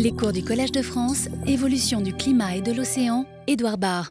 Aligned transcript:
Les 0.00 0.12
cours 0.12 0.30
du 0.30 0.44
Collège 0.44 0.70
de 0.70 0.80
France, 0.80 1.28
évolution 1.44 2.00
du 2.00 2.12
climat 2.12 2.54
et 2.54 2.60
de 2.60 2.72
l'océan, 2.72 3.24
Édouard 3.48 3.78
Barr. 3.78 4.10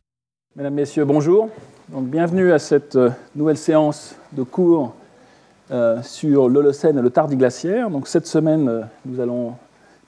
Mesdames, 0.57 0.73
Messieurs, 0.73 1.05
bonjour. 1.05 1.47
Donc, 1.87 2.07
bienvenue 2.07 2.51
à 2.51 2.59
cette 2.59 2.97
euh, 2.97 3.09
nouvelle 3.37 3.55
séance 3.55 4.13
de 4.33 4.43
cours 4.43 4.93
euh, 5.71 6.01
sur 6.03 6.49
l'Holocène 6.49 6.97
et 6.97 7.01
le 7.01 7.09
Tardiglaciaire. 7.09 7.89
Donc, 7.89 8.09
cette 8.09 8.27
semaine, 8.27 8.67
euh, 8.67 8.81
nous 9.05 9.21
allons 9.21 9.53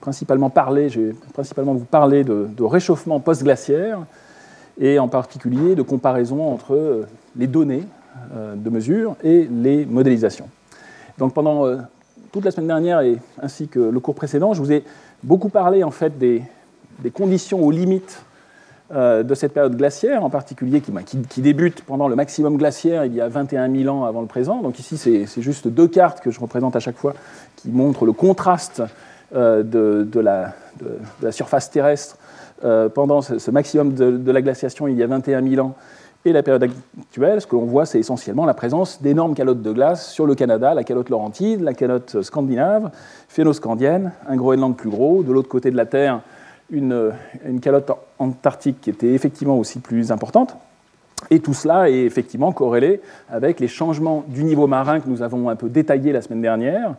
principalement 0.02 0.50
parler, 0.50 0.90
je 0.90 1.00
vais 1.00 1.16
principalement 1.32 1.74
vous 1.74 1.86
parler 1.86 2.26
de, 2.26 2.62
réchauffement 2.62 3.22
post-glaciaire 3.22 4.00
et 4.82 5.00
en 5.00 5.08
particulier 5.08 5.76
de 5.76 5.82
comparaison 5.82 6.52
entre 6.52 7.06
les 7.38 7.48
données 7.48 7.84
de 8.34 8.70
mesure 8.70 9.16
et 9.24 9.48
les 9.50 9.86
modélisations. 9.86 10.50
Donc, 11.18 11.34
pendant 11.34 11.66
toute 12.32 12.46
la 12.46 12.52
semaine 12.52 12.68
dernière 12.68 13.02
et 13.02 13.18
ainsi 13.42 13.68
que 13.68 13.80
le 13.80 14.00
cours 14.00 14.16
précédent, 14.16 14.54
je 14.54 14.62
vous 14.62 14.72
ai 14.72 14.84
beaucoup 15.24 15.50
parlé 15.50 15.84
en 15.84 15.92
fait 15.92 16.18
des, 16.18 16.44
conditions 17.14 17.62
aux 17.62 17.72
limites 17.72 18.24
euh, 18.92 19.24
de 19.24 19.36
cette 19.36 19.54
période 19.54 19.76
glaciaire, 19.76 20.24
en 20.24 20.30
particulier 20.30 20.82
qui, 20.82 20.92
qui, 21.30 21.42
débute 21.42 21.84
pendant 21.84 22.08
le 22.08 22.16
maximum 22.16 22.58
glaciaire 22.58 23.06
il 23.06 23.14
y 23.14 23.22
a 23.22 23.28
21 23.28 23.74
000 23.74 23.96
ans 23.96 24.06
avant 24.06 24.22
le 24.22 24.28
présent. 24.28 24.62
Donc 24.62 24.80
ici, 24.80 24.98
c'est 24.98 25.42
juste 25.42 25.68
deux 25.68 25.88
cartes 25.88 26.22
que 26.22 26.32
je 26.32 26.40
représente 26.40 26.76
à 26.76 26.80
chaque 26.80 26.98
fois 26.98 27.14
qui 27.56 27.70
montrent 27.70 28.06
le 28.06 28.14
contraste 28.14 28.82
euh, 29.36 29.64
de, 29.64 30.20
la, 30.20 30.54
surface 31.32 31.70
terrestre 31.70 32.18
euh, 32.64 32.90
pendant 32.90 33.22
ce, 33.22 33.38
ce 33.38 33.52
maximum 33.52 33.94
de, 33.94 34.18
de, 34.18 34.32
la 34.32 34.42
glaciation 34.42 34.88
il 34.88 34.98
y 34.98 35.04
a 35.04 35.08
21 35.08 35.48
000 35.48 35.66
ans 35.66 35.76
et 36.26 36.34
la 36.34 36.44
période 36.44 36.64
actuelle, 36.64 37.40
ce 37.40 37.48
que 37.48 37.56
l'on 37.56 37.66
voit, 37.66 37.86
c'est 37.86 38.00
essentiellement 38.00 38.46
la 38.46 38.54
présence 38.54 39.02
d'énormes 39.02 39.36
calottes 39.36 39.62
de 39.62 39.72
glace 39.72 40.12
sur 40.12 40.26
le 40.26 40.36
Canada, 40.36 40.74
la 40.74 40.84
calotte 40.84 41.10
laurentide, 41.10 41.62
la 41.62 41.74
calotte 41.74 42.22
scandinave, 42.22 42.92
phénoscandienne, 43.30 44.12
un 44.28 44.36
Groenland 44.36 44.76
plus 44.76 44.90
gros, 44.90 45.24
de 45.24 45.32
l'autre 45.32 45.48
côté 45.48 45.72
de 45.72 45.78
la 45.78 45.86
Terre, 45.86 46.22
une, 46.72 47.14
calotte 47.62 47.92
antarctique 48.20 48.82
qui 48.82 48.90
était 48.90 49.14
effectivement 49.14 49.58
aussi 49.58 49.80
plus 49.80 50.12
importante. 50.12 50.58
Et 51.32 51.40
tout 51.40 51.54
cela 51.54 51.90
est 51.90 52.04
effectivement 52.04 52.52
corrélé 52.52 53.02
avec 53.30 53.60
les 53.60 53.68
changements 53.68 54.24
du 54.28 54.44
niveau 54.44 54.68
marin 54.68 55.00
que 55.00 55.10
nous 55.10 55.22
avons 55.22 55.50
un 55.50 55.56
peu 55.56 55.70
détaillé 55.70 56.12
la 56.12 56.22
semaine 56.22 56.42
dernière, 56.42 56.96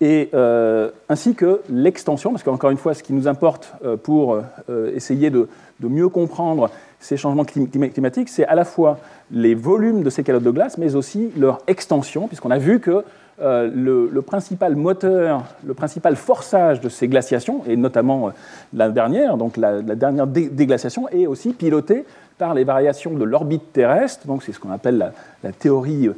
et 0.00 0.30
euh, 0.32 0.90
ainsi 1.08 1.34
que 1.34 1.60
l'extension, 1.68 2.30
parce 2.30 2.44
qu'encore 2.44 2.70
une 2.70 2.76
fois, 2.76 2.94
ce 2.94 3.02
qui 3.02 3.12
nous 3.12 3.26
importe 3.26 3.74
euh, 3.84 3.96
pour 3.96 4.40
euh, 4.68 4.92
essayer 4.94 5.30
de, 5.30 5.48
mieux 5.80 6.08
comprendre 6.08 6.70
ces 7.00 7.16
changements 7.16 7.44
climatiques, 7.44 8.28
c'est 8.28 8.46
à 8.46 8.54
la 8.54 8.64
fois 8.64 8.98
les 9.30 9.54
volumes 9.54 10.02
de 10.02 10.10
ces 10.10 10.24
calottes 10.24 10.42
de 10.42 10.50
glace, 10.50 10.78
mais 10.78 10.94
aussi 10.94 11.30
leur 11.36 11.60
extension, 11.66 12.26
puisqu'on 12.26 12.50
a 12.50 12.58
vu 12.58 12.80
que 12.80 13.04
euh, 13.40 13.70
le, 13.72 14.22
principal 14.22 14.74
moteur, 14.74 15.44
le 15.64 15.74
principal 15.74 16.16
forçage 16.16 16.80
de 16.80 16.88
ces 16.88 17.06
glaciations, 17.06 17.62
et 17.68 17.76
notamment 17.76 18.32
la 18.74 18.88
dernière, 18.88 19.36
donc 19.36 19.56
la, 19.56 19.80
dernière 19.80 20.26
dé 20.26 20.48
déglaciation, 20.48 21.08
est 21.10 21.26
aussi 21.26 21.52
piloté 21.52 22.04
par 22.36 22.52
les 22.54 22.64
variations 22.64 23.12
de 23.12 23.24
l'orbite 23.24 23.72
terrestre, 23.72 24.26
donc 24.26 24.42
c'est 24.42 24.52
ce 24.52 24.58
qu'on 24.58 24.72
appelle 24.72 24.98
la, 24.98 25.12
la 25.44 25.52
théorie 25.52 26.10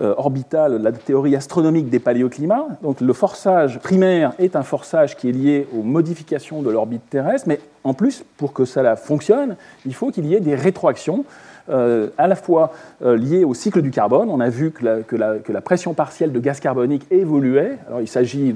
euh, 0.00 0.14
orbitale, 0.16 0.80
la 0.82 0.92
théorie 0.92 1.36
astronomique 1.36 1.90
des 1.90 1.98
paléoclimats. 1.98 2.66
Donc 2.82 3.00
le 3.00 3.12
forçage 3.12 3.78
primaire 3.78 4.32
est 4.38 4.56
un 4.56 4.62
forçage 4.62 5.16
qui 5.16 5.28
est 5.28 5.32
lié 5.32 5.68
aux 5.76 5.82
modifications 5.82 6.62
de 6.62 6.70
l'orbite 6.70 7.02
terrestre, 7.10 7.48
mais 7.48 7.60
en 7.84 7.94
plus, 7.94 8.24
pour 8.36 8.52
que 8.52 8.64
cela 8.64 8.96
fonctionne, 8.96 9.56
il 9.84 9.94
faut 9.94 10.10
qu'il 10.10 10.26
y 10.26 10.34
ait 10.34 10.40
des 10.40 10.54
rétroactions. 10.54 11.24
Euh, 11.68 12.08
à 12.18 12.26
la 12.26 12.34
fois 12.34 12.72
euh, 13.04 13.16
liées 13.16 13.44
au 13.44 13.54
cycle 13.54 13.82
du 13.82 13.92
carbone. 13.92 14.30
On 14.30 14.40
a 14.40 14.48
vu 14.48 14.72
que 14.72 15.14
la, 15.14 15.60
pression 15.60 15.94
partielle 15.94 16.32
de 16.32 16.40
gaz 16.40 16.58
carbonique 16.58 17.06
évoluait. 17.12 17.78
Alors, 17.86 18.00
il 18.00 18.08
s'agit 18.08 18.52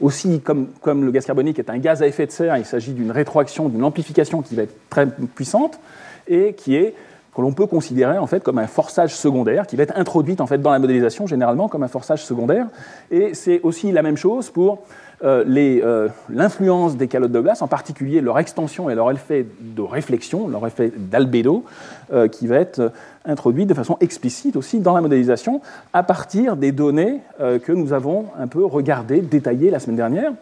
aussi, 0.00 0.40
comme, 0.40 0.68
comme, 0.80 1.04
le 1.04 1.10
gaz 1.10 1.24
carbonique 1.24 1.58
est 1.58 1.70
un 1.70 1.78
gaz 1.78 2.02
à 2.02 2.06
effet 2.06 2.24
de 2.24 2.30
serre, 2.30 2.56
il 2.56 2.64
s'agit 2.64 2.92
d'une 2.92 3.10
rétroaction, 3.10 3.68
d'une 3.68 3.82
amplification 3.82 4.42
qui 4.42 4.54
va 4.54 4.62
être 4.62 4.76
très 4.90 5.06
puissante 5.06 5.80
et 6.28 6.52
qui 6.52 6.76
est 6.76 6.94
que 7.36 7.42
l'on 7.42 7.52
peut 7.52 7.66
considérer 7.66 8.16
en 8.16 8.26
fait 8.26 8.42
comme 8.42 8.58
un 8.58 8.66
forçage 8.66 9.14
secondaire, 9.14 9.66
qui 9.66 9.76
va 9.76 9.82
être 9.82 9.96
introduite 9.96 10.40
en 10.40 10.46
fait 10.46 10.58
dans 10.58 10.70
la 10.70 10.78
modélisation 10.78 11.26
généralement 11.26 11.68
comme 11.68 11.82
un 11.82 11.88
forçage 11.88 12.24
secondaire. 12.24 12.66
Et 13.10 13.34
c'est 13.34 13.60
aussi 13.62 13.92
la 13.92 14.02
même 14.02 14.16
chose 14.16 14.48
pour 14.50 14.78
euh, 15.24 16.08
l'influence 16.28 16.94
euh, 16.94 16.96
des 16.96 17.08
calottes 17.08 17.32
de 17.32 17.40
glace, 17.40 17.60
en 17.60 17.68
particulier 17.68 18.20
leur 18.20 18.38
extension 18.38 18.88
et 18.88 18.94
leur 18.94 19.10
effet 19.10 19.46
de 19.60 19.82
réflexion, 19.82 20.48
leur 20.48 20.66
effet 20.66 20.92
d'albédo, 20.96 21.64
euh, 22.12 22.28
qui 22.28 22.46
va 22.46 22.56
être 22.56 22.92
introduit 23.26 23.66
de 23.66 23.74
façon 23.74 23.96
explicite 24.00 24.56
aussi 24.56 24.80
dans 24.80 24.94
la 24.94 25.00
modélisation 25.00 25.60
à 25.92 26.02
partir 26.02 26.56
des 26.56 26.72
données 26.72 27.20
euh, 27.40 27.58
que 27.58 27.72
nous 27.72 27.92
avons 27.92 28.26
un 28.38 28.46
peu 28.46 28.64
regardées, 28.64 29.20
détaillées 29.20 29.70
la 29.70 29.78
semaine 29.78 29.96
dernière. 29.96 30.32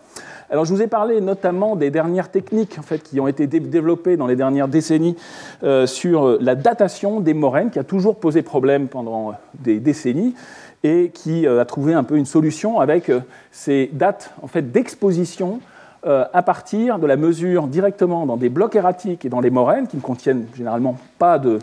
Alors, 0.51 0.65
je 0.65 0.75
vous 0.75 0.83
ai 0.83 0.87
parlé 0.87 1.21
notamment 1.21 1.77
des 1.77 1.91
dernières 1.91 2.31
techniques 2.31 2.79
en 2.79 2.83
fait, 2.83 3.03
qui 3.03 3.19
ont 3.21 3.29
été 3.29 3.47
développées 3.47 4.17
dans 4.17 4.27
les 4.27 4.37
dernières 4.37 4.69
décennies 4.69 5.17
euh, 5.63 5.87
sur 5.87 6.39
la 6.41 6.55
datation 6.55 7.21
des 7.21 7.35
moraines, 7.35 7.71
qui 7.71 7.79
a 7.79 7.85
toujours 7.85 8.17
posé 8.17 8.43
problème 8.43 8.89
pendant 8.89 9.35
des 9.61 9.81
décennies 9.81 10.35
et 10.85 11.11
qui 11.13 11.47
euh, 11.47 11.61
a 11.61 11.65
trouvé 11.65 11.95
un 11.95 12.05
peu 12.05 12.17
une 12.17 12.27
solution 12.27 12.79
avec 12.79 13.09
euh, 13.09 13.21
ces 13.51 13.91
dates 13.93 14.33
en 14.43 14.47
fait, 14.47 14.71
d'exposition 14.71 15.61
euh, 16.07 16.25
à 16.33 16.43
partir 16.43 16.99
de 16.99 17.07
la 17.07 17.17
mesure 17.17 17.67
directement 17.67 18.27
dans 18.27 18.37
des 18.37 18.51
blocs 18.51 18.77
erratiques 18.77 19.25
et 19.25 19.29
dans 19.29 19.41
les 19.41 19.51
moraines 19.51 19.87
qui 19.87 19.97
ne 19.97 20.03
contiennent 20.03 20.47
généralement 20.55 20.99
pas 21.19 21.39
de, 21.39 21.61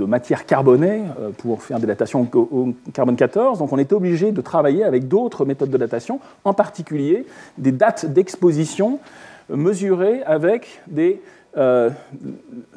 matière 0.00 0.44
carbonée 0.44 1.02
euh, 1.18 1.30
pour 1.30 1.62
faire 1.62 1.80
des 1.80 1.86
datations 1.86 2.28
au, 2.34 2.74
carbone 2.92 3.16
14. 3.16 3.58
Donc 3.58 3.72
on 3.72 3.78
était 3.78 3.94
obligé 3.94 4.32
de 4.32 4.40
travailler 4.42 4.84
avec 4.84 5.08
d'autres 5.08 5.44
méthodes 5.44 5.70
de 5.70 5.78
datation, 5.78 6.20
en 6.44 6.52
particulier 6.52 7.24
des 7.56 7.72
dates 7.72 8.04
d'exposition 8.06 8.98
mesurées 9.48 10.22
avec 10.24 10.82
des 10.86 11.22
euh, 11.56 11.88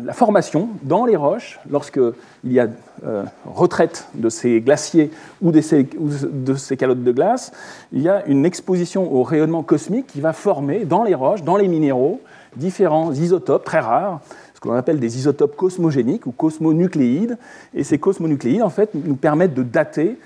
la 0.02 0.14
formation 0.14 0.70
dans 0.84 1.06
les 1.06 1.18
roches, 1.18 1.60
lorsqu'il 1.70 2.14
y 2.46 2.60
a 2.60 2.68
euh, 3.06 3.24
retraite 3.46 4.08
de 4.14 4.30
ces 4.30 4.62
glaciers 4.62 5.12
ou 5.42 5.52
de 5.52 5.60
ces, 5.60 6.78
calottes 6.78 7.04
de 7.04 7.12
glace, 7.12 7.52
il 7.92 8.02
y 8.02 8.08
a 8.08 8.26
une 8.28 8.46
exposition 8.46 9.14
au 9.14 9.24
rayonnement 9.24 9.64
cosmique 9.64 10.08
qui 10.08 10.22
va 10.22 10.32
former 10.32 10.86
dans 10.86 11.04
les 11.04 11.14
roches, 11.14 11.44
dans 11.44 11.58
les 11.58 11.68
minéraux, 11.68 12.22
différents 12.56 13.12
isotopes 13.12 13.66
très 13.66 13.80
rares, 13.80 14.22
ce 14.56 14.62
qu'on 14.62 14.74
appelle 14.74 15.00
des 15.00 15.18
isotopes 15.18 15.58
cosmogéniques 15.58 16.26
ou 16.26 16.32
cosmonucléides. 16.32 17.38
Et 17.74 17.84
ces 17.84 17.98
cosmonucléides, 17.98 18.62
en 18.62 18.70
fait, 18.70 18.92
nous 18.94 19.16
permettent 19.16 19.54
de 19.54 19.64
dater 19.64 20.18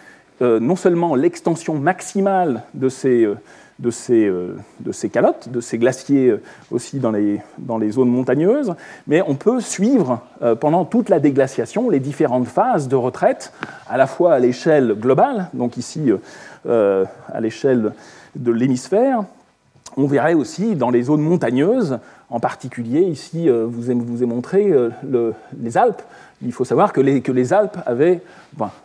euh, 0.43 0.59
non 0.59 0.75
seulement 0.75 1.15
l'extension 1.15 1.73
maximale 1.73 2.63
de 2.75 2.89
ces 2.89 3.27
de 3.83 3.91
ces, 3.91 4.25
euh, 4.25 4.55
de 4.79 4.91
ces 4.93 5.09
calottes, 5.09 5.49
de 5.49 5.59
ces 5.59 5.77
glaciers 5.77 6.29
euh, 6.29 6.41
aussi 6.71 6.99
dans 6.99 7.11
les, 7.11 7.41
dans 7.59 7.77
les 7.77 7.91
zones 7.91 8.09
montagneuses, 8.09 8.73
mais 9.07 9.21
on 9.27 9.35
peut 9.35 9.59
suivre 9.59 10.21
euh, 10.41 10.55
pendant 10.55 10.85
toute 10.85 11.09
la 11.09 11.19
déglaciation 11.19 11.89
les 11.89 11.99
différentes 11.99 12.47
phases 12.47 12.87
de 12.87 12.95
retraite, 12.95 13.51
à 13.89 13.97
la 13.97 14.07
fois 14.07 14.33
à 14.33 14.39
l'échelle 14.39 14.95
globale, 14.95 15.49
donc 15.53 15.77
ici 15.77 16.11
à 16.65 17.41
l'échelle 17.41 17.91
de 18.37 18.51
l'hémisphère, 18.51 19.25
on 19.97 20.07
verrait 20.07 20.33
aussi 20.33 20.75
dans 20.75 20.89
les 20.89 21.03
zones 21.03 21.21
montagneuses, 21.21 21.99
en 22.29 22.39
particulier 22.39 23.01
ici, 23.01 23.49
vous, 23.49 23.81
vous 23.81 24.23
ai 24.23 24.25
montré 24.25 24.71
le, 25.03 25.33
les 25.59 25.77
Alpes, 25.77 26.01
il 26.43 26.51
faut 26.51 26.65
savoir 26.65 26.93
que 26.93 27.01
les, 27.01 27.21
que 27.21 27.31
les 27.31 27.53
Alpes 27.53 27.77
avaient. 27.85 28.21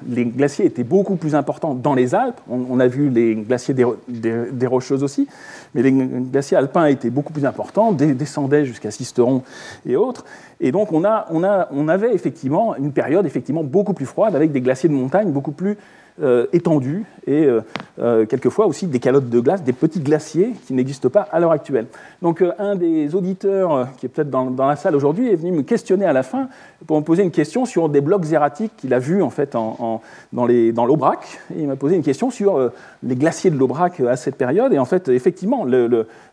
Les 0.09 0.25
glaciers 0.25 0.65
étaient 0.65 0.85
beaucoup 0.85 1.17
plus 1.17 1.35
importants 1.35 1.75
dans 1.75 1.95
les 1.95 2.15
Alpes. 2.15 2.41
On, 2.49 2.81
a 2.81 2.87
vu 2.87 3.11
les 3.11 3.35
glaciers 3.35 3.75
des, 3.75 3.85
des, 4.09 4.51
des, 4.51 4.67
Rocheuses 4.67 5.03
aussi, 5.03 5.29
mais 5.75 5.83
les 5.83 5.93
glaciers 5.93 6.57
alpins 6.57 6.87
étaient 6.87 7.11
beaucoup 7.11 7.33
plus 7.33 7.45
importants, 7.45 7.93
descendaient 7.93 8.65
jusqu'à 8.65 8.91
Sisteron 8.91 9.43
et 9.87 9.97
autres. 9.97 10.25
Et 10.61 10.73
donc, 10.73 10.93
on, 10.93 11.05
a, 11.05 11.27
on, 11.31 11.45
a, 11.45 11.69
on 11.71 11.89
avait 11.89 12.15
effectivement 12.15 12.77
une 12.77 12.93
période 12.93 13.27
effectivement 13.27 13.63
beaucoup 13.63 13.93
plus 13.93 14.07
froide 14.07 14.35
avec 14.35 14.53
des 14.53 14.61
glaciers 14.61 14.89
de 14.89 14.95
montagne 14.95 15.31
beaucoup 15.31 15.53
plus 15.53 15.77
euh, 16.21 16.47
étendus 16.53 17.05
et 17.29 17.45
euh, 17.45 17.61
euh, 18.01 18.27
quelquefois 18.27 18.67
aussi 18.67 18.89
des 18.89 18.99
calottes 18.99 19.29
de 19.29 19.39
glace, 19.39 19.63
des 19.63 19.73
petits 19.73 20.01
glaciers 20.01 20.53
qui 20.67 20.75
n'existent 20.75 21.09
pas 21.09 21.21
à 21.21 21.39
l'heure 21.39 21.53
actuelle. 21.53 21.87
Donc 22.23 22.43
un 22.59 22.75
des 22.75 23.15
auditeurs 23.15 23.89
qui 23.97 24.07
est 24.07 24.09
peut-être 24.09 24.31
dans, 24.31 24.51
dans, 24.51 24.67
la 24.67 24.75
salle 24.75 24.97
aujourd'hui 24.97 25.31
est 25.31 25.37
venu 25.37 25.53
me 25.53 25.63
questionner 25.63 26.07
à 26.07 26.13
la 26.13 26.25
fin 26.25 26.49
pour 26.89 26.99
me 26.99 27.05
poser 27.05 27.23
une 27.23 27.31
question 27.31 27.67
sur 27.67 27.89
des 27.89 28.01
blocs 28.01 28.33
erratiques 28.33 28.73
qu'il 28.77 28.95
a 28.95 28.99
vus 28.99 29.23
en 29.23 29.31
fait 29.31 29.53
dans, 29.53 30.01
dans 30.33 30.87
l'Aubrac. 30.87 31.41
Et 31.55 31.61
il 31.61 31.69
m'a 31.69 31.77
posé 31.77 31.95
une 31.95 32.03
question 32.03 32.31
sur 32.31 32.73
les 33.03 33.17
glaciers 33.17 33.51
de 33.51 33.57
l'Aubrac 33.57 34.01
à 34.01 34.17
cette 34.17 34.37
période. 34.37 34.73
Et 34.73 34.79
en 34.79 34.85
fait, 34.85 35.09
effectivement, 35.09 35.67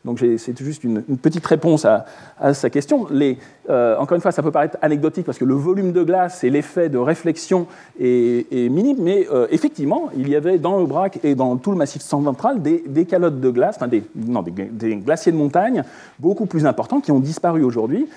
donc 0.03 0.19
c'est 0.19 0.57
juste 0.59 0.83
une, 0.83 1.01
petite 1.01 1.45
réponse 1.45 1.85
à, 1.85 2.06
sa 2.53 2.69
question. 2.69 3.07
Les, 3.12 3.38
encore 3.67 4.15
une 4.15 4.21
fois, 4.21 4.31
ça 4.31 4.44
peut 4.44 4.51
paraître 4.51 4.77
anecdotique 4.81 5.25
parce 5.25 5.38
que 5.38 5.45
le 5.45 5.53
volume 5.53 5.91
de 5.91 6.03
glace 6.03 6.44
et 6.44 6.50
l'effet 6.50 6.89
de 6.89 6.97
réflexion 6.97 7.67
est, 8.00 8.69
minime, 8.69 8.97
mais 9.00 9.27
effectivement, 9.51 10.09
il 10.17 10.29
y 10.29 10.35
avait 10.35 10.57
dans 10.57 10.77
l'Aubrac 10.77 11.19
et 11.23 11.35
dans 11.35 11.57
tout 11.57 11.71
le 11.71 11.77
massif 11.77 12.01
central 12.01 12.62
des, 12.62 13.06
calottes 13.06 13.39
de 13.39 13.50
glace, 13.50 13.75
enfin 13.77 13.88
des, 13.88 14.03
non, 14.15 14.41
des, 14.44 14.95
glaciers 14.95 15.31
de 15.31 15.38
montagne 15.38 15.83
beaucoup 16.19 16.45
plus 16.45 16.65
importants 16.65 17.01
qui 17.01 17.12
ont 17.12 17.19
disparu 17.19 17.63
aujourd'hui. 17.63 18.07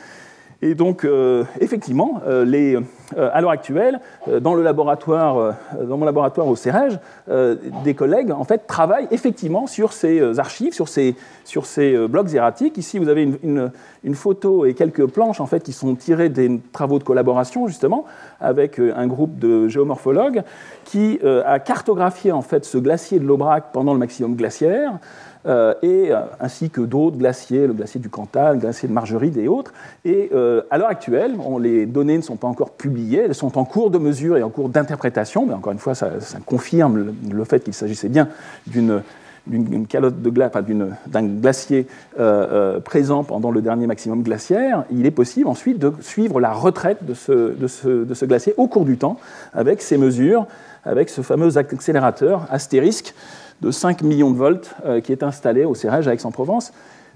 Et 0.61 0.75
donc, 0.75 1.05
euh, 1.05 1.45
effectivement, 1.61 2.21
euh, 2.27 2.45
les, 2.45 2.75
euh, 2.75 2.81
à 3.17 3.41
l'heure 3.41 3.51
actuelle, 3.51 4.01
dans, 4.41 4.55
le 4.55 4.63
laboratoire, 4.63 5.55
dans 5.83 5.97
mon 5.97 6.05
laboratoire 6.05 6.47
au 6.47 6.57
CEREG, 6.57 6.99
des 7.85 7.95
collègues 7.95 8.31
en 8.31 8.45
fait, 8.45 8.67
travaillent 8.67 9.09
effectivement 9.11 9.67
sur 9.67 9.93
ces 9.93 10.39
archives, 10.39 10.75
sur 10.75 10.89
ces, 10.89 11.17
sur 11.45 11.67
ces 11.67 11.97
blocs 12.09 12.33
erratiques. 12.35 12.77
Ici, 12.77 12.99
vous 12.99 13.09
avez 13.09 13.23
une, 13.43 13.71
une, 14.05 14.15
photo 14.15 14.67
et 14.67 14.75
quelques 14.75 15.07
planches 15.07 15.41
en 15.41 15.47
fait, 15.47 15.63
qui 15.63 15.73
sont 15.73 15.95
tirées 15.95 16.29
des 16.29 16.61
travaux 16.73 16.99
de 16.99 17.05
collaboration, 17.05 17.67
justement, 17.67 18.05
avec 18.41 18.79
un 18.79 19.07
groupe 19.07 19.39
de 19.39 19.69
géomorphologues 19.69 20.43
qui 20.85 21.19
a 21.25 21.59
cartographié 21.59 22.33
en 22.33 22.43
fait, 22.43 22.65
ce 22.65 22.79
glacier 22.79 23.19
de 23.19 23.25
l'Aubrac 23.27 23.73
pendant 23.73 23.93
le 23.93 23.99
maximum 23.99 24.35
glaciaire. 24.37 24.99
Euh, 25.46 25.75
et, 25.82 26.11
euh, 26.11 26.20
ainsi 26.40 26.70
que 26.70 26.81
d'autres 26.81 27.17
glaciers, 27.17 27.67
le 27.67 27.73
glacier 27.73 28.00
du 28.00 28.08
Cantal, 28.08 28.56
le 28.56 28.61
glacier 28.61 28.88
de 28.88 28.93
Margeride 28.93 29.37
et 29.37 29.49
autres. 29.49 29.73
Et 30.05 30.31
euh, 30.35 30.62
à 30.70 30.79
l'heure 30.79 30.88
actuelle, 30.88 31.37
les 31.61 31.87
données 31.87 32.17
ne 32.17 32.23
sont 32.23 32.37
pas 32.37 32.49
encore 32.49 32.70
publiées, 32.70 33.23
elles 33.26 33.35
sont 33.35 33.56
en 33.58 33.64
cours 33.64 33.90
de 33.90 33.99
mesure 33.99 34.37
et 34.37 34.43
en 34.43 34.50
cours 34.50 34.69
d'interprétation, 34.69 35.46
mais 35.46 35.55
encore 35.55 35.73
une 35.73 35.79
fois, 35.79 35.94
ça, 35.94 36.11
confirme 36.44 37.14
le, 37.31 37.44
fait 37.44 37.61
qu'il 37.61 37.75
s'agissait 37.75 38.08
bien 38.08 38.29
d'une 38.67 39.02
calotte 39.88 40.20
de 40.20 40.31
glace, 40.31 40.52
d'un 41.06 41.23
glacier 41.25 41.87
présent 42.85 43.25
pendant 43.25 43.50
le 43.50 43.62
dernier 43.62 43.87
maximum 43.87 44.23
glaciaire, 44.23 44.85
il 44.90 45.06
est 45.06 45.11
possible 45.11 45.49
ensuite 45.49 45.79
de 45.79 45.93
suivre 46.00 46.40
la 46.40 46.52
retraite 46.52 47.05
de 47.05 47.14
ce, 47.14 47.55
de 47.55 47.67
ce, 48.14 48.25
glacier 48.25 48.55
au 48.56 48.67
cours 48.67 48.85
du 48.85 48.99
temps 48.99 49.19
avec 49.55 49.81
ces 49.81 49.96
mesures, 49.96 50.46
avec 50.85 51.08
ce 51.08 51.23
fameux 51.23 51.56
accélérateur 51.56 52.46
astérisque 52.50 53.14
de 53.61 53.71
5 53.71 54.03
millions 54.03 54.31
de 54.31 54.37
volts 54.37 54.75
euh, 54.85 55.01
qui 55.01 55.13
est 55.13 55.23
installé 55.23 55.65
au 55.65 55.73
CRH 55.73 56.07
à 56.07 56.15
Aix-en-Provence. 56.15 56.73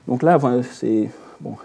Donc 0.08 0.22
là, 0.22 0.38
c'est. 0.72 1.08
Bon, 1.40 1.56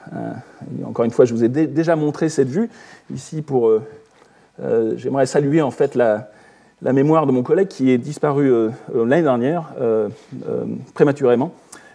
encore 0.85 1.05
une 1.05 1.11
fois, 1.11 1.25
je 1.25 1.35
vous 1.35 1.43
ai 1.43 1.49
déjà 1.49 1.95
montré 1.95 2.29
cette 2.29 2.49
vue. 2.49 2.69
Ici, 3.13 3.41
pour. 3.41 3.67
Euh, 3.67 3.83
euh, 4.59 4.93
j'aimerais 4.97 5.27
saluer 5.27 5.61
en 5.61 5.69
fait 5.69 5.93
la, 5.93 6.31
la, 6.81 6.93
mémoire 6.93 7.27
de 7.27 7.31
mon 7.31 7.43
collègue 7.43 7.67
qui 7.67 7.91
est 7.91 7.99
disparu 7.99 8.51
l'année 8.93 9.21
dernière, 9.21 9.71
prématurément, 10.95 11.51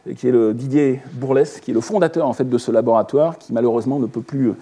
et 0.07 0.15
qui 0.15 0.29
est 0.29 0.31
le 0.31 0.55
Didier 0.55 1.01
Bourlès, 1.15 1.59
qui 1.59 1.73
est 1.73 1.75
le 1.75 1.81
fondateur 1.81 2.29
en 2.29 2.33
fait 2.33 2.49
de 2.49 2.59
ce 2.59 2.71
laboratoire, 2.71 3.39
qui 3.39 3.53
malheureusement 3.53 3.99
ne 3.99 4.07
peut 4.07 4.21
plus, 4.21 4.53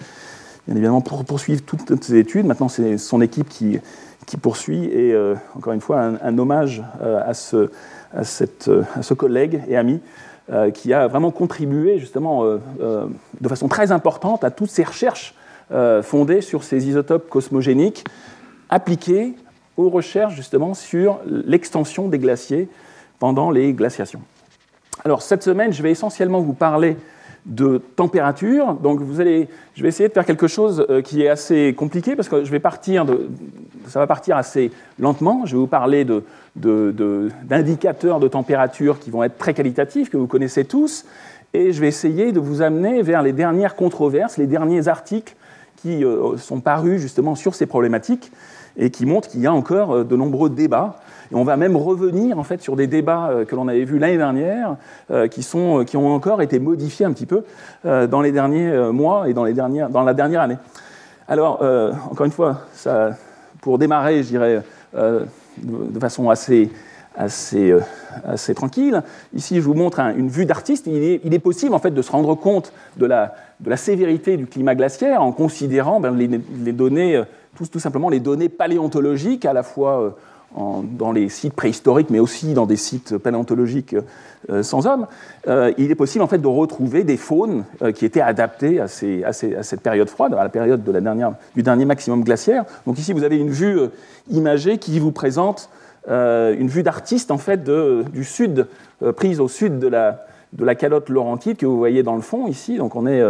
bien 0.66 0.76
évidemment, 0.76 1.02
poursuivre 1.02 1.60
toutes 1.62 2.02
ses 2.02 2.16
études. 2.16 2.46
Maintenant, 2.46 2.68
c'est 2.68 2.96
son 2.96 3.20
équipe 3.20 3.50
qui, 3.50 3.78
qui 4.24 4.38
poursuit. 4.38 4.86
Et 4.86 5.14
encore 5.54 5.74
une 5.74 5.82
fois, 5.82 6.00
un 6.00 6.38
hommage 6.38 6.82
à 7.02 7.34
ce 7.34 7.70
à, 8.14 8.24
ce 8.24 9.14
collègue 9.14 9.62
et 9.68 9.76
ami 9.76 10.00
euh, 10.52 10.70
qui 10.70 10.92
a 10.92 11.06
vraiment 11.06 11.30
contribué 11.30 11.98
justement 11.98 12.44
euh, 12.44 12.58
euh, 12.80 13.06
de 13.40 13.48
façon 13.48 13.68
très 13.68 13.92
importante 13.92 14.42
à 14.42 14.50
toutes 14.50 14.70
ces 14.70 14.84
recherches 14.84 15.34
fondées 16.02 16.40
sur 16.40 16.64
ces 16.64 16.88
isotopes 16.88 17.28
cosmogéniques 17.28 18.04
appliquées 18.70 19.36
aux 19.76 19.88
recherches 19.88 20.34
justement 20.34 20.74
sur 20.74 21.20
l'extension 21.24 22.08
des 22.08 22.18
glaciers 22.18 22.68
pendant 23.20 23.52
les 23.52 23.72
glaciations. 23.72 24.20
Alors 25.04 25.22
cette 25.22 25.44
semaine, 25.44 25.72
je 25.72 25.80
vais 25.80 25.92
essentiellement 25.92 26.40
vous 26.40 26.54
parler 26.54 26.96
de 27.46 27.78
température. 27.96 28.74
Donc 28.74 29.00
vous 29.00 29.20
allez, 29.20 29.48
je 29.74 29.82
vais 29.82 29.88
essayer 29.88 30.08
de 30.08 30.14
faire 30.14 30.26
quelque 30.26 30.46
chose 30.46 30.86
euh, 30.90 31.02
qui 31.02 31.22
est 31.22 31.28
assez 31.28 31.74
compliqué 31.76 32.16
parce 32.16 32.28
que 32.28 32.44
je 32.44 32.50
vais 32.50 32.60
partir 32.60 33.04
de, 33.04 33.28
ça 33.86 33.98
va 33.98 34.06
partir 34.06 34.36
assez 34.36 34.70
lentement. 34.98 35.46
Je 35.46 35.52
vais 35.52 35.60
vous 35.60 35.66
parler 35.66 36.06
d'indicateurs 36.56 38.18
de, 38.18 38.24
de 38.24 38.28
température 38.28 38.98
qui 38.98 39.10
vont 39.10 39.22
être 39.22 39.38
très 39.38 39.54
qualitatifs, 39.54 40.10
que 40.10 40.16
vous 40.16 40.26
connaissez 40.26 40.64
tous, 40.64 41.04
et 41.54 41.72
je 41.72 41.80
vais 41.80 41.88
essayer 41.88 42.32
de 42.32 42.40
vous 42.40 42.62
amener 42.62 43.02
vers 43.02 43.22
les 43.22 43.32
dernières 43.32 43.74
controverses, 43.74 44.36
les 44.36 44.46
derniers 44.46 44.88
articles 44.88 45.34
qui 45.76 46.04
euh, 46.04 46.36
sont 46.36 46.60
parus 46.60 47.00
justement 47.00 47.34
sur 47.34 47.54
ces 47.54 47.66
problématiques 47.66 48.30
et 48.76 48.90
qui 48.90 49.06
montrent 49.06 49.28
qu'il 49.28 49.40
y 49.40 49.46
a 49.46 49.52
encore 49.52 49.92
euh, 49.92 50.04
de 50.04 50.16
nombreux 50.16 50.50
débats 50.50 50.96
et 51.32 51.36
on 51.36 51.44
va 51.44 51.56
même 51.56 51.76
revenir 51.76 52.38
en 52.38 52.44
fait 52.44 52.60
sur 52.60 52.76
des 52.76 52.86
débats 52.86 53.28
euh, 53.28 53.44
que 53.44 53.54
l'on 53.54 53.68
avait 53.68 53.84
vus 53.84 53.98
l'année 53.98 54.16
dernière, 54.16 54.76
euh, 55.10 55.28
qui, 55.28 55.42
sont, 55.42 55.84
qui 55.84 55.96
ont 55.96 56.12
encore 56.12 56.42
été 56.42 56.58
modifiés 56.58 57.06
un 57.06 57.12
petit 57.12 57.26
peu 57.26 57.44
dans 57.84 58.20
les 58.20 58.32
derniers 58.32 58.90
mois 58.92 59.28
et 59.28 59.34
dans, 59.34 59.44
les 59.44 59.52
dernières, 59.52 59.88
dans 59.88 60.02
la 60.02 60.14
dernière 60.14 60.42
année. 60.42 60.58
Alors, 61.28 61.62
encore 62.10 62.26
une 62.26 62.32
fois, 62.32 62.62
pour 63.60 63.78
démarrer, 63.78 64.22
je 64.22 64.28
dirais, 64.28 64.62
de 64.92 66.00
façon 66.00 66.28
assez, 66.28 66.70
assez, 67.16 67.74
assez, 68.24 68.54
tranquille. 68.54 69.02
Ici, 69.34 69.56
je 69.56 69.62
vous 69.62 69.74
montre 69.74 70.00
une 70.00 70.28
vue 70.28 70.46
d'artiste. 70.46 70.86
Il 70.86 71.32
est, 71.32 71.38
possible 71.38 71.74
en 71.74 71.78
fait 71.78 71.92
de 71.92 72.02
se 72.02 72.10
rendre 72.10 72.34
compte 72.34 72.72
de 72.96 73.06
la, 73.06 73.34
de 73.60 73.70
la 73.70 73.76
sévérité 73.76 74.36
du 74.36 74.46
climat 74.46 74.74
glaciaire 74.74 75.22
en 75.22 75.32
considérant 75.32 76.00
ben, 76.00 76.16
les, 76.16 76.72
données, 76.72 77.22
tout, 77.56 77.66
tout, 77.66 77.80
simplement 77.80 78.08
les 78.08 78.20
données 78.20 78.48
paléontologiques, 78.48 79.44
à 79.44 79.52
la 79.52 79.62
fois 79.62 80.16
dans 80.56 81.12
les 81.12 81.28
sites 81.28 81.54
préhistoriques, 81.54 82.10
mais 82.10 82.18
aussi 82.18 82.54
dans 82.54 82.66
des 82.66 82.76
sites 82.76 83.18
paléontologiques 83.18 83.94
euh, 84.50 84.62
sans 84.62 84.86
hommes, 84.86 85.06
euh, 85.46 85.72
il 85.78 85.90
est 85.90 85.94
possible 85.94 86.24
en 86.24 86.26
fait 86.26 86.38
de 86.38 86.46
retrouver 86.46 87.04
des 87.04 87.16
faunes 87.16 87.64
euh, 87.82 87.92
qui 87.92 88.04
étaient 88.04 88.20
adaptées 88.20 88.80
à, 88.80 88.88
cette 88.88 89.80
période 89.80 90.08
froide, 90.08 90.34
à 90.34 90.42
la 90.42 90.48
période 90.48 90.82
de 90.82 90.92
la 90.92 91.00
dernière, 91.00 91.34
du 91.54 91.62
dernier 91.62 91.84
maximum 91.84 92.24
glaciaire. 92.24 92.64
Donc 92.86 92.98
ici, 92.98 93.12
vous 93.12 93.22
avez 93.22 93.36
une 93.36 93.50
vue 93.50 93.78
imagée 94.30 94.78
qui 94.78 94.98
vous 94.98 95.12
présente 95.12 95.70
une 96.08 96.68
vue 96.68 96.82
d'artiste 96.82 97.30
en 97.30 97.38
fait 97.38 97.62
du 97.62 98.24
sud, 98.24 98.66
prise 99.16 99.38
au 99.38 99.48
sud 99.48 99.78
de 99.78 99.86
la, 99.86 100.24
de 100.52 100.64
la 100.64 100.74
calotte 100.74 101.08
laurentide 101.08 101.56
que 101.56 101.66
vous 101.66 101.78
voyez 101.78 102.02
dans 102.02 102.16
le 102.16 102.22
fond 102.22 102.46
ici. 102.46 102.76
Donc 102.76 102.96
on 102.96 103.06
est, 103.06 103.22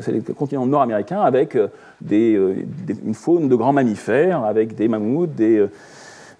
c'est 0.00 0.12
le 0.12 0.20
continent 0.20 0.64
nord-américain 0.64 1.20
avec 1.20 1.58
des, 2.00 2.38
une 3.04 3.14
faune 3.14 3.48
de 3.48 3.54
grands 3.56 3.72
mammifères, 3.72 4.44
avec 4.44 4.74
des 4.76 4.86
mammouths, 4.86 5.34
des 5.34 5.68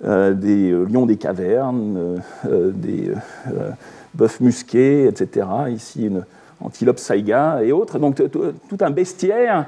euh, 0.04 0.32
euh, 0.44 0.86
lions 0.86 1.06
des 1.06 1.16
cavernes, 1.16 2.22
euh, 2.46 2.70
des 2.72 3.10
bœufs 4.14 4.40
musqués, 4.40 5.06
etc. 5.06 5.46
Ici, 5.70 6.06
une 6.06 6.24
antilope 6.60 6.98
saiga 6.98 7.62
et 7.62 7.72
autres. 7.72 7.98
Donc, 7.98 8.22
tout 8.30 8.78
un 8.80 8.90
bestiaire 8.90 9.66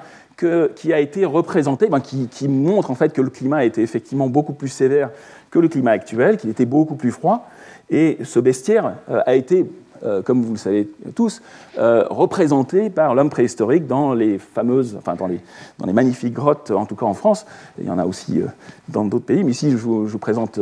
qui 0.76 0.93
a 0.93 1.00
été 1.00 1.26
représenté, 1.26 1.88
ben, 1.88 2.00
qui, 2.00 2.26
qui, 2.28 2.49
montre 2.49 2.90
en 2.90 2.94
fait 2.94 3.12
que 3.12 3.20
le 3.20 3.28
climat 3.28 3.64
était 3.64 3.82
effectivement 3.82 4.26
beaucoup 4.26 4.55
plus 4.55 4.69
sévère 4.69 5.11
que 5.50 5.58
le 5.58 5.69
climat 5.69 5.90
actuel, 5.90 6.38
qu'il 6.38 6.49
était 6.49 6.64
beaucoup 6.64 6.94
plus 6.94 7.11
froid. 7.11 7.46
Et 7.90 8.19
ce 8.22 8.40
bestiaire 8.40 8.94
a 9.08 9.34
été 9.34 9.67
euh, 10.05 10.23
comme 10.23 10.43
vous 10.43 10.52
le 10.52 10.58
savez 10.58 10.88
tous, 11.14 11.43
euh, 11.79 12.05
représenté 12.08 12.88
par 12.88 13.14
l'homme 13.14 13.29
préhistorique 13.29 13.87
dans 13.87 14.14
les 14.14 14.38
fameuses, 14.38 14.97
enfin 14.97 15.14
dans 15.14 15.26
les, 15.26 15.41
dans 15.79 15.87
les, 15.87 15.93
magnifiques 15.93 16.32
grottes, 16.32 16.70
en 16.70 16.87
tout 16.87 16.97
cas 16.97 17.05
en 17.05 17.12
France. 17.12 17.44
Il 17.79 17.87
y 17.87 17.91
en 17.91 17.99
a 17.99 18.06
aussi 18.06 18.41
euh, 18.41 18.47
dans 18.88 19.05
d'autres 19.05 19.26
pays, 19.26 19.44
mais 19.44 19.50
ici 19.50 19.70
je 19.70 19.76
vous, 19.76 20.19
présente 20.19 20.58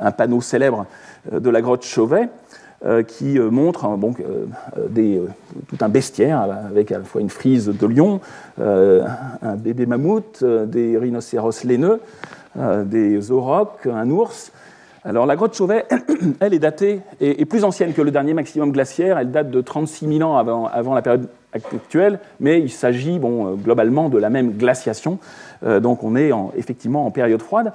un, 0.00 0.10
panneau 0.10 0.40
célèbre 0.40 0.86
de 1.30 1.50
la 1.50 1.60
grotte 1.60 1.84
Chauvet. 1.84 2.28
qui 3.08 3.38
montre 3.38 3.88
bon, 3.96 4.14
des, 4.90 5.20
tout 5.68 5.78
un 5.80 5.88
bestiaire 5.88 6.40
avec 6.68 6.92
à 6.92 6.98
la 6.98 7.04
fois 7.04 7.20
une 7.20 7.30
frise 7.30 7.66
de 7.66 7.86
lion, 7.86 8.20
un 8.58 9.56
bébé 9.56 9.86
mammouth, 9.86 10.44
des 10.44 10.96
rhinocéros 10.96 11.64
laineux, 11.64 12.00
des 12.84 13.30
aurochs, 13.32 13.86
un 13.86 14.10
ours, 14.10 14.52
alors 15.06 15.24
la 15.24 15.36
grotte 15.36 15.54
Chauvet, 15.54 15.86
elle 16.40 16.52
est 16.52 16.58
datée, 16.58 17.00
et, 17.20 17.44
plus 17.44 17.62
ancienne 17.62 17.92
que 17.92 18.02
le 18.02 18.10
dernier 18.10 18.34
maximum 18.34 18.72
glaciaire, 18.72 19.18
elle 19.18 19.30
date 19.30 19.50
de 19.50 19.60
36 19.60 20.18
000 20.18 20.28
ans 20.28 20.36
avant, 20.36 20.94
la 20.94 21.02
période 21.02 21.28
actuelle, 21.52 22.18
mais 22.40 22.60
il 22.60 22.70
s'agit 22.70 23.20
bon, 23.20 23.46
euh, 23.46 23.54
globalement 23.54 24.08
de 24.08 24.18
la 24.18 24.30
même 24.30 24.50
glaciation, 24.52 25.20
euh, 25.64 25.78
donc 25.78 26.02
on 26.02 26.16
est 26.16 26.32
effectivement 26.56 27.06
en 27.06 27.12
période 27.12 27.40
froide. 27.40 27.72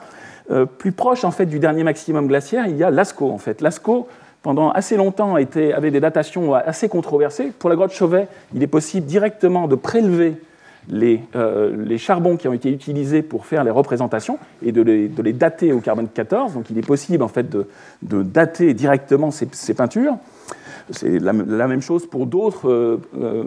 Euh, 0.51 0.65
plus 0.65 0.91
proche 0.91 1.23
en 1.23 1.31
fait 1.31 1.45
du 1.45 1.59
dernier 1.59 1.85
maximum 1.85 2.27
glaciaire, 2.27 2.67
il 2.67 2.75
y 2.75 2.83
a 2.83 2.91
Lascaux 2.91 3.31
en 3.31 3.37
fait. 3.37 3.61
Lascaux, 3.61 4.09
pendant 4.41 4.69
assez 4.71 4.97
longtemps, 4.97 5.35
avait 5.35 5.91
des 5.91 5.99
datations 6.01 6.53
assez 6.53 6.89
controversées. 6.89 7.53
Pour 7.57 7.69
la 7.69 7.77
grotte 7.77 7.93
Chauvet, 7.93 8.27
il 8.53 8.61
est 8.61 8.67
possible 8.67 9.05
directement 9.05 9.67
de 9.67 9.75
prélever 9.75 10.35
euh, 10.91 11.85
les, 11.85 11.97
charbons 11.97 12.37
qui 12.37 12.47
ont 12.47 12.53
été 12.53 12.71
utilisés 12.71 13.21
pour 13.21 13.45
faire 13.45 13.63
les 13.63 13.71
représentations 13.71 14.39
et 14.63 14.71
de 14.71 14.81
les, 14.81 15.33
dater 15.33 15.71
au 15.73 15.79
carbone 15.79 16.07
14. 16.13 16.53
Donc 16.53 16.69
il 16.69 16.77
est 16.77 16.85
possible 16.85 17.23
en 17.23 17.27
fait 17.27 17.49
de, 17.49 17.67
dater 18.01 18.73
directement 18.73 19.31
ces, 19.31 19.73
peintures. 19.73 20.17
C'est 20.91 21.19
la, 21.19 21.33
même 21.33 21.81
chose 21.81 22.05
pour 22.05 22.25
d'autres 22.25 22.69
euh, 22.69 22.97
euh, 23.19 23.43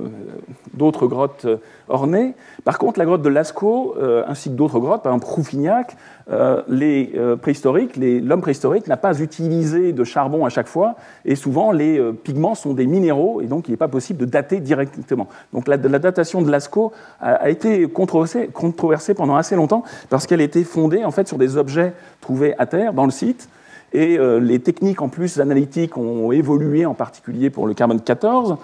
grottes 0.77 1.47
ornées. 1.89 2.35
Par 2.65 2.79
contre, 2.79 2.99
la 2.99 3.05
grotte 3.05 3.23
de 3.23 3.29
Lascaux, 3.29 3.95
ainsi 4.27 4.51
que 4.51 4.55
d'autres 4.55 4.79
grottes, 4.79 5.03
par 5.03 5.13
exemple 5.13 5.33
Rouffignac, 5.33 5.97
euh, 6.31 6.63
les 6.69 7.13
euh, 7.17 7.37
préhistoriques, 7.37 7.97
l'homme 7.97 8.41
préhistorique 8.41 8.87
n'a 8.87 8.97
pas 8.97 9.21
utilisé 9.21 9.93
de 9.93 10.05
charbon 10.05 10.47
à 10.47 10.49
chaque 10.49 10.69
fois, 10.69 10.95
et 11.27 11.37
souvent 11.37 11.71
les 11.71 11.99
euh, 11.99 12.13
pigments 12.13 12.55
sont 12.55 12.73
des 12.73 12.87
minéraux, 12.87 13.43
et 13.43 13.47
donc 13.47 13.69
il 13.69 13.73
n'est 13.73 13.77
pas 13.77 13.89
possible 13.89 14.21
de 14.21 14.25
dater 14.25 14.61
directement. 14.61 15.29
Donc 15.53 15.69
la, 15.69 15.77
datation 15.77 16.41
de 16.41 16.51
Lascaux 16.51 16.93
a, 17.21 17.51
été 17.51 17.87
controversée, 17.89 18.49
controversée, 18.49 19.13
pendant 19.13 19.37
assez 19.37 19.55
longtemps, 19.55 19.85
parce 20.09 20.27
qu'elle 20.27 20.41
était 20.41 20.65
fondée 20.65 21.05
en 21.05 21.11
fait 21.11 21.29
sur 21.29 21.37
des 21.37 21.59
objets 21.59 21.93
trouvés 22.23 22.55
à 22.59 22.65
terre 22.65 22.95
dans 22.95 23.05
le 23.05 23.11
site, 23.11 23.51
et 23.95 24.19
les 24.41 24.59
techniques 24.59 25.01
en 25.01 25.09
plus 25.09 25.41
analytiques 25.41 25.97
ont 25.97 26.33
évolué, 26.33 26.85
en 26.85 26.95
particulier 26.95 27.49
pour 27.49 27.67
le 27.67 27.75
carbone 27.75 28.01
14, 28.01 28.57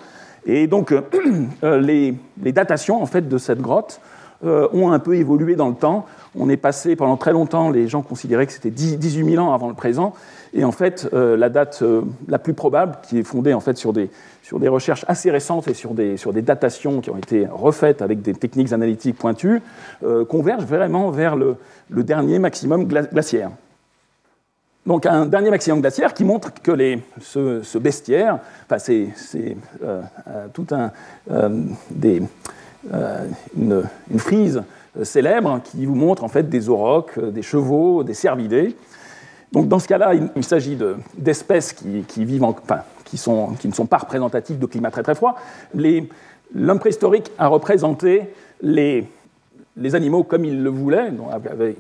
Et 0.45 0.67
donc, 0.67 0.93
les, 1.63 2.15
les, 2.43 2.53
datations 2.53 3.01
en 3.01 3.07
fait, 3.07 3.29
de 3.29 3.39
cette 3.39 3.61
grotte 3.61 4.01
ont 4.43 4.91
un 4.91 4.99
peu 4.99 5.15
évolué 5.15 5.55
dans 5.55 5.69
le 5.69 5.75
temps. 5.77 6.05
On 6.37 6.49
est 6.49 6.57
passé 6.57 6.97
pendant 6.97 7.17
très 7.17 7.33
longtemps, 7.33 7.71
les 7.71 7.87
gens 7.87 8.03
considéraient 8.03 8.47
que 8.47 8.53
c'était 8.53 8.71
18 8.71 9.25
000 9.25 9.45
ans 9.45 9.55
avant 9.55 9.69
le 9.69 9.75
présent, 9.75 10.15
et 10.53 10.65
en 10.65 10.73
fait, 10.73 11.09
la 11.13 11.49
date 11.49 11.85
la 12.27 12.39
plus 12.41 12.55
probable, 12.55 12.99
qui 13.09 13.19
est 13.21 13.23
fondée 13.23 13.55
en 13.55 13.61
fait 13.61 13.77
sur 13.77 13.93
des, 13.93 14.11
sur 14.51 14.59
des 14.59 14.67
recherches 14.67 15.05
assez 15.07 15.31
récentes 15.31 15.69
et 15.69 15.75
sur 15.75 15.95
des, 15.95 16.17
sur 16.17 16.33
des 16.33 16.43
datations 16.43 17.01
qui 17.01 17.11
ont 17.11 17.17
été 17.17 17.47
refaites 17.47 18.03
avec 18.03 18.21
des 18.21 18.35
techniques 18.35 18.73
analytiques 18.73 19.17
pointues, 19.17 19.63
euh, 20.03 20.25
convergent 20.25 20.67
vraiment 20.67 21.13
vers 21.13 21.37
le 21.37 21.57
dernier 21.89 22.41
maximum 22.41 22.87
glaciaire. 22.87 23.51
Donc 24.87 25.05
un 25.05 25.27
dernier 25.27 25.51
maximum 25.51 25.81
glaciaire 25.81 26.15
qui 26.15 26.25
montre 26.25 26.53
que 26.63 26.71
les, 26.71 27.03
ce, 27.21 27.63
ce, 27.63 27.77
bestiaire, 27.79 28.39
enfin 28.65 28.79
c'est 28.79 29.09
euh, 29.83 30.01
euh, 30.27 30.47
tout 30.55 30.67
un, 30.71 30.91
des, 31.91 32.23
une, 33.57 33.85
une, 34.11 34.19
frise 34.19 34.63
célèbre 35.03 35.61
qui 35.63 35.85
vous 35.85 35.95
montre 35.95 36.25
en 36.25 36.29
fait 36.29 36.49
des 36.49 36.71
aurochs, 36.71 37.19
des 37.19 37.43
chevaux, 37.43 38.05
des 38.05 38.15
cervidés. 38.15 38.75
Donc 39.53 39.69
dans 39.69 39.79
ce 39.79 39.89
cas-là, 39.89 40.15
il, 40.15 40.45
s'agit 40.45 40.79
d'espèces 41.17 41.73
qui, 41.73 42.05
qui, 42.07 42.25
vivent 42.25 42.45
en, 42.45 42.51
enfin, 42.51 42.81
qui, 43.05 43.19
sont, 43.19 43.49
qui, 43.59 43.69
ne 43.69 43.75
sont 43.75 43.87
pas 43.87 43.99
représentatifs 43.99 44.59
de 44.59 44.67
climats 44.67 44.91
très 44.91 45.03
très 45.03 45.15
froids. 45.15 45.37
L'homme 45.75 46.79
préhistorique 46.79 47.31
a 47.39 47.49
représenté 47.49 48.31
les, 48.63 49.07
les, 49.81 49.95
animaux 49.95 50.23
comme 50.23 50.45
il 50.45 50.63
le 50.63 50.71
voulait. 50.71 51.11
Donc, 51.11 51.29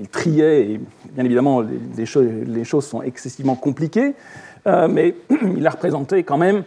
il 0.00 0.08
triait, 0.08 0.62
et 0.62 0.80
bien 1.12 1.24
évidemment, 1.24 1.62
les, 1.96 2.06
choses, 2.06 2.84
sont 2.84 3.02
excessivement 3.02 3.54
compliquées, 3.54 4.14
euh, 4.66 4.88
mais 4.88 5.14
il 5.56 5.66
a 5.66 5.70
représenté 5.70 6.22
quand 6.22 6.38
même 6.38 6.62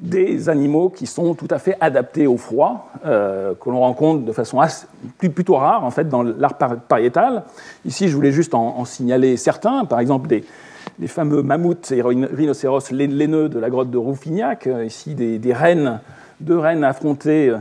des 0.00 0.48
animaux 0.48 0.90
qui 0.90 1.06
sont 1.06 1.34
tout 1.34 1.48
à 1.50 1.58
fait 1.58 1.76
adaptés 1.80 2.26
au 2.26 2.36
froid, 2.36 2.92
euh, 3.04 3.54
que 3.60 3.68
l'on 3.68 3.80
rencontre 3.80 4.24
de 4.24 4.32
façon 4.32 4.60
assez, 4.60 4.86
plutôt 5.18 5.56
rare 5.56 5.84
en 5.84 5.90
fait 5.90 6.08
dans 6.08 6.22
l'art 6.22 6.56
pariétal. 6.56 7.44
Ici, 7.84 8.08
je 8.08 8.14
voulais 8.14 8.30
juste 8.30 8.54
en, 8.54 8.84
signaler 8.84 9.36
certains, 9.36 9.84
par 9.84 9.98
exemple 9.98 10.28
des, 10.28 10.44
les 11.00 11.08
fameux 11.08 11.42
mammouths 11.42 11.90
et 11.90 12.00
rhinocéros 12.02 12.90
laineux 12.92 13.48
de 13.48 13.58
la 13.58 13.70
grotte 13.70 13.90
de 13.90 13.98
Rouffignac, 13.98 14.66
euh, 14.66 14.84
ici 14.84 15.14
des, 15.14 15.38
des 15.38 15.52
rennes, 15.52 16.00
deux 16.40 16.58
rennes 16.58 16.84
affrontées 16.84 17.52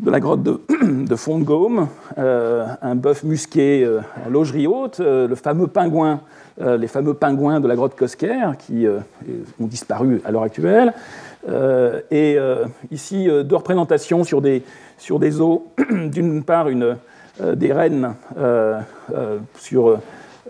de 0.00 0.10
la 0.10 0.20
grotte 0.20 0.42
de, 0.42 0.60
de 1.06 1.14
Font-de-Gaume, 1.14 1.88
euh, 2.18 2.66
un 2.82 2.94
bœuf 2.94 3.22
musqué 3.22 3.86
à 4.24 4.28
logerie 4.28 4.66
haute, 4.66 5.00
le 5.00 5.34
fameux 5.34 5.66
pingouin, 5.66 6.20
les 6.58 6.88
fameux 6.88 7.14
pingouins 7.14 7.60
de 7.60 7.68
la 7.68 7.76
grotte 7.76 7.94
Cosquer 7.94 8.50
qui 8.58 8.86
ont 8.86 9.66
disparu 9.66 10.20
à 10.24 10.30
l'heure 10.30 10.42
actuelle, 10.42 10.92
et 12.10 12.36
ici 12.90 13.28
deux 13.44 13.56
représentations 13.56 14.24
sur 14.24 14.42
des, 14.42 14.62
os, 15.40 15.60
d'une 15.90 16.42
part 16.42 16.66
des 17.38 17.72
rennes 17.72 18.14
sur 19.58 19.98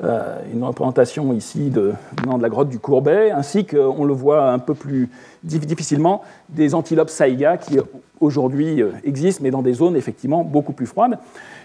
euh, 0.03 0.39
une 0.55 0.65
représentation 0.65 1.33
ici 1.35 1.69
de, 1.69 1.93
de 2.25 2.43
la 2.43 2.49
grotte 2.49 2.71
du 2.71 2.79
Courbet, 2.79 3.33
ainsi 3.33 3.67
qu'on 3.67 4.05
le 4.05 4.15
voit 4.15 4.51
un 4.51 4.59
peu 4.59 4.73
plus 4.73 5.11
difficilement 5.43 6.23
des 6.49 6.75
antilopes 6.75 7.11
saïga 7.11 7.57
qui 7.57 7.79
aujourd'hui 8.21 8.83
euh, 8.83 8.91
existent, 9.05 9.43
mais 9.43 9.51
dans 9.51 9.63
des 9.63 9.73
zones 9.73 9.97
effectivement 9.97 10.45
beaucoup 10.45 10.73
plus 10.73 10.87
froides. 10.87 11.19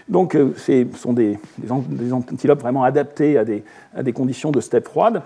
Donc 0.08 0.34
euh, 0.34 0.54
ce 0.56 0.86
sont 0.96 1.12
des, 1.12 1.38
des, 1.58 2.12
antilopes 2.12 2.60
vraiment 2.60 2.84
adaptées 2.84 3.36
à 3.38 3.44
des, 3.44 3.62
à 3.94 4.02
des, 4.02 4.12
conditions 4.12 4.50
de 4.50 4.60
steppe 4.60 4.88
froide. 4.88 5.22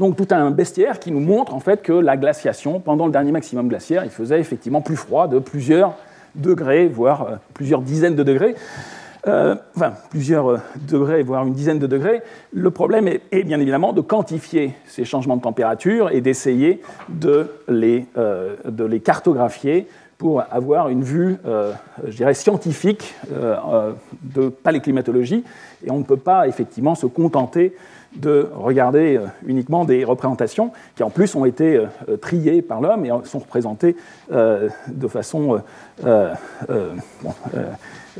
Donc 0.00 0.16
tout 0.16 0.28
un 0.30 0.50
bestiaire 0.50 0.98
qui 0.98 1.10
nous 1.10 1.20
montre 1.20 1.54
en 1.54 1.60
fait 1.60 1.82
que 1.82 1.92
la 1.92 2.16
glaciation, 2.16 2.80
pendant 2.80 3.06
le 3.06 3.12
dernier 3.12 3.32
maximum 3.32 3.68
glaciaire, 3.68 4.04
il 4.04 4.10
faisait 4.10 4.40
effectivement 4.40 4.80
plus 4.80 4.96
froid 4.96 5.28
de 5.28 5.38
plusieurs 5.38 5.94
degrés, 6.34 6.88
voire 6.88 7.38
plusieurs 7.54 7.82
dizaines 7.82 8.14
de 8.14 8.22
degrés. 8.22 8.54
Euh, 9.28 9.56
enfin 9.76 9.92
plusieurs 10.10 10.50
euh, 10.50 10.58
degrés, 10.88 11.22
voire 11.22 11.46
une 11.46 11.52
dizaine 11.52 11.78
de 11.78 11.86
degrés. 11.86 12.22
Le 12.52 12.70
problème 12.70 13.08
est, 13.08 13.44
bien 13.44 13.60
évidemment 13.60 13.92
de 13.92 14.00
quantifier 14.00 14.74
ces 14.86 15.04
changements 15.04 15.36
de 15.36 15.42
température 15.42 16.10
et 16.10 16.22
d'essayer 16.22 16.80
de, 17.10 17.50
les, 17.68 18.06
euh, 18.16 18.56
de 18.64 18.84
les 18.84 19.00
cartographier 19.00 19.86
pour 20.16 20.42
avoir 20.50 20.88
une 20.88 21.04
vue, 21.04 21.36
je 22.04 22.16
dirais, 22.16 22.34
scientifique 22.34 23.14
de 23.30 24.48
paléclimatologie. 24.48 25.44
Et 25.86 25.92
on 25.92 25.98
ne 25.98 26.02
peut 26.02 26.16
pas 26.16 26.48
effectivement 26.48 26.96
se 26.96 27.06
contenter 27.06 27.76
de 28.16 28.48
regarder 28.52 29.20
uniquement 29.46 29.84
des 29.84 30.02
représentations 30.02 30.72
qui 30.96 31.04
en 31.04 31.10
plus 31.10 31.36
ont 31.36 31.44
été 31.44 31.80
triées 32.20 32.62
par 32.62 32.80
l'homme 32.80 33.04
et 33.04 33.12
sont 33.22 33.38
représentées 33.38 33.94
de 34.32 35.08
façon 35.08 35.62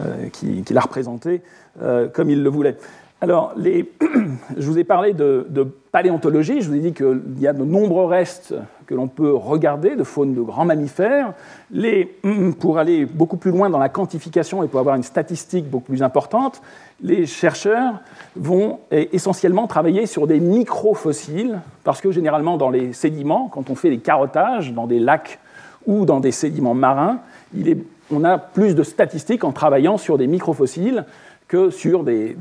euh, 0.00 0.28
qui, 0.30 0.62
l'a 0.72 0.80
représenté 0.80 1.40
euh, 1.82 2.08
comme 2.08 2.30
il 2.30 2.42
le 2.42 2.50
voulait. 2.50 2.76
Alors, 3.20 3.54
je 4.56 4.66
vous 4.66 4.78
ai 4.78 4.84
parlé 4.84 5.12
de, 5.12 5.46
paléontologie, 5.90 6.60
je 6.60 6.68
vous 6.68 6.76
ai 6.76 6.80
dit 6.80 6.92
qu'il 6.92 7.40
y 7.40 7.46
a 7.46 7.52
de 7.52 7.64
nombreux 7.64 8.04
restes 8.04 8.54
que 8.86 8.94
l'on 8.94 9.08
peut 9.08 9.34
regarder 9.34 9.96
de 9.96 10.04
faune 10.04 10.34
de 10.34 10.40
grands 10.40 10.64
mammifères. 10.64 11.32
Pour 12.60 12.78
aller 12.78 13.06
beaucoup 13.06 13.36
plus 13.38 13.50
loin 13.50 13.70
dans 13.70 13.78
la 13.78 13.88
quantification 13.88 14.62
et 14.62 14.68
pour 14.68 14.78
avoir 14.80 14.94
une 14.94 15.02
statistique 15.02 15.68
beaucoup 15.68 15.90
plus 15.92 16.02
importante, 16.02 16.62
les 17.02 17.26
chercheurs 17.26 18.00
vont 18.36 18.80
essentiellement 18.90 19.66
travailler 19.66 20.06
sur 20.06 20.26
des 20.26 20.40
microfossiles, 20.40 21.60
parce 21.84 22.00
que 22.00 22.10
généralement 22.12 22.56
dans 22.56 22.70
les 22.70 22.92
sédiments, 22.92 23.48
quand 23.52 23.70
on 23.70 23.74
fait 23.74 23.90
des 23.90 23.98
carottages 23.98 24.72
dans 24.72 24.86
des 24.86 25.00
lacs 25.00 25.38
ou 25.86 26.04
dans 26.04 26.20
des 26.20 26.32
sédiments 26.32 26.74
marins, 26.74 27.20
il 27.54 27.68
est 27.68 27.78
on 28.10 28.24
a 28.24 28.38
plus 28.38 28.74
de 28.74 28.82
statistiques 28.82 29.44
en 29.44 29.52
travaillant 29.52 29.98
sur 29.98 30.18
des 30.18 30.26
microfossiles 30.26 31.04
que 31.48 31.70
sur 31.70 32.04
des, 32.04 32.36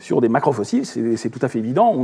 sur 0.00 0.20
des 0.20 0.28
macrofossiles, 0.28 0.84
c'est 0.84 1.30
tout 1.30 1.38
à 1.42 1.48
fait 1.48 1.60
évident. 1.60 1.94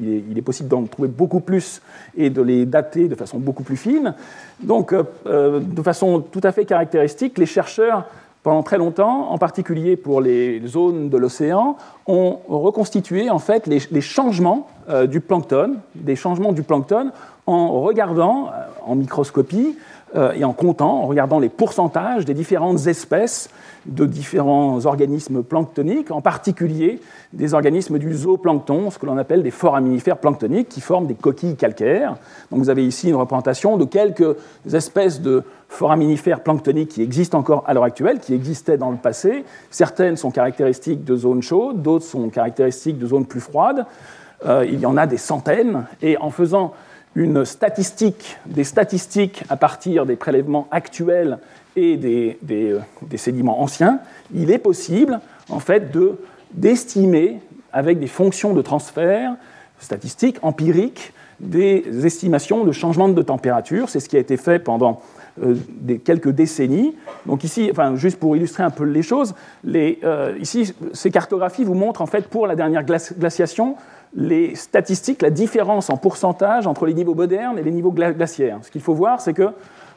Il, 0.00 0.36
est, 0.36 0.42
possible 0.42 0.68
d'en 0.68 0.84
trouver 0.84 1.08
beaucoup 1.08 1.40
plus 1.40 1.82
et 2.16 2.30
de 2.30 2.40
les 2.40 2.64
dater 2.64 3.06
de 3.06 3.14
façon 3.14 3.38
beaucoup 3.38 3.62
plus 3.62 3.76
fine. 3.76 4.14
Donc, 4.62 4.94
euh, 4.94 5.04
euh, 5.26 5.60
de 5.60 5.82
façon 5.82 6.20
tout 6.20 6.40
à 6.42 6.52
fait 6.52 6.64
caractéristique, 6.64 7.36
les 7.36 7.46
chercheurs, 7.46 8.06
pendant 8.42 8.62
très 8.62 8.78
longtemps, 8.78 9.30
en 9.30 9.36
particulier 9.36 9.96
pour 9.96 10.22
les 10.22 10.66
zones 10.66 11.10
de 11.10 11.18
l'océan, 11.18 11.76
ont 12.06 12.38
reconstitué 12.48 13.28
en 13.28 13.38
fait 13.38 13.66
les, 13.66 14.00
changements 14.00 14.68
euh, 14.88 15.06
du 15.06 15.20
plancton, 15.20 15.76
des 15.96 16.16
changements 16.16 16.52
du 16.52 16.62
plancton, 16.62 17.10
en 17.46 17.82
regardant 17.82 18.50
en 18.86 18.94
microscopie 18.94 19.76
euh, 20.16 20.32
et 20.32 20.44
en 20.44 20.52
comptant, 20.52 21.02
en 21.02 21.06
regardant 21.06 21.38
les 21.38 21.48
pourcentages 21.48 22.24
des 22.24 22.34
différentes 22.34 22.86
espèces 22.86 23.50
de 23.86 24.06
différents 24.06 24.84
organismes 24.86 25.42
planctoniques, 25.42 26.10
en 26.10 26.20
particulier 26.20 27.00
des 27.32 27.54
organismes 27.54 27.98
du 27.98 28.14
zooplancton, 28.14 28.90
ce 28.90 28.98
que 28.98 29.06
l'on 29.06 29.18
appelle 29.18 29.42
des 29.42 29.50
foraminifères 29.50 30.18
planctoniques, 30.18 30.68
qui 30.68 30.80
forment 30.80 31.06
des 31.06 31.14
coquilles 31.14 31.56
calcaires. 31.56 32.16
Donc 32.50 32.60
vous 32.60 32.70
avez 32.70 32.86
ici 32.86 33.08
une 33.08 33.16
représentation 33.16 33.76
de 33.76 33.84
quelques 33.84 34.36
espèces 34.72 35.20
de 35.20 35.42
foraminifères 35.68 36.40
planctoniques 36.40 36.90
qui 36.90 37.02
existent 37.02 37.38
encore 37.38 37.64
à 37.66 37.74
l'heure 37.74 37.84
actuelle, 37.84 38.20
qui 38.20 38.34
existaient 38.34 38.78
dans 38.78 38.90
le 38.90 38.96
passé. 38.96 39.44
Certaines 39.70 40.16
sont 40.16 40.30
caractéristiques 40.30 41.04
de 41.04 41.16
zones 41.16 41.42
chaudes, 41.42 41.82
d'autres 41.82 42.06
sont 42.06 42.28
caractéristiques 42.30 42.98
de 42.98 43.06
zones 43.06 43.26
plus 43.26 43.40
froides. 43.40 43.84
Euh, 44.46 44.64
il 44.68 44.80
y 44.80 44.86
en 44.86 44.96
a 44.96 45.06
des 45.06 45.16
centaines, 45.16 45.84
et 46.00 46.16
en 46.18 46.30
faisant 46.30 46.72
une 47.18 47.44
statistique, 47.44 48.38
des 48.46 48.62
statistiques 48.62 49.42
à 49.48 49.56
partir 49.56 50.06
des 50.06 50.14
prélèvements 50.14 50.68
actuels 50.70 51.38
et 51.74 51.96
des, 51.96 52.38
euh, 52.48 52.78
sédiments 53.16 53.60
anciens, 53.60 53.98
il 54.32 54.52
est 54.52 54.58
possible 54.58 55.18
en 55.50 55.58
fait 55.58 55.90
d'estimer 56.54 57.40
avec 57.72 57.98
des 57.98 58.06
fonctions 58.06 58.54
de 58.54 58.62
transfert 58.62 59.34
statistiques 59.80 60.38
empiriques 60.42 61.12
des 61.40 62.06
estimations 62.06 62.64
de 62.64 62.72
changement 62.72 63.08
de 63.08 63.22
température. 63.22 63.88
C'est 63.88 64.00
ce 64.00 64.08
qui 64.08 64.16
a 64.16 64.20
été 64.20 64.36
fait 64.36 64.60
pendant 64.60 65.00
euh, 65.42 65.56
quelques 66.04 66.30
décennies. 66.30 66.96
Donc 67.26 67.42
ici, 67.44 67.68
enfin, 67.70 67.96
juste 67.96 68.18
pour 68.18 68.36
illustrer 68.36 68.62
un 68.62 68.70
peu 68.70 68.84
les 68.84 69.02
choses, 69.02 69.34
euh, 69.66 70.36
ici, 70.40 70.72
ces 70.92 71.10
cartographies 71.10 71.64
vous 71.64 71.74
montrent 71.74 72.02
en 72.02 72.06
fait 72.06 72.28
pour 72.28 72.46
la 72.46 72.56
dernière 72.56 72.84
glaciation 72.84 73.76
les 74.14 74.54
statistiques, 74.54 75.22
la 75.22 75.30
différence 75.30 75.90
en 75.90 75.96
pourcentage 75.96 76.66
entre 76.66 76.86
les 76.86 76.94
niveaux 76.94 77.14
modernes 77.14 77.58
et 77.58 77.62
les 77.62 77.70
niveaux 77.70 77.92
glaciaires. 77.92 78.58
Ce 78.62 78.70
qu'il 78.70 78.80
faut 78.80 78.94
voir, 78.94 79.20
c'est 79.20 79.34
que 79.34 79.50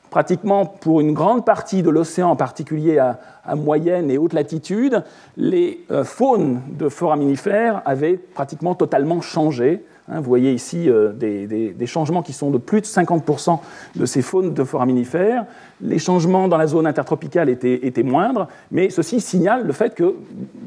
pratiquement 0.10 0.66
pour 0.66 1.02
une 1.02 1.14
grande 1.14 1.46
partie 1.46 1.82
de 1.82 1.90
l'océan, 1.90 2.30
en 2.30 2.36
particulier 2.36 3.00
à, 3.00 3.18
moyenne 3.56 4.12
et 4.12 4.18
haute 4.18 4.34
latitude, 4.34 5.04
les 5.38 5.84
euh, 5.90 6.04
faunes 6.04 6.62
de 6.68 6.90
foraminifères 6.90 7.82
avaient 7.86 8.18
pratiquement 8.18 8.76
totalement 8.76 9.22
changé. 9.22 9.84
Hein, 10.10 10.20
vous 10.20 10.28
voyez 10.28 10.52
ici 10.52 10.90
euh, 10.90 11.12
des, 11.14 11.86
changements 11.86 12.22
qui 12.22 12.34
sont 12.34 12.50
de 12.50 12.58
plus 12.58 12.82
de 12.82 12.86
50% 12.86 13.60
de 13.96 14.06
ces 14.06 14.22
faunes 14.22 14.54
de 14.54 14.64
foraminifères. 14.64 15.46
Les 15.82 16.00
changements 16.00 16.48
dans 16.48 16.58
la 16.58 16.68
zone 16.68 16.88
intertropicale 16.88 17.50
étaient, 17.50 18.04
moindres, 18.04 18.48
mais 18.72 18.90
ceci 18.90 19.22
signale 19.22 19.66
le 19.66 19.74
fait 19.74 19.94
que 19.94 20.16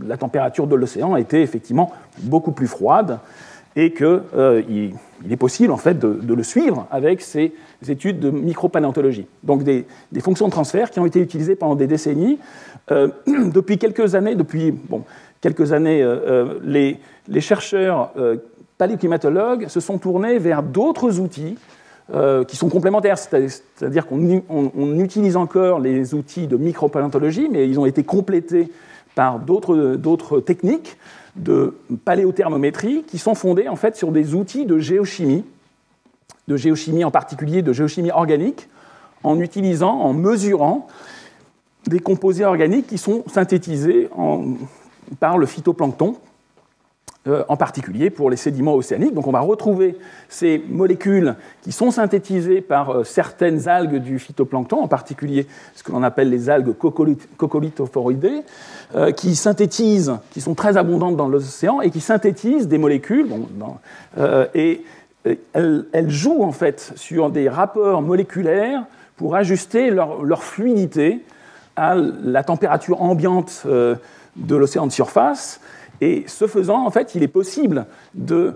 la 0.06 0.16
température 0.16 0.66
de 0.66 0.76
l'océan 0.76 1.16
était 1.16 1.42
effectivement 1.42 1.92
beaucoup 2.18 2.52
plus 2.52 2.66
froide. 2.66 3.18
et 3.76 3.92
qu'il 3.92 4.22
il 5.24 5.32
est 5.32 5.36
possible 5.36 5.72
en 5.72 5.76
fait 5.76 5.98
de, 5.98 6.34
le 6.34 6.42
suivre 6.44 6.86
avec 6.92 7.20
ces 7.20 7.52
études 7.88 8.20
de 8.20 8.30
micropaléontologie. 8.30 9.26
Donc 9.42 9.64
des, 9.64 9.84
fonctions 10.20 10.46
de 10.46 10.52
transfert 10.52 10.90
qui 10.90 11.00
ont 11.00 11.06
été 11.06 11.20
utilisées 11.20 11.56
pendant 11.56 11.74
des 11.74 11.88
décennies. 11.88 12.38
depuis 12.88 13.78
quelques 13.78 14.14
années, 14.14 14.36
depuis 14.36 14.70
bon, 14.70 15.02
quelques 15.40 15.72
années, 15.72 16.06
les, 16.62 17.40
chercheurs 17.40 18.12
paléoclimatologues 18.84 19.68
se 19.68 19.80
sont 19.80 19.96
tournés 19.96 20.38
vers 20.38 20.62
d'autres 20.62 21.18
outils 21.18 21.56
euh, 22.12 22.44
qui 22.44 22.54
sont 22.54 22.68
complémentaires, 22.68 23.16
c'est-à-dire 23.16 24.06
qu'on 24.06 24.98
utilise 24.98 25.38
encore 25.38 25.80
les 25.80 26.12
outils 26.12 26.46
de 26.46 26.58
micropaléontologie, 26.58 27.48
mais 27.50 27.66
ils 27.66 27.80
ont 27.80 27.86
été 27.86 28.04
complétés 28.04 28.70
par 29.14 29.38
d'autres 29.38 30.40
techniques 30.40 30.98
de 31.34 31.74
paléothermométrie 32.04 33.04
qui 33.04 33.16
sont 33.16 33.34
fondées 33.34 33.68
en 33.68 33.76
fait 33.76 33.96
sur 33.96 34.12
des 34.12 34.34
outils 34.34 34.66
de 34.66 34.78
géochimie, 34.78 35.44
de 36.46 36.56
géochimie 36.58 37.04
en 37.04 37.10
particulier 37.10 37.62
de 37.62 37.72
géochimie 37.72 38.10
organique, 38.10 38.68
en 39.22 39.40
utilisant, 39.40 39.98
en 39.98 40.12
mesurant 40.12 40.88
des 41.86 42.00
composés 42.00 42.44
organiques 42.44 42.88
qui 42.88 42.98
sont 42.98 43.24
synthétisés 43.28 44.10
par 45.20 45.38
le 45.38 45.46
phytoplancton, 45.46 46.16
euh, 47.26 47.42
en 47.48 47.56
particulier 47.56 48.10
pour 48.10 48.28
les 48.28 48.36
sédiments 48.36 48.74
océaniques. 48.74 49.14
Donc 49.14 49.26
on 49.26 49.32
va 49.32 49.40
retrouver 49.40 49.96
ces 50.28 50.62
molécules 50.68 51.36
qui 51.62 51.72
sont 51.72 51.90
synthétisées 51.90 52.60
par 52.60 52.90
euh, 52.90 53.02
certaines 53.02 53.66
algues 53.66 53.96
du 53.96 54.18
phytoplancton, 54.18 54.76
en 54.76 54.88
particulier 54.88 55.46
ce 55.74 55.82
que 55.82 55.90
l'on 55.90 56.02
appelle 56.02 56.28
les 56.28 56.50
algues 56.50 56.74
coccolithophoridées, 56.76 58.42
euh, 58.94 59.10
qui 59.10 59.36
synthétisent, 59.36 60.18
qui 60.32 60.42
sont 60.42 60.54
très 60.54 60.76
abondantes 60.76 61.16
dans 61.16 61.28
l'océan 61.28 61.80
et 61.80 61.90
qui 61.90 62.00
synthétisent 62.00 62.68
des 62.68 62.76
molécules. 62.76 63.28
et 64.54 64.84
elles, 65.24 66.10
jouent 66.10 66.42
en 66.42 66.52
fait 66.52 66.92
sur 66.94 67.30
des 67.30 67.48
rapports 67.48 68.02
moléculaires 68.02 68.84
pour 69.16 69.34
ajuster 69.34 69.88
leur 69.88 70.44
fluidité 70.44 71.24
à 71.74 71.94
la 71.94 72.44
température 72.44 73.00
ambiante 73.00 73.66
de 73.66 74.56
l'océan 74.56 74.86
de 74.86 74.92
surface 74.92 75.60
et 76.00 76.24
ce 76.26 76.46
faisant, 76.46 76.84
en 76.86 76.90
fait, 76.90 77.14
il 77.14 77.22
est 77.22 77.28
possible 77.28 77.86
de 78.14 78.54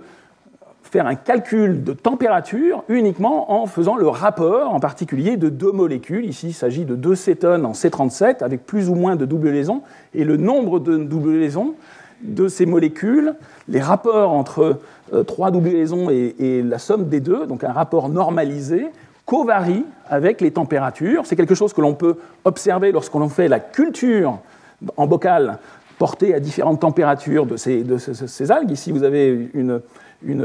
faire 0.88 1.06
un 1.06 1.14
calcul 1.14 1.84
de 1.84 1.92
température 1.92 2.82
uniquement 2.88 3.52
en 3.52 3.66
faisant 3.66 3.96
le 3.96 4.08
rapport, 4.08 4.74
en 4.74 4.80
particulier, 4.80 5.36
de 5.36 5.48
deux 5.48 5.72
molécules. 5.72 6.24
Ici, 6.24 6.48
il 6.48 6.52
s'agit 6.54 6.84
de 6.84 6.94
deux 6.94 7.14
cétones 7.14 7.66
en 7.66 7.72
C37 7.72 8.42
avec 8.42 8.64
plus 8.64 8.88
ou 8.88 8.94
moins 8.94 9.16
de 9.16 9.24
double 9.24 9.50
liaisons. 9.50 9.82
Et 10.14 10.24
le 10.24 10.36
nombre 10.36 10.78
de 10.80 10.96
double 10.96 11.38
liaisons 11.38 11.74
de 12.22 12.48
ces 12.48 12.66
molécules, 12.66 13.34
les 13.68 13.80
rapports 13.80 14.32
entre 14.32 14.80
euh, 15.12 15.22
trois 15.22 15.50
double 15.50 15.70
liaisons 15.70 16.10
et, 16.10 16.62
la 16.62 16.78
somme 16.78 17.08
des 17.08 17.20
deux, 17.20 17.46
donc 17.46 17.64
un 17.64 17.72
rapport 17.72 18.08
normalisé, 18.08 18.86
covarie 19.26 19.84
avec 20.08 20.40
les 20.40 20.50
températures. 20.50 21.26
C'est 21.26 21.36
quelque 21.36 21.54
chose 21.54 21.72
que 21.72 21.80
l'on 21.80 21.94
peut 21.94 22.16
observer 22.44 22.92
lorsqu'on 22.92 23.28
fait 23.28 23.48
la 23.48 23.60
culture 23.60 24.38
en 24.96 25.06
bocal 25.06 25.58
portées 25.98 26.34
à 26.34 26.40
différentes 26.40 26.80
températures 26.80 27.44
de 27.44 27.56
ces, 27.56 28.50
algues. 28.50 28.70
Ici, 28.70 28.92
vous 28.92 29.02
avez 29.02 29.50
une, 29.52 29.80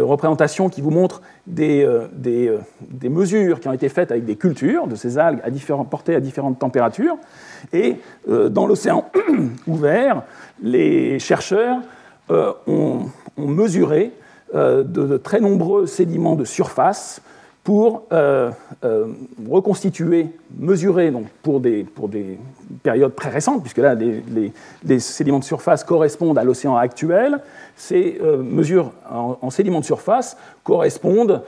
représentation 0.01 0.69
qui 0.69 0.81
vous 0.81 0.91
montre 0.91 1.21
des, 1.47 1.83
euh, 1.83 2.07
euh, 2.27 2.57
des, 2.81 3.09
mesures 3.09 3.59
qui 3.59 3.67
ont 3.67 3.73
été 3.73 3.89
faites 3.89 4.11
avec 4.11 4.25
des 4.25 4.35
cultures 4.35 4.87
de 4.87 4.95
ces 4.95 5.17
algues 5.17 5.39
à 5.43 5.49
différents, 5.49 5.85
portées 5.85 6.15
à 6.15 6.19
différentes 6.19 6.59
températures. 6.59 7.17
Et 7.71 7.97
euh, 8.29 8.49
dans 8.49 8.67
l'océan 8.67 9.05
ouvert, 9.67 10.23
les 10.61 11.19
chercheurs 11.19 11.79
ont, 12.29 13.05
mesuré 13.37 14.11
de, 14.53 15.17
très 15.17 15.39
nombreux 15.39 15.87
sédiments 15.87 16.35
de 16.35 16.45
surface 16.45 17.21
pour 17.63 18.03
euh, 18.11 18.51
euh, 18.83 19.07
reconstituer, 19.49 20.27
mesurer 20.57 21.11
donc, 21.11 21.27
pour, 21.41 21.61
des, 21.61 21.85
périodes 22.83 23.15
très 23.15 23.29
récentes, 23.29 23.61
puisque 23.61 23.77
là 23.77 23.95
les, 23.95 24.99
sédiments 24.99 25.39
de 25.39 25.45
surface 25.45 25.83
correspondent 25.83 26.37
à 26.37 26.43
l'océan 26.43 26.75
actuel, 26.75 27.39
ces 27.77 28.19
euh, 28.21 28.37
mesures 28.37 28.91
en, 29.09 29.49
sédiments 29.49 29.79
de 29.79 29.85
surface 29.85 30.37
correspondent 30.63 31.41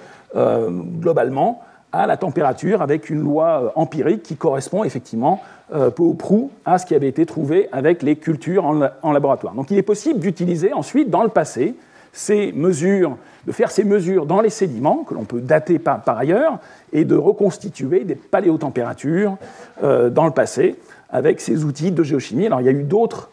globalement 0.99 1.61
à 1.93 2.07
la 2.07 2.17
température 2.17 2.81
avec 2.81 3.09
une 3.09 3.21
loi 3.21 3.71
empirique 3.75 4.21
qui 4.21 4.35
correspond 4.35 4.83
effectivement 4.83 5.41
peu 5.69 6.03
ou 6.03 6.13
prou 6.13 6.51
à 6.65 6.77
ce 6.77 6.85
qui 6.85 6.93
avait 6.93 7.07
été 7.07 7.25
trouvé 7.25 7.69
avec 7.71 8.03
les 8.03 8.17
cultures 8.17 8.65
en, 8.65 8.81
en 9.01 9.11
laboratoire. 9.13 9.53
Donc 9.53 9.71
il 9.71 9.77
est 9.77 9.81
possible 9.81 10.19
d'utiliser 10.19 10.73
ensuite 10.73 11.09
dans 11.09 11.23
le 11.23 11.29
passé 11.29 11.75
ces 12.15 12.53
mesures, 12.53 13.17
de 13.45 13.51
faire 13.51 13.69
ces 13.69 13.83
mesures 13.83 14.25
dans 14.25 14.39
les 14.39 14.49
sédiments, 14.49 15.03
que 15.03 15.13
l'on 15.13 15.25
peut 15.25 15.41
dater 15.41 15.79
par, 15.79 16.01
ailleurs, 16.07 16.59
et 16.93 17.03
de 17.03 17.15
reconstituer 17.15 18.05
des 18.05 18.15
paléotempératures 18.15 19.37
euh, 19.83 20.09
dans 20.09 20.25
le 20.25 20.31
passé 20.31 20.77
avec 21.09 21.41
ces 21.41 21.65
outils 21.65 21.91
de 21.91 22.03
géochimie. 22.03 22.45
Alors 22.45 22.61
il 22.61 22.67
y 22.67 22.69
a 22.69 22.71
eu 22.71 22.83
d'autres 22.83 23.29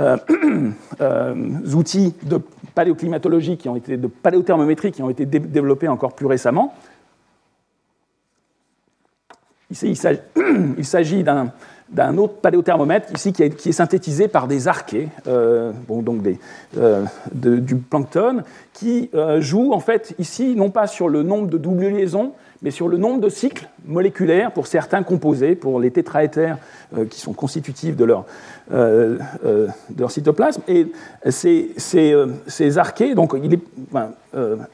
euh, 0.00 0.18
euh, 1.00 1.34
outils 1.74 2.14
de 2.22 2.38
paléoclimatologie 2.74 3.56
qui 3.56 3.70
ont 3.70 3.76
été, 3.76 3.96
de 3.96 4.06
paléothermométrie 4.06 4.92
qui 4.92 5.02
ont 5.02 5.10
été 5.10 5.24
développés 5.24 5.88
encore 5.88 6.12
plus 6.12 6.26
récemment. 6.26 6.74
Il 9.70 9.96
s'agit 9.96 11.22
d'un 11.24 11.50
d'un 11.90 12.18
autre 12.18 12.34
paléothermomètre 12.34 13.12
ici 13.14 13.32
qui 13.32 13.42
est, 13.42 13.72
synthétisé 13.72 14.28
par 14.28 14.46
des 14.46 14.68
archées, 14.68 15.08
euh, 15.26 15.72
bon, 15.86 16.02
donc 16.02 16.22
des, 16.22 16.38
euh, 16.76 17.04
du 17.32 17.76
plancton, 17.76 18.42
qui 18.74 19.10
euh, 19.14 19.40
joue 19.40 19.72
en 19.72 19.80
fait 19.80 20.14
ici 20.18 20.54
non 20.54 20.70
pas 20.70 20.86
sur 20.86 21.08
le 21.08 21.22
nombre 21.22 21.48
de 21.48 21.56
double 21.56 21.88
liaisons, 21.88 22.32
mais 22.60 22.70
sur 22.70 22.88
le 22.88 22.98
nombre 22.98 23.20
de 23.20 23.28
cycles 23.28 23.68
moléculaires 23.86 24.52
pour 24.52 24.66
certains 24.66 25.02
composés, 25.02 25.54
pour 25.54 25.80
les 25.80 25.90
tétraéthers 25.90 26.58
qui 27.08 27.20
sont 27.20 27.32
constitutifs 27.32 27.94
de 27.94 28.04
leur, 28.04 28.24
de 28.72 29.18
leur 29.96 30.10
cytoplasme. 30.10 30.62
Et 30.66 30.90
ces, 31.30 31.70
ces, 31.76 32.16
ces 32.48 32.78
archées, 32.78 33.14
donc 33.14 33.36
il 33.40 33.54
est 33.54 33.60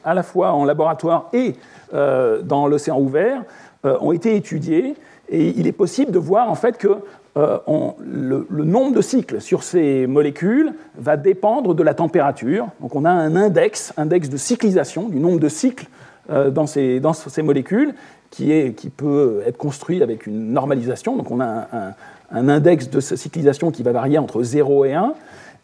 à 0.03 0.13
la 0.15 0.23
fois 0.23 0.53
en 0.53 0.65
laboratoire 0.65 1.29
et 1.31 1.53
dans 1.93 2.65
l'océan 2.65 2.99
ouvert, 2.99 3.43
ont 3.83 4.13
été 4.13 4.35
étudiés 4.35 4.95
et 5.29 5.53
il 5.57 5.67
est 5.67 5.71
possible 5.71 6.11
de 6.11 6.19
voir 6.19 6.49
en 6.49 6.55
fait 6.55 6.77
que 6.77 6.97
euh, 7.37 7.57
le, 7.99 8.63
nombre 8.63 8.95
de 8.95 9.01
cycles 9.01 9.41
sur 9.41 9.63
ces 9.63 10.07
molécules 10.07 10.73
va 10.97 11.17
dépendre 11.17 11.73
de 11.73 11.83
la 11.83 11.93
température. 11.93 12.67
Donc 12.79 12.95
on 12.95 13.03
a 13.03 13.11
un 13.11 13.35
index, 13.35 13.93
index 13.97 14.29
de 14.29 14.37
cyclisation, 14.37 15.09
du 15.09 15.19
nombre 15.19 15.39
de 15.39 15.49
cycles 15.49 15.87
euh, 16.29 16.49
dans, 16.49 16.65
ces, 16.65 17.01
molécules, 17.43 17.93
qui, 18.31 18.73
peut 18.95 19.41
être 19.45 19.57
construit 19.57 20.01
avec 20.01 20.27
une 20.27 20.53
normalisation. 20.53 21.17
Donc 21.17 21.29
on 21.29 21.41
a 21.41 21.67
un, 21.73 21.93
un, 22.31 22.49
index 22.49 22.89
de 22.89 22.99
cyclisation 22.99 23.71
qui 23.71 23.83
va 23.83 23.91
varier 23.91 24.17
entre 24.17 24.41
0 24.41 24.85
et 24.85 24.93
1. 24.93 25.13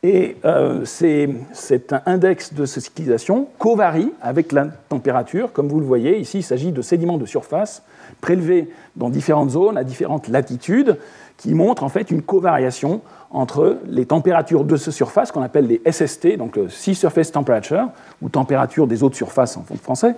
Et 0.03 0.37
euh, 0.45 0.83
cet 0.83 1.93
index 2.07 2.55
de 2.55 2.65
cyclisation 2.65 3.47
covarie 3.59 4.11
avec 4.21 4.51
la 4.51 4.65
température. 4.89 5.53
Comme 5.53 5.67
vous 5.67 5.79
le 5.79 5.85
voyez, 5.85 6.17
ici, 6.17 6.39
il 6.39 6.43
s'agit 6.43 6.71
de 6.71 6.81
sédiments 6.81 7.19
de 7.19 7.27
surface 7.27 7.83
prélevés 8.19 8.69
dans 8.95 9.09
différentes 9.09 9.51
zones 9.51 9.77
à 9.77 9.83
différentes 9.83 10.27
latitudes 10.27 10.97
qui 11.37 11.53
montrent 11.53 11.83
en 11.83 11.89
fait 11.89 12.11
une 12.11 12.21
covariation 12.21 13.01
entre 13.31 13.77
les 13.87 14.05
températures 14.05 14.63
de 14.63 14.75
ce 14.75 14.91
surface 14.91 15.31
qu'on 15.31 15.41
appelle 15.41 15.65
les 15.65 15.81
SST, 15.89 16.37
donc 16.37 16.59
Sea 16.69 16.93
Surface 16.93 17.31
Temperature, 17.31 17.87
ou 18.21 18.29
température 18.29 18.87
des 18.87 19.03
eaux 19.03 19.09
de 19.09 19.15
surface 19.15 19.57
en 19.57 19.63
français, 19.81 20.15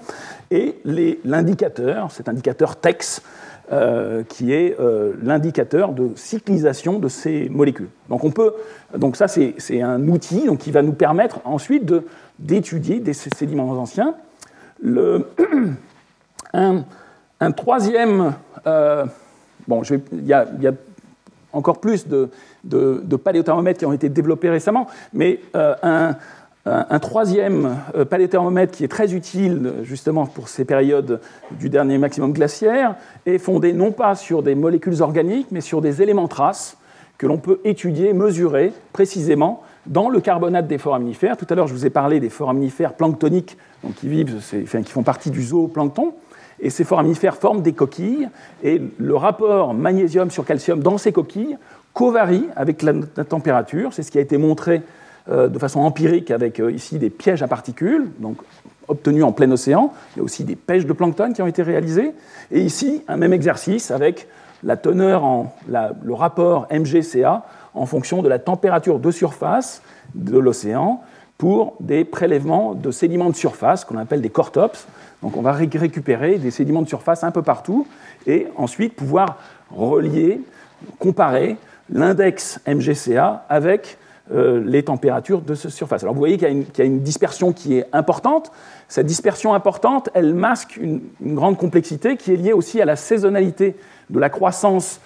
et 0.51 0.79
l'indicateur, 1.23 2.11
cet 2.11 2.27
indicateur 2.27 2.75
TEX, 2.75 3.21
euh, 3.71 4.23
qui 4.27 4.51
est 4.51 4.77
euh, 4.81 5.13
l'indicateur 5.23 5.93
de 5.93 6.09
cyclisation 6.15 6.99
de 6.99 7.07
ces 7.07 7.47
molécules. 7.47 7.87
Donc, 8.09 8.25
on 8.25 8.31
peut, 8.31 8.53
donc 8.97 9.15
ça, 9.15 9.29
c'est 9.29 9.81
un 9.81 10.05
outil 10.09 10.49
qui 10.59 10.71
va 10.71 10.81
nous 10.81 10.91
permettre 10.91 11.39
ensuite 11.45 11.93
d'étudier 12.39 13.01
ces 13.13 13.29
sédiments 13.29 13.69
anciens. 13.69 14.15
Le, 14.81 15.29
un, 17.45 17.51
troisième, 17.51 18.33
euh, 18.67 19.05
bon, 19.67 19.81
il 19.83 20.25
y, 20.25 20.33
a 20.33 20.45
encore 21.51 21.79
plus 21.79 22.07
de, 22.07 22.29
paléothermomètres 23.17 23.79
qui 23.79 23.85
ont 23.85 23.93
été 23.93 24.09
développés 24.09 24.49
récemment, 24.49 24.87
mais 25.13 25.39
un, 25.53 26.15
un 26.65 26.99
troisième 26.99 27.77
euh, 27.95 28.05
paléothermomètre 28.05 28.71
qui 28.71 28.85
est 28.85 28.89
très 28.89 29.13
utile 29.13 29.73
justement 29.83 30.25
pour 30.25 30.47
ces 30.47 30.63
périodes 30.63 31.19
du 31.51 31.69
dernier 31.69 31.97
maximum 31.97 32.31
glaciaire 32.31 32.95
est 33.25 33.37
fondé 33.37 33.73
non 33.73 33.91
pas 33.91 34.15
sur 34.15 34.43
des 34.43 34.55
molécules 34.55 35.01
organiques, 35.01 35.47
mais 35.51 35.59
sur 35.59 35.81
des 35.81 36.01
éléments 36.01 36.29
traces 36.29 36.77
que 37.17 37.27
l'on 37.27 37.37
peut 37.37 37.59
étudier, 37.65 38.13
mesurer 38.13 38.71
précisément 38.93 39.63
dans 39.85 40.07
le 40.07 40.21
carbonate 40.21 40.67
des 40.67 40.77
foraminifères. 40.77 41.35
Tout 41.35 41.47
à 41.49 41.55
l'heure, 41.55 41.67
je 41.67 41.73
vous 41.73 41.85
ai 41.85 41.89
parlé 41.89 42.21
des 42.21 42.29
foraminifères 42.29 42.93
planctoniques 42.93 43.57
donc 43.83 43.95
qui, 43.95 44.07
vivent, 44.07 44.39
qui 44.39 44.91
font 44.91 45.03
partie 45.03 45.31
du 45.31 45.43
zooplancton. 45.43 46.13
Et 46.63 46.71
ces 46.71 46.83
foraminifères 46.83 47.35
forment 47.35 47.61
des 47.61 47.73
coquilles, 47.73 48.29
et 48.63 48.81
le 48.97 49.15
rapport 49.15 49.75
magnésium 49.75 50.31
sur 50.31 50.45
calcium 50.45 50.79
dans 50.79 50.97
ces 50.97 51.11
coquilles 51.11 51.57
covarie 51.93 52.47
avec 52.55 52.81
la 52.81 52.93
température. 53.23 53.93
C'est 53.93 54.01
ce 54.01 54.09
qui 54.09 54.17
a 54.17 54.21
été 54.21 54.37
montré 54.37 54.81
de 55.31 55.59
façon 55.59 55.81
empirique 55.81 56.31
avec 56.31 56.59
ici 56.71 56.97
des 56.97 57.09
pièges 57.09 57.43
à 57.43 57.47
particules, 57.47 58.09
donc 58.19 58.37
obtenus 58.87 59.23
en 59.23 59.31
plein 59.31 59.51
océan. 59.51 59.93
Il 60.15 60.17
y 60.17 60.19
a 60.21 60.23
aussi 60.23 60.43
des 60.43 60.55
pêches 60.55 60.85
de 60.85 60.93
plancton 60.93 61.33
qui 61.33 61.41
ont 61.41 61.47
été 61.47 61.63
réalisées. 61.63 62.11
Et 62.51 62.61
ici, 62.61 63.03
un 63.07 63.17
même 63.17 63.33
exercice 63.33 63.91
avec 63.91 64.27
la 64.63 64.75
teneur 64.77 65.23
en 65.23 65.53
le 65.67 66.13
rapport 66.13 66.67
MGCA 66.71 67.43
en 67.73 67.85
fonction 67.85 68.21
de 68.21 68.29
la 68.29 68.39
température 68.39 68.99
de 68.99 69.11
surface 69.11 69.81
de 70.15 70.37
l'océan 70.37 71.01
pour 71.43 71.75
des 71.81 72.05
prélèvements 72.05 72.73
de 72.73 72.89
sédiments 72.89 73.29
de 73.29 73.35
surface 73.35 73.83
qu'on 73.83 73.97
appelle 73.97 74.21
des 74.21 74.29
cortops. 74.29 74.87
Donc 75.21 75.35
on 75.35 75.41
va 75.41 75.51
récupérer 75.51 76.37
des 76.37 76.51
sédiments 76.51 76.81
de 76.81 76.87
surface 76.87 77.25
un 77.25 77.31
peu 77.31 77.41
partout 77.41 77.85
et 78.25 78.47
ensuite 78.55 78.95
pouvoir 78.95 79.39
relier, 79.69 80.39
comparer 80.99 81.57
l'index 81.89 82.61
MGCA 82.65 83.43
avec 83.49 83.97
euh, 84.31 84.63
les 84.65 84.83
températures 84.83 85.41
de 85.41 85.53
cette 85.53 85.71
surface. 85.71 86.03
Alors 86.03 86.15
vous 86.15 86.21
voyez 86.21 86.37
qu'il 86.37 86.65
y, 86.77 86.81
a 86.81 86.85
une 86.85 87.01
dispersion 87.01 87.51
qui 87.51 87.77
est 87.77 87.87
importante. 87.91 88.53
Cette 88.87 89.07
dispersion 89.07 89.53
importante, 89.53 90.09
elle 90.13 90.33
masque 90.33 90.77
une, 90.77 91.01
une, 91.19 91.35
grande 91.35 91.57
complexité 91.57 92.15
qui 92.15 92.31
est 92.31 92.37
liée 92.37 92.53
aussi 92.53 92.81
à 92.81 92.85
la 92.85 92.95
saisonnalité 92.95 93.75
de 94.09 94.17
la 94.17 94.29
croissance 94.29 95.01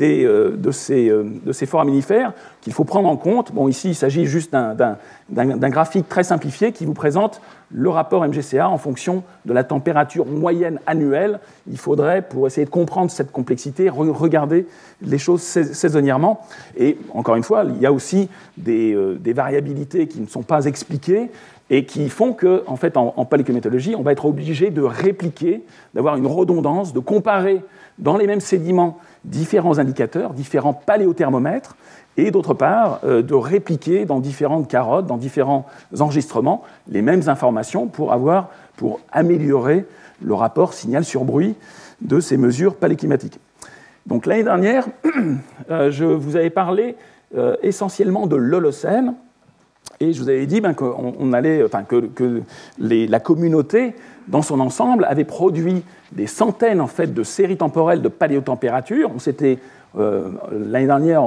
euh, 0.00 0.56
de, 0.56 0.70
ces, 0.70 1.08
euh, 1.08 1.24
de 1.44 1.50
ces 1.52 1.66
foraminifères 1.66 2.32
qu'il 2.60 2.72
faut 2.72 2.84
prendre 2.84 3.08
en 3.08 3.16
compte. 3.16 3.52
Bon, 3.52 3.66
ici, 3.66 3.88
il 3.88 3.94
s'agit 3.96 4.26
juste 4.26 4.52
d'un 4.52 4.96
graphique 5.70 6.08
très 6.08 6.22
simplifié 6.22 6.70
qui 6.70 6.84
vous 6.86 6.94
présente 6.94 7.40
le 7.72 7.88
rapport 7.88 8.24
MGCA 8.24 8.68
en 8.68 8.78
fonction 8.78 9.24
de 9.44 9.52
la 9.52 9.64
température 9.64 10.24
moyenne 10.24 10.78
annuelle. 10.86 11.40
Il 11.68 11.78
faudrait, 11.78 12.22
pour 12.22 12.46
essayer 12.46 12.64
de 12.64 12.70
comprendre 12.70 13.10
cette 13.10 13.32
complexité, 13.32 13.88
regarder 13.88 14.68
les 15.00 15.18
choses 15.18 15.42
saisonnièrement. 15.42 16.46
Et 16.76 16.96
encore 17.12 17.34
une 17.34 17.42
fois, 17.42 17.64
il 17.64 17.80
y 17.80 17.86
a 17.86 17.92
aussi 17.92 18.28
des, 18.56 18.94
euh, 18.94 19.18
des 19.18 19.32
variabilités 19.32 20.06
qui 20.06 20.20
ne 20.20 20.26
sont 20.26 20.42
pas 20.42 20.66
expliquées 20.66 21.32
et 21.72 21.86
qui 21.86 22.10
font 22.10 22.34
qu'en 22.34 22.58
en 22.66 22.76
fait, 22.76 22.98
en, 22.98 23.14
en 23.16 23.26
on 23.26 24.02
va 24.02 24.12
être 24.12 24.26
obligé 24.26 24.70
de 24.70 24.82
répliquer, 24.82 25.64
d'avoir 25.94 26.16
une 26.16 26.26
redondance, 26.26 26.92
de 26.92 27.00
comparer 27.00 27.64
dans 27.98 28.18
les 28.18 28.26
mêmes 28.26 28.40
sédiments 28.40 28.98
différents 29.24 29.78
indicateurs, 29.78 30.34
différents 30.34 30.74
paléothermomètres, 30.74 31.76
et 32.18 32.30
d'autre 32.30 32.52
part, 32.52 33.00
euh, 33.04 33.22
de 33.22 33.34
répliquer 33.34 34.04
dans 34.04 34.20
différentes 34.20 34.68
carottes, 34.68 35.06
dans 35.06 35.16
différents 35.16 35.64
enregistrements, 35.98 36.62
les 36.88 37.00
mêmes 37.00 37.22
informations 37.28 37.86
pour, 37.86 38.12
avoir, 38.12 38.50
pour 38.76 39.00
améliorer 39.10 39.86
le 40.20 40.34
rapport 40.34 40.74
signal 40.74 41.06
sur 41.06 41.24
bruit 41.24 41.54
de 42.02 42.20
ces 42.20 42.36
mesures 42.36 42.76
paléoclimatiques. 42.76 43.40
Donc 44.06 44.26
l'année 44.26 44.44
dernière, 44.44 44.88
euh, 45.70 45.90
je 45.90 46.04
vous 46.04 46.36
avais 46.36 46.50
parlé 46.50 46.96
euh, 47.34 47.56
essentiellement 47.62 48.26
de 48.26 48.36
l'Holocène, 48.36 49.14
et 50.02 50.12
je 50.12 50.20
vous 50.20 50.28
avais 50.28 50.46
dit 50.46 50.60
ben, 50.60 50.74
que, 50.74 52.42
la 52.78 53.20
communauté, 53.20 53.94
dans 54.28 54.42
son 54.42 54.60
ensemble, 54.60 55.04
avait 55.04 55.24
produit 55.24 55.84
des 56.12 56.26
centaines 56.26 56.80
en 56.80 56.86
fait, 56.86 57.14
de 57.14 57.22
séries 57.22 57.56
temporelles 57.56 58.02
de 58.02 58.08
paléotempérature. 58.08 59.10
On 59.14 59.18
s'était 59.18 59.58
euh, 59.98 60.30
L'année 60.50 60.86
dernière, 60.86 61.22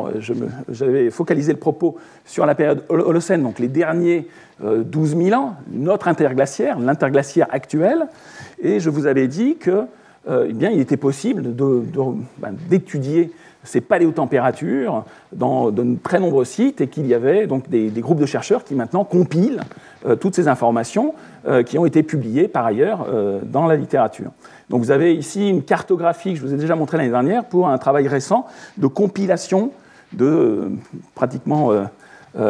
j'avais 0.69 1.09
focalisé 1.09 1.53
le 1.53 1.59
propos 1.59 1.97
sur 2.25 2.45
la 2.45 2.55
période 2.55 2.83
Holocène, 2.89 3.43
donc 3.43 3.59
les 3.59 3.67
derniers 3.67 4.27
12 4.61 5.13
euh, 5.13 5.23
000 5.29 5.39
ans, 5.39 5.55
notre 5.71 6.07
interglaciaire, 6.07 6.79
l'interglaciaire 6.79 7.47
actuel, 7.51 8.07
et 8.61 8.79
je 8.79 8.89
vous 8.89 9.05
avais 9.05 9.27
dit 9.27 9.57
que, 9.57 9.83
euh, 10.27 10.51
eh 10.59 10.79
était 10.79 10.97
possible 10.97 11.43
ben, 11.53 12.55
d'étudier 12.67 13.31
ces 13.65 13.82
paléotempératures 13.82 15.04
dans 15.34 15.71
de 15.71 15.97
très 16.01 16.19
nombreux 16.19 16.45
sites 16.45 16.82
et 16.82 16.88
qu'il 16.88 17.08
y 17.08 17.13
avait 17.13 17.47
donc 17.47 17.69
des, 17.69 17.89
groupes 17.89 18.19
de 18.19 18.25
chercheurs 18.25 18.63
qui 18.63 18.75
maintenant 18.75 19.04
compilent 19.04 19.62
euh, 20.06 20.15
toutes 20.15 20.36
ces 20.36 20.47
informations 20.47 21.13
euh, 21.47 21.63
qui 21.63 21.78
ont 21.78 21.86
été 21.86 22.04
publiées 22.04 22.47
par 22.47 22.65
ailleurs 22.65 23.08
euh, 23.10 23.39
dans 23.43 23.67
la 23.67 23.75
littérature. 23.75 24.32
Donc 24.69 24.82
vous 24.82 24.91
avez 24.91 25.13
ici 25.13 25.49
une 25.49 25.63
cartographie 25.63 26.34
que 26.34 26.39
je 26.39 26.45
vous 26.45 26.54
ai 26.54 26.58
déjà 26.58 26.75
montrée 26.75 26.97
l'année 26.97 27.10
dernière 27.10 27.45
pour 27.45 27.67
un 27.67 27.78
travail 27.78 28.08
récent 28.08 28.45
de 28.78 28.88
compilation 28.88 29.71
de 30.13 30.71
pratiquement 31.13 31.71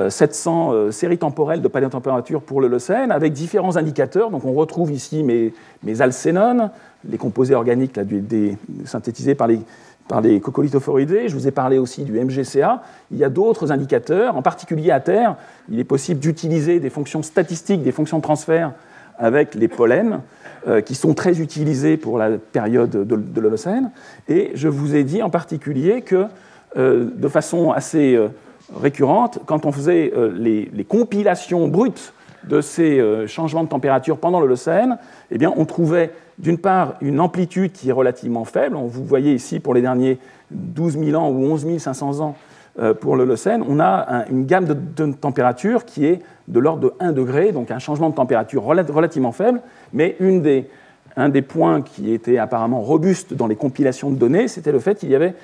700 0.10 0.92
séries 0.92 1.18
temporelles 1.18 1.62
de 1.62 1.68
paléotempérature 1.68 2.42
pour 2.42 2.62
le 2.62 2.68
Leucène 2.68 3.12
avec 3.12 3.34
différents 3.34 3.78
indicateurs. 3.78 4.30
Donc 4.30 4.46
on 4.46 4.54
retrouve 4.54 4.92
ici 4.92 5.24
mes, 5.24 5.54
mes 5.84 6.02
alcénones, 6.02 6.70
les 7.10 7.18
composés 7.18 7.56
organiques 7.56 7.98
là, 7.98 8.04
des, 8.04 8.58
synthétisés 8.86 9.36
par 9.36 9.48
les 9.48 9.60
par 10.08 10.22
les 10.22 10.40
coccolithophoridés, 10.40 11.30
je 11.30 11.36
vous 11.36 11.48
ai 11.48 11.52
parlé 11.52 11.78
aussi 11.78 12.04
du 12.04 12.20
MGCA. 12.20 12.84
Il 13.12 13.18
y 13.18 13.24
a 13.24 13.30
d'autres 13.30 13.72
indicateurs, 13.72 14.36
en 14.36 14.42
particulier 14.42 14.92
à 14.92 15.00
terre, 15.00 15.36
il 15.70 15.80
est 15.80 15.86
possible 15.86 16.20
d'utiliser 16.20 16.80
des 16.80 16.90
fonctions 16.90 17.24
statistiques, 17.24 17.82
des 17.82 17.92
fonctions 17.92 18.18
de 18.18 18.24
transfert 18.24 18.74
avec 19.18 19.56
les 19.56 19.68
pollens, 19.68 20.22
euh, 20.68 20.82
qui 20.82 20.96
sont 20.96 21.14
très 21.14 21.40
utilisés 21.40 21.96
pour 21.98 22.18
la 22.18 22.38
période 22.38 22.90
de, 22.90 23.40
l'Holocène. 23.40 23.92
Et 24.28 24.52
je 24.56 24.68
vous 24.68 24.96
ai 24.96 25.04
dit 25.04 25.22
en 25.24 25.30
particulier 25.30 26.02
que, 26.02 26.26
euh, 26.78 27.10
de 27.16 27.28
façon 27.28 27.72
assez 27.72 28.16
euh, 28.16 28.30
récurrente, 28.76 29.40
quand 29.46 29.66
on 29.66 29.72
faisait 29.72 30.12
les, 30.36 30.70
les, 30.74 30.84
compilations 30.84 31.68
brutes 31.68 32.15
de 32.48 32.62
ces 32.62 33.02
changements 33.28 33.64
de 33.64 33.70
température 33.70 34.18
pendant 34.18 34.40
l'Holocène, 34.40 34.98
eh 35.32 35.38
bien, 35.38 35.54
on 35.56 35.66
trouvait 35.66 36.12
d'une 36.38 36.58
part, 36.58 36.96
une 37.02 37.20
amplitude 37.20 37.72
qui 37.72 37.90
est 37.90 37.94
relativement 37.94 38.46
faible. 38.46 38.76
Vous 38.76 39.06
voyez 39.06 39.34
ici, 39.34 39.60
pour 39.60 39.74
les 39.74 39.82
derniers 39.82 40.20
12 40.52 41.00
000 41.00 41.22
ans 41.22 41.30
ou 41.30 41.46
11 41.46 41.78
500 41.78 42.20
ans 42.20 42.36
euh, 42.80 42.94
pour 42.94 43.16
l'Holocène, 43.16 43.64
on 43.68 43.80
a 43.80 44.26
une 44.30 44.46
gamme 44.46 44.66
de, 44.66 45.12
température 45.14 45.86
qui 45.86 46.06
est 46.06 46.20
de 46.48 46.60
l'ordre 46.60 46.82
de 46.82 46.94
1 47.00 47.14
degré, 47.14 47.52
donc 47.52 47.72
un 47.72 47.80
changement 47.80 48.10
de 48.10 48.16
température 48.16 48.64
relativement 48.64 49.32
faible, 49.32 49.62
mais 49.94 50.18
un 51.16 51.30
des 51.30 51.42
points 51.42 51.82
qui 51.82 52.12
était 52.14 52.38
apparemment 52.38 52.82
robuste 52.82 53.34
dans 53.34 53.48
les 53.48 53.56
compilations 53.56 54.12
de 54.12 54.18
données, 54.18 54.50
c'était 54.50 54.74
le 54.74 54.80
fait 54.80 54.96
qu'il 54.96 55.10
y 55.10 55.16
avait 55.16 55.36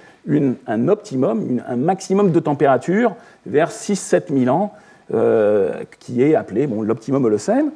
un 0.68 0.88
optimum, 0.90 1.62
un 1.68 1.78
maximum 1.78 2.32
de 2.32 2.40
température 2.42 3.16
vers 3.46 3.70
6-7 3.70 4.38
000 4.38 4.54
ans, 4.54 4.74
euh, 4.74 4.90
qui 6.00 6.24
est 6.24 6.36
appelé 6.36 6.68
l'optimum 6.68 7.26
Holocène. 7.26 7.72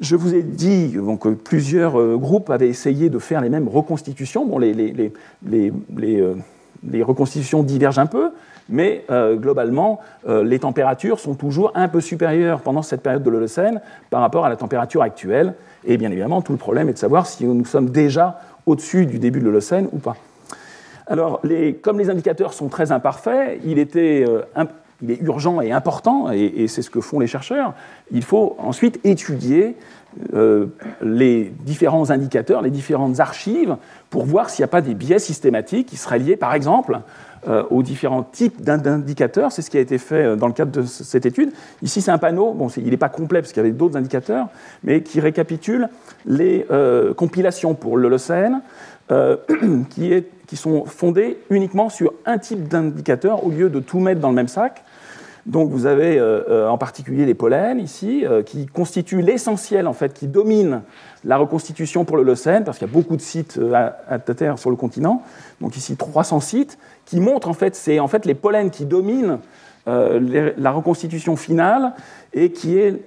Je 0.00 0.16
vous 0.16 0.34
ai 0.34 0.42
dit 0.42 0.96
que 1.20 1.28
plusieurs 1.34 2.00
euh, 2.00 2.16
groupes 2.16 2.48
avaient 2.48 2.68
essayé 2.68 3.10
de 3.10 3.18
faire 3.18 3.42
les 3.42 3.50
mêmes 3.50 3.68
reconstitutions. 3.68 4.46
Bon, 4.46 4.58
les, 4.58 4.72
les, 4.72 5.12
les, 5.46 5.72
euh, 6.20 6.34
les 6.88 7.02
reconstitutions 7.02 7.62
divergent 7.62 7.98
un 7.98 8.06
peu, 8.06 8.30
mais 8.70 9.04
euh, 9.10 9.36
globalement, 9.36 10.00
les 10.26 10.58
températures 10.58 11.20
sont 11.20 11.34
toujours 11.34 11.72
un 11.74 11.88
peu 11.88 12.00
supérieures 12.00 12.60
pendant 12.60 12.80
cette 12.80 13.02
période 13.02 13.22
de 13.22 13.28
l'Holocène 13.28 13.82
par 14.08 14.22
rapport 14.22 14.46
à 14.46 14.48
la 14.48 14.56
température 14.56 15.02
actuelle. 15.02 15.54
Et 15.84 15.98
bien 15.98 16.10
évidemment, 16.10 16.40
tout 16.40 16.52
le 16.52 16.58
problème 16.58 16.88
est 16.88 16.94
de 16.94 16.98
savoir 16.98 17.26
si 17.26 17.44
nous 17.44 17.64
sommes 17.66 17.90
déjà 17.90 18.40
au-dessus 18.64 19.04
du 19.04 19.18
début 19.18 19.40
de 19.40 19.44
l'Holocène 19.44 19.88
ou 19.92 19.98
pas. 19.98 20.16
Alors, 21.08 21.42
comme 21.82 21.98
les 21.98 22.08
indicateurs 22.08 22.54
sont 22.54 22.68
très 22.68 22.92
imparfaits, 22.92 23.60
il 23.64 23.78
était 23.78 24.24
il 25.02 25.10
est 25.10 25.20
urgent 25.22 25.60
et 25.60 25.72
important, 25.72 26.30
et, 26.30 26.68
c'est 26.68 26.82
ce 26.82 26.90
que 26.90 27.00
font 27.00 27.18
les 27.18 27.26
chercheurs, 27.26 27.74
il 28.10 28.22
faut 28.22 28.56
ensuite 28.58 29.00
étudier 29.04 29.76
euh, 30.34 30.66
les 31.02 31.52
différents 31.64 32.10
indicateurs, 32.10 32.62
les 32.62 32.70
différentes 32.70 33.20
archives, 33.20 33.76
pour 34.10 34.24
voir 34.24 34.50
s'il 34.50 34.62
n'y 34.62 34.64
a 34.64 34.68
pas 34.68 34.80
des 34.80 34.94
biais 34.94 35.18
systématiques 35.18 35.88
qui 35.88 35.96
seraient 35.96 36.18
liés, 36.18 36.36
par 36.36 36.52
exemple, 36.52 37.00
euh, 37.48 37.62
aux 37.70 37.82
différents 37.82 38.24
types 38.24 38.60
d'indicateurs. 38.60 39.52
C'est 39.52 39.62
ce 39.62 39.70
qui 39.70 39.78
a 39.78 39.80
été 39.80 39.98
fait 39.98 40.24
euh, 40.24 40.36
dans 40.36 40.48
le 40.48 40.52
cadre 40.52 40.72
de 40.72 40.82
cette 40.82 41.26
étude. 41.26 41.52
Ici, 41.82 42.02
c'est 42.02 42.10
un 42.10 42.18
panneau, 42.18 42.52
bon, 42.52 42.68
il 42.76 42.90
n'est 42.90 42.96
pas 42.96 43.08
complet 43.08 43.40
parce 43.40 43.52
qu'il 43.52 43.62
y 43.62 43.66
avait 43.66 43.74
d'autres 43.74 43.96
indicateurs, 43.96 44.48
mais 44.82 45.02
qui 45.02 45.20
récapitule 45.20 45.88
les 46.26 46.66
compilations 47.16 47.74
pour 47.74 47.96
l'Holocène, 47.96 48.60
qui, 49.90 50.12
qui 50.50 50.56
sont 50.56 50.84
fondées 50.84 51.38
uniquement 51.48 51.88
sur 51.88 52.12
un 52.26 52.38
type 52.38 52.66
d'indicateur 52.66 53.46
au 53.46 53.50
lieu 53.50 53.70
de 53.70 53.78
tout 53.78 54.00
mettre 54.00 54.20
dans 54.20 54.30
le 54.30 54.34
même 54.34 54.48
sac. 54.48 54.82
Donc 55.46 55.70
vous 55.70 55.86
avez 55.86 56.18
euh, 56.18 56.42
euh, 56.48 56.68
en 56.68 56.78
particulier 56.78 57.24
les 57.24 57.34
pollens 57.34 57.78
ici, 57.78 58.24
euh, 58.26 58.42
qui 58.42 58.66
constituent 58.66 59.22
l'essentiel 59.22 59.86
en 59.86 59.92
fait, 59.92 60.12
qui 60.12 60.26
domine 60.26 60.82
la 61.24 61.38
reconstitution 61.38 62.04
pour 62.04 62.16
le 62.16 62.22
Leucène, 62.22 62.64
parce 62.64 62.78
qu'il 62.78 62.86
y 62.86 62.90
a 62.90 62.92
beaucoup 62.92 63.16
de 63.16 63.22
sites 63.22 63.58
à, 63.74 64.18
terre 64.18 64.58
sur 64.58 64.70
le 64.70 64.76
continent. 64.76 65.22
Donc 65.60 65.76
ici 65.76 65.96
300 65.96 66.40
sites 66.40 66.78
qui 67.04 67.20
montrent 67.20 67.48
en 67.48 67.54
fait 67.54 67.74
c'est 67.74 68.00
en 68.00 68.08
fait 68.08 68.26
les 68.26 68.34
pollens 68.34 68.70
qui 68.70 68.84
dominent 68.86 69.38
la 69.86 70.70
reconstitution 70.70 71.34
finale 71.34 71.94
et 72.32 72.52
qui 72.52 72.78
est 72.78 73.02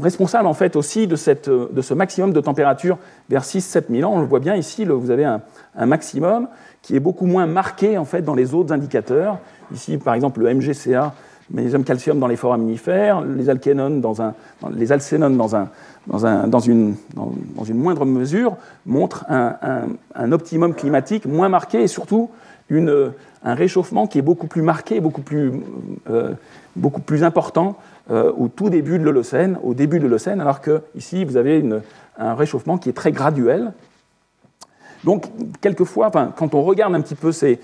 responsable 0.00 0.46
en 0.46 0.52
fait 0.52 0.76
aussi 0.76 1.06
de, 1.06 1.16
cette, 1.16 1.48
de, 1.48 1.80
ce 1.80 1.94
maximum 1.94 2.34
de 2.34 2.40
température 2.40 2.98
vers 3.30 3.42
6-7 3.42 3.84
000 3.90 4.10
ans. 4.10 4.16
On 4.16 4.20
le 4.20 4.26
voit 4.26 4.40
bien 4.40 4.54
ici, 4.54 4.84
vous 4.84 5.10
avez 5.10 5.24
un, 5.24 5.40
maximum 5.86 6.48
qui 6.82 6.94
est 6.94 7.00
beaucoup 7.00 7.26
moins 7.26 7.46
marqué 7.46 7.96
en 7.96 8.04
fait 8.04 8.20
dans 8.20 8.34
les 8.34 8.52
autres 8.54 8.72
indicateurs. 8.74 9.38
Ici 9.72 9.96
par 9.96 10.14
exemple 10.14 10.40
le 10.40 10.52
MGCA 10.52 11.14
magnésium 11.50 11.84
calcium 11.84 12.18
dans 12.18 12.26
les 12.26 12.36
foraminifères, 12.36 13.20
les 13.20 13.48
alkénones 13.48 14.00
dans 14.00 14.22
un, 14.22 14.34
les 14.74 14.92
alcénones 14.92 15.36
dans, 15.36 15.54
un, 15.54 15.68
dans, 16.06 16.26
un, 16.26 16.46
dans, 16.48 16.60
une, 16.60 16.94
dans, 17.14 17.64
une, 17.64 17.78
moindre 17.78 18.04
mesure 18.04 18.56
montrent 18.84 19.24
un, 19.28 20.32
optimum 20.32 20.74
climatique 20.74 21.26
moins 21.26 21.48
marqué 21.48 21.82
et 21.82 21.88
surtout 21.88 22.30
un 22.70 23.54
réchauffement 23.54 24.06
qui 24.06 24.18
est 24.18 24.22
beaucoup 24.22 24.48
plus 24.48 24.62
marqué, 24.62 25.00
beaucoup 25.00 25.22
plus, 25.22 25.52
beaucoup 26.74 27.00
plus 27.00 27.22
important 27.22 27.76
au 28.10 28.48
tout 28.48 28.70
début 28.70 28.98
de 28.98 29.04
l'Holocène, 29.04 29.58
au 29.62 29.74
début 29.74 29.98
de 29.98 30.04
l'Holocène, 30.04 30.40
alors 30.40 30.60
que 30.60 30.82
ici 30.96 31.24
vous 31.24 31.36
avez 31.36 31.64
un 32.18 32.34
réchauffement 32.34 32.78
qui 32.78 32.88
est 32.88 32.92
très 32.92 33.12
graduel. 33.12 33.72
Donc, 35.06 35.24
quelquefois, 35.62 36.10
quand 36.10 36.54
on 36.54 36.62
regarde 36.62 36.94
un 36.94 37.00
petit 37.00 37.14
peu 37.14 37.32
ces, 37.32 37.58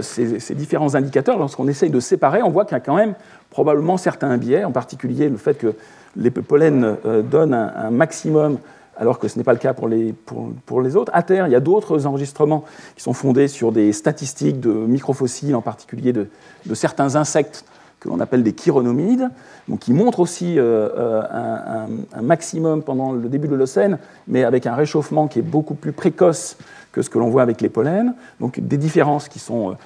ces 0.00 0.54
différents 0.54 0.94
indicateurs, 0.94 1.38
lorsqu'on 1.38 1.68
essaye 1.68 1.90
de 1.90 2.00
séparer, 2.00 2.42
on 2.42 2.50
voit 2.50 2.64
qu'il 2.64 2.74
y 2.74 2.80
a 2.80 2.80
quand 2.80 2.96
même 2.96 3.14
probablement 3.50 3.96
certains 3.96 4.36
biais, 4.38 4.64
en 4.64 4.72
particulier 4.72 5.28
le 5.28 5.36
fait 5.36 5.54
que 5.54 5.74
les 6.16 6.30
pollens 6.30 6.96
euh, 7.04 7.22
donnent 7.22 7.54
un, 7.54 7.90
maximum 7.90 8.58
alors 8.98 9.18
que 9.18 9.28
ce 9.28 9.36
n'est 9.36 9.44
pas 9.44 9.52
le 9.52 9.58
cas 9.58 9.74
pour, 9.74 9.88
les, 9.88 10.96
autres. 10.96 11.12
À 11.14 11.22
terre, 11.22 11.46
il 11.46 11.52
y 11.52 11.54
a 11.54 11.60
d'autres 11.60 12.06
enregistrements 12.06 12.64
qui 12.96 13.02
sont 13.02 13.12
fondés 13.12 13.46
sur 13.46 13.70
des 13.70 13.92
statistiques 13.92 14.58
de 14.58 14.70
microfossiles, 14.70 15.54
en 15.54 15.60
particulier 15.60 16.14
de, 16.14 16.28
certains 16.72 17.14
insectes 17.14 17.66
que 18.00 18.08
l'on 18.08 18.20
appelle 18.20 18.42
des 18.42 18.52
chironomides, 18.52 19.30
donc 19.68 19.80
qui 19.80 19.92
montrent 19.92 20.20
aussi 20.20 20.58
euh, 20.58 20.88
euh, 20.96 21.86
un, 22.14 22.22
maximum 22.22 22.82
pendant 22.82 23.12
le 23.12 23.28
début 23.28 23.46
de 23.46 23.52
l'Holocène, 23.52 23.98
mais 24.28 24.44
avec 24.44 24.66
un 24.66 24.74
réchauffement 24.74 25.28
qui 25.28 25.38
est 25.38 25.42
beaucoup 25.42 25.74
plus 25.74 25.92
précoce 25.92 26.58
que 26.92 27.02
ce 27.02 27.10
que 27.10 27.18
l'on 27.18 27.30
voit 27.30 27.42
avec 27.42 27.60
les 27.60 27.68
pollens. 27.68 28.14
Donc 28.40 28.60
des 28.60 28.76
différences 28.76 29.28
qui 29.28 29.38
sont 29.38 29.76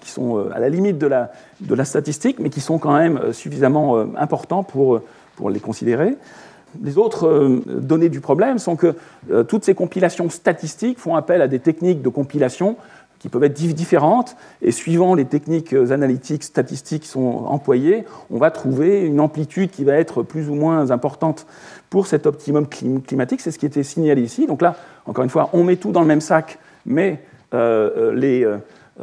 qui 0.00 0.10
sont 0.10 0.38
euh, 0.38 0.54
à 0.54 0.60
la 0.60 0.68
limite 0.68 0.98
de 0.98 1.06
la, 1.06 1.32
de 1.60 1.74
la, 1.74 1.84
statistique, 1.84 2.38
mais 2.38 2.50
qui 2.50 2.60
sont 2.60 2.78
quand 2.78 2.96
même 2.96 3.18
euh, 3.18 3.32
suffisamment 3.32 3.96
euh, 3.96 4.06
importants 4.16 4.62
pour, 4.62 5.00
pour 5.36 5.50
les 5.50 5.60
considérer. 5.60 6.16
Les 6.82 6.98
autres 6.98 7.62
données 7.66 8.10
du 8.10 8.20
problème 8.20 8.58
sont 8.58 8.76
que 8.76 8.96
toutes 9.44 9.64
ces 9.64 9.74
compilations 9.74 10.28
statistiques 10.28 10.98
font 10.98 11.16
appel 11.16 11.40
à 11.40 11.48
des 11.48 11.58
techniques 11.58 12.02
de 12.02 12.10
compilation 12.10 12.76
qui 13.26 13.30
peuvent 13.30 13.44
être 13.44 13.54
différentes, 13.54 14.36
et 14.62 14.70
suivant 14.70 15.14
les 15.14 15.24
techniques 15.24 15.72
analytiques, 15.72 16.44
statistiques 16.44 17.02
qui 17.02 17.08
sont 17.08 17.44
employées, 17.46 18.04
on 18.30 18.38
va 18.38 18.50
trouver 18.50 19.02
une 19.02 19.20
amplitude 19.20 19.70
qui 19.70 19.84
va 19.84 19.94
être 19.94 20.22
plus 20.22 20.48
ou 20.48 20.54
moins 20.54 20.90
importante 20.90 21.46
pour 21.90 22.06
cet 22.06 22.26
optimum 22.26 22.66
climatique. 22.68 23.40
C'est 23.40 23.50
ce 23.50 23.58
qui 23.58 23.66
était 23.66 23.82
signalé 23.82 24.22
ici. 24.22 24.46
Donc 24.46 24.62
là, 24.62 24.76
encore 25.06 25.24
une 25.24 25.30
fois, 25.30 25.50
on 25.52 25.64
met 25.64 25.76
tout 25.76 25.92
dans 25.92 26.02
le 26.02 26.06
même 26.06 26.20
sac, 26.20 26.58
mais 26.84 27.20
les, 27.52 28.46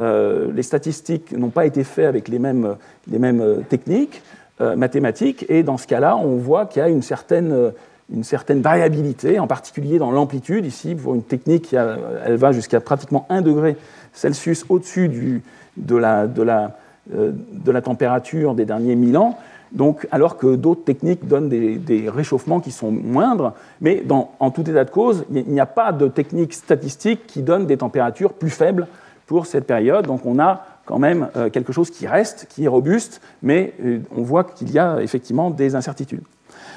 euh, 0.00 0.50
les 0.52 0.62
statistiques 0.62 1.32
n'ont 1.32 1.50
pas 1.50 1.66
été 1.66 1.84
faites 1.84 2.06
avec 2.06 2.28
les 2.28 2.38
mêmes, 2.38 2.76
les 3.08 3.18
mêmes 3.18 3.40
euh, 3.40 3.60
techniques 3.68 4.22
euh, 4.60 4.74
mathématiques, 4.74 5.46
et 5.48 5.62
dans 5.62 5.78
ce 5.78 5.86
cas-là, 5.86 6.16
on 6.16 6.36
voit 6.36 6.66
qu'il 6.66 6.80
y 6.80 6.84
a 6.84 6.88
une 6.88 7.02
certaine, 7.02 7.72
une 8.12 8.24
certaine 8.24 8.60
variabilité, 8.60 9.38
en 9.38 9.46
particulier 9.46 9.98
dans 9.98 10.10
l'amplitude. 10.10 10.66
Ici, 10.66 10.94
pour 10.94 11.14
une 11.14 11.22
technique, 11.22 11.74
elle 11.74 12.36
va 12.36 12.52
jusqu'à 12.52 12.80
pratiquement 12.80 13.26
1 13.30 13.42
degré 13.42 13.76
Celsius 14.14 14.64
au-dessus 14.68 15.42
de 15.76 15.96
la, 15.96 16.26
de, 16.26 16.42
la, 16.42 17.82
température 17.82 18.54
des 18.54 18.64
derniers 18.64 18.94
1000 18.94 19.16
ans. 19.18 19.38
Donc, 19.72 20.06
alors 20.12 20.38
que 20.38 20.54
d'autres 20.54 20.84
techniques 20.84 21.26
donnent 21.26 21.48
des, 21.48 22.08
réchauffements 22.08 22.60
qui 22.60 22.70
sont 22.70 22.92
moindres, 22.92 23.52
mais 23.80 24.04
en 24.10 24.50
tout 24.50 24.62
état 24.70 24.84
de 24.84 24.90
cause, 24.90 25.24
il 25.32 25.46
n'y 25.46 25.60
a 25.60 25.66
pas 25.66 25.92
de 25.92 26.08
technique 26.08 26.54
statistique 26.54 27.26
qui 27.26 27.42
donne 27.42 27.66
des 27.66 27.76
températures 27.76 28.32
plus 28.32 28.50
faibles 28.50 28.86
pour 29.26 29.46
cette 29.46 29.66
période. 29.66 30.06
Donc 30.06 30.24
on 30.24 30.38
a 30.38 30.64
quand 30.86 30.98
même 30.98 31.28
euh, 31.36 31.50
quelque 31.50 31.72
chose 31.72 31.90
qui 31.90 32.06
reste, 32.06 32.46
qui 32.48 32.64
est 32.64 32.68
robuste, 32.68 33.20
mais 33.42 33.72
euh, 33.82 33.98
on 34.16 34.22
voit 34.22 34.44
qu'il 34.44 34.70
y 34.70 34.78
a 34.78 35.00
effectivement 35.00 35.50
des 35.50 35.74
incertitudes. 35.74 36.22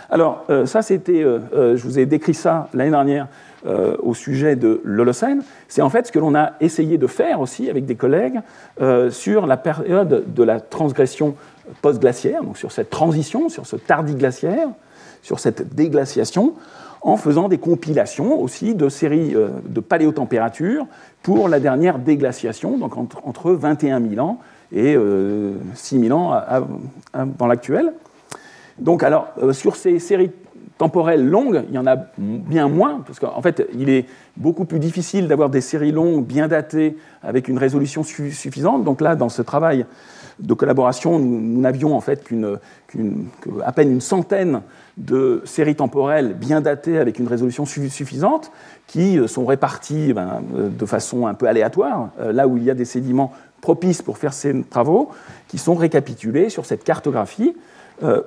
Alors 0.09 0.45
euh, 0.49 0.65
ça, 0.65 0.81
c'était, 0.81 1.23
je 1.23 1.83
vous 1.83 1.99
ai 1.99 2.05
décrit 2.05 2.33
ça 2.33 2.69
l'année 2.73 2.91
dernière 2.91 3.27
au 3.65 4.13
sujet 4.13 4.55
de 4.55 4.81
l'Holocène. 4.83 5.43
C'est 5.67 5.81
en 5.81 5.89
fait 5.89 6.07
ce 6.07 6.11
que 6.11 6.19
l'on 6.19 6.35
a 6.35 6.53
essayé 6.61 6.97
de 6.97 7.07
faire 7.07 7.41
aussi 7.41 7.69
avec 7.69 7.85
des 7.85 7.95
collègues 7.95 8.39
sur 9.09 9.47
la 9.47 9.57
période 9.57 10.25
de 10.33 10.43
la 10.43 10.59
transgression 10.59 11.35
post-glaciaire, 11.81 12.43
donc 12.43 12.57
sur 12.57 12.71
cette 12.71 12.89
transition, 12.89 13.49
sur 13.49 13.65
ce 13.65 13.75
tardiglaciaire, 13.75 14.69
sur 15.21 15.39
cette 15.39 15.75
déglaciation, 15.75 16.53
en 17.01 17.17
faisant 17.17 17.49
des 17.49 17.57
compilations 17.57 18.39
aussi 18.39 18.75
de 18.75 18.89
séries 18.89 19.33
de 19.65 19.79
paléotempératures 19.79 20.85
pour 21.23 21.49
la 21.49 21.59
dernière 21.59 21.99
déglaciation, 21.99 22.77
donc 22.77 22.95
entre, 22.97 23.51
21 23.51 24.01
000 24.01 24.25
ans 24.25 24.39
et 24.71 24.95
6 25.73 25.99
000 25.99 26.17
ans 26.17 26.39
dans 27.37 27.47
l'actuel. 27.47 27.93
Donc, 28.79 29.03
alors, 29.03 29.29
euh, 29.41 29.53
sur 29.53 29.75
ces 29.75 29.99
séries 29.99 30.31
temporelles 30.77 31.25
longues, 31.25 31.63
il 31.69 31.75
y 31.75 31.77
en 31.77 31.87
a 31.87 31.97
bien 32.17 32.67
moins, 32.67 33.01
parce 33.05 33.19
qu'en 33.19 33.41
fait, 33.41 33.67
il 33.73 33.89
est 33.89 34.05
beaucoup 34.35 34.65
plus 34.65 34.79
difficile 34.79 35.27
d'avoir 35.27 35.49
des 35.49 35.61
séries 35.61 35.91
longues 35.91 36.25
bien 36.25 36.47
datées 36.47 36.97
avec 37.23 37.47
une 37.47 37.57
résolution 37.57 38.03
suffisante. 38.03 38.83
Donc 38.83 39.01
là, 39.01 39.15
dans 39.15 39.29
ce 39.29 39.41
travail 39.41 39.85
de 40.39 40.53
collaboration, 40.53 41.17
nous 41.19 41.59
n'avions 41.59 41.95
en 41.95 42.01
fait 42.01 42.23
qu'une, 42.23 42.57
à 43.65 43.71
peine 43.71 43.91
une 43.91 44.01
centaine 44.01 44.61
de 44.97 45.41
séries 45.45 45.75
temporelles 45.75 46.33
bien 46.33 46.61
datées 46.61 46.99
avec 46.99 47.19
une 47.19 47.27
résolution 47.27 47.65
suffisante, 47.65 48.51
qui 48.87 49.19
euh, 49.19 49.27
sont 49.27 49.45
réparties 49.45 50.13
ben, 50.13 50.41
euh, 50.55 50.69
de 50.69 50.85
façon 50.85 51.27
un 51.27 51.33
peu 51.33 51.47
aléatoire, 51.47 52.09
euh, 52.19 52.31
là 52.31 52.47
où 52.47 52.57
il 52.57 52.63
y 52.63 52.71
a 52.71 52.73
des 52.73 52.85
sédiments 52.85 53.31
propices 53.61 54.01
pour 54.01 54.17
faire 54.17 54.33
ces 54.33 54.63
travaux, 54.63 55.09
qui 55.47 55.57
sont 55.57 55.75
récapitulés 55.75 56.49
sur 56.49 56.65
cette 56.65 56.83
cartographie, 56.83 57.55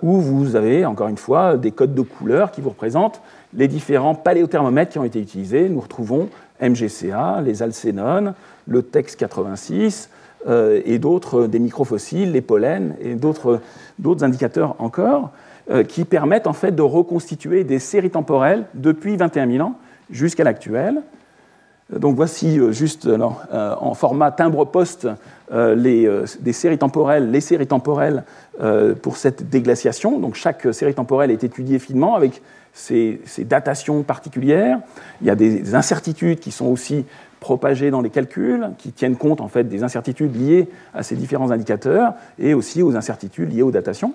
où 0.03 0.21
vous 0.21 0.57
avez, 0.57 0.85
encore 0.85 1.09
une 1.09 1.17
fois, 1.17 1.57
des 1.57 1.71
codes 1.71 1.95
de 1.95 2.03
couleurs 2.03 2.51
qui 2.51 2.61
vous 2.61 2.71
représentent 2.71 3.21
les 3.55 3.69
différents 3.69 4.15
paléothermomètres 4.15 4.93
qui 4.93 4.99
ont 4.99 5.05
été 5.05 5.21
utilisés. 5.21 5.69
Nous 5.69 5.81
retrouvons 5.81 6.29
MGCA, 6.61 7.41
les 7.41 7.63
alcénones, 7.63 8.35
le 8.67 8.83
TEX 8.83 9.15
86, 9.17 10.11
et 10.49 10.99
d'autres, 10.99 11.47
des 11.47 11.61
microfossiles, 11.61 12.33
les 12.33 12.41
pollens, 12.41 12.95
et 13.01 13.15
d'autres 13.15 13.61
indicateurs 14.23 14.75
encore. 14.81 15.31
Euh, 15.71 15.85
qui 15.85 16.05
permettent 16.05 16.49
en 16.49 16.53
fait 16.53 16.73
de 16.73 16.83
reconstituer 16.83 17.63
des 17.63 17.79
séries 17.79 18.11
temporelles 18.11 18.65
depuis 18.75 19.17
21 19.17 19.49
000 19.49 19.65
ans 19.65 19.75
jusqu'à 20.11 20.43
l'actuel. 20.43 21.03
Donc 21.93 22.17
voici 22.17 22.59
euh, 22.59 22.73
juste 22.73 23.07
euh, 23.07 23.19
en 23.81 23.95
format 23.95 24.31
timbre-poste 24.31 25.09
des 25.51 26.53
séries 26.53 26.79
temporelles, 26.79 27.33
les 27.33 27.41
séries 27.41 27.67
temporelles 27.67 28.23
pour 29.03 29.17
cette 29.17 29.51
déglaciation. 29.51 30.21
Donc 30.21 30.37
chaque 30.37 30.73
série 30.73 30.95
temporelle 30.95 31.33
est 31.33 31.43
étudiée 31.43 31.81
finement 31.81 32.15
avec 32.15 32.41
ses, 32.73 33.21
datations 33.39 34.03
particulières. 34.03 34.79
Il 35.21 35.27
y 35.27 35.31
a 35.31 35.35
des 35.35 35.75
incertitudes 35.75 36.39
qui 36.39 36.53
sont 36.53 36.67
aussi 36.67 37.05
propagées 37.41 37.91
dans 37.91 38.03
les 38.03 38.11
calculs, 38.11 38.71
qui 38.79 38.93
tiennent 38.93 39.17
compte 39.17 39.41
en 39.41 39.49
fait 39.49 39.65
des 39.65 39.83
incertitudes 39.83 40.37
liées 40.37 40.69
à 40.95 41.03
ces 41.03 41.17
différents 41.17 41.51
indicateurs 41.51 42.15
et 42.39 42.55
aussi 42.55 42.83
aux 42.83 42.97
incertitudes 42.97 43.53
liées 43.53 43.63
aux 43.63 43.71
datations. 43.71 44.13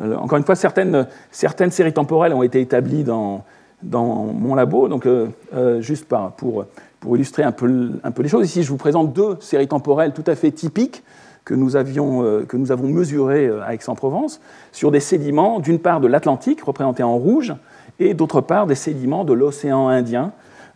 Euh, 0.00 0.16
encore 0.16 0.38
une 0.38 0.44
fois, 0.44 0.54
certaines, 0.54 1.06
certaines, 1.30 1.70
séries 1.70 1.92
temporelles 1.92 2.34
ont 2.34 2.42
été 2.42 2.60
établies 2.60 3.04
dans, 3.04 3.44
dans 3.82 4.24
mon 4.24 4.54
labo. 4.54 4.88
Donc, 4.88 5.06
euh, 5.06 5.28
euh, 5.54 5.80
juste 5.80 6.06
pour, 6.36 6.64
pour, 7.00 7.16
illustrer 7.16 7.42
un 7.42 7.52
peu, 7.52 7.90
un 8.02 8.10
peu, 8.10 8.22
les 8.22 8.28
choses, 8.28 8.46
ici, 8.46 8.62
je 8.62 8.68
vous 8.68 8.76
présente 8.76 9.12
deux 9.12 9.36
séries 9.40 9.68
temporelles 9.68 10.12
tout 10.12 10.24
à 10.26 10.34
fait 10.34 10.50
typiques 10.50 11.02
que 11.44 11.54
nous, 11.54 11.74
avions, 11.74 12.44
que 12.46 12.56
nous 12.56 12.70
avons 12.70 12.86
mesurées 12.86 13.50
à 13.66 13.74
Aix-en-Provence 13.74 14.40
sur 14.70 14.92
des 14.92 15.00
sédiments, 15.00 15.58
d'une 15.58 15.80
part 15.80 16.00
de 16.00 16.06
l'Atlantique, 16.06 16.62
représentés 16.62 17.02
en 17.02 17.16
rouge, 17.16 17.52
et 17.98 18.14
d'autre 18.14 18.40
part 18.40 18.68
des 18.68 18.76
sédiments 18.76 19.24
de 19.24 19.32
l'océan 19.32 19.88
Indien, 19.88 20.30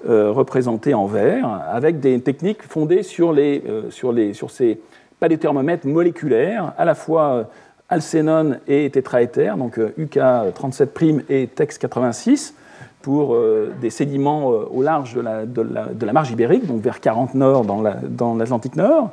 représentés 0.05 0.93
en 0.93 1.07
vert, 1.07 1.63
avec 1.71 2.01
des 2.01 2.21
techniques 2.21 2.65
fondées 2.65 3.05
sur, 3.05 3.33
les, 3.33 3.63
sur, 3.91 4.11
les, 4.11 4.35
sur 4.35 4.51
ces 4.51 4.81
paléothermomètres 5.21 5.87
moléculaires, 5.87 6.73
à 6.77 6.85
la 6.85 6.97
fois 6.97 7.49
alcénone 7.89 8.61
et 8.67 8.91
tétraéther, 8.91 9.57
donc 9.57 9.79
UK37' 9.79 10.89
euh, 11.03 11.23
et 11.29 11.47
TEX86, 11.47 12.55
pour 13.07 13.37
euh, 13.37 13.73
des 13.81 13.91
sédiments 13.91 14.51
euh, 14.51 14.67
au 14.69 14.83
large 14.83 15.15
de 15.15 15.21
la, 15.21 15.47
de, 15.47 16.05
la, 16.05 16.13
marge 16.13 16.33
ibérique, 16.33 16.67
donc 16.67 16.83
vers 16.83 16.99
40 16.99 17.37
nord 17.37 17.65
dans 17.65 18.35
l'Atlantique 18.35 18.75
Nord, 18.75 19.11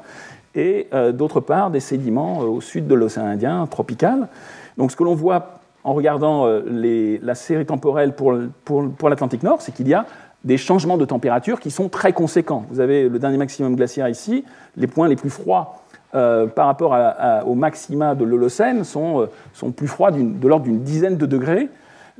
et 0.56 0.88
d'autre 1.13 1.39
part 1.39 1.69
des 1.69 1.79
sédiments 1.79 2.39
au 2.39 2.60
sud 2.60 2.88
de 2.88 2.95
l'océan 2.95 3.25
Indien 3.25 3.67
tropical. 3.67 4.27
Donc 4.77 4.91
ce 4.91 4.95
que 4.95 5.03
l'on 5.03 5.13
voit 5.13 5.60
en 5.84 5.93
regardant 5.93 6.47
les, 6.67 7.19
la 7.19 7.36
série 7.36 7.67
temporelle 7.67 8.13
pour, 8.13 8.36
pour, 8.65 8.89
pour 8.89 9.10
l'Atlantique 9.10 9.43
Nord, 9.43 9.62
c'est 9.62 9.73
qu'il 9.73 9.88
y 9.88 9.93
a 9.93 10.08
des 10.43 10.58
changements 10.58 10.97
de 10.97 11.06
température 11.06 11.60
qui 11.60 11.69
sont 11.69 11.88
très 11.88 12.13
conséquents. 12.13 12.65
Vous 12.69 12.79
avez 12.79 13.10
le 13.10 13.19
dernier 13.19 13.38
maximum 13.38 13.75
glaciaire 13.75 14.10
ici, 14.10 14.43
les 14.75 14.88
points 14.88 15.08
les 15.08 15.15
plus 15.15 15.29
froids 15.29 15.84
euh, 16.15 16.47
par 16.47 16.65
rapport 16.67 16.95
au 17.45 17.56
maxima 17.56 18.13
de 18.13 18.23
l'Holocène 18.23 18.84
sont, 18.84 19.21
euh, 19.21 19.25
sont 19.53 19.71
plus 19.71 19.88
froids 19.88 20.12
de 20.12 20.47
l'ordre 20.47 20.65
d'une 20.65 20.82
dizaine 20.82 21.17
de 21.17 21.25
degrés. 21.25 21.69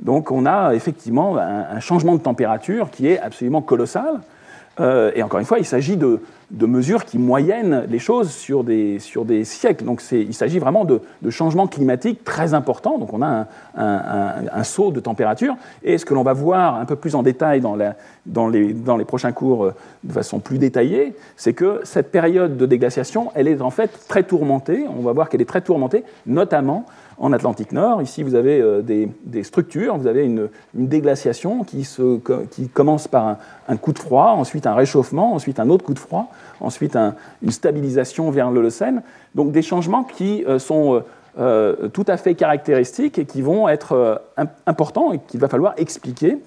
Donc 0.00 0.30
on 0.30 0.46
a 0.46 0.74
effectivement 0.74 1.36
un, 1.36 1.80
changement 1.80 2.14
de 2.14 2.20
température 2.20 2.90
qui 2.90 3.08
est 3.08 3.18
absolument 3.20 3.62
colossal. 3.62 4.20
Euh, 4.80 5.12
et 5.14 5.22
encore 5.22 5.38
une 5.38 5.46
fois, 5.46 5.60
il 5.60 5.64
s'agit 5.64 5.96
de, 5.96 6.20
de 6.50 6.66
mesures 6.66 7.04
qui 7.04 7.18
moyennent 7.18 7.84
les 7.88 7.98
choses 7.98 8.30
sur 8.30 8.64
des, 8.64 8.98
sur 8.98 9.24
des 9.24 9.44
siècles. 9.44 9.84
Donc 9.84 10.02
il 10.10 10.34
s'agit 10.34 10.58
vraiment 10.58 10.84
de, 10.84 11.00
changements 11.30 11.66
climatiques 11.66 12.24
très 12.24 12.54
importants. 12.54 12.98
Donc 12.98 13.12
on 13.12 13.22
a 13.22 13.46
un, 13.76 14.64
saut 14.64 14.90
de 14.90 15.00
température. 15.00 15.56
Et 15.82 15.98
ce 15.98 16.04
que 16.04 16.14
l'on 16.14 16.22
va 16.22 16.32
voir 16.32 16.76
un 16.76 16.84
peu 16.84 16.96
plus 16.96 17.14
en 17.14 17.22
détail 17.22 17.60
dans, 17.60 17.76
la, 17.76 17.94
dans, 18.26 18.48
les, 18.48 18.72
dans 18.72 18.96
les 18.96 19.04
prochains 19.04 19.32
cours 19.32 19.64
euh, 19.64 19.74
de 20.02 20.12
façon 20.12 20.40
plus 20.40 20.58
détaillée, 20.58 21.14
c'est 21.36 21.52
que 21.52 21.80
cette 21.84 22.10
période 22.10 22.56
de 22.56 22.66
déglaciation, 22.66 23.30
elle 23.34 23.48
est 23.48 23.60
en 23.60 23.70
fait 23.70 23.90
très 24.08 24.22
tourmentée. 24.22 24.86
On 24.88 25.02
va 25.02 25.12
voir 25.12 25.28
qu'elle 25.28 25.42
est 25.42 25.48
très 25.48 25.60
tourmentée, 25.60 26.04
notamment 26.26 26.86
en 27.18 27.32
Atlantique 27.32 27.72
Nord. 27.72 28.02
Ici, 28.02 28.22
vous 28.22 28.34
avez 28.34 28.60
euh, 28.60 28.82
des, 28.82 29.42
structures, 29.42 29.96
vous 29.96 30.06
avez 30.06 30.24
une, 30.24 30.48
déglaciation 30.74 31.64
qui, 31.64 31.84
se, 31.84 32.18
qui, 32.50 32.68
commence 32.68 33.08
par 33.08 33.36
un, 33.68 33.76
coup 33.76 33.92
de 33.92 33.98
froid, 33.98 34.34
ensuite 34.36 34.66
un 34.66 34.74
réchauffement, 34.74 35.34
ensuite 35.34 35.60
un 35.60 35.68
autre 35.70 35.84
coup 35.84 35.94
de 35.94 35.98
froid, 35.98 36.30
ensuite 36.60 36.96
une 37.42 37.50
stabilisation 37.50 38.30
vers 38.30 38.50
l'Holocène. 38.50 39.02
Donc 39.34 39.52
des 39.52 39.62
changements 39.62 40.04
qui 40.04 40.44
euh, 40.44 40.58
sont 40.58 41.02
euh, 41.38 41.88
tout 41.88 42.04
à 42.06 42.16
fait 42.16 42.34
caractéristiques 42.34 43.18
et 43.18 43.24
qui 43.24 43.42
vont 43.42 43.68
être 43.68 44.22
importants 44.66 45.12
et 45.12 45.18
qu'il 45.18 45.40
va 45.40 45.48
falloir 45.48 45.74
expliquer 45.76 46.38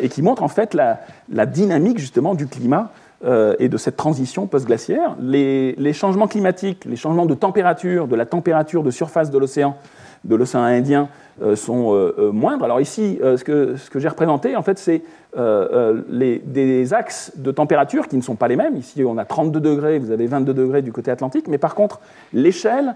et 0.00 0.08
qui 0.08 0.22
montrent 0.22 0.44
en 0.44 0.48
fait 0.48 0.72
la, 0.72 1.00
la 1.28 1.46
dynamique 1.46 1.98
justement 1.98 2.36
du 2.36 2.46
climat 2.46 2.92
euh, 3.24 3.54
et 3.58 3.70
de 3.70 3.78
cette 3.78 3.96
transition 3.96 4.46
post-glaciaire. 4.46 5.16
Les, 5.18 5.92
changements 5.94 6.26
climatiques, 6.26 6.84
les 6.84 6.96
changements 6.96 7.24
de 7.24 7.32
température, 7.34 8.06
de 8.06 8.16
la 8.16 8.26
température 8.26 8.82
de 8.82 8.90
surface 8.90 9.30
de 9.30 9.38
l'océan, 9.38 9.76
de 10.24 10.36
l'océan 10.36 10.62
Indien, 10.62 11.08
euh, 11.40 11.56
sont 11.56 11.94
euh, 11.94 12.30
moindres. 12.32 12.66
Alors 12.66 12.82
ici, 12.82 13.18
ce 13.22 13.42
que, 13.42 13.76
j'ai 13.94 14.08
représenté, 14.08 14.56
en 14.56 14.62
fait, 14.62 14.78
c'est 14.78 15.02
des 15.36 16.92
axes 16.92 17.32
de 17.36 17.50
température 17.50 18.08
qui 18.08 18.16
ne 18.16 18.22
sont 18.22 18.36
pas 18.36 18.46
les 18.46 18.56
mêmes. 18.56 18.76
Ici, 18.76 19.02
on 19.04 19.16
a 19.16 19.24
32 19.24 19.58
degrés, 19.58 19.98
vous 19.98 20.10
avez 20.10 20.26
22 20.26 20.52
degrés 20.52 20.82
du 20.82 20.92
côté 20.92 21.10
atlantique, 21.10 21.48
mais 21.48 21.58
par 21.58 21.74
contre, 21.74 22.00
l'échelle 22.34 22.94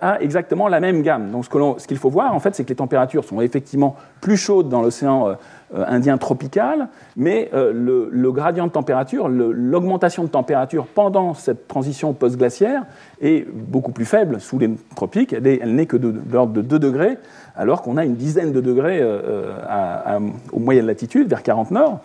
a 0.00 0.20
exactement 0.22 0.68
la 0.68 0.78
même 0.78 1.02
gamme. 1.02 1.32
Donc 1.32 1.44
ce 1.44 1.86
qu'il 1.88 1.98
faut 1.98 2.08
voir, 2.08 2.32
en 2.32 2.38
fait, 2.38 2.54
c'est 2.54 2.62
que 2.62 2.68
les 2.68 2.76
températures 2.76 3.24
sont 3.24 3.40
effectivement 3.40 3.96
plus 4.20 4.36
chaudes 4.36 4.68
dans 4.68 4.82
l'océan 4.82 5.28
euh, 5.28 5.34
indien 5.74 6.16
tropical, 6.18 6.88
mais 7.16 7.50
euh, 7.52 7.72
le, 7.72 8.32
gradient 8.32 8.66
de 8.66 8.72
température, 8.72 9.28
l'augmentation 9.28 10.24
de 10.24 10.28
température 10.28 10.86
pendant 10.86 11.34
cette 11.34 11.66
transition 11.66 12.12
post-glaciaire 12.12 12.84
est 13.20 13.46
beaucoup 13.50 13.92
plus 13.92 14.04
faible 14.04 14.40
sous 14.40 14.58
les 14.58 14.70
tropiques. 14.94 15.32
Elle 15.32 15.74
n'est 15.74 15.86
que 15.86 15.96
de, 15.96 16.14
l'ordre 16.30 16.52
de 16.52 16.62
2 16.62 16.78
degrés, 16.78 17.18
alors 17.56 17.82
qu'on 17.82 17.96
a 17.96 18.04
une 18.04 18.16
dizaine 18.16 18.52
de 18.52 18.60
degrés 18.60 19.00
euh, 19.00 19.58
à, 19.68 20.18
aux 20.52 20.60
moyennes 20.60 20.92
vers 21.26 21.42
40 21.42 21.70
nord. 21.70 22.00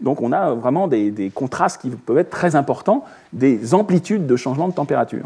Donc 0.00 0.22
on 0.22 0.32
a 0.32 0.54
vraiment 0.54 0.88
des 0.88 1.32
contrastes 1.34 1.80
qui 1.80 1.90
peuvent 1.90 2.18
être 2.18 2.30
très 2.30 2.56
importants, 2.56 3.04
des 3.32 3.74
amplitudes 3.74 4.26
de 4.26 4.36
changement 4.36 4.68
de 4.68 4.72
température 4.74 5.24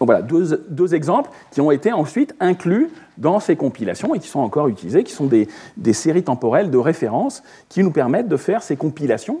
voilà, 0.00 0.22
deux, 0.22 0.94
exemples 0.94 1.30
qui 1.50 1.60
ont 1.60 1.70
été 1.70 1.92
ensuite 1.92 2.34
inclus 2.40 2.90
dans 3.16 3.40
ces 3.40 3.56
compilations 3.56 4.14
et 4.14 4.18
qui 4.18 4.28
sont 4.28 4.40
encore 4.40 4.68
utilisés, 4.68 5.02
qui 5.02 5.12
sont 5.12 5.26
des, 5.26 5.48
séries 5.92 6.22
temporelles 6.22 6.70
de 6.70 6.78
référence 6.78 7.42
qui 7.68 7.82
nous 7.82 7.90
permettent 7.90 8.28
de 8.28 8.36
faire 8.36 8.62
ces 8.62 8.76
compilations. 8.76 9.40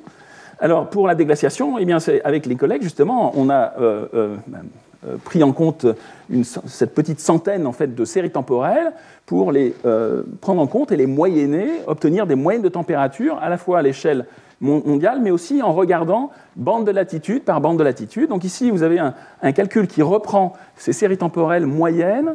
Alors 0.60 0.90
pour 0.90 1.06
la 1.06 1.14
déglaciation, 1.14 1.78
eh 1.78 1.84
bien, 1.84 1.98
avec 2.24 2.46
les 2.46 2.56
collègues, 2.56 2.82
justement, 2.82 3.32
on 3.36 3.48
a 3.48 3.74
euh, 3.80 4.06
euh, 4.14 4.36
euh, 5.06 5.16
pris 5.24 5.44
en 5.44 5.52
compte 5.52 5.86
cette 6.42 6.92
petite 6.92 7.20
centaine 7.20 7.64
en 7.64 7.72
fait, 7.72 7.94
de 7.94 8.04
séries 8.04 8.32
temporelles 8.32 8.92
pour 9.26 9.52
les 9.52 9.74
prendre 10.40 10.60
en 10.60 10.66
compte 10.66 10.90
et 10.90 10.96
les 10.96 11.06
moyenner, 11.06 11.68
obtenir 11.86 12.26
des 12.26 12.34
moyennes 12.34 12.62
de 12.62 12.68
température 12.68 13.38
à 13.40 13.48
la 13.48 13.58
fois 13.58 13.78
à 13.78 13.82
l'échelle 13.82 14.26
mondiale, 14.60 15.20
mais 15.22 15.30
aussi 15.30 15.62
en 15.62 15.72
regardant 15.72 16.30
bande 16.56 16.86
de 16.86 16.90
latitude 16.90 17.44
par 17.44 17.60
bande 17.60 17.78
de 17.78 17.84
latitude. 17.84 18.28
Donc 18.28 18.44
ici, 18.44 18.70
vous 18.70 18.82
avez 18.82 18.98
un, 18.98 19.52
calcul 19.52 19.86
qui 19.86 20.02
reprend 20.02 20.54
ces 20.76 20.92
séries 20.92 21.18
temporelles 21.18 21.66
moyennes 21.66 22.34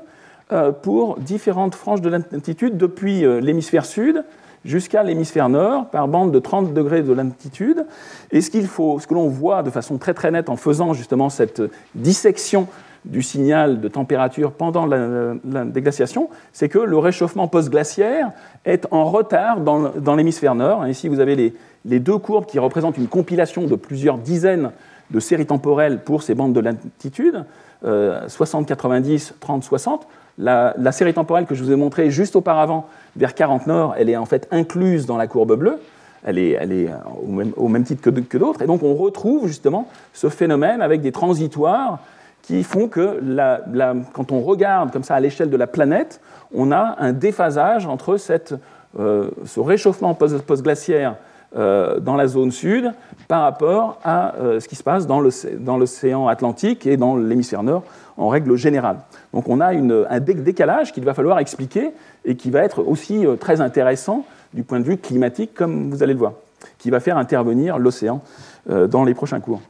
euh, 0.52 0.72
pour 0.72 1.20
différentes 1.20 1.76
franges 1.76 2.02
de 2.02 2.10
latitude 2.10 2.78
depuis 2.78 3.26
euh, 3.26 3.40
l'hémisphère 3.40 3.86
sud 3.86 4.24
jusqu'à 4.66 5.04
l'hémisphère 5.04 5.50
nord 5.50 5.90
par 5.90 6.08
bande 6.08 6.32
de 6.32 6.40
30 6.40 6.74
degrés 6.74 7.02
de 7.02 7.14
latitude. 7.14 7.86
Et 8.32 8.42
ce 8.42 8.62
faut, 8.62 9.00
ce 9.00 9.08
que 9.08 9.14
l'on 9.14 9.28
voit 9.28 9.62
de 9.62 9.70
façon 9.70 9.98
très 9.98 10.14
très 10.14 10.32
nette 10.32 10.50
en 10.50 10.56
faisant 10.56 10.94
justement 10.94 11.30
cette 11.30 11.62
dissection 11.96 12.68
du 13.06 13.22
signal 13.22 13.82
de 13.82 13.88
température 13.88 14.52
pendant 14.52 14.86
la, 14.86 15.66
déglaciation, 15.66 16.30
c'est 16.52 16.70
que 16.70 16.80
le 16.80 16.98
réchauffement 16.98 17.48
post-glaciaire 17.48 18.32
est 18.66 18.88
en 18.92 19.06
retard 19.06 19.60
dans, 19.60 20.16
l'hémisphère 20.16 20.56
nord. 20.56 20.88
Ici, 20.88 21.08
vous 21.10 21.20
avez 21.20 21.36
les, 21.36 21.54
les 21.86 22.00
deux 22.00 22.18
courbes 22.18 22.46
qui 22.46 22.60
représentent 22.60 22.98
une 22.98 23.08
compilation 23.08 23.66
de 23.66 23.76
plusieurs 23.76 24.18
dizaines 24.18 24.72
de 25.12 25.20
séries 25.20 25.46
temporelles 25.46 26.00
pour 26.00 26.24
ces 26.24 26.34
bandes 26.34 26.54
de 26.54 26.60
latitude, 26.60 27.46
60, 27.84 28.66
90, 28.66 29.36
30, 29.40 29.64
60. 29.64 30.08
La, 30.38 30.92
série 30.92 31.14
temporelle 31.14 31.46
que 31.46 31.56
je 31.56 31.64
vous 31.64 31.72
ai 31.72 31.76
montrée 31.76 32.10
juste 32.10 32.36
auparavant, 32.36 32.88
vers 33.16 33.36
40 33.36 33.68
nord, 33.68 33.96
elle 33.98 34.10
est 34.10 34.18
en 34.18 34.26
fait 34.26 34.48
incluse 34.52 35.06
dans 35.06 35.18
la 35.18 35.28
courbe 35.28 35.56
bleue. 35.56 35.80
Elle 36.26 36.38
est, 36.38 36.52
elle 36.52 36.72
est 36.72 36.90
au, 37.58 37.68
même, 37.68 37.84
titre 37.84 38.02
que, 38.02 38.38
d'autres. 38.38 38.62
Et 38.62 38.66
donc 38.66 38.82
on 38.82 38.96
retrouve 38.96 39.48
justement 39.48 39.90
ce 40.14 40.30
phénomène 40.30 40.82
avec 40.82 41.02
des 41.02 41.12
transitoires 41.12 42.00
qui 42.44 42.64
font 42.64 42.88
que 42.88 43.20
quand 44.14 44.32
on 44.32 44.42
regarde 44.42 44.92
comme 44.92 45.04
ça 45.04 45.16
à 45.16 45.20
l'échelle 45.20 45.50
de 45.50 45.58
la 45.58 45.66
planète, 45.66 46.22
on 46.54 46.72
a 46.72 46.96
un 47.00 47.14
déphasage 47.14 47.88
entre 47.88 48.18
euh, 49.00 49.30
ce 49.46 49.60
réchauffement 49.60 50.14
post-glaciaire 50.14 51.16
euh, 51.56 52.00
dans 52.00 52.16
la 52.16 52.28
zone 52.28 52.52
sud 52.52 52.92
par 53.28 53.42
rapport 53.42 53.98
à 54.04 54.36
euh, 54.36 54.60
ce 54.60 54.68
qui 54.68 54.76
se 54.76 54.84
passe 54.84 55.08
dans 55.08 55.20
l'océan 55.78 56.28
Atlantique 56.28 56.86
et 56.86 56.98
dans 56.98 57.16
l'hémisphère 57.16 57.64
nord 57.64 57.84
en 58.18 58.28
règle 58.28 58.56
générale. 58.58 58.98
Donc 59.34 59.48
on 59.48 59.62
a 59.62 59.68
un 59.68 60.20
décalage 60.20 60.92
qu'il 60.92 61.06
va 61.06 61.14
falloir 61.14 61.40
expliquer 61.40 61.92
et 62.26 62.36
qui 62.36 62.52
va 62.52 62.60
être 62.60 62.84
aussi 62.86 63.26
très 63.40 63.62
intéressant 63.62 64.26
du 64.54 64.64
point 64.64 64.80
de 64.80 64.86
vue 64.86 64.98
climatique, 64.98 65.54
comme 65.56 65.90
vous 65.90 66.04
allez 66.04 66.14
le 66.14 66.20
voir, 66.20 66.34
qui 66.78 66.92
va 66.92 67.00
faire 67.00 67.18
intervenir 67.18 67.80
l'océan 67.80 68.22
dans 68.70 69.04
les 69.04 69.16
prochains 69.16 69.40
cours. 69.40 69.62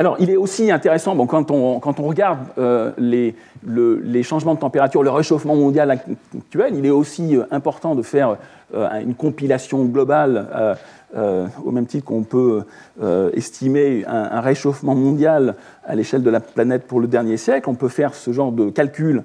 Alors, 0.00 0.16
il 0.18 0.30
est 0.30 0.36
aussi 0.36 0.70
intéressant, 0.70 1.14
bon, 1.14 1.26
quand, 1.26 1.50
on, 1.50 1.78
quand, 1.78 2.00
on, 2.00 2.04
regarde 2.04 2.38
les, 2.96 3.34
les, 3.66 4.22
changements 4.22 4.54
de 4.54 4.58
température, 4.58 5.02
le 5.02 5.10
réchauffement 5.10 5.54
mondial 5.54 5.90
actuel, 5.90 6.72
il 6.74 6.86
est 6.86 6.90
aussi 6.90 7.36
important 7.50 7.94
de 7.94 8.00
faire 8.00 8.38
euh, 8.74 9.00
une 9.00 9.14
compilation 9.14 9.84
globale, 9.84 10.46
euh, 10.54 10.74
euh, 11.16 11.46
au 11.64 11.70
même 11.70 11.86
titre 11.86 12.04
qu'on 12.04 12.22
peut 12.22 12.62
estimer 13.34 14.04
un, 14.06 14.40
réchauffement 14.40 14.94
mondial 14.94 15.56
à 15.84 15.94
l'échelle 15.94 16.22
de 16.22 16.30
la 16.30 16.40
planète 16.40 16.86
pour 16.86 17.00
le 17.00 17.06
dernier 17.06 17.36
siècle. 17.36 17.68
On 17.68 17.74
peut 17.74 17.88
faire 17.88 18.14
ce 18.14 18.32
genre 18.32 18.52
de 18.52 18.70
calcul 18.70 19.24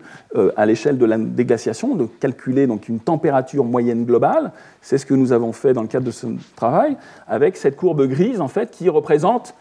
à 0.58 0.66
l'échelle 0.66 0.98
de 0.98 1.06
la 1.06 1.18
déglaciation, 1.18 1.96
de 1.96 2.06
calculer 2.06 2.68
donc 2.68 2.90
une 2.90 3.00
température 3.00 3.64
moyenne 3.64 4.04
globale. 4.04 4.52
C'est 4.82 4.98
ce 4.98 5.06
que 5.06 5.14
nous 5.14 5.32
avons 5.32 5.54
fait 5.54 5.74
dans 5.74 5.84
le 5.84 5.88
cadre 5.88 6.06
de 6.06 6.12
ce 6.12 6.28
travail, 6.58 6.98
avec 7.28 7.56
cette 7.56 7.78
courbe 7.78 8.08
grise 8.08 8.42
en 8.42 8.48
fait 8.48 8.72
qui 8.72 8.90
représente 8.90 9.54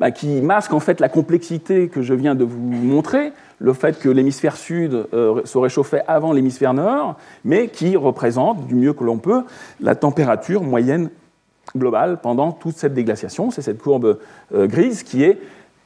bah, 0.00 0.10
qui 0.10 0.40
masque 0.40 0.72
en 0.72 0.80
fait 0.80 0.98
la 0.98 1.10
complexité 1.10 1.88
que 1.88 2.00
je 2.00 2.14
viens 2.14 2.34
de 2.34 2.42
vous 2.42 2.58
montrer, 2.58 3.32
le 3.58 3.74
fait 3.74 3.98
que 3.98 4.08
l'hémisphère 4.08 4.56
sud 4.56 5.06
euh, 5.12 5.42
se 5.44 5.58
réchauffait 5.58 6.02
avant 6.08 6.32
l'hémisphère 6.32 6.72
nord, 6.72 7.16
mais 7.44 7.68
qui 7.68 7.96
représente, 7.96 8.66
du 8.66 8.74
mieux 8.74 8.94
que 8.94 9.04
l'on 9.04 9.18
peut, 9.18 9.44
la 9.78 9.94
température 9.94 10.62
moyenne 10.62 11.10
globale 11.76 12.18
pendant 12.22 12.50
toute 12.50 12.76
cette 12.76 12.94
déglaciation. 12.94 13.50
C'est 13.50 13.60
cette 13.60 13.78
courbe 13.78 14.18
euh, 14.54 14.66
grise 14.66 15.02
qui 15.02 15.22
est 15.22 15.38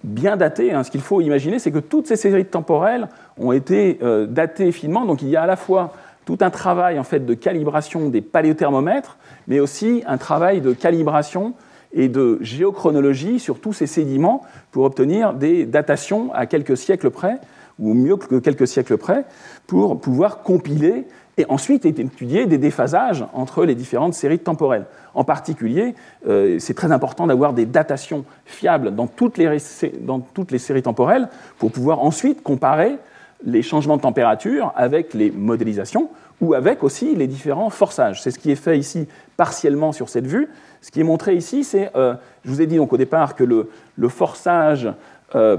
bien 0.05 0.37
datée. 0.37 0.72
Hein. 0.72 0.85
Ce 0.85 0.92
qu'il 0.92 1.00
faut 1.00 1.20
imaginer, 1.20 1.59
c'est 1.59 1.72
que 1.72 1.81
toutes 1.81 2.07
ces 2.07 2.16
séries 2.16 2.44
temporelles 2.44 3.09
ont 3.37 3.50
été 3.50 3.98
euh, 4.03 4.27
datées 4.27 4.70
finement. 4.70 5.05
Donc 5.07 5.22
il 5.22 5.29
y 5.29 5.37
a 5.37 5.42
à 5.42 5.46
la 5.46 5.57
fois 5.57 5.92
tout 6.24 6.38
un 6.40 6.50
travail 6.50 7.00
en 7.00 7.05
fait 7.05 7.27
de 7.27 7.35
calibration 7.35 8.09
des 8.09 8.20
paléothermomètres, 8.20 9.18
mais 9.48 9.59
aussi 9.59 10.05
un 10.07 10.18
travail 10.18 10.61
de 10.61 10.72
calibration 10.72 11.55
et 11.94 12.09
de 12.09 12.38
géochronologie 12.40 13.38
sur 13.38 13.61
tous 13.61 13.72
ces 13.72 13.87
sédiments 13.87 14.42
pour 14.72 14.85
obtenir 14.85 15.33
des 15.33 15.64
datations 15.64 16.33
à 16.35 16.46
quelques 16.46 16.76
siècles 16.76 17.11
près, 17.11 17.38
ou 17.78 17.94
mieux 17.94 18.16
que 18.16 18.37
quelques 18.37 18.66
siècles 18.68 18.98
près, 18.98 19.24
pour 19.66 20.00
pouvoir 20.00 20.42
compiler 20.42 21.07
et 21.37 21.46
ensuite 21.48 21.85
étudier 21.85 22.46
des 22.46 22.59
déphasages 22.59 23.24
entre 23.33 23.64
les 23.64 23.74
différentes 23.74 24.14
séries 24.14 24.38
temporelles. 24.38 24.87
En 25.14 25.24
particulier, 25.24 25.94
euh, 26.28 26.59
c'est 26.61 26.74
très 26.74 26.92
important 26.92 27.26
d'avoir 27.26 27.52
des 27.52 27.66
datations 27.66 28.24
fiables 28.44 28.94
dans 28.94 29.07
toutes, 29.07 29.38
les, 29.38 29.59
dans 30.00 30.20
toutes 30.20 30.52
les 30.52 30.59
séries 30.59 30.83
temporelles 30.83 31.28
pour 31.59 31.72
pouvoir 31.72 32.00
ensuite 32.00 32.42
comparer 32.42 32.98
les 33.44 33.62
changements 33.62 33.96
de 33.96 34.02
température 34.02 34.72
avec 34.76 35.12
les 35.12 35.30
modélisations 35.30 36.09
ou 36.40 36.55
avec 36.55 36.83
aussi 36.83 37.14
les 37.14 37.27
différents 37.27 37.70
forçages. 37.70 38.23
C'est 38.23 38.31
ce 38.31 38.38
qui 38.38 38.51
est 38.51 38.57
fait 38.57 38.79
ici 38.79 39.07
partiellement 39.37 39.92
sur 39.92 40.09
cette 40.09 40.27
vue, 40.27 40.49
ce 40.85 40.90
qui 40.90 41.01
est 41.01 41.05
montré 41.05 41.35
ici, 41.35 41.64
c'est, 41.64 41.90
euh, 41.97 42.14
je 42.44 42.51
vous 42.51 42.61
ai 42.61 42.66
dit 42.66 42.77
donc 42.77 42.92
au 42.92 42.99
départ 42.99 43.35
que 43.35 43.42
le, 43.42 43.68
forçage 44.09 44.92
euh, 45.35 45.57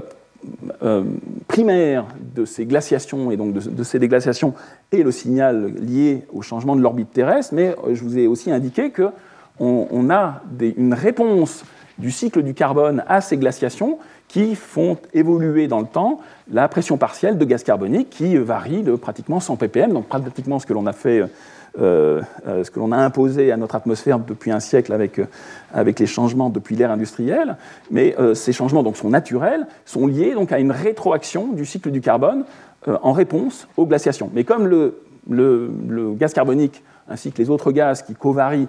euh, 0.84 1.02
primaire 1.48 2.06
de 2.36 2.44
ces 2.44 2.64
glaciations 2.64 3.32
et 3.32 3.36
donc 3.36 3.52
de, 3.52 3.82
ces 3.82 3.98
déglaciations 3.98 4.54
est 4.92 5.02
le 5.02 5.10
signal 5.10 5.74
lié 5.80 6.24
au 6.32 6.42
changement 6.42 6.76
de 6.76 6.80
l'orbite 6.80 7.12
terrestre, 7.12 7.54
mais 7.54 7.74
je 7.92 8.04
vous 8.04 8.18
ai 8.18 8.28
aussi 8.28 8.52
indiqué 8.52 8.92
qu'on 8.92 9.12
on 9.58 10.10
a 10.10 10.42
une 10.60 10.94
réponse 10.94 11.64
du 11.98 12.12
cycle 12.12 12.42
du 12.42 12.54
carbone 12.54 13.02
à 13.08 13.20
ces 13.20 13.36
glaciations 13.36 13.98
qui 14.28 14.54
font 14.54 14.98
évoluer 15.14 15.68
dans 15.68 15.80
le 15.80 15.86
temps 15.86 16.20
la 16.50 16.68
pression 16.68 16.96
partielle 16.96 17.38
de 17.38 17.44
gaz 17.44 17.62
carbonique 17.62 18.10
qui 18.10 18.36
varie 18.36 18.82
de 18.82 18.94
pratiquement 18.96 19.40
100 19.40 19.56
ppm, 19.56 19.92
donc 19.92 20.06
pratiquement 20.06 20.58
ce 20.58 20.66
que 20.66 20.72
l'on 20.72 20.86
a 20.86 20.92
fait. 20.92 21.22
Euh, 21.78 22.22
euh, 22.46 22.64
ce 22.64 22.70
que 22.70 22.78
l'on 22.78 22.90
a 22.90 22.96
imposé 22.96 23.52
à 23.52 23.58
notre 23.58 23.74
atmosphère 23.74 24.18
depuis 24.18 24.50
un 24.50 24.60
siècle 24.60 24.94
avec, 24.94 25.18
euh, 25.18 25.26
avec 25.74 26.00
les 26.00 26.06
changements 26.06 26.48
depuis 26.48 26.74
l'ère 26.74 26.90
industrielle, 26.90 27.56
mais 27.90 28.16
ces 28.34 28.52
changements 28.52 28.82
donc, 28.82 28.96
sont 28.96 29.10
naturels, 29.10 29.66
sont 29.84 30.06
liés 30.06 30.32
donc, 30.32 30.52
à 30.52 30.58
une 30.58 30.70
rétroaction 30.70 31.48
du 31.48 31.66
cycle 31.66 31.90
du 31.90 32.00
carbone 32.00 32.44
en 32.86 33.12
réponse 33.12 33.68
aux 33.76 33.84
glaciations. 33.84 34.30
Mais 34.32 34.44
comme 34.44 34.66
le, 34.68 36.14
gaz 36.14 36.32
carbonique 36.32 36.82
ainsi 37.08 37.30
que 37.30 37.38
les 37.38 37.50
autres 37.50 37.72
gaz 37.72 38.02
qui 38.02 38.14
covarient 38.14 38.68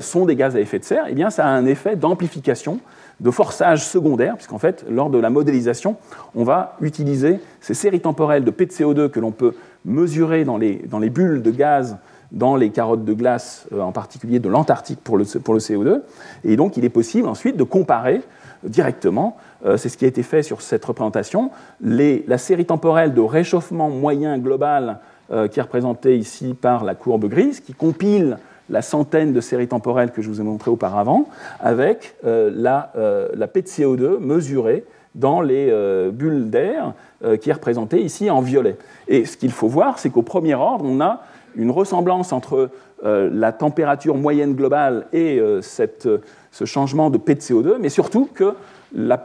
sont 0.00 0.26
des 0.26 0.36
gaz 0.36 0.56
à 0.56 0.60
effet 0.60 0.78
de 0.78 0.84
serre, 0.84 1.04
eh 1.08 1.14
bien, 1.14 1.30
ça 1.30 1.46
a 1.46 1.48
un 1.48 1.66
effet 1.66 1.96
d'amplification 1.96 2.80
de 3.20 3.30
forçage 3.30 3.84
secondaire, 3.84 4.34
puisqu'en 4.34 4.58
fait, 4.58 4.84
lors 4.90 5.10
de 5.10 5.18
la 5.18 5.30
modélisation, 5.30 5.96
on 6.34 6.44
va 6.44 6.76
utiliser 6.80 7.40
ces 7.60 7.74
séries 7.74 8.00
temporelles 8.00 8.44
de 8.44 8.50
P 8.50 8.66
de 8.66 8.72
CO2 8.72 9.08
que 9.08 9.20
l'on 9.20 9.32
peut 9.32 9.54
mesurer 9.84 10.44
dans 10.44 10.58
les, 10.58 10.84
dans 10.88 10.98
les 10.98 11.10
bulles 11.10 11.42
de 11.42 11.50
gaz 11.50 11.96
dans 12.32 12.56
les 12.56 12.70
carottes 12.70 13.04
de 13.04 13.14
glace, 13.14 13.66
euh, 13.72 13.80
en 13.80 13.92
particulier 13.92 14.38
de 14.38 14.48
l'Antarctique 14.48 15.00
pour 15.02 15.16
le, 15.16 15.24
pour 15.24 15.54
le 15.54 15.60
CO2. 15.60 16.02
Et 16.44 16.56
donc, 16.56 16.76
il 16.76 16.84
est 16.84 16.90
possible 16.90 17.28
ensuite 17.28 17.56
de 17.56 17.62
comparer 17.62 18.20
directement, 18.64 19.36
euh, 19.64 19.76
c'est 19.76 19.88
ce 19.88 19.96
qui 19.96 20.04
a 20.04 20.08
été 20.08 20.22
fait 20.22 20.42
sur 20.42 20.62
cette 20.62 20.84
représentation, 20.84 21.50
la 21.80 22.38
série 22.38 22.64
temporelle 22.64 23.14
de 23.14 23.20
réchauffement 23.20 23.90
moyen 23.90 24.38
global 24.38 24.98
euh, 25.30 25.48
qui 25.48 25.58
est 25.58 25.62
représentée 25.62 26.16
ici 26.16 26.54
par 26.54 26.84
la 26.84 26.94
courbe 26.94 27.26
grise, 27.28 27.60
qui 27.60 27.74
compile 27.74 28.38
la 28.70 28.82
centaine 28.82 29.32
de 29.32 29.40
séries 29.40 29.68
temporelles 29.68 30.10
que 30.10 30.22
je 30.22 30.28
vous 30.28 30.40
ai 30.40 30.44
montrées 30.44 30.70
auparavant, 30.70 31.28
avec 31.60 32.16
la, 32.22 32.92
la, 33.34 33.46
P 33.46 33.62
de 33.62 33.66
CO2 33.66 34.18
mesurée 34.18 34.84
dans 35.14 35.40
les 35.40 35.72
bulles 36.12 36.50
d'air, 36.50 36.94
qui 37.40 37.50
est 37.50 37.52
représentée 37.52 38.02
ici 38.02 38.28
en 38.28 38.40
violet. 38.40 38.76
Et 39.08 39.24
ce 39.24 39.36
qu'il 39.36 39.52
faut 39.52 39.68
voir, 39.68 39.98
c'est 39.98 40.10
qu'au 40.10 40.22
premier 40.22 40.54
ordre, 40.54 40.84
on 40.84 41.00
a 41.00 41.22
une 41.56 41.70
ressemblance 41.70 42.32
entre 42.32 42.70
euh, 43.04 43.28
la 43.30 43.52
température 43.52 44.16
moyenne 44.16 44.54
globale 44.54 45.06
et 45.12 45.38
euh, 45.38 45.60
cette, 45.60 46.08
ce 46.50 46.64
changement 46.64 47.10
de 47.10 47.18
P 47.18 47.34
de 47.34 47.40
CO2, 47.40 47.76
mais 47.78 47.90
surtout 47.90 48.26
que 48.32 48.54
la, 48.94 49.18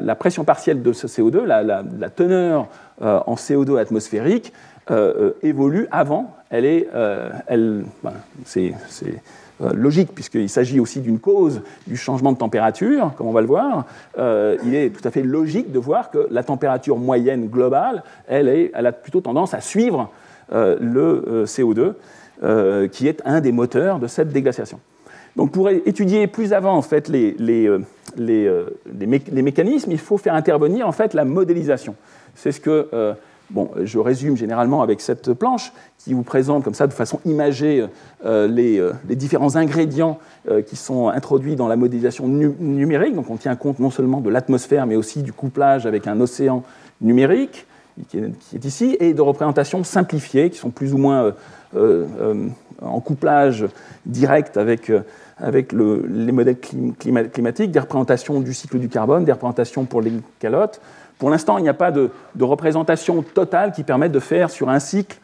la, 0.00 0.14
pression 0.14 0.44
partielle 0.44 0.82
de 0.82 0.92
ce 0.92 1.08
CO2, 1.08 1.42
la, 1.44 2.10
teneur 2.10 2.68
euh, 3.02 3.18
en 3.26 3.34
CO2 3.34 3.78
atmosphérique, 3.78 4.52
évolue 5.42 5.88
avant. 5.90 6.34
Elle 6.50 6.64
est, 6.64 6.88
elle, 7.46 7.84
ben, 8.02 8.12
c'est, 8.44 8.72
logique, 9.60 10.14
puisqu'il 10.14 10.48
s'agit 10.48 10.80
aussi 10.80 11.00
d'une 11.00 11.18
cause 11.18 11.62
du 11.86 11.96
changement 11.96 12.32
de 12.32 12.38
température, 12.38 13.12
comme 13.16 13.26
on 13.26 13.32
va 13.32 13.40
le 13.40 13.46
voir, 13.46 13.84
il 14.18 14.74
est 14.74 14.90
tout 14.90 15.06
à 15.06 15.10
fait 15.10 15.22
logique 15.22 15.72
de 15.72 15.78
voir 15.78 16.10
que 16.10 16.28
la 16.30 16.42
température 16.42 16.98
moyenne 16.98 17.48
globale, 17.48 18.02
elle, 18.28 18.48
est, 18.48 18.70
elle 18.74 18.86
a 18.86 18.92
plutôt 18.92 19.20
tendance 19.20 19.54
à 19.54 19.60
suivre 19.60 20.10
euh, 20.52 20.76
le 20.80 21.24
euh, 21.26 21.44
CO2, 21.44 21.94
euh, 22.44 22.86
qui 22.86 23.08
est 23.08 23.20
un 23.24 23.40
des 23.40 23.50
moteurs 23.50 23.98
de 23.98 24.06
cette 24.06 24.28
déglaciation. 24.28 24.78
Donc 25.34 25.50
pour 25.50 25.68
étudier 25.70 26.28
plus 26.28 26.52
avant 26.52 26.76
en 26.76 26.82
fait, 26.82 27.08
les, 27.08 27.34
les, 27.40 27.68
les, 28.16 28.48
les, 28.96 29.42
mécanismes, 29.42 29.90
il 29.90 29.98
faut 29.98 30.18
faire 30.18 30.34
intervenir 30.34 30.86
en 30.86 30.92
fait, 30.92 31.14
la 31.14 31.24
modélisation. 31.24 31.96
C'est 32.36 32.52
ce 32.52 32.60
que 32.60 33.14
bon, 33.50 33.70
je 33.82 33.98
résume 33.98 34.36
généralement 34.36 34.82
avec 34.82 35.00
cette 35.00 35.32
planche 35.32 35.72
qui 35.98 36.14
vous 36.14 36.22
présente 36.22 36.64
comme 36.64 36.74
ça 36.74 36.86
de 36.86 36.92
façon 36.92 37.20
imagée 37.24 37.86
les, 38.24 38.82
différents 39.10 39.56
ingrédients 39.56 40.18
qui 40.66 40.76
sont 40.76 41.08
introduits 41.08 41.56
dans 41.56 41.68
la 41.68 41.76
modélisation 41.76 42.28
numérique. 42.28 43.14
Donc 43.14 43.30
on 43.30 43.36
tient 43.36 43.56
compte 43.56 43.78
non 43.80 43.90
seulement 43.90 44.20
de 44.20 44.30
l'atmosphère 44.30 44.86
mais 44.86 44.96
aussi 44.96 45.22
du 45.22 45.32
couplage 45.32 45.86
avec 45.86 46.06
un 46.06 46.20
océan 46.20 46.62
numérique 47.00 47.66
qui 48.08 48.18
est, 48.18 48.64
ici, 48.64 48.96
et 49.00 49.14
de 49.14 49.22
représentations 49.22 49.82
simplifiées, 49.84 50.50
qui 50.50 50.58
sont 50.58 50.70
plus 50.70 50.92
ou 50.92 50.98
moins 50.98 51.24
euh, 51.24 52.06
euh, 52.20 52.48
en 52.82 53.00
couplage 53.00 53.66
direct 54.04 54.56
avec, 54.56 54.90
euh, 54.90 55.00
avec 55.38 55.72
les 55.72 56.32
modèles 56.32 56.58
climatiques, 56.58 57.70
des 57.70 57.80
représentations 57.80 58.40
du 58.40 58.52
cycle 58.52 58.78
du 58.78 58.88
carbone, 58.88 59.24
des 59.24 59.32
représentations 59.32 59.84
pour 59.84 60.02
les 60.02 60.12
calottes. 60.38 60.80
Pour 61.18 61.30
l'instant, 61.30 61.58
il 61.58 61.62
n'y 61.62 61.68
a 61.68 61.74
pas 61.74 61.90
de, 61.90 62.10
représentation 62.40 63.22
totale 63.22 63.72
qui 63.72 63.84
permette 63.84 64.12
de 64.12 64.20
faire 64.20 64.50
sur 64.50 64.68
un 64.68 64.78
cycle 64.78 65.18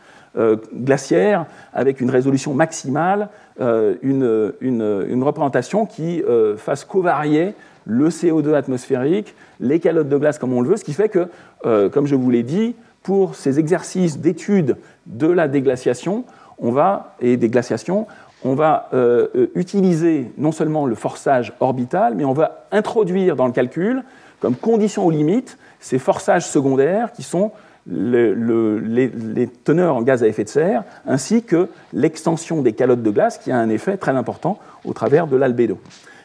glaciaire 0.74 1.44
avec 1.74 2.00
une 2.00 2.08
résolution 2.08 2.54
maximale, 2.54 3.28
une, 3.60 4.52
une, 4.62 5.22
représentation 5.22 5.84
qui 5.84 6.22
fasse 6.56 6.86
covarier 6.86 7.54
le 7.84 8.08
CO2 8.08 8.54
atmosphérique, 8.54 9.34
les 9.60 9.80
calottes 9.80 10.08
de 10.08 10.16
glace 10.16 10.38
comme 10.38 10.52
on 10.52 10.60
le 10.60 10.68
veut, 10.68 10.76
ce 10.76 10.84
qui 10.84 10.92
fait 10.92 11.08
que, 11.08 11.28
euh, 11.66 11.88
comme 11.88 12.06
je 12.06 12.14
vous 12.14 12.30
l'ai 12.30 12.42
dit, 12.42 12.74
pour 13.02 13.34
ces 13.34 13.58
exercices 13.58 14.18
d'étude 14.18 14.76
de 15.06 15.26
la 15.26 15.48
déglaciation 15.48 16.24
on 16.58 16.70
va, 16.70 17.16
et 17.20 17.36
des 17.36 17.48
glaciations, 17.48 18.06
on 18.44 18.54
va 18.54 18.88
euh, 18.94 19.26
euh, 19.34 19.50
utiliser 19.56 20.30
non 20.38 20.52
seulement 20.52 20.86
le 20.86 20.94
forçage 20.94 21.52
orbital, 21.58 22.14
mais 22.14 22.24
on 22.24 22.34
va 22.34 22.66
introduire 22.70 23.34
dans 23.34 23.46
le 23.46 23.52
calcul, 23.52 24.04
comme 24.38 24.54
condition 24.54 25.04
aux 25.04 25.10
limites, 25.10 25.58
ces 25.82 25.98
forçages 25.98 26.46
secondaires 26.46 27.12
qui 27.12 27.22
sont 27.22 27.52
les, 27.86 29.48
teneurs 29.64 29.96
en 29.96 30.02
gaz 30.02 30.22
à 30.22 30.28
effet 30.28 30.44
de 30.44 30.48
serre, 30.48 30.84
ainsi 31.06 31.42
que 31.42 31.68
l'extension 31.92 32.62
des 32.62 32.72
calottes 32.72 33.02
de 33.02 33.10
glace, 33.10 33.38
qui 33.38 33.50
a 33.50 33.58
un 33.58 33.68
effet 33.68 33.96
très 33.96 34.12
important 34.12 34.58
au 34.84 34.92
travers 34.92 35.26
de 35.26 35.36
l'albédo. 35.36 35.78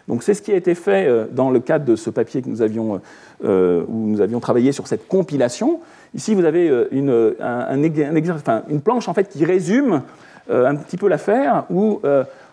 Donc 0.07 0.23
c'est 0.23 0.35
ce 0.35 0.41
qui 0.41 0.51
a 0.51 0.55
été 0.55 0.73
fait 0.75 1.07
euh, 1.07 1.25
dans 1.29 1.49
le 1.49 1.59
cadre 1.59 1.83
de 1.83 1.95
ce 1.97 2.09
papier 2.09 2.41
que 2.41 2.47
nous 2.47 2.61
avions, 2.61 2.95
euh, 2.95 2.99
euh, 3.43 3.83
où 3.89 4.07
nous 4.07 4.21
avions 4.21 4.39
travaillé 4.39 4.71
sur 4.71 4.87
cette 4.87 5.07
compilation. 5.07 5.81
Ici, 6.13 6.33
vous 6.35 6.45
avez 6.45 6.71
une, 6.91 7.35
une 7.41 8.81
planche 8.81 9.09
en 9.09 9.13
fait, 9.13 9.27
qui 9.27 9.43
résume 9.43 10.03
un 10.49 10.75
petit 10.75 10.95
peu 10.95 11.09
l'affaire, 11.09 11.65
où 11.69 11.99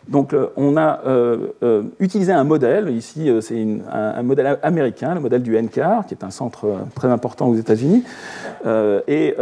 donc, 0.09 0.35
on 0.57 0.77
a 0.77 1.01
utilisé 1.99 2.33
un 2.33 2.45
modèle, 2.45 2.91
ici 2.91 3.31
c'est 3.41 3.67
un, 3.91 4.23
modèle 4.23 4.59
américain, 4.63 5.15
le 5.15 5.21
modèle 5.21 5.43
du 5.43 5.61
NCAR, 5.61 6.07
qui 6.07 6.15
est 6.15 6.25
un 6.25 6.31
centre 6.31 6.67
très 6.95 7.09
important 7.09 7.49
aux 7.49 7.57
États-Unis, 7.57 8.05
et 9.09 9.37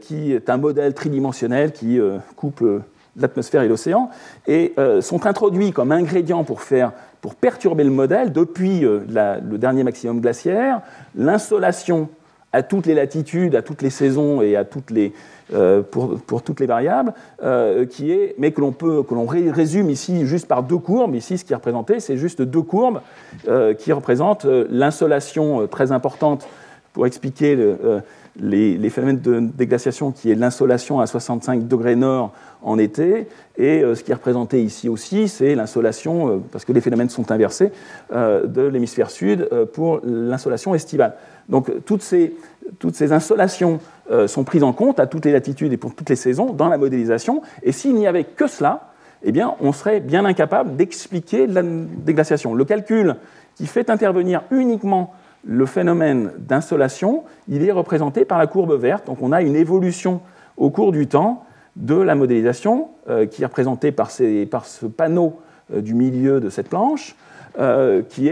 qui 0.00 0.32
est 0.32 0.50
un 0.50 0.56
modèle 0.58 0.94
tridimensionnel 0.94 1.72
qui 1.72 1.98
couple 2.36 2.80
l'atmosphère 3.16 3.62
et 3.62 3.68
l'océan, 3.68 4.10
et 4.46 4.74
sont 5.00 5.26
introduits 5.26 5.72
comme 5.72 5.92
ingrédients 5.92 6.44
pour 6.44 6.60
faire 6.60 6.92
pour 7.22 7.36
perturber 7.36 7.84
le 7.84 7.90
modèle 7.90 8.32
depuis 8.32 8.84
euh, 8.84 9.00
le 9.08 9.56
dernier 9.56 9.84
maximum 9.84 10.20
glaciaire, 10.20 10.82
l'insolation 11.14 12.10
à 12.52 12.62
toutes 12.62 12.86
les 12.86 12.94
latitudes, 12.94 13.54
à 13.56 13.62
toutes 13.62 13.82
les 13.82 13.90
saisons 13.90 14.42
et 14.42 14.56
à 14.56 14.64
toutes 14.64 14.90
les, 14.90 15.12
euh, 15.54 15.82
pour, 15.82 16.42
toutes 16.42 16.60
les 16.60 16.66
variables, 16.66 17.14
euh, 17.42 17.86
qui 17.86 18.12
est, 18.12 18.34
mais 18.38 18.52
que 18.52 18.60
l'on 18.60 18.72
peut, 18.72 19.02
que 19.02 19.14
l'on 19.14 19.26
résume 19.26 19.90
ici 19.90 20.26
juste 20.26 20.46
par 20.46 20.62
deux 20.62 20.78
courbes. 20.78 21.14
Ici, 21.14 21.38
ce 21.38 21.44
qui 21.44 21.52
est 21.52 21.56
représenté, 21.56 22.00
c'est 22.00 22.16
juste 22.16 22.42
deux 22.42 22.62
courbes 22.62 23.00
qui 23.78 23.92
représentent 23.92 24.46
l'insolation 24.70 25.66
très 25.66 25.92
importante 25.92 26.46
pour 26.92 27.06
expliquer 27.06 27.56
les, 28.40 28.90
phénomènes 28.90 29.20
de 29.20 29.40
déglaciation, 29.40 30.10
qui 30.12 30.30
est 30.30 30.34
l'insolation 30.34 31.00
à 31.00 31.06
65 31.06 31.66
degrés 31.68 31.96
nord 31.96 32.32
en 32.62 32.78
été, 32.78 33.28
et 33.58 33.82
euh, 33.82 33.94
ce 33.94 34.02
qui 34.02 34.12
est 34.12 34.14
représenté 34.14 34.62
ici 34.62 34.88
aussi, 34.88 35.28
c'est 35.28 35.54
l'insolation, 35.54 36.28
euh, 36.28 36.38
parce 36.50 36.64
que 36.64 36.72
les 36.72 36.80
phénomènes 36.80 37.10
sont 37.10 37.30
inversés, 37.30 37.72
euh, 38.12 38.46
de 38.46 38.62
l'hémisphère 38.62 39.10
sud 39.10 39.48
pour 39.72 40.00
l'insolation 40.04 40.74
estivale. 40.74 41.14
Donc 41.48 41.70
toutes 41.84 42.02
ces, 42.02 42.32
insolations 43.12 43.80
sont 44.26 44.44
prises 44.44 44.62
en 44.62 44.72
compte 44.72 45.00
à 45.00 45.06
toutes 45.06 45.24
les 45.24 45.32
latitudes 45.32 45.72
et 45.72 45.76
pour 45.76 45.94
toutes 45.94 46.10
les 46.10 46.16
saisons 46.16 46.52
dans 46.52 46.68
la 46.68 46.78
modélisation, 46.78 47.42
et 47.62 47.72
s'il 47.72 47.94
n'y 47.94 48.06
avait 48.06 48.24
que 48.24 48.46
cela, 48.46 48.92
eh 49.24 49.32
bien, 49.32 49.54
on 49.60 49.72
serait 49.72 50.00
bien 50.00 50.24
incapable 50.24 50.76
d'expliquer 50.76 51.46
la 51.46 51.62
déglaciation. 51.62 52.54
Le 52.54 52.64
calcul 52.64 53.16
qui 53.54 53.66
fait 53.66 53.90
intervenir 53.90 54.42
uniquement 54.50 55.14
le 55.44 55.66
phénomène 55.66 56.32
d'insolation, 56.38 57.24
il 57.48 57.66
est 57.66 57.72
représenté 57.72 58.24
par 58.24 58.38
la 58.38 58.46
courbe 58.46 58.78
verte. 58.78 59.06
Donc 59.06 59.18
on 59.22 59.32
a 59.32 59.42
une 59.42 59.56
évolution 59.56 60.20
au 60.56 60.70
cours 60.70 60.92
du 60.92 61.06
temps 61.06 61.44
de 61.76 61.94
la 61.94 62.14
modélisation 62.14 62.90
euh, 63.08 63.26
qui 63.26 63.42
est 63.42 63.46
représentée 63.46 63.92
par, 63.92 64.10
ce 64.10 64.86
panneau 64.86 65.40
euh, 65.72 65.80
du 65.80 65.94
milieu 65.94 66.40
de 66.40 66.50
cette 66.50 66.68
planche, 66.68 67.16
euh, 67.58 68.02
qui, 68.02 68.30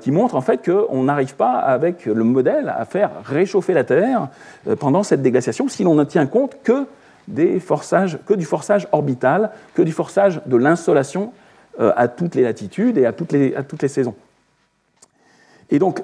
qui, 0.00 0.10
montre 0.10 0.34
en 0.36 0.40
fait 0.40 0.64
qu'on 0.64 1.02
n'arrive 1.04 1.34
pas 1.34 1.52
avec 1.52 2.06
le 2.06 2.24
modèle 2.24 2.72
à 2.74 2.84
faire 2.84 3.10
réchauffer 3.24 3.74
la 3.74 3.84
Terre 3.84 4.28
pendant 4.78 5.02
cette 5.02 5.22
déglaciation 5.22 5.68
si 5.68 5.84
l'on 5.84 5.94
ne 5.94 6.04
tient 6.04 6.26
compte 6.26 6.56
que, 6.62 6.86
des 7.28 7.60
forçages, 7.60 8.18
que 8.26 8.34
du 8.34 8.44
forçage 8.44 8.88
orbital, 8.92 9.50
que 9.74 9.82
du 9.82 9.92
forçage 9.92 10.40
de 10.46 10.56
l'insolation 10.56 11.32
à 11.78 12.08
toutes 12.08 12.34
les 12.34 12.42
latitudes 12.42 12.96
et 12.96 13.04
à 13.04 13.12
toutes 13.12 13.32
les, 13.32 13.54
à 13.54 13.62
toutes 13.62 13.82
les 13.82 13.88
saisons. 13.88 14.14
Et 15.70 15.78
donc, 15.78 16.02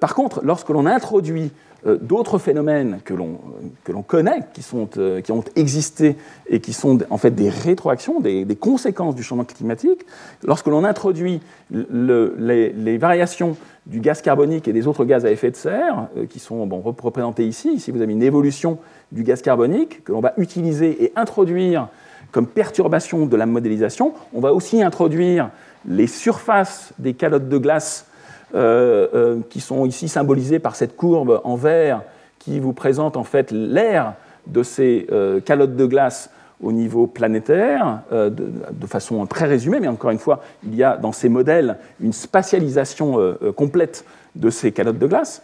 par 0.00 0.14
contre, 0.14 0.40
lorsque 0.42 0.70
l'on 0.70 0.86
introduit 0.86 1.52
d'autres 1.96 2.38
phénomènes 2.38 3.00
que 3.04 3.14
l'on 3.14 4.02
connaît, 4.02 4.40
qui, 4.52 4.62
sont, 4.62 4.88
qui 5.22 5.32
ont 5.32 5.44
existé 5.56 6.16
et 6.48 6.60
qui 6.60 6.72
sont 6.72 6.98
en 7.10 7.18
fait 7.18 7.30
des 7.30 7.48
rétroactions, 7.48 8.20
des, 8.20 8.46
conséquences 8.58 9.14
du 9.14 9.22
changement 9.22 9.44
climatique, 9.44 10.04
lorsque 10.44 10.66
l'on 10.66 10.84
introduit 10.84 11.40
les, 11.70 12.98
variations 12.98 13.56
du 13.86 14.00
gaz 14.00 14.20
carbonique 14.20 14.68
et 14.68 14.72
des 14.72 14.86
autres 14.86 15.04
gaz 15.04 15.24
à 15.24 15.30
effet 15.30 15.50
de 15.50 15.56
serre, 15.56 16.08
qui 16.28 16.38
sont 16.38 16.68
représentés 16.84 17.46
ici, 17.46 17.72
ici 17.72 17.90
vous 17.90 18.02
avez 18.02 18.12
une 18.12 18.22
évolution 18.22 18.78
du 19.12 19.22
gaz 19.22 19.42
carbonique 19.42 20.04
que 20.04 20.12
l'on 20.12 20.20
va 20.20 20.34
utiliser 20.36 21.04
et 21.04 21.12
introduire 21.16 21.88
comme 22.30 22.46
perturbation 22.46 23.26
de 23.26 23.36
la 23.36 23.46
modélisation, 23.46 24.12
on 24.34 24.40
va 24.40 24.52
aussi 24.52 24.82
introduire 24.82 25.50
les 25.86 26.06
surfaces 26.06 26.92
des 26.98 27.14
calottes 27.14 27.48
de 27.48 27.58
glace 27.58 28.04
euh, 28.04 28.07
euh, 28.07 28.07
qui 28.52 29.60
sont 29.60 29.86
ici 29.86 30.08
symbolisées 30.08 30.58
par 30.58 30.76
cette 30.76 30.96
courbe 30.96 31.40
en 31.44 31.56
vert 31.56 32.02
qui 32.38 32.60
vous 32.60 32.72
présente 32.72 33.16
en 33.16 33.24
fait 33.24 33.50
l'air 33.50 34.14
de 34.46 34.62
ces 34.62 35.06
euh, 35.12 35.40
calottes 35.40 35.76
de 35.76 35.86
glace 35.86 36.30
au 36.62 36.72
niveau 36.72 37.06
planétaire, 37.06 38.00
de, 38.10 38.86
façon 38.88 39.24
très 39.26 39.44
résumée, 39.44 39.78
mais 39.78 39.86
encore 39.86 40.10
une 40.10 40.18
fois, 40.18 40.42
il 40.64 40.74
y 40.74 40.82
a 40.82 40.96
dans 40.96 41.12
ces 41.12 41.28
modèles 41.28 41.76
une 42.00 42.12
spatialisation 42.12 43.36
complète 43.54 44.04
de 44.34 44.50
ces 44.50 44.72
calottes 44.72 44.98
de 44.98 45.06
glace. 45.06 45.40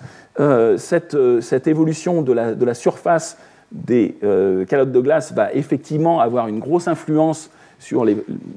Cette, 0.76 1.68
évolution 1.68 2.22
de 2.22 2.32
la 2.64 2.74
surface 2.74 3.38
des 3.70 4.18
calottes 4.68 4.90
de 4.90 5.00
glace 5.00 5.32
va 5.32 5.52
effectivement 5.54 6.18
avoir 6.18 6.48
une 6.48 6.58
grosse 6.58 6.88
influence 6.88 7.48
sur 7.78 8.04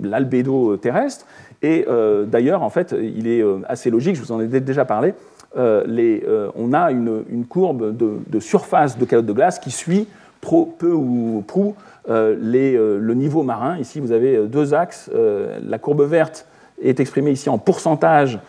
l'albédo 0.02 0.78
terrestre. 0.78 1.26
Et 1.62 1.86
euh, 1.88 2.26
d'ailleurs, 2.26 2.62
en 2.62 2.70
fait, 2.70 2.96
il 3.00 3.28
est 3.28 3.42
euh, 3.42 3.60
assez 3.68 3.90
logique, 3.90 4.16
je 4.16 4.22
vous 4.22 4.32
en 4.32 4.40
ai 4.40 4.48
déjà 4.48 4.86
parlé, 4.86 5.14
euh, 5.58 6.50
on 6.56 6.74
a 6.74 6.92
une, 6.92 7.46
courbe 7.50 7.96
de, 7.96 8.40
surface 8.40 8.98
de 8.98 9.06
calotte 9.06 9.26
de 9.26 9.34
glace 9.34 9.60
qui 9.60 9.72
suit 9.72 10.08
peu 10.42 10.92
ou 10.92 11.44
prou 11.48 11.76
le 12.08 13.14
niveau 13.14 13.44
marin. 13.44 13.78
Ici, 13.80 14.00
vous 14.00 14.12
avez 14.12 14.46
deux 14.48 14.74
axes. 14.74 15.10
la 15.14 15.78
courbe 15.80 16.04
verte 16.04 16.46
est 16.82 17.00
exprimée 17.00 17.32
ici 17.32 17.50
en 17.50 17.58
pourcentage 17.58 18.40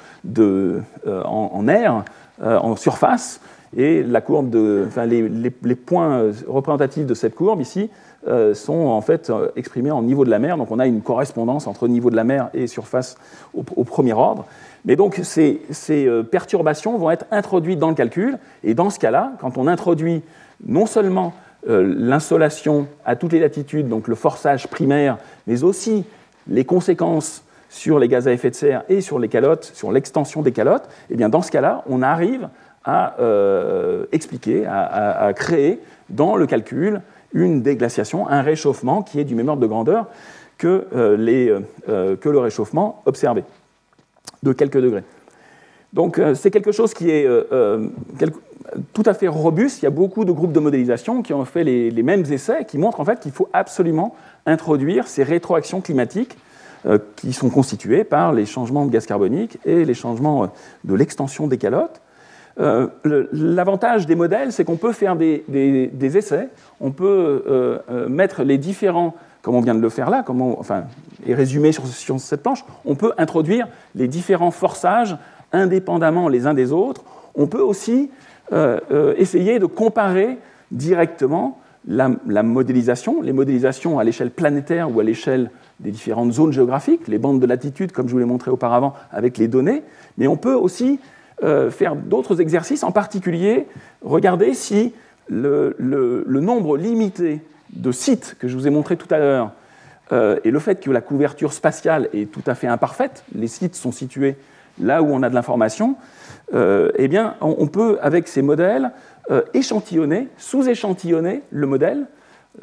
en, 1.07 1.67
air, 1.67 2.05
en 2.41 2.77
surface, 2.77 3.41
et 3.77 4.03
la 4.03 4.21
courbe 4.21 4.51
de, 4.51 4.87
les, 5.07 5.75
points 5.75 6.31
représentatifs 6.47 7.07
de 7.07 7.15
cette 7.15 7.35
courbe 7.35 7.61
ici 7.61 7.91
euh, 8.29 8.53
sont 8.53 8.74
en 8.74 9.01
fait 9.01 9.31
euh, 9.31 9.49
exprimés 9.57 9.91
en 9.91 10.03
niveau 10.03 10.24
de 10.26 10.31
la 10.31 10.39
mer. 10.39 10.59
Donc 10.59 10.70
on 10.70 10.79
a 10.79 10.87
une 10.87 11.01
correspondance 11.01 11.66
entre 11.66 11.89
niveau 11.89 12.11
de 12.11 12.16
la 12.16 12.24
mer 12.24 12.51
et 12.53 12.66
surface 12.66 13.16
au, 13.55 13.85
premier 13.85 14.12
ordre. 14.12 14.45
Mais 14.85 14.97
donc 14.97 15.20
ces, 15.22 15.62
euh, 15.91 16.22
perturbations 16.22 16.99
vont 16.99 17.11
être 17.11 17.24
introduites 17.31 17.79
dans 17.79 17.89
le 17.89 17.95
calcul. 17.95 18.39
Et 18.64 18.74
dans 18.74 18.91
ce 18.91 18.99
cas-là, 18.99 19.33
quand 19.41 19.57
on 19.57 19.66
introduit 19.66 20.22
non 20.66 20.87
seulement 20.87 21.33
l'insolation 21.66 22.87
à 23.05 23.16
toutes 23.16 23.33
les 23.33 23.41
latitudes, 23.41 23.89
donc 23.89 24.09
le 24.09 24.14
forçage 24.14 24.68
primaire, 24.68 25.18
mais 25.47 25.64
aussi 25.64 26.05
les 26.47 26.64
conséquences 26.64 27.43
sur 27.68 27.99
les 27.99 28.09
gaz 28.09 28.29
à 28.29 28.33
effet 28.33 28.51
de 28.51 28.55
serre 28.55 28.85
et 28.89 29.01
sur 29.01 29.18
les 29.18 29.29
calottes, 29.29 29.70
sur 29.74 29.91
l'extension 29.91 30.41
des 30.41 30.53
calottes, 30.53 30.89
eh 31.11 31.16
bien 31.16 31.29
dans 31.29 31.43
ce 31.43 31.51
cas-là, 31.51 31.83
on 31.89 32.01
arrive 32.01 32.49
à 32.85 33.16
expliquer, 34.12 34.66
à, 34.66 35.33
créer 35.35 35.81
dans 36.11 36.37
le 36.37 36.47
calcul 36.47 37.03
une 37.33 37.62
déglaciation, 37.62 38.29
un 38.29 38.43
réchauffement 38.43 39.03
qui 39.03 39.20
est 39.20 39.24
du 39.24 39.35
même 39.35 39.49
ordre 39.49 39.62
de 39.62 39.66
grandeur 39.66 40.07
que, 40.57 40.87
euh, 40.95 41.16
euh, 41.18 41.61
euh, 41.89 42.16
le 42.24 42.39
réchauffement 42.39 43.03
observé, 43.07 43.45
de 44.43 44.53
quelques 44.53 44.81
degrés. 44.81 45.05
Donc 45.93 46.20
c'est 46.35 46.51
quelque 46.51 46.70
chose 46.70 46.93
qui 46.93 47.09
est 47.09 47.26
tout 48.93 49.03
à 49.07 49.14
fait 49.14 49.26
robuste. 49.26 49.81
Il 49.81 49.85
y 49.85 49.87
a 49.87 49.91
beaucoup 49.91 50.26
de 50.26 50.33
groupes 50.33 50.53
de 50.53 50.61
modélisation 50.61 51.22
qui 51.22 51.33
ont 51.33 51.47
fait 51.47 51.64
les, 51.64 51.91
les 51.91 52.03
mêmes 52.03 52.24
essais, 52.31 52.66
qui 52.66 52.76
montrent 52.76 53.01
en 53.01 53.07
fait 53.07 53.20
qu'il 53.20 53.33
faut 53.33 53.49
absolument 53.55 54.14
introduire 54.45 55.09
ces 55.09 55.22
rétroactions 55.22 55.81
climatiques 55.81 56.37
qui 57.16 57.33
sont 57.33 57.49
constituées 57.49 58.05
par 58.05 58.35
les 58.35 58.45
changements 58.45 58.85
de 58.85 58.91
gaz 58.91 59.07
carbonique 59.07 59.59
et 59.64 59.87
les 59.87 59.95
changements 59.95 60.53
de 60.85 60.95
l'extension 60.95 61.47
des 61.47 61.57
calottes 61.57 62.03
euh, 62.61 62.89
l'avantage 63.33 64.07
des 64.07 64.17
modèles, 64.17 64.53
c'est 64.53 64.65
qu'on 64.65 64.77
peut 64.77 64.93
faire 64.93 65.15
des, 65.15 66.17
essais, 66.17 66.49
on 66.81 66.91
peut 66.91 67.45
euh, 67.47 67.79
euh, 67.91 68.09
mettre 68.09 68.43
les 68.43 68.59
différents, 68.59 69.15
comme 69.43 69.55
on 69.55 69.61
vient 69.61 69.77
de 69.77 69.81
le 69.81 69.89
faire 69.89 70.11
là, 70.11 70.25
enfin, 70.59 70.85
et 71.25 71.35
résumer 71.35 71.71
sur, 71.73 71.87
cette 72.19 72.43
planche, 72.43 72.65
on 72.85 72.97
peut 72.97 73.13
introduire 73.17 73.69
les 73.95 74.09
différents 74.09 74.51
forçages 74.51 75.17
indépendamment 75.53 76.29
les 76.29 76.47
uns 76.47 76.55
des 76.55 76.73
autres. 76.73 77.05
On 77.35 77.47
peut 77.47 77.63
aussi 77.63 78.11
essayer 79.17 79.59
de 79.59 79.67
comparer 79.67 80.39
directement 80.71 81.61
la, 81.87 82.11
la, 82.27 82.43
modélisation, 82.43 83.21
les 83.23 83.33
modélisations 83.33 83.99
à 83.99 84.05
l'échelle 84.05 84.31
planétaire 84.31 84.95
ou 84.95 85.01
à 85.01 85.05
l'échelle 85.05 85.51
des 85.81 85.91
différentes 85.91 86.33
zones 86.33 86.53
géographiques, 86.53 87.09
les 87.09 87.19
bandes 87.19 87.41
de 87.41 87.47
latitude, 87.47 87.93
comme 87.93 88.09
je 88.09 88.13
vous 88.13 88.19
l'ai 88.19 88.25
montré 88.25 88.51
auparavant, 88.51 88.95
avec 89.13 89.39
les 89.39 89.49
données, 89.49 89.83
mais 90.17 90.27
on 90.27 90.37
peut 90.37 90.55
aussi 90.55 90.99
euh, 91.45 91.70
faire 91.70 91.95
d'autres 91.95 92.41
exercices, 92.41 92.82
en 92.82 92.91
particulier 92.91 93.66
regarder 94.03 94.55
si 94.55 94.93
le, 95.28 95.76
nombre 95.78 96.76
limité 96.76 97.41
de 97.70 97.93
sites 97.93 98.36
que 98.41 98.49
je 98.49 98.57
vous 98.57 98.66
ai 98.66 98.70
montré 98.70 98.97
tout 98.97 99.07
à 99.14 99.18
l'heure 99.18 99.53
euh, 100.11 100.41
et 100.43 100.51
le 100.51 100.59
fait 100.59 100.80
que 100.80 100.91
la 100.91 101.01
couverture 101.01 101.53
spatiale 101.53 102.09
est 102.12 102.30
tout 102.32 102.43
à 102.47 102.55
fait 102.55 102.66
imparfaite, 102.66 103.24
les 103.34 103.47
sites 103.47 103.76
sont 103.76 103.93
situés 103.93 104.36
là 104.80 105.01
où 105.03 105.07
on 105.07 105.22
a 105.22 105.30
de 105.30 105.34
l'information, 105.34 105.97
euh, 106.55 106.91
eh 106.97 107.07
bien, 107.07 107.36
on, 107.41 107.66
peut, 107.68 107.99
avec 108.01 108.26
ces 108.26 108.43
modèles, 108.43 108.91
échantillonner, 109.53 110.28
sous-échantillonner 110.39 111.43
le 111.51 111.66
modèle 111.66 112.07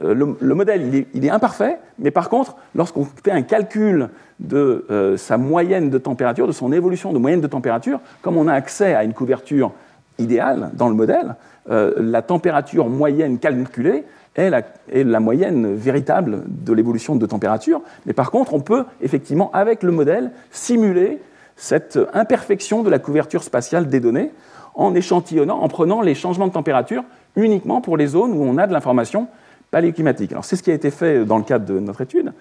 euh, 0.04 0.36
le, 0.40 0.56
modèle, 0.56 1.06
il 1.14 1.26
est, 1.26 1.30
imparfait, 1.30 1.80
mais 2.00 2.12
par 2.12 2.30
contre, 2.30 2.56
lorsqu'on 2.74 3.06
fait 3.06 3.32
un 3.32 3.44
calcul 3.44 4.10
de 4.40 4.86
euh, 4.90 5.16
sa 5.16 5.38
moyenne 5.38 5.90
de 5.90 5.98
température, 5.98 6.48
de 6.48 6.52
son 6.52 6.72
évolution 6.74 7.14
de 7.14 7.20
moyenne 7.20 7.42
de 7.42 7.48
température, 7.48 8.00
comme 8.22 8.36
on 8.36 8.48
a 8.48 8.54
accès 8.54 8.94
à 8.94 9.04
une 9.04 9.14
couverture 9.14 9.72
idéale 10.20 10.72
dans 10.74 10.90
le 10.90 10.96
modèle, 10.96 11.36
euh, 11.70 11.94
la 11.98 12.22
température 12.22 12.90
moyenne 12.90 13.40
calculée 13.40 14.04
est 14.36 14.50
la, 14.50 15.20
moyenne 15.22 15.76
véritable 15.76 16.44
de 16.48 16.74
l'évolution 16.74 17.16
de 17.16 17.26
température. 17.26 17.82
Mais 18.06 18.12
par 18.12 18.32
contre, 18.32 18.54
on 18.54 18.60
peut 18.60 18.84
effectivement, 19.02 19.50
avec 19.54 19.82
le 19.82 19.94
modèle, 19.94 20.32
simuler 20.52 21.20
cette 21.56 21.98
imperfection 22.14 22.84
de 22.84 22.90
la 22.90 23.00
couverture 23.00 23.44
spatiale 23.44 23.88
des 23.88 24.02
données 24.02 24.32
en 24.74 24.94
échantillonnant, 24.94 25.62
en 25.62 25.70
prenant 25.70 26.02
les 26.02 26.16
changements 26.16 26.48
de 26.48 26.52
température 26.52 27.06
uniquement 27.38 27.80
pour 27.80 27.96
les 27.96 28.08
zones 28.08 28.34
où 28.34 28.44
on 28.44 28.58
a 28.58 28.68
de 28.68 28.74
l'information 28.74 29.30
paléoclimatique. 29.72 30.32
Alors 30.32 30.46
c'est 30.46 30.56
ce 30.56 30.64
qui 30.64 30.72
a 30.72 30.74
été 30.74 30.92
fait 30.92 31.26
dans 31.26 31.38
le 31.38 31.44
cadre 31.44 31.66
de 31.66 31.80
notre 31.80 32.02
étude. 32.02 32.34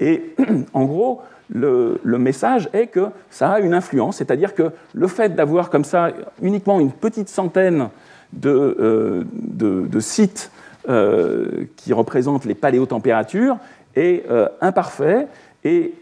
Et 0.00 0.34
en 0.74 0.84
gros, 0.84 1.22
le, 1.48 2.18
message 2.18 2.68
est 2.72 2.88
que 2.88 3.08
ça 3.30 3.52
a 3.52 3.60
une 3.60 3.74
influence, 3.74 4.16
c'est-à-dire 4.16 4.54
que 4.54 4.72
le 4.94 5.06
fait 5.06 5.34
d'avoir 5.34 5.70
comme 5.70 5.84
ça 5.84 6.10
uniquement 6.42 6.80
une 6.80 6.92
petite 6.92 7.28
centaine 7.28 7.88
de, 8.32 9.24
euh, 9.62 10.00
sites 10.00 10.50
euh, 10.88 11.64
qui 11.76 11.92
représentent 11.92 12.44
les 12.44 12.54
paléotempératures 12.54 13.58
est 13.94 14.28
euh, 14.30 14.48
imparfait 14.60 15.28
et 15.64 15.94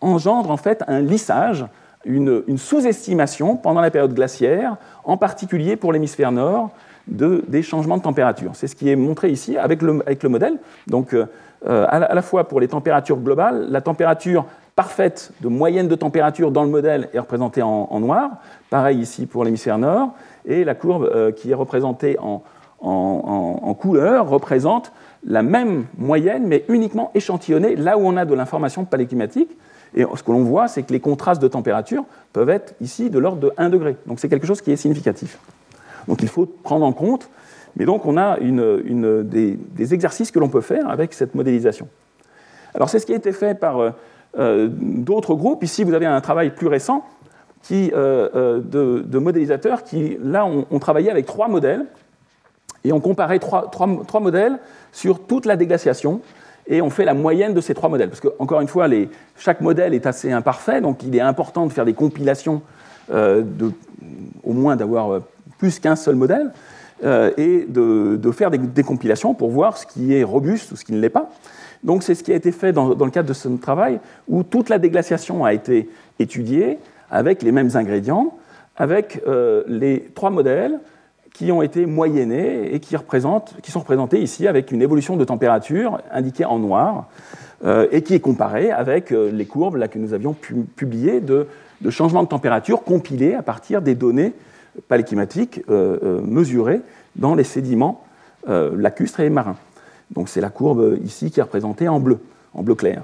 engendre 0.00 0.50
en 0.50 0.56
fait 0.56 0.84
un 0.86 1.00
lissage, 1.00 1.66
une, 2.04 2.44
une 2.46 2.58
sous-estimation 2.58 3.56
pendant 3.56 3.80
la 3.80 3.90
période 3.90 4.14
glaciaire, 4.14 4.76
en 5.02 5.16
particulier 5.16 5.74
pour 5.74 5.92
l'hémisphère 5.92 6.30
nord, 6.30 6.70
des 7.08 7.62
changements 7.62 7.96
de 7.96 8.02
température. 8.02 8.52
C'est 8.54 8.66
ce 8.66 8.74
qui 8.76 8.90
est 8.90 8.96
montré 8.96 9.30
ici 9.30 9.56
avec 9.56 9.82
le, 9.82 10.28
modèle. 10.28 10.58
Donc, 10.86 11.14
euh, 11.14 11.26
à, 11.88 12.14
la, 12.14 12.22
fois 12.22 12.48
pour 12.48 12.60
les 12.60 12.68
températures 12.68 13.18
globales, 13.18 13.66
la 13.70 13.80
température 13.80 14.46
parfaite 14.74 15.32
de 15.40 15.48
moyenne 15.48 15.88
de 15.88 15.94
température 15.94 16.50
dans 16.50 16.62
le 16.62 16.70
modèle 16.70 17.08
est 17.14 17.18
représentée 17.18 17.62
en, 17.62 18.00
noir. 18.00 18.30
Pareil 18.70 18.98
ici 18.98 19.26
pour 19.26 19.44
l'hémisphère 19.44 19.78
nord. 19.78 20.10
Et 20.44 20.64
la 20.64 20.74
courbe 20.74 21.10
euh, 21.14 21.32
qui 21.32 21.50
est 21.50 21.54
représentée 21.54 22.18
en, 22.20 22.42
couleur 23.78 24.28
représente 24.28 24.92
la 25.24 25.42
même 25.42 25.86
moyenne, 25.96 26.46
mais 26.46 26.64
uniquement 26.68 27.10
échantillonnée 27.14 27.74
là 27.74 27.98
où 27.98 28.02
on 28.02 28.16
a 28.16 28.24
de 28.24 28.34
l'information 28.34 28.84
paléclimatique. 28.84 29.50
Et 29.94 30.04
ce 30.14 30.22
que 30.22 30.30
l'on 30.30 30.44
voit, 30.44 30.68
c'est 30.68 30.82
que 30.82 30.92
les 30.92 31.00
contrastes 31.00 31.40
de 31.40 31.48
température 31.48 32.04
peuvent 32.32 32.50
être 32.50 32.74
ici 32.80 33.08
de 33.08 33.18
l'ordre 33.18 33.40
de 33.40 33.52
1 33.56 33.70
degré. 33.70 33.96
Donc 34.06 34.20
c'est 34.20 34.28
quelque 34.28 34.46
chose 34.46 34.60
qui 34.60 34.72
est 34.72 34.76
significatif. 34.76 35.38
Donc 36.08 36.22
il 36.22 36.28
faut 36.28 36.46
prendre 36.46 36.84
en 36.84 36.92
compte. 36.92 37.28
Mais 37.76 37.84
donc 37.84 38.06
on 38.06 38.16
a 38.16 38.38
des, 38.40 39.94
exercices 39.94 40.30
que 40.30 40.38
l'on 40.38 40.48
peut 40.48 40.60
faire 40.60 40.88
avec 40.88 41.12
cette 41.12 41.34
modélisation. 41.34 41.88
Alors 42.74 42.88
c'est 42.88 42.98
ce 42.98 43.06
qui 43.06 43.12
a 43.12 43.16
été 43.16 43.32
fait 43.32 43.58
par 43.58 43.78
euh, 43.78 43.90
euh, 44.38 44.68
d'autres 44.70 45.34
groupes. 45.34 45.62
Ici 45.62 45.84
vous 45.84 45.94
avez 45.94 46.06
un 46.06 46.20
travail 46.20 46.50
plus 46.50 46.68
récent 46.68 47.04
qui, 47.62 47.92
euh, 47.94 48.60
de, 48.60 49.18
modélisateurs 49.18 49.82
qui, 49.82 50.16
là, 50.22 50.46
ont, 50.46 50.78
travaillé 50.78 51.10
avec 51.10 51.26
trois 51.26 51.48
modèles 51.48 51.84
et 52.84 52.92
ont 52.92 53.00
comparé 53.00 53.38
trois, 53.38 53.70
modèles 54.20 54.58
sur 54.92 55.26
toute 55.26 55.46
la 55.46 55.56
déglaciation 55.56 56.20
et 56.68 56.80
on 56.80 56.90
fait 56.90 57.04
la 57.04 57.14
moyenne 57.14 57.54
de 57.54 57.60
ces 57.60 57.74
trois 57.74 57.88
modèles. 57.88 58.08
Parce 58.08 58.20
que, 58.20 58.28
encore 58.38 58.60
une 58.60 58.68
fois, 58.68 58.86
chaque 59.36 59.60
modèle 59.60 59.94
est 59.94 60.06
assez 60.06 60.32
imparfait, 60.32 60.80
donc 60.80 61.02
il 61.02 61.14
est 61.14 61.20
important 61.20 61.66
de 61.66 61.72
faire 61.72 61.84
des 61.84 61.94
compilations, 61.94 62.62
de, 63.10 63.72
au 64.44 64.52
moins 64.52 64.76
d'avoir 64.76 65.20
plus 65.58 65.78
qu'un 65.78 65.96
seul 65.96 66.14
modèle, 66.14 66.52
et 67.02 67.66
de, 67.68 68.30
faire 68.32 68.50
des, 68.50 68.82
compilations 68.82 69.34
pour 69.34 69.50
voir 69.50 69.76
ce 69.76 69.86
qui 69.86 70.14
est 70.14 70.24
robuste 70.24 70.72
ou 70.72 70.76
ce 70.76 70.84
qui 70.84 70.92
ne 70.92 70.98
l'est 70.98 71.10
pas. 71.10 71.30
Donc 71.84 72.02
c'est 72.02 72.14
ce 72.14 72.24
qui 72.24 72.32
a 72.32 72.34
été 72.34 72.52
fait 72.52 72.72
dans, 72.72 72.88
le 72.88 73.10
cadre 73.10 73.28
de 73.28 73.34
ce 73.34 73.48
travail, 73.48 74.00
où 74.28 74.42
toute 74.42 74.70
la 74.70 74.78
déglaciation 74.78 75.44
a 75.44 75.52
été 75.52 75.90
étudiée 76.18 76.78
avec 77.10 77.42
les 77.42 77.52
mêmes 77.52 77.70
ingrédients, 77.74 78.38
avec 78.78 79.22
les 79.68 80.10
trois 80.14 80.30
modèles 80.30 80.80
qui 81.34 81.52
ont 81.52 81.60
été 81.60 81.84
moyennés 81.84 82.74
et 82.74 82.80
qui, 82.80 82.94
sont 82.94 83.80
représentés 83.80 84.22
ici 84.22 84.48
avec 84.48 84.72
une 84.72 84.80
évolution 84.80 85.18
de 85.18 85.24
température 85.24 86.00
indiquée 86.10 86.46
en 86.46 86.58
noir. 86.58 87.08
Euh, 87.64 87.86
et 87.90 88.02
qui 88.02 88.12
est 88.12 88.20
comparé 88.20 88.70
avec 88.70 89.12
euh, 89.12 89.30
les 89.32 89.46
courbes 89.46 89.76
là, 89.76 89.88
que 89.88 89.98
nous 89.98 90.12
avions 90.12 90.34
publiées 90.34 91.22
de, 91.22 91.46
de 91.80 91.90
changement 91.90 92.22
de 92.22 92.28
température 92.28 92.82
compilées 92.84 93.32
à 93.32 93.40
partir 93.40 93.80
des 93.80 93.94
données 93.94 94.34
paléclimatiques 94.88 95.62
euh, 95.70 96.20
mesurées 96.22 96.80
dans 97.16 97.34
les 97.34 97.44
sédiments 97.44 98.02
lacustres 98.48 99.18
et 99.18 99.28
marins. 99.28 99.56
Donc 100.12 100.28
c'est 100.28 100.40
la 100.40 100.50
courbe 100.50 100.96
ici 101.02 101.32
qui 101.32 101.40
est 101.40 101.42
représentée 101.42 101.88
en 101.88 101.98
bleu, 101.98 102.20
en 102.54 102.62
bleu 102.62 102.76
clair. 102.76 103.02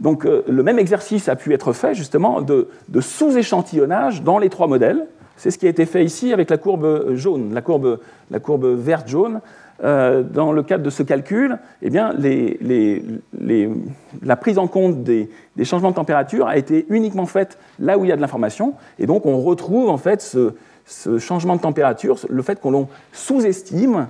Donc 0.00 0.24
le 0.24 0.62
même 0.62 0.78
exercice 0.78 1.30
a 1.30 1.36
pu 1.36 1.54
être 1.54 1.72
fait 1.72 1.94
justement 1.94 2.42
de, 2.42 2.68
sous-échantillonnage 3.00 4.22
dans 4.22 4.38
les 4.38 4.50
trois 4.50 4.66
modèles. 4.66 5.06
C'est 5.38 5.50
ce 5.50 5.56
qui 5.56 5.64
a 5.64 5.70
été 5.70 5.86
fait 5.86 6.04
ici 6.04 6.30
avec 6.34 6.50
la 6.50 6.58
courbe 6.58 7.14
jaune, 7.14 7.54
la 7.54 7.62
courbe, 7.62 8.00
la 8.30 8.38
courbe 8.38 8.66
verte-jaune, 8.66 9.40
euh, 9.84 10.22
dans 10.22 10.52
le 10.52 10.62
cadre 10.62 10.84
de 10.84 10.90
ce 10.90 11.02
calcul, 11.02 11.58
eh 11.80 11.90
bien, 11.90 12.14
la 14.22 14.36
prise 14.36 14.58
en 14.58 14.68
compte 14.68 15.02
des, 15.02 15.28
changements 15.64 15.90
de 15.90 15.96
température 15.96 16.46
a 16.46 16.56
été 16.56 16.86
uniquement 16.88 17.26
faite 17.26 17.58
là 17.80 17.98
où 17.98 18.04
il 18.04 18.08
y 18.08 18.12
a 18.12 18.16
de 18.16 18.20
l'information, 18.20 18.74
et 19.00 19.06
donc 19.06 19.26
on 19.26 19.40
retrouve 19.40 19.88
en 19.88 19.96
fait 19.96 20.22
ce, 20.22 20.52
changement 21.18 21.56
de 21.56 21.60
température, 21.60 22.18
le 22.28 22.42
fait 22.42 22.60
qu'on 22.60 22.88
sous-estime 23.12 24.08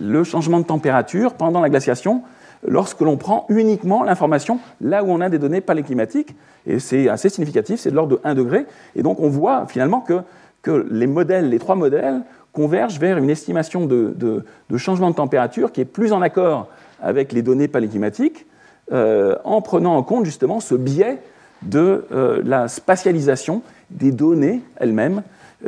le 0.00 0.24
changement 0.24 0.60
de 0.60 0.64
température 0.64 1.34
pendant 1.34 1.60
la 1.60 1.68
glaciation 1.68 2.22
lorsque 2.66 3.00
l'on 3.00 3.16
prend 3.16 3.46
uniquement 3.48 4.04
l'information 4.04 4.60
là 4.80 5.02
où 5.02 5.10
on 5.10 5.20
a 5.20 5.28
des 5.28 5.38
données 5.38 5.60
paléclimatiques, 5.60 6.34
et 6.66 6.78
c'est 6.78 7.08
assez 7.08 7.28
significatif, 7.28 7.80
c'est 7.80 7.90
de 7.90 7.96
l'ordre 7.96 8.16
de 8.16 8.20
1 8.24 8.34
degré, 8.34 8.66
et 8.94 9.02
donc 9.02 9.20
on 9.20 9.28
voit 9.28 9.66
finalement 9.66 10.00
que, 10.00 10.20
que 10.62 10.86
les 10.90 11.06
modèles, 11.06 11.48
les 11.48 11.58
trois 11.58 11.74
modèles, 11.74 12.22
converge 12.52 12.98
vers 12.98 13.18
une 13.18 13.30
estimation 13.30 13.86
de, 13.86 14.44
changement 14.76 15.10
de 15.10 15.16
température 15.16 15.72
qui 15.72 15.80
est 15.80 15.86
plus 15.86 16.12
en 16.12 16.22
accord 16.22 16.68
avec 17.02 17.32
les 17.32 17.42
données 17.42 17.68
paléclimatiques, 17.68 18.46
euh, 18.92 19.36
en 19.44 19.62
prenant 19.62 19.96
en 19.96 20.02
compte 20.02 20.24
justement 20.24 20.60
ce 20.60 20.74
biais 20.74 21.18
de 21.62 22.04
euh, 22.12 22.42
la 22.44 22.68
spatialisation 22.68 23.62
des 23.90 24.12
données 24.12 24.60
elles-mêmes, 24.76 25.22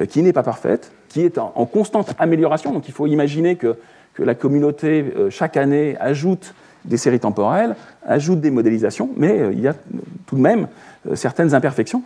qui 0.09 0.23
n'est 0.23 0.33
pas 0.33 0.43
parfaite, 0.43 0.93
qui 1.09 1.23
est 1.23 1.39
en, 1.39 1.67
constante 1.67 2.15
amélioration. 2.19 2.73
Donc 2.73 2.89
il 2.89 2.95
faut 2.95 3.07
imaginer 3.07 3.57
que, 3.57 3.77
que 4.15 4.23
la 4.23 4.35
communauté, 4.35 5.13
chaque 5.31 5.57
année, 5.57 5.97
ajoute 6.01 6.55
des 6.85 6.97
séries 6.97 7.21
temporelles, 7.21 7.77
ajoute 8.07 8.41
des 8.41 8.51
modélisations, 8.51 9.11
mais 9.17 9.53
il 9.53 9.61
y 9.61 9.69
a 9.69 9.75
tout 10.27 10.37
de 10.37 10.41
même 10.41 10.69
certaines 11.15 11.55
imperfections. 11.55 12.03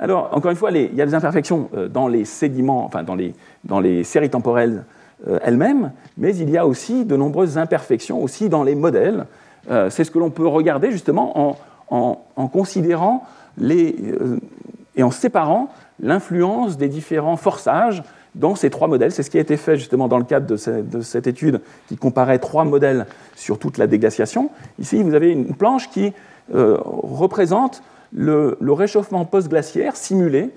Alors, 0.00 0.28
encore 0.32 0.50
une 0.50 0.56
fois, 0.56 0.70
il 0.70 0.94
y 0.94 1.02
a 1.02 1.06
des 1.06 1.14
imperfections 1.14 1.70
euh, 1.74 1.88
dans 1.88 2.08
les 2.08 2.24
sédiments, 2.24 2.84
enfin 2.84 3.02
dans 3.02 3.80
les, 3.80 4.04
séries 4.04 4.30
temporelles 4.30 4.84
euh, 5.26 5.38
elles-mêmes, 5.42 5.92
mais 6.16 6.36
il 6.36 6.50
y 6.50 6.56
a 6.56 6.66
aussi 6.66 7.04
de 7.04 7.16
nombreuses 7.16 7.58
imperfections 7.58 8.22
aussi 8.22 8.48
dans 8.48 8.62
les 8.62 8.76
modèles. 8.76 9.26
Euh, 9.70 9.90
c'est 9.90 10.04
ce 10.04 10.10
que 10.10 10.18
l'on 10.18 10.30
peut 10.30 10.46
regarder 10.46 10.92
justement 10.92 11.56
en, 11.90 12.48
considérant 12.48 13.24
et 13.60 15.02
en 15.02 15.10
séparant 15.10 15.70
l'influence 16.00 16.76
des 16.76 16.88
différents 16.88 17.36
forçages 17.36 18.02
dans 18.34 18.54
ces 18.54 18.70
trois 18.70 18.88
modèles. 18.88 19.12
C'est 19.12 19.22
ce 19.22 19.30
qui 19.30 19.38
a 19.38 19.40
été 19.40 19.56
fait 19.56 19.76
justement 19.76 20.08
dans 20.08 20.18
le 20.18 20.24
cadre 20.24 20.46
de, 20.46 21.00
cette 21.00 21.26
étude 21.26 21.60
qui 21.88 21.96
comparait 21.96 22.38
trois 22.38 22.64
modèles 22.64 23.06
sur 23.34 23.58
toute 23.58 23.78
la 23.78 23.86
déglaciation. 23.86 24.50
Ici, 24.78 25.02
vous 25.02 25.14
avez 25.14 25.32
une 25.32 25.54
planche 25.54 25.90
qui 25.90 26.12
représente 26.52 27.82
le, 28.12 28.56
réchauffement 28.72 29.24
post-glaciaire 29.24 29.96
simulé 29.96 30.50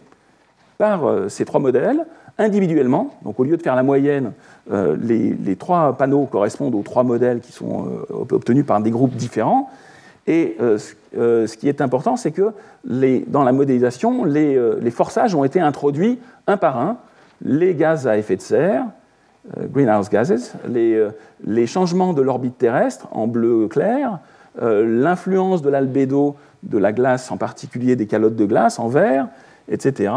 par 0.78 1.06
euh, 1.06 1.30
ces 1.30 1.46
trois 1.46 1.60
modèles 1.60 2.06
individuellement. 2.38 3.12
Donc 3.24 3.40
au 3.40 3.44
lieu 3.44 3.58
de 3.58 3.62
faire 3.62 3.76
la 3.76 3.84
moyenne, 3.84 4.32
euh, 4.72 4.96
les, 5.00 5.56
trois 5.56 5.96
panneaux 5.98 6.26
correspondent 6.26 6.76
aux 6.76 6.82
trois 6.82 7.04
modèles 7.04 7.40
qui 7.40 7.52
sont 7.52 7.86
euh, 7.86 8.26
obtenus 8.32 8.66
par 8.66 8.82
des 8.82 8.92
groupes 8.92 9.16
différents. 9.16 9.70
Et 10.28 10.58
ce 10.60 11.58
qui 11.58 11.68
est 11.68 11.82
important, 11.82 12.16
c'est 12.16 12.32
que 12.32 12.52
dans 12.84 13.44
la 13.44 13.52
modélisation, 13.52 14.24
les, 14.24 14.92
forçages 14.92 15.36
ont 15.36 15.44
été 15.44 15.60
introduits 15.60 16.20
un 16.48 16.58
par 16.58 16.80
un. 16.80 16.98
Les 17.44 17.74
gaz 17.74 18.08
à 18.08 18.18
effet 18.18 18.36
de 18.36 18.42
serre, 18.42 18.86
greenhouse 19.58 20.10
gases, 20.10 20.54
les 20.70 21.68
changements 21.68 22.14
de 22.14 22.22
l'orbite 22.22 22.58
terrestre 22.58 23.08
en 23.12 23.28
bleu 23.28 23.68
clair, 23.68 24.20
l'influence 24.62 25.64
de 25.64 25.70
l'albédo 25.70 26.36
de 26.64 26.78
la 26.78 26.92
glace, 26.92 27.32
en 27.32 27.38
particulier 27.38 27.96
des 27.96 28.08
calottes 28.08 28.36
de 28.36 28.46
glace 28.46 28.80
en 28.80 28.88
verre, 28.88 29.28
etc. 29.70 30.14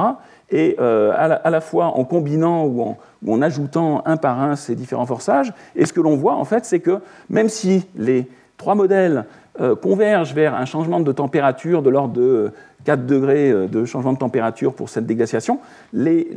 Et 0.50 0.76
euh, 0.78 1.12
à, 1.16 1.50
la, 1.50 1.61
fois 1.61 1.86
en 1.86 2.05
combinant 2.05 2.66
ou 2.66 2.96
en, 3.26 3.42
ajoutant 3.42 4.02
un 4.05 4.16
par 4.16 4.40
un 4.40 4.57
ces 4.57 4.74
différents 4.74 5.07
forçages. 5.07 5.52
Et 5.74 5.86
ce 5.86 5.92
que 5.92 6.00
l'on 6.00 6.16
voit, 6.16 6.34
en 6.34 6.44
fait, 6.44 6.64
c'est 6.64 6.80
que 6.80 7.00
même 7.30 7.48
si 7.48 7.86
les 7.96 8.28
trois 8.57 8.74
modèles 8.74 9.24
euh, 9.61 9.74
convergent 9.74 10.34
vers 10.34 10.55
un 10.55 10.64
changement 10.64 11.00
de 11.00 11.12
température 11.12 11.82
de 11.82 11.90
l'ordre 11.90 12.14
de 12.14 12.52
4 12.84 13.07
degrés 13.07 13.50
euh, 13.50 13.66
de 13.66 13.84
changement 13.84 14.12
de 14.12 14.18
température 14.18 14.74
pour 14.74 14.88
cette 14.88 15.07
déglaciation, 15.07 15.61
les, 15.92 16.28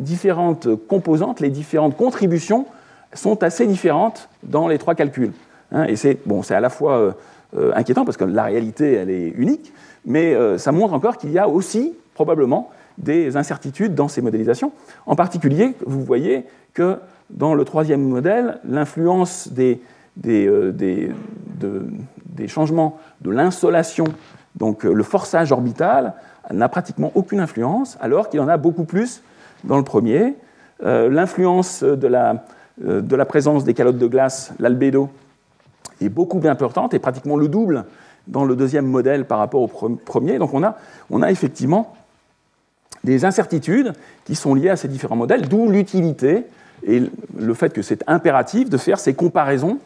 différentes 0.00 0.68
composantes, 0.86 1.40
les 1.40 1.50
différentes 1.50 1.96
contributions 1.96 2.66
sont 3.12 3.42
assez 3.42 3.66
différentes 3.66 4.28
dans 4.42 4.68
les 4.68 4.78
trois 4.78 4.94
calculs. 4.94 5.32
Hein. 5.72 5.84
et 5.84 5.96
c'est 5.96 6.18
bon, 6.26 6.42
à 6.50 6.60
la 6.60 6.68
fois 6.68 7.14
euh, 7.56 7.70
inquiétant 7.76 8.04
parce 8.04 8.16
que 8.16 8.24
la 8.24 8.42
réalité, 8.42 8.94
elle 8.94 9.10
est 9.10 9.28
unique, 9.28 9.72
mais 10.04 10.34
euh, 10.34 10.58
ça 10.58 10.72
montre 10.72 10.92
encore 10.92 11.18
qu'il 11.18 11.30
y 11.30 11.38
a 11.38 11.48
aussi 11.48 11.94
probablement 12.14 12.70
des 12.98 13.36
incertitudes 13.36 13.94
dans 13.94 14.08
ces 14.08 14.22
modélisations. 14.22 14.72
En 15.06 15.14
particulier, 15.14 15.74
vous 15.86 16.02
voyez 16.02 16.46
que 16.72 16.96
dans 17.30 17.54
le 17.54 17.64
troisième 17.64 18.02
modèle, 18.02 18.58
l'influence 18.68 19.48
euh, 19.56 20.72
des, 20.72 21.10
changements 22.46 22.98
de 23.20 23.30
l'insolation, 23.30 24.04
donc 24.56 24.84
le 24.84 25.02
forçage 25.02 25.52
orbital, 25.52 26.14
n'a 26.52 26.68
pratiquement 26.68 27.10
aucune 27.14 27.40
influence, 27.40 27.96
alors 28.00 28.28
qu'il 28.28 28.40
en 28.40 28.48
a 28.48 28.56
beaucoup 28.56 28.84
plus 28.84 29.22
dans 29.64 29.78
le 29.78 29.84
premier. 29.84 30.34
l'influence 30.82 31.82
de 31.82 32.06
la, 32.06 32.44
de 32.78 33.16
la 33.16 33.24
présence 33.24 33.64
des 33.64 33.74
calottes 33.74 33.98
de 33.98 34.06
glace, 34.06 34.52
l'albédo, 34.58 35.08
est 36.00 36.08
beaucoup 36.08 36.40
plus 36.40 36.48
importante 36.48 36.94
et 36.94 36.98
pratiquement 36.98 37.36
le 37.36 37.48
double 37.48 37.84
dans 38.26 38.44
le 38.44 38.56
deuxième 38.56 38.86
modèle 38.86 39.24
par 39.24 39.38
rapport 39.38 39.62
au 39.62 39.68
premier. 39.68 40.38
Donc 40.38 40.54
on 40.54 40.62
a, 40.62 40.76
on 41.10 41.22
a 41.22 41.30
effectivement 41.30 41.94
des 43.04 43.24
incertitudes 43.24 43.92
qui 44.24 44.34
sont 44.34 44.54
liées 44.54 44.70
à 44.70 44.76
ces 44.76 44.88
différents 44.88 45.16
modèles, 45.16 45.48
d'où 45.48 45.70
l'utilité 45.70 46.44
et 46.86 47.02
le 47.38 47.54
fait 47.54 47.72
que 47.72 47.82
c'est 47.82 48.02
impératif 48.06 48.70
de 48.70 48.76
faire 48.76 48.98
ces 48.98 49.14
comparaisons, 49.14 49.78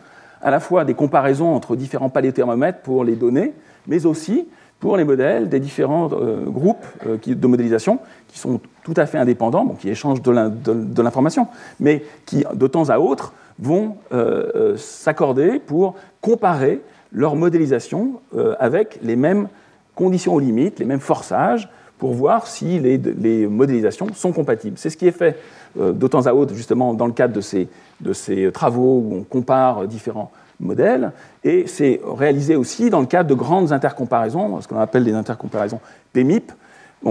à 0.43 0.51
la 0.51 0.61
fois 0.61 0.84
des 0.84 0.95
comparaisons 0.95 1.55
entre 1.55 1.76
différents 1.76 2.11
paléothermomètres 2.11 2.80
pour 2.80 3.05
les 3.05 3.16
données, 3.16 3.53
mais 3.86 4.07
aussi 4.07 4.47
pour 4.80 4.97
les 4.97 5.05
modèles 5.05 5.49
des 5.49 5.61
différents 5.61 6.09
euh, 6.12 6.45
groupes 6.47 6.86
euh, 7.07 7.16
de 7.26 7.47
modélisation 7.47 7.99
qui 8.28 8.39
sont 8.39 8.61
tout 8.84 8.95
à 8.97 9.07
fait 9.07 9.18
indépendants, 9.18 9.76
qui 9.78 9.89
échangent 9.89 10.22
de 10.22 11.03
l'information, 11.03 11.49
mais 11.80 12.05
qui, 12.26 12.45
de 12.55 12.66
temps 12.66 12.89
à 12.91 12.99
autre, 12.99 13.32
vont 13.59 13.97
euh, 14.12 14.76
s'accorder 14.76 15.59
pour 15.59 15.97
comparer 16.20 16.80
leur 17.11 17.36
modélisation 17.36 18.20
avec 18.61 18.99
les 19.03 19.16
mêmes 19.16 19.49
conditions 19.95 20.34
aux 20.34 20.39
limites, 20.39 20.78
les 20.78 20.84
mêmes 20.84 21.01
forçages, 21.01 21.70
pour 21.99 22.12
voir 22.14 22.46
si 22.46 22.78
les, 22.78 23.46
modélisations 23.46 24.07
sont 24.14 24.32
compatibles. 24.32 24.78
C'est 24.78 24.90
ce 24.90 24.96
qui 24.96 25.07
est 25.07 25.12
fait 25.12 25.38
de 25.76 26.07
temps 26.07 26.26
à 26.26 26.32
autre, 26.32 26.55
justement, 26.55 26.94
dans 26.94 27.07
le 27.07 27.12
cadre 27.12 27.34
de 27.34 27.40
ces, 27.40 27.68
de 28.01 28.12
ces 28.12 28.51
travaux 28.53 29.03
où 29.05 29.16
on 29.16 29.22
compare 29.22 29.86
différents 29.86 30.30
modèles, 30.61 31.12
et 31.44 31.66
c'est 31.66 32.01
réalisé 32.05 32.57
aussi 32.57 32.90
dans 32.90 33.01
le 33.01 33.07
cadre 33.07 33.28
de 33.28 33.34
grandes 33.34 33.72
intercomparaisons, 33.72 34.61
ce 34.61 34.66
qu'on 34.66 34.80
appelle 34.80 35.05
des 35.05 35.12
intercomparaisons 35.12 35.80
PMIP, 36.12 36.53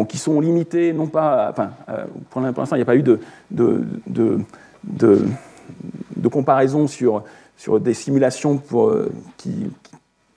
qui 0.09 0.17
sont 0.17 0.41
limitées, 0.41 0.91
non 0.91 1.07
pas, 1.07 1.49
enfin, 1.51 1.69
pour 2.29 2.41
l'instant, 2.41 2.75
il 2.75 2.79
n'y 2.79 2.81
a 2.81 2.85
pas 2.85 2.97
eu 2.97 3.03
de, 3.03 3.19
de, 3.51 3.85
de 4.88 5.23
de 6.15 6.27
comparaison 6.27 6.88
sur, 6.88 7.23
sur 7.55 7.79
des 7.79 7.93
simulations 7.93 8.57
pour, 8.57 8.89
euh, 8.89 9.11
qui, 9.38 9.69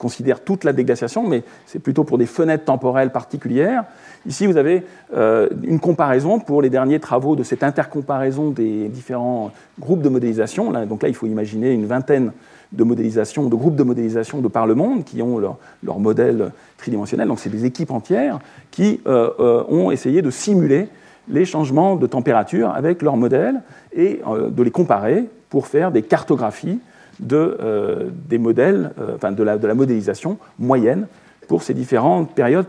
considèrent 0.00 0.40
toute 0.40 0.64
la 0.64 0.72
déglaciation, 0.72 1.28
mais 1.28 1.44
c'est 1.66 1.78
plutôt 1.78 2.04
pour 2.04 2.16
des 2.16 2.26
fenêtres 2.26 2.64
temporelles 2.64 3.12
particulières. 3.12 3.84
Ici, 4.26 4.46
vous 4.46 4.56
avez 4.56 4.82
euh, 5.14 5.48
une 5.62 5.78
comparaison 5.78 6.40
pour 6.40 6.62
les 6.62 6.70
derniers 6.70 7.00
travaux 7.00 7.36
de 7.36 7.42
cette 7.42 7.62
intercomparaison 7.62 8.50
des 8.50 8.88
différents 8.88 9.52
groupes 9.78 10.00
de 10.00 10.08
modélisation. 10.08 10.72
donc 10.86 11.02
là, 11.02 11.08
il 11.08 11.14
faut 11.14 11.26
imaginer 11.26 11.72
une 11.72 11.84
vingtaine 11.84 12.32
de 12.72 12.82
modélisations, 12.82 13.46
de 13.48 13.54
groupes 13.54 13.76
de 13.76 13.82
modélisation 13.82 14.40
de 14.40 14.48
par 14.48 14.66
le 14.66 14.74
monde 14.74 15.04
qui 15.04 15.20
ont 15.20 15.38
leur, 15.38 15.58
leur 15.82 15.98
modèle 15.98 16.50
tridimensionnel. 16.78 17.28
Donc 17.28 17.38
c'est 17.38 17.50
des 17.50 17.66
équipes 17.66 17.90
entières 17.90 18.38
qui 18.70 19.00
euh, 19.06 19.64
ont 19.68 19.90
essayé 19.90 20.22
de 20.22 20.30
simuler 20.30 20.88
les 21.28 21.44
changements 21.44 21.96
de 21.96 22.06
température 22.06 22.70
avec 22.70 23.02
leurs 23.02 23.16
modèles 23.16 23.60
et 23.92 24.20
de 24.50 24.62
les 24.62 24.70
comparer 24.70 25.26
pour 25.50 25.66
faire 25.66 25.92
des 25.92 26.02
cartographies 26.02 26.80
de, 27.18 28.10
des 28.28 28.38
modèles, 28.38 28.92
enfin 29.14 29.32
de 29.32 29.42
la, 29.42 29.58
de 29.58 29.66
la 29.66 29.74
modélisation 29.74 30.38
moyenne 30.58 31.06
pour 31.48 31.62
ces 31.62 31.74
différentes 31.74 32.34
périodes 32.34 32.66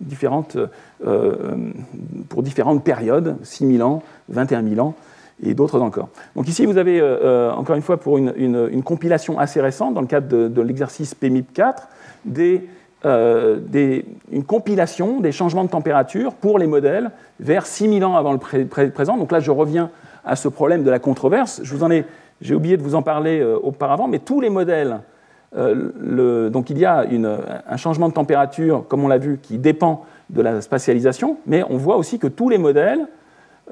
différentes, 0.00 0.58
pour 2.28 2.42
différentes 2.42 2.84
périodes, 2.84 3.36
6 3.42 3.76
000 3.76 3.88
ans, 3.88 4.02
21 4.28 4.62
000 4.62 4.86
ans, 4.86 4.94
et 5.42 5.54
d'autres 5.54 5.80
encore. 5.80 6.08
Donc 6.36 6.48
ici, 6.48 6.66
vous 6.66 6.78
avez, 6.78 7.00
euh, 7.00 7.18
euh, 7.22 7.52
encore 7.52 7.76
une 7.76 7.82
fois, 7.82 7.96
pour 7.96 8.18
une, 8.18 8.82
compilation 8.82 9.38
assez 9.38 9.60
récente, 9.60 9.94
dans 9.94 10.00
le 10.00 10.06
cadre 10.06 10.48
de, 10.48 10.62
l'exercice 10.62 11.14
PMIP 11.14 11.52
4, 11.52 11.88
euh, 13.06 13.58
des, 13.60 14.04
une 14.32 14.44
compilation 14.44 15.20
des 15.20 15.32
changements 15.32 15.64
de 15.64 15.68
température 15.68 16.34
pour 16.34 16.58
les 16.58 16.66
modèles 16.66 17.10
vers 17.40 17.66
6000 17.66 18.04
ans 18.04 18.16
avant 18.16 18.32
le 18.32 18.38
présent. 18.90 19.16
Donc 19.16 19.32
là, 19.32 19.40
je 19.40 19.50
reviens 19.50 19.90
à 20.24 20.36
ce 20.36 20.48
problème 20.48 20.84
de 20.84 20.90
la 20.90 20.98
controverse. 20.98 21.60
Je 21.62 21.74
vous 21.74 21.84
en 21.84 21.90
ai, 21.90 22.04
j'ai 22.44 22.54
oublié 22.54 22.76
de 22.76 22.82
vous 22.82 22.94
en 22.94 23.02
parler 23.02 23.42
auparavant, 23.42 24.06
mais 24.06 24.20
tous 24.20 24.40
les 24.40 24.50
modèles, 24.50 25.00
le, 25.56 26.50
donc 26.50 26.70
il 26.70 26.78
y 26.78 26.84
a 26.84 27.04
un 27.68 27.76
changement 27.76 28.08
de 28.08 28.14
température, 28.14 28.84
comme 28.86 29.02
on 29.02 29.08
l'a 29.08 29.18
vu, 29.18 29.38
qui 29.42 29.58
dépend 29.58 30.04
de 30.30 30.42
la 30.42 30.60
spatialisation, 30.60 31.38
mais 31.46 31.64
on 31.68 31.76
voit 31.76 31.96
aussi 31.96 32.18
que 32.18 32.26
tous 32.26 32.48
les 32.48 32.58
modèles 32.58 33.08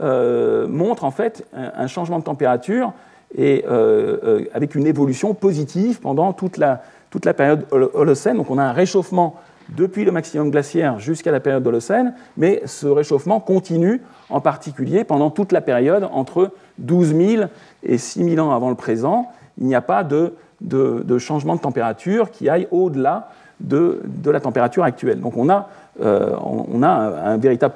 euh, 0.00 0.66
montre 0.68 1.04
en 1.04 1.10
fait 1.10 1.46
un, 1.52 1.86
changement 1.86 2.18
de 2.18 2.24
température 2.24 2.94
et 3.36 3.62
euh, 3.68 4.16
euh, 4.24 4.44
avec 4.54 4.74
une 4.74 4.86
évolution 4.86 5.34
positive 5.34 6.00
pendant 6.00 6.32
toute 6.32 6.56
la, 6.56 6.82
toute 7.10 7.26
la 7.26 7.34
période 7.34 7.66
Holocène. 7.70 8.38
Donc 8.38 8.50
on 8.50 8.56
a 8.56 8.62
un 8.62 8.72
réchauffement 8.72 9.36
depuis 9.68 10.04
le 10.04 10.12
maximum 10.12 10.50
glaciaire 10.50 10.98
jusqu'à 10.98 11.30
la 11.30 11.40
période 11.40 11.66
Holocène, 11.66 12.14
mais 12.38 12.62
ce 12.64 12.86
réchauffement 12.86 13.38
continue 13.38 14.00
en 14.30 14.40
particulier 14.40 15.04
pendant 15.04 15.30
toute 15.30 15.52
la 15.52 15.60
période 15.60 16.08
entre 16.12 16.52
12 16.82 17.14
000 17.16 17.44
et 17.82 17.98
6 17.98 18.34
000 18.34 18.46
ans 18.46 18.54
avant 18.54 18.68
le 18.68 18.76
présent. 18.76 19.30
Il 19.58 19.66
n'y 19.66 19.74
a 19.74 19.80
pas 19.80 20.04
de, 20.04 20.34
de, 20.60 21.18
changement 21.18 21.56
de 21.56 21.60
température 21.60 22.30
qui 22.30 22.48
aille 22.48 22.68
au-delà 22.70 23.30
de, 23.60 24.02
de, 24.04 24.30
la 24.30 24.40
température 24.40 24.84
actuelle. 24.84 25.20
Donc 25.20 25.36
on 25.36 25.48
a 25.48 25.68
euh, 26.00 26.34
on, 26.42 26.82
a 26.82 26.88
un, 26.88 27.36
véritable 27.36 27.74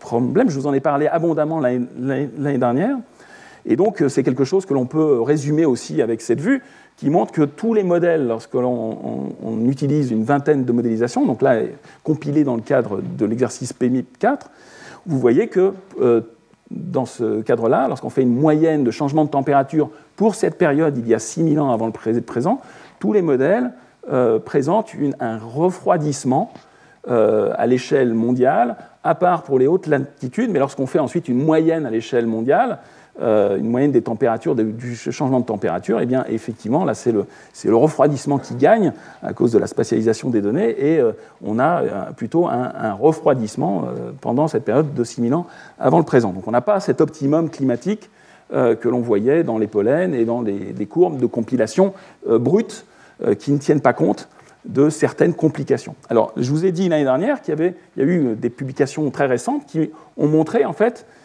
problème. 0.00 0.48
Je 0.48 0.58
vous 0.58 0.66
en 0.66 0.72
ai 0.72 0.80
parlé 0.80 1.06
abondamment 1.06 1.60
l'année 1.60 2.58
dernière. 2.58 2.96
Et 3.66 3.76
donc, 3.76 4.02
c'est 4.08 4.22
quelque 4.22 4.44
chose 4.44 4.64
que 4.64 4.72
l'on 4.72 4.86
peut 4.86 5.20
résumer 5.20 5.66
aussi 5.66 6.00
avec 6.00 6.22
cette 6.22 6.40
vue, 6.40 6.62
qui 6.96 7.10
montre 7.10 7.32
que 7.32 7.42
tous 7.42 7.74
les 7.74 7.82
modèles, 7.82 8.26
lorsque 8.26 8.54
l'on 8.54 9.28
utilise 9.66 10.10
une 10.10 10.24
vingtaine 10.24 10.64
de 10.64 10.72
modélisations, 10.72 11.26
donc 11.26 11.42
là, 11.42 11.60
compilés 12.02 12.44
dans 12.44 12.56
le 12.56 12.62
cadre 12.62 13.00
de 13.02 13.26
l'exercice 13.26 13.74
PMIP 13.74 14.18
4, 14.18 14.50
vous 15.06 15.18
voyez 15.18 15.48
que 15.48 15.74
euh, 16.00 16.22
dans 16.70 17.06
ce 17.06 17.40
cadre-là, 17.40 17.86
lorsqu'on 17.88 18.10
fait 18.10 18.22
une 18.22 18.34
moyenne 18.34 18.84
de 18.84 18.90
changement 18.90 19.24
de 19.24 19.30
température 19.30 19.90
pour 20.16 20.34
cette 20.34 20.58
période, 20.58 20.96
il 20.98 21.08
y 21.08 21.14
a 21.14 21.18
6000 21.18 21.60
ans 21.60 21.72
avant 21.72 21.86
le 21.86 22.20
présent, 22.20 22.60
tous 22.98 23.12
les 23.12 23.22
modèles 23.22 23.72
euh, 24.10 24.38
présentent 24.38 24.92
un 25.20 25.38
refroidissement 25.38 26.52
euh, 27.08 27.52
à 27.56 27.66
l'échelle 27.66 28.12
mondiale, 28.12 28.76
à 29.02 29.14
part 29.14 29.42
pour 29.42 29.58
les 29.58 29.66
hautes 29.66 29.86
latitudes, 29.86 30.50
mais 30.50 30.58
lorsqu'on 30.58 30.86
fait 30.86 30.98
ensuite 30.98 31.28
une 31.28 31.42
moyenne 31.42 31.86
à 31.86 31.90
l'échelle 31.90 32.26
mondiale, 32.26 32.78
euh, 33.20 33.58
une 33.58 33.68
moyenne 33.68 33.90
des 33.90 34.02
températures, 34.02 34.54
du 34.54 34.94
changement 34.94 35.40
de 35.40 35.44
température, 35.44 35.98
et 35.98 36.04
eh 36.04 36.06
bien 36.06 36.24
effectivement, 36.28 36.84
là 36.84 36.94
c'est 36.94 37.10
le, 37.10 37.26
le, 37.64 37.76
refroidissement 37.76 38.38
qui 38.38 38.54
gagne 38.54 38.92
à 39.22 39.32
cause 39.32 39.50
de 39.50 39.58
la 39.58 39.66
spatialisation 39.66 40.30
des 40.30 40.40
données, 40.40 40.70
et 40.78 41.00
euh, 41.00 41.12
on 41.44 41.58
a 41.58 41.82
plutôt 42.16 42.46
un, 42.46 42.92
refroidissement 42.92 43.84
pendant 44.20 44.48
cette 44.48 44.64
période 44.64 44.94
de 44.94 45.04
6000 45.04 45.34
ans 45.34 45.46
avant 45.78 45.98
le 45.98 46.04
présent. 46.04 46.32
Donc 46.32 46.46
on 46.46 46.50
n'a 46.50 46.60
pas 46.60 46.80
cet 46.80 47.00
optimum 47.00 47.50
climatique 47.50 48.10
que 48.50 48.88
l'on 48.88 49.00
voyait 49.00 49.44
dans 49.44 49.58
les 49.58 49.66
pollens 49.66 50.14
et 50.14 50.24
dans 50.24 50.40
les, 50.40 50.72
les 50.72 50.86
courbes 50.86 51.18
de 51.18 51.26
compilation 51.26 51.92
brutes 52.26 52.86
qui 53.38 53.52
ne 53.52 53.58
tiennent 53.58 53.80
pas 53.80 53.92
compte 53.92 54.28
de 54.64 54.90
certaines 54.90 55.34
complications. 55.34 55.94
Alors, 56.08 56.32
je 56.36 56.50
vous 56.50 56.64
ai 56.64 56.72
dit 56.72 56.88
l'année 56.88 57.04
dernière 57.04 57.40
qu'il 57.40 57.52
y, 57.52 57.58
avait, 57.58 57.74
y 57.96 58.00
a 58.00 58.04
eu 58.04 58.34
des 58.36 58.50
publications 58.50 59.08
très 59.10 59.26
récentes 59.26 59.66
qui 59.66 59.90
ont 60.16 60.28
montré, 60.28 60.64
en 60.64 60.72
fait, 60.72 61.06
euh, 61.06 61.17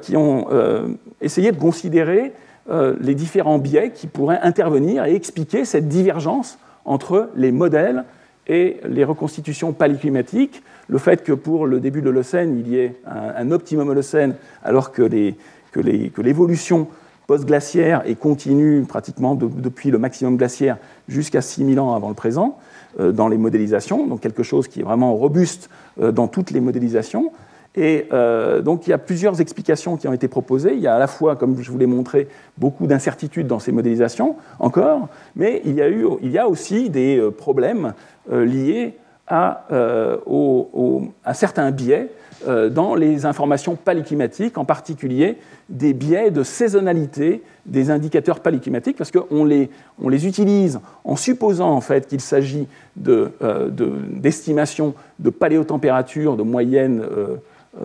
qui 0.00 0.16
ont 0.16 0.46
euh, 0.50 0.88
essayé 1.20 1.52
de 1.52 1.58
considérer 1.58 2.32
euh, 2.70 2.96
les 3.00 3.14
différents 3.14 3.58
biais 3.58 3.92
qui 3.94 4.06
pourraient 4.06 4.40
intervenir 4.42 5.04
et 5.04 5.14
expliquer 5.14 5.64
cette 5.64 5.88
divergence 5.88 6.58
entre 6.84 7.30
les 7.34 7.50
modèles 7.50 8.04
et 8.46 8.78
les 8.86 9.04
reconstitutions 9.04 9.72
paléclimatiques, 9.72 10.62
le 10.88 10.98
fait 10.98 11.24
que 11.24 11.32
pour 11.32 11.66
le 11.66 11.80
début 11.80 12.00
de 12.00 12.06
l'Holocène, 12.06 12.58
il 12.58 12.68
y 12.68 12.78
ait 12.78 12.96
un, 13.06 13.50
optimum 13.52 13.88
Holocène, 13.88 14.34
alors 14.62 14.92
que 14.92 15.02
l'évolution 16.16 16.88
post-glaciaire 17.26 18.02
et 18.06 18.14
continue 18.14 18.82
pratiquement 18.88 19.34
depuis 19.34 19.90
le 19.90 19.98
maximum 19.98 20.36
glaciaire 20.38 20.78
jusqu'à 21.08 21.42
6000 21.42 21.78
ans 21.78 21.94
avant 21.94 22.08
le 22.08 22.14
présent 22.14 22.58
euh, 23.00 23.12
dans 23.12 23.28
les 23.28 23.36
modélisations, 23.36 24.06
donc 24.06 24.20
quelque 24.20 24.42
chose 24.42 24.66
qui 24.66 24.80
est 24.80 24.82
vraiment 24.82 25.14
robuste 25.14 25.68
euh, 26.00 26.10
dans 26.10 26.26
toutes 26.26 26.50
les 26.50 26.60
modélisations. 26.60 27.32
Et 27.74 28.06
euh, 28.12 28.60
donc 28.60 28.86
il 28.86 28.90
y 28.90 28.92
a 28.92 28.98
plusieurs 28.98 29.40
explications 29.40 29.96
qui 29.96 30.08
ont 30.08 30.12
été 30.12 30.28
proposées. 30.28 30.74
Il 30.74 30.80
y 30.80 30.86
a 30.86 30.94
à 30.94 30.98
la 30.98 31.06
fois, 31.06 31.36
comme 31.36 31.60
je 31.60 31.70
vous 31.70 31.78
l'ai 31.78 31.86
montré, 31.86 32.28
beaucoup 32.56 32.86
d'incertitudes 32.86 33.46
dans 33.46 33.58
ces 33.58 33.72
modélisations 33.72 34.36
encore, 34.58 35.08
mais 35.36 35.62
il 35.64 35.74
y 35.74 35.82
a, 35.82 35.88
eu, 35.88 36.06
il 36.22 36.30
y 36.30 36.38
a 36.38 36.48
aussi 36.48 36.90
des 36.90 37.22
problèmes 37.36 37.94
liés 38.30 38.94
à, 39.28 39.66
certains 41.34 41.70
biais 41.70 42.10
euh, 42.46 42.68
dans 42.70 42.94
les 42.94 43.26
informations 43.26 43.74
paléclimatiques, 43.74 44.58
en 44.58 44.64
particulier 44.64 45.38
des 45.68 45.92
biais 45.92 46.30
de 46.30 46.44
saisonnalité 46.44 47.42
des 47.66 47.90
indicateurs 47.90 48.40
paléclimatiques, 48.40 48.96
parce 48.96 49.10
qu'on 49.10 49.44
les, 49.44 49.70
on 50.00 50.08
les 50.08 50.26
utilise 50.26 50.78
en 51.04 51.16
supposant 51.16 51.70
en 51.70 51.80
fait 51.80 52.06
qu'il 52.06 52.20
s'agit 52.20 52.68
euh, 53.08 53.70
d'estimations 53.70 54.94
de, 55.18 55.24
de, 55.24 55.30
paléotempérature 55.30 56.36
de 56.36 56.42
moyenne 56.42 57.02
euh, 57.02 57.36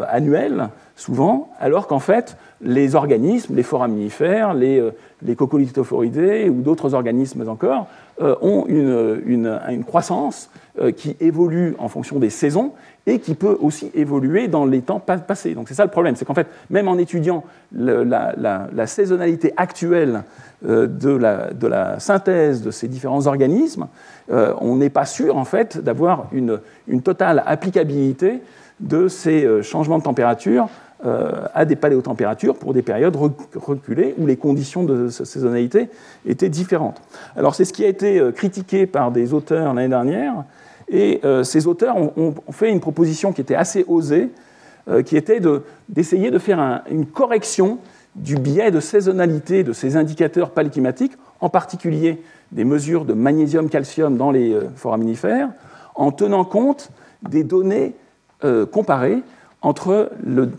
annuelle, 0.08 0.70
souvent, 0.96 1.52
alors 1.60 1.88
qu'en 1.88 2.00
fait, 2.00 2.38
les 2.62 2.96
organismes, 2.96 3.56
les 3.56 3.64
foraminifères, 3.64 4.54
les, 4.54 4.82
les 5.22 5.36
coccolithophoridés 5.36 6.50
ou 6.50 6.62
d'autres 6.62 6.94
organismes 6.94 7.48
encore, 7.50 7.88
ont 8.20 8.66
une, 8.68 9.22
une, 9.26 9.60
une 9.70 9.84
croissance 9.84 10.50
qui 10.96 11.18
évolue 11.20 11.76
en 11.80 11.90
fonction 11.90 12.20
des 12.20 12.30
saisons 12.30 12.74
et 13.06 13.20
qui 13.20 13.36
peut 13.36 13.58
aussi 13.60 13.92
évoluer 13.94 14.48
dans 14.48 14.66
les 14.66 14.82
temps 14.82 15.00
passés. 15.00 15.56
Donc 15.56 15.68
c'est 15.68 15.74
ça 15.74 15.84
le 15.84 15.92
problème, 15.92 16.16
c'est 16.16 16.26
qu'en 16.26 16.34
fait, 16.34 16.48
même 16.70 16.88
en 16.88 16.98
étudiant 16.98 17.44
la, 17.74 18.88
saisonnalité 18.88 19.54
actuelle 19.58 20.24
euh, 20.66 20.88
de 20.88 21.10
la, 21.10 21.52
de, 21.52 21.68
la, 21.68 22.00
synthèse 22.00 22.62
de 22.62 22.72
ces 22.72 22.88
différents 22.88 23.28
organismes, 23.28 23.88
euh, 24.32 24.54
on 24.62 24.78
n'est 24.78 24.90
pas 24.90 25.06
sûr 25.06 25.36
en 25.36 25.44
fait 25.44 25.78
d'avoir 25.78 26.28
une, 26.32 26.60
une, 26.88 27.02
totale 27.02 27.44
applicabilité 27.46 28.42
de 28.84 29.08
ces 29.08 29.44
euh, 29.44 29.64
changements 29.64 29.98
de 29.98 30.04
température 30.04 30.70
à 31.54 31.66
des 31.66 31.76
paléotempératures 31.76 32.56
pour 32.56 32.74
des 32.74 32.82
périodes 32.82 33.18
reculées 33.56 34.16
où 34.18 34.26
les 34.26 34.38
conditions 34.38 34.86
de 34.86 35.10
saisonnalité 35.10 35.90
étaient 36.26 36.48
différentes. 36.48 37.02
Alors 37.36 37.56
c'est 37.56 37.66
ce 37.66 37.74
qui 37.74 37.84
a 37.84 37.90
été 37.90 38.22
critiqué 38.34 38.86
par 38.88 39.12
des 39.12 39.34
auteurs 39.34 39.74
l'année 39.74 39.90
dernière, 39.90 40.46
et 40.90 41.20
euh, 41.24 41.44
ces 41.44 41.68
auteurs 41.68 41.98
ont, 41.98 42.36
fait 42.52 42.70
une 42.70 42.80
proposition 42.80 43.34
qui 43.34 43.42
était 43.42 43.56
assez 43.56 43.86
osée, 43.88 44.30
euh, 44.88 45.02
qui 45.02 45.18
était 45.18 45.42
d'essayer 45.90 46.32
de, 46.32 46.40
faire 46.40 46.84
une 46.90 47.06
correction 47.06 47.80
du 48.16 48.36
biais 48.36 48.72
de 48.72 48.80
saisonnalité 48.80 49.64
de 49.64 49.74
ces 49.74 49.96
indicateurs 49.96 50.52
paléclimatiques, 50.52 51.14
en 51.40 51.50
particulier 51.50 52.22
des 52.52 52.64
mesures 52.64 53.06
de 53.06 53.14
magnésium-calcium 53.14 54.18
dans 54.18 54.32
les 54.32 54.54
euh, 54.54 54.70
foraminifères, 54.76 55.50
en 55.96 56.12
tenant 56.12 56.46
compte 56.46 56.92
des 57.28 57.44
données 57.44 57.96
comparées 58.72 59.24
entre 59.62 60.12
le, 60.26 60.50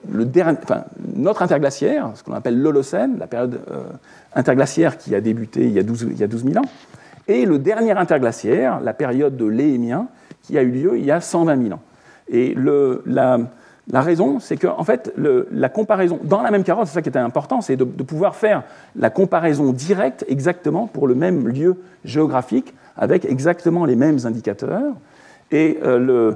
notre 1.14 1.42
interglaciaire, 1.42 2.10
ce 2.14 2.22
qu'on 2.22 2.32
appelle 2.32 2.60
l'Holocène, 2.60 3.18
la 3.18 3.26
période 3.26 3.60
interglaciaire 4.34 4.96
qui 4.96 5.14
a 5.14 5.20
débuté 5.20 5.64
il 5.64 5.72
y 5.72 5.78
a, 5.78 5.82
12, 5.82 6.08
il 6.10 6.18
y 6.18 6.24
a 6.24 6.26
12 6.26 6.44
000 6.44 6.56
ans, 6.58 6.68
et 7.28 7.46
le 7.46 7.58
dernier 7.58 7.92
interglaciaire, 7.92 8.80
la 8.80 8.92
période 8.92 9.36
de 9.36 9.46
l'Éhémien, 9.46 10.08
qui 10.42 10.58
a 10.58 10.62
eu 10.62 10.70
lieu 10.70 10.98
il 10.98 11.04
y 11.04 11.10
a 11.10 11.20
120 11.20 11.62
000 11.62 11.74
ans. 11.74 11.80
Et 12.28 12.54
la, 13.06 13.38
raison, 13.92 14.40
c'est 14.40 14.56
que 14.56 14.66
en 14.66 14.84
fait, 14.84 15.12
la 15.16 15.68
comparaison, 15.68 16.18
dans 16.22 16.42
la 16.42 16.50
même 16.50 16.64
carotte, 16.64 16.86
c'est 16.86 16.94
ça 16.94 17.02
qui 17.02 17.08
était 17.08 17.18
important, 17.18 17.60
c'est 17.60 17.76
de, 17.76 17.84
pouvoir 17.84 18.36
faire 18.36 18.62
la 18.96 19.10
comparaison 19.10 19.72
directe 19.72 20.24
exactement 20.28 20.86
pour 20.86 21.06
le 21.06 21.14
même 21.14 21.48
lieu 21.48 21.76
géographique, 22.04 22.74
avec 22.96 23.24
exactement 23.24 23.84
les 23.84 23.96
mêmes 23.96 24.18
indicateurs. 24.24 24.92
Et 25.54 25.78
euh, 25.84 26.32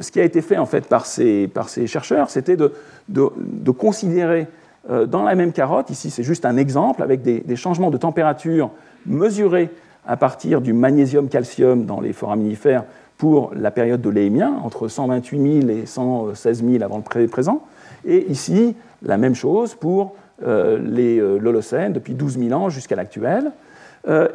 ce 0.00 0.10
qui 0.10 0.18
a 0.18 0.24
été 0.24 0.42
fait 0.42 0.56
en 0.58 0.66
fait 0.66 0.88
par 0.88 1.06
ces, 1.06 1.46
par 1.46 1.68
ces 1.68 1.86
chercheurs, 1.86 2.28
c'était 2.28 2.56
de, 2.56 2.72
de, 3.08 3.70
considérer 3.70 4.48
euh, 4.90 5.06
dans 5.06 5.22
la 5.22 5.36
même 5.36 5.52
carotte, 5.52 5.90
ici 5.90 6.10
c'est 6.10 6.24
juste 6.24 6.44
un 6.44 6.56
exemple, 6.56 7.04
avec 7.04 7.22
des, 7.22 7.38
des 7.38 7.54
changements 7.54 7.92
de 7.92 7.96
température 7.96 8.70
mesurés 9.06 9.70
à 10.08 10.16
partir 10.16 10.60
du 10.60 10.72
magnésium-calcium 10.72 11.86
dans 11.86 12.00
les 12.00 12.12
foraminifères 12.12 12.82
pour 13.16 13.52
la 13.54 13.70
période 13.70 14.00
de 14.00 14.10
l'Éhémien, 14.10 14.56
entre 14.64 14.88
128 14.88 15.60
000 15.60 15.68
et 15.70 15.86
116 15.86 16.64
000 16.64 16.82
avant 16.82 17.00
le 17.14 17.28
présent, 17.28 17.62
Et 18.04 18.28
ici, 18.28 18.74
la 19.02 19.18
même 19.18 19.36
chose 19.36 19.76
pour 19.76 20.16
l'Holocène 20.44 21.92
depuis 21.92 22.14
12 22.14 22.38
000 22.38 22.52
ans 22.60 22.68
jusqu'à 22.68 22.94
l'actuel. 22.94 23.52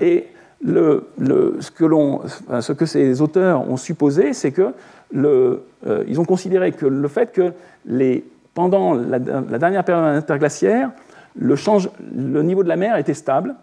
et 0.02 0.28
ce, 0.66 1.72
que 1.72 2.62
ce, 2.62 2.72
que 2.74 2.86
ces 2.86 3.22
auteurs 3.22 3.70
ont 3.70 3.78
supposé, 3.78 4.34
c'est 4.34 4.52
que 4.52 4.74
ils 5.14 6.20
ont 6.20 6.26
considéré 6.26 6.72
que 6.72 6.86
le 6.86 7.08
fait 7.08 7.32
que 7.32 7.54
pendant 8.54 8.94
la, 8.94 9.20
dernière 9.20 9.84
période 9.84 10.16
interglaciaire, 10.16 10.92
le, 11.40 12.42
niveau 12.42 12.64
de 12.64 12.68
la 12.68 12.76
mer 12.76 12.98
était 12.98 13.14
stable, 13.14 13.56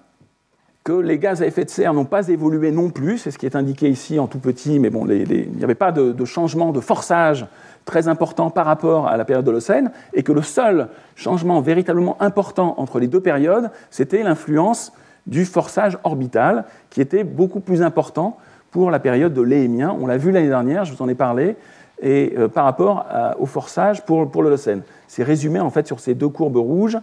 que 0.85 0.93
les 0.93 1.19
gaz 1.19 1.43
à 1.43 1.47
effet 1.47 1.65
de 1.65 1.71
serre 1.71 1.93
n'ont 1.93 2.07
pas 2.07 2.29
évolué 2.29 2.71
non 2.71 2.89
plus, 2.89 3.19
c'est 3.19 3.31
ce 3.31 3.39
qui 3.39 3.45
est 3.45 3.57
indiqué 3.57 3.91
ici 3.91 4.19
en 4.19 4.27
tout 4.27 4.39
petit, 4.39 4.79
mais 4.79 4.89
bon, 4.89 5.07
il 5.07 5.51
n'y 5.55 5.65
avait 5.65 5.75
pas 5.75 5.93
de, 5.93 6.25
changement 6.25 6.73
de 6.73 6.81
forçage 6.81 7.47
très 7.85 8.09
important 8.09 8.51
par 8.51 8.67
rapport 8.67 9.07
à 9.07 9.17
la 9.17 9.25
période 9.25 9.45
de 9.45 9.51
l'Holocène, 9.51 9.91
et 10.15 10.23
que 10.23 10.33
le 10.33 10.43
seul 10.43 10.89
changement 11.15 11.61
véritablement 11.61 12.21
important 12.21 12.75
entre 12.79 13.01
les 13.01 13.07
deux 13.07 13.21
périodes, 13.21 13.71
c'était 13.91 14.23
l'influence 14.23 14.93
du 15.29 15.45
forçage 15.45 15.99
orbital, 16.03 16.65
qui 16.91 17.01
était 17.01 17.23
beaucoup 17.23 17.61
plus 17.61 17.83
important 17.83 18.39
pour 18.71 18.91
la 18.91 18.99
période 18.99 19.33
de 19.33 19.43
l'Éhémien. 19.43 19.97
On 20.01 20.07
l'a 20.07 20.17
vu 20.17 20.33
l'année 20.33 20.49
dernière, 20.49 20.85
je 20.85 20.93
vous 20.93 21.03
en 21.03 21.09
ai 21.09 21.15
parlé, 21.15 21.57
et 22.03 22.35
euh, 22.37 22.49
par 22.49 22.65
rapport 22.65 23.07
au 23.39 23.47
forçage 23.47 24.05
pour, 24.05 24.31
pour 24.31 24.43
l'Holocène. 24.43 24.83
C'est 25.07 25.23
résumé 25.23 25.61
en 25.61 25.71
fait 25.71 25.87
sur 25.87 26.01
ces 26.01 26.15
deux 26.15 26.29
courbes 26.29 26.57
rouges 26.57 26.99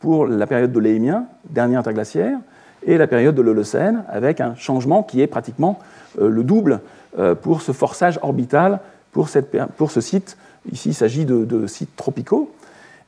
pour 0.00 0.26
la 0.26 0.46
période 0.46 0.72
de 0.72 0.78
l'Éhémien, 0.78 1.26
dernière 1.50 1.80
interglaciaire, 1.80 2.38
et 2.84 2.96
la 2.96 3.06
période 3.06 3.34
de 3.34 3.42
l'Holocène, 3.42 4.04
avec 4.08 4.40
un 4.40 4.54
changement 4.54 5.02
qui 5.02 5.20
est 5.20 5.26
pratiquement 5.26 5.78
euh, 6.20 6.28
le 6.28 6.44
double 6.44 6.80
euh, 7.18 7.34
pour 7.34 7.62
ce 7.62 7.72
forçage 7.72 8.18
orbital 8.22 8.80
pour, 9.12 9.28
cette, 9.28 9.56
pour 9.76 9.90
ce 9.90 10.00
site. 10.00 10.36
Ici, 10.70 10.90
il 10.90 10.94
s'agit 10.94 11.24
de, 11.24 11.66
sites 11.66 11.96
tropicaux. 11.96 12.52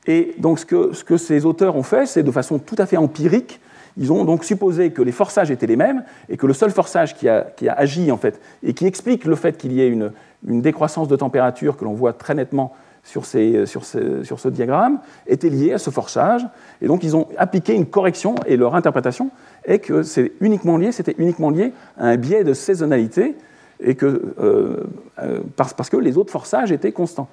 Et 0.07 0.35
donc, 0.39 0.59
ce 0.59 0.67
que, 0.67 0.93
ce 0.93 1.05
que 1.05 1.17
ces 1.17 1.45
auteurs 1.45 1.77
ont 1.77 1.83
fait, 1.83 2.07
c'est 2.07 2.23
de 2.23 2.31
façon 2.31 2.59
tout 2.59 2.77
à 2.79 2.87
fait 2.87 2.97
empirique, 2.97 3.61
ils 3.97 4.13
ont 4.13 4.25
donc 4.25 4.45
supposé 4.45 4.91
que 4.91 5.03
les 5.03 5.13
forçages 5.13 5.51
étaient 5.51 5.67
les 5.67 5.77
mêmes 5.77 6.05
et 6.29 6.37
que 6.37 6.47
le 6.47 6.53
seul 6.53 6.71
forçage 6.71 7.15
qui 7.15 7.29
a, 7.29 7.43
qui 7.43 7.69
a 7.69 7.73
agi, 7.73 8.11
en 8.13 8.17
fait, 8.17 8.41
et 8.63 8.75
qui 8.75 8.87
explique 8.87 9.25
le 9.25 9.37
fait 9.37 9.57
qu'il 9.57 9.73
y 9.73 9.81
ait 9.81 9.89
une, 9.89 10.13
une 10.47 10.63
décroissance 10.63 11.09
de 11.09 11.17
température 11.17 11.77
que 11.77 11.85
l'on 11.85 11.95
voit 11.95 12.13
très 12.13 12.35
nettement 12.35 12.75
sur, 13.03 13.25
ces, 13.25 13.67
sur, 13.67 13.85
sur, 13.85 14.39
ce 14.39 14.49
diagramme 14.49 15.01
était 15.27 15.49
lié 15.49 15.73
à 15.73 15.79
ce 15.79 15.91
forçage. 15.91 16.47
Et 16.83 16.87
donc, 16.87 17.03
ils 17.03 17.17
ont 17.17 17.29
appliqué 17.39 17.75
une 17.75 17.87
correction, 17.87 18.35
et 18.47 18.57
leur 18.57 18.75
interprétation 18.75 19.31
est 19.65 19.79
que 19.79 20.03
c'est 20.03 20.33
uniquement 20.41 20.77
lié, 20.77 20.93
c'était 20.93 21.15
uniquement 21.19 21.51
lié 21.51 21.73
à 21.99 22.09
un 22.09 22.17
biais 22.17 22.45
de 22.45 22.53
saisonnalité, 22.53 23.37
et 23.83 23.95
que, 23.95 24.35
euh, 24.41 24.85
euh, 25.23 25.41
parce, 25.57 25.73
parce, 25.73 25.89
que 25.89 25.97
les 25.97 26.19
autres 26.19 26.31
forçages 26.31 26.71
étaient 26.71 26.93
constants. 26.93 27.29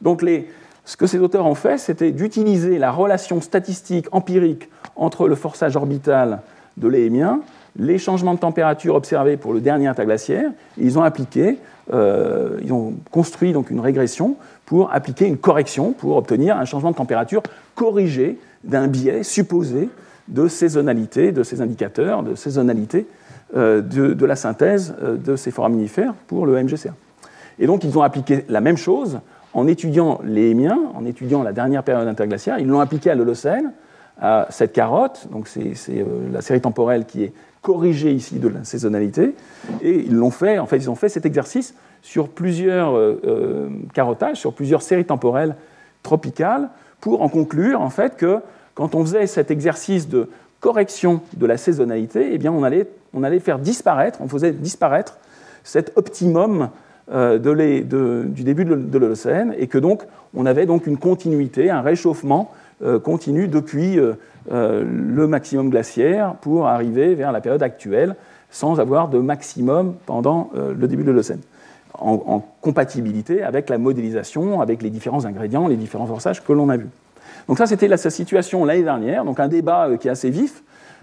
Donc, 0.00 0.22
les, 0.22 0.48
ce 0.90 0.96
que 0.96 1.06
ces 1.06 1.20
auteurs 1.20 1.46
ont 1.46 1.54
fait, 1.54 1.78
c'était 1.78 2.10
d'utiliser 2.10 2.76
la 2.76 2.90
relation 2.90 3.40
statistique 3.40 4.08
empirique 4.10 4.68
entre 4.96 5.28
le 5.28 5.36
forçage 5.36 5.76
orbital 5.76 6.40
de 6.78 6.88
l'éhémien, 6.88 7.42
les 7.76 7.96
changements 7.96 8.34
de 8.34 8.40
température 8.40 8.96
observés 8.96 9.36
pour 9.36 9.52
le 9.52 9.60
dernier 9.60 9.86
interglaciaire, 9.86 10.50
et 10.50 10.84
ils 10.84 10.98
ont 10.98 11.02
appliqué, 11.02 11.58
euh, 11.94 12.58
ils 12.64 12.72
ont 12.72 12.94
construit 13.12 13.52
donc 13.52 13.70
une 13.70 13.78
régression 13.78 14.34
pour 14.66 14.92
appliquer 14.92 15.26
une 15.26 15.36
correction 15.36 15.92
pour 15.92 16.16
obtenir 16.16 16.56
un 16.56 16.64
changement 16.64 16.90
de 16.90 16.96
température 16.96 17.44
corrigé 17.76 18.40
d'un 18.64 18.88
biais 18.88 19.22
supposé 19.22 19.90
de 20.26 20.48
saisonnalité 20.48 21.30
de 21.30 21.44
ces 21.44 21.60
indicateurs, 21.60 22.24
de 22.24 22.34
saisonnalité 22.34 23.06
euh, 23.56 23.80
de, 23.80 24.26
la 24.26 24.34
synthèse 24.34 24.92
euh, 25.00 25.16
de 25.16 25.36
ces 25.36 25.52
foraminifères 25.52 26.14
pour 26.26 26.46
le 26.46 26.60
MGCA. 26.60 26.94
Et 27.60 27.68
donc 27.68 27.84
ils 27.84 27.96
ont 27.96 28.02
appliqué 28.02 28.44
la 28.48 28.60
même 28.60 28.76
chose 28.76 29.20
en 29.54 29.66
étudiant 29.66 30.20
les 30.24 30.50
Hémiens, 30.50 30.78
en 30.94 31.04
étudiant 31.04 31.42
la 31.42 31.52
dernière 31.52 31.82
période 31.82 32.06
interglaciaire. 32.06 32.58
Ils 32.58 32.66
l'ont 32.66 32.80
appliqué 32.80 33.10
à 33.10 33.14
l'Holocène, 33.14 33.72
à 34.20 34.46
cette 34.50 34.72
carotte, 34.72 35.28
donc 35.30 35.48
c'est 35.48 35.74
euh, 35.90 36.04
la 36.32 36.42
série 36.42 36.60
temporelle 36.60 37.06
qui 37.06 37.24
est 37.24 37.32
corrigée 37.62 38.12
ici 38.12 38.38
de 38.38 38.48
la 38.48 38.64
saisonnalité, 38.64 39.34
et 39.82 40.04
ils 40.06 40.14
l'ont 40.14 40.30
fait, 40.30 40.58
en 40.58 40.66
fait, 40.66 40.76
ils 40.76 40.90
ont 40.90 40.94
fait 40.94 41.08
cet 41.08 41.26
exercice 41.26 41.74
sur 42.02 42.28
plusieurs 42.28 42.96
euh, 42.96 43.68
carottages, 43.92 44.38
sur 44.38 44.54
plusieurs 44.54 44.82
séries 44.82 45.04
temporelles 45.04 45.56
tropicales, 46.02 46.70
pour 47.00 47.22
en 47.22 47.28
conclure 47.28 47.80
en 47.80 47.90
fait 47.90 48.16
que 48.16 48.40
quand 48.74 48.94
on 48.94 49.04
faisait 49.04 49.26
cet 49.26 49.50
exercice 49.50 50.08
de 50.08 50.28
correction 50.60 51.22
de 51.36 51.46
la 51.46 51.56
saisonnalité, 51.56 52.30
eh 52.32 52.38
bien 52.38 52.52
on 52.52 52.62
allait, 52.62 52.86
on 53.14 53.22
allait 53.22 53.40
faire 53.40 53.58
disparaître, 53.58 54.20
on 54.20 54.28
faisait 54.28 54.52
disparaître 54.52 55.18
cet 55.64 55.92
optimum 55.96 56.70
euh, 57.12 57.38
de 57.38 58.24
du 58.28 58.44
début 58.44 58.64
de 58.64 58.98
l'Holocène, 58.98 59.52
et 59.58 59.66
que 59.66 59.78
donc 59.78 60.02
on 60.32 60.46
avait 60.46 60.64
donc 60.64 60.86
une 60.86 60.96
continuité, 60.96 61.68
un 61.68 61.80
réchauffement 61.80 62.52
euh, 62.84 63.00
continu 63.00 63.48
depuis 63.48 63.98
euh, 63.98 64.14
le 64.48 65.26
maximum 65.26 65.70
glaciaire 65.70 66.34
pour 66.40 66.68
arriver 66.68 67.16
vers 67.16 67.32
la 67.32 67.40
période 67.40 67.64
actuelle, 67.64 68.14
sans 68.50 68.78
avoir 68.78 69.08
de 69.08 69.18
maximum 69.18 69.94
pendant 70.06 70.50
le 70.54 70.86
début 70.86 71.02
de 71.02 71.10
l'Holocène 71.10 71.40
en, 71.98 72.44
compatibilité 72.60 73.42
avec 73.42 73.68
la 73.70 73.78
modélisation, 73.78 74.60
avec 74.60 74.82
les 74.82 74.90
différents 74.90 75.24
ingrédients, 75.24 75.66
les 75.66 75.76
différents 75.76 76.06
forçages 76.06 76.44
que 76.44 76.52
l'on 76.52 76.68
a 76.68 76.76
vus. 76.76 76.88
Donc 77.48 77.58
ça, 77.58 77.66
c'était 77.66 77.88
la 77.88 77.96
situation 77.96 78.64
l'année 78.64 78.82
dernière, 78.82 79.24
donc 79.24 79.40
un 79.40 79.48
débat 79.48 79.88
qui 80.00 80.08
est 80.08 80.10
assez 80.12 80.30
vif. 80.30 80.62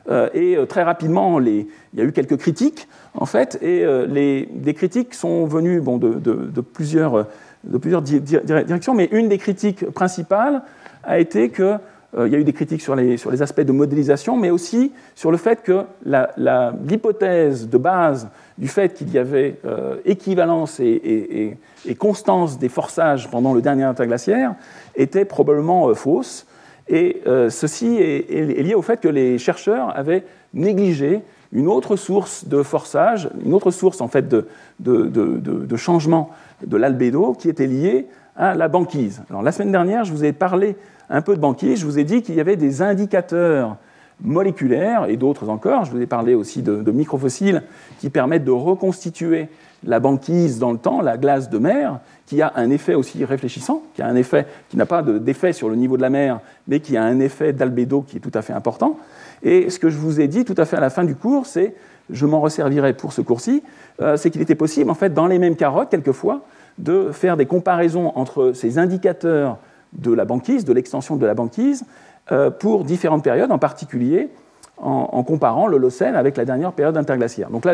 Euh, 0.10 0.30
et 0.34 0.56
euh, 0.56 0.66
très 0.66 0.84
rapidement, 0.84 1.40
il 1.40 1.68
y 1.94 2.02
a 2.02 2.04
eu 2.04 2.12
quelques 2.12 2.38
critiques, 2.38 2.88
en 3.14 3.26
fait, 3.26 3.58
et 3.62 3.86
les, 4.08 4.48
des 4.52 4.74
critiques 4.74 5.14
sont 5.14 5.46
venues 5.46 5.82
de, 5.82 6.62
plusieurs, 6.62 7.26
directions, 7.64 8.94
mais 8.94 9.10
une 9.12 9.28
des 9.28 9.38
critiques 9.38 9.90
principales 9.92 10.62
a 11.04 11.20
été 11.20 11.50
que 11.50 11.76
il 12.18 12.32
y 12.32 12.36
a 12.36 12.40
eu 12.40 12.44
des 12.44 12.54
critiques 12.54 12.82
sur 12.82 12.96
les, 12.96 13.18
les, 13.18 13.42
aspects 13.42 13.62
de 13.62 13.72
modélisation, 13.72 14.38
mais 14.38 14.50
aussi 14.50 14.92
sur 15.14 15.30
le 15.30 15.38
fait 15.38 15.62
que 15.62 15.84
l'hypothèse 16.06 17.68
de 17.68 17.78
base 17.78 18.30
du 18.58 18.68
fait 18.68 18.94
qu'il 18.94 19.12
y 19.12 19.18
avait 19.18 19.60
euh, 19.66 19.98
équivalence 20.06 20.80
et, 20.80 21.58
constance 21.98 22.60
des 22.60 22.70
forçages 22.70 23.30
pendant 23.30 23.54
le 23.54 23.62
dernier 23.62 23.84
interglaciaire 23.84 24.56
était 24.96 25.26
probablement 25.26 25.88
euh, 25.88 25.94
fausse. 25.94 26.46
Et 26.90 27.22
euh, 27.28 27.50
ceci 27.50 27.98
est, 27.98 28.62
lié 28.62 28.74
au 28.74 28.82
fait 28.82 29.00
que 29.02 29.08
les 29.08 29.38
chercheurs 29.38 29.96
avaient 29.98 30.24
négligé 30.54 31.22
une 31.52 31.68
autre 31.68 31.96
source 31.96 32.48
de 32.48 32.64
forçage, 32.64 33.30
une 33.44 33.54
autre 33.54 33.72
source 33.72 34.02
en 34.02 34.08
fait 34.08 34.28
de, 34.28 35.76
changement 35.76 36.30
de 36.66 36.78
l'albédo 36.78 37.34
qui 37.34 37.50
était 37.50 37.68
liée 37.68 38.08
à 38.36 38.54
la 38.54 38.68
banquise. 38.68 39.22
Alors, 39.30 39.42
la 39.42 39.52
semaine 39.52 39.72
dernière, 39.72 40.04
je 40.04 40.12
vous 40.12 40.24
ai 40.24 40.34
parlé 40.34 40.76
un 41.10 41.22
peu 41.22 41.36
de 41.36 41.42
banquise, 41.42 41.80
je 41.80 41.86
vous 41.86 42.00
ai 42.00 42.04
dit 42.04 42.22
qu'il 42.22 42.36
y 42.36 42.42
avait 42.42 42.58
des 42.58 42.82
indicateurs 42.82 43.78
moléculaires 44.22 45.06
et 45.06 45.18
d'autres 45.18 45.50
encore. 45.50 45.86
Je 45.86 45.92
vous 45.92 46.02
ai 46.02 46.06
parlé 46.06 46.34
aussi 46.34 46.62
de, 46.62 46.92
microfossiles 46.92 47.64
qui 48.00 48.10
permettent 48.10 48.46
de 48.46 48.52
reconstituer 48.52 49.48
la 49.84 50.00
banquise 50.00 50.60
dans 50.60 50.72
le 50.72 50.78
temps, 50.78 51.02
la 51.02 51.18
glace 51.18 51.50
de 51.50 51.58
mer, 51.60 52.00
qui 52.28 52.42
a 52.42 52.52
un 52.56 52.70
effet 52.70 52.94
aussi 52.94 53.26
réfléchissant, 53.26 53.82
qui 53.96 54.02
a 54.02 54.08
un 54.08 54.16
effet 54.16 54.46
qui 54.70 54.78
n'a 54.78 54.86
pas 54.86 55.02
d'effet 55.02 55.54
sur 55.54 55.70
le 55.70 55.76
niveau 55.76 55.96
de 55.96 56.02
la 56.02 56.10
mer, 56.10 56.42
mais 56.68 56.82
qui 56.82 56.98
a 56.98 57.04
un 57.04 57.20
effet 57.20 57.54
d'albédo 57.54 58.02
qui 58.02 58.18
est 58.18 58.20
tout 58.20 58.32
à 58.34 58.42
fait 58.42 58.54
important. 58.54 59.00
Et 59.44 59.70
ce 59.70 59.80
que 59.80 59.90
je 59.90 59.98
vous 59.98 60.20
ai 60.20 60.28
dit 60.28 60.44
tout 60.44 60.56
à 60.58 60.66
fait 60.66 60.76
à 60.76 60.82
la 60.82 60.90
fin 60.90 61.06
du 61.06 61.16
cours, 61.16 61.46
c'est, 61.46 61.74
je 62.10 62.26
m'en 62.26 62.42
resservirai 62.42 62.94
pour 62.94 63.14
ce 63.14 63.22
cours-ci, 63.22 63.64
euh, 64.02 64.18
c'est 64.18 64.30
qu'il 64.30 64.42
était 64.42 64.56
possible, 64.56 64.92
en 64.92 64.94
fait, 64.94 65.14
dans 65.14 65.26
les 65.26 65.40
mêmes 65.40 65.56
carottes, 65.56 65.90
quelquefois, 65.90 66.42
de 66.78 67.12
faire 67.14 67.38
des 67.38 67.46
comparaisons 67.46 68.12
entre 68.16 68.52
ces 68.54 68.78
indicateurs 68.78 69.58
de 69.94 70.12
la 70.12 70.26
banquise, 70.26 70.66
de 70.66 70.74
l'extension 70.74 71.16
de 71.16 71.26
la 71.26 71.34
banquise, 71.34 71.86
euh, 72.34 72.52
pour 72.52 72.84
différentes 72.84 73.24
périodes, 73.24 73.52
en 73.52 73.58
particulier 73.58 74.30
en, 74.78 75.24
comparant 75.24 75.68
l'Holocène 75.68 76.16
avec 76.16 76.38
la 76.38 76.46
dernière 76.46 76.72
période 76.72 76.98
interglaciaire. 76.98 77.50
Donc 77.50 77.66
là, 77.66 77.74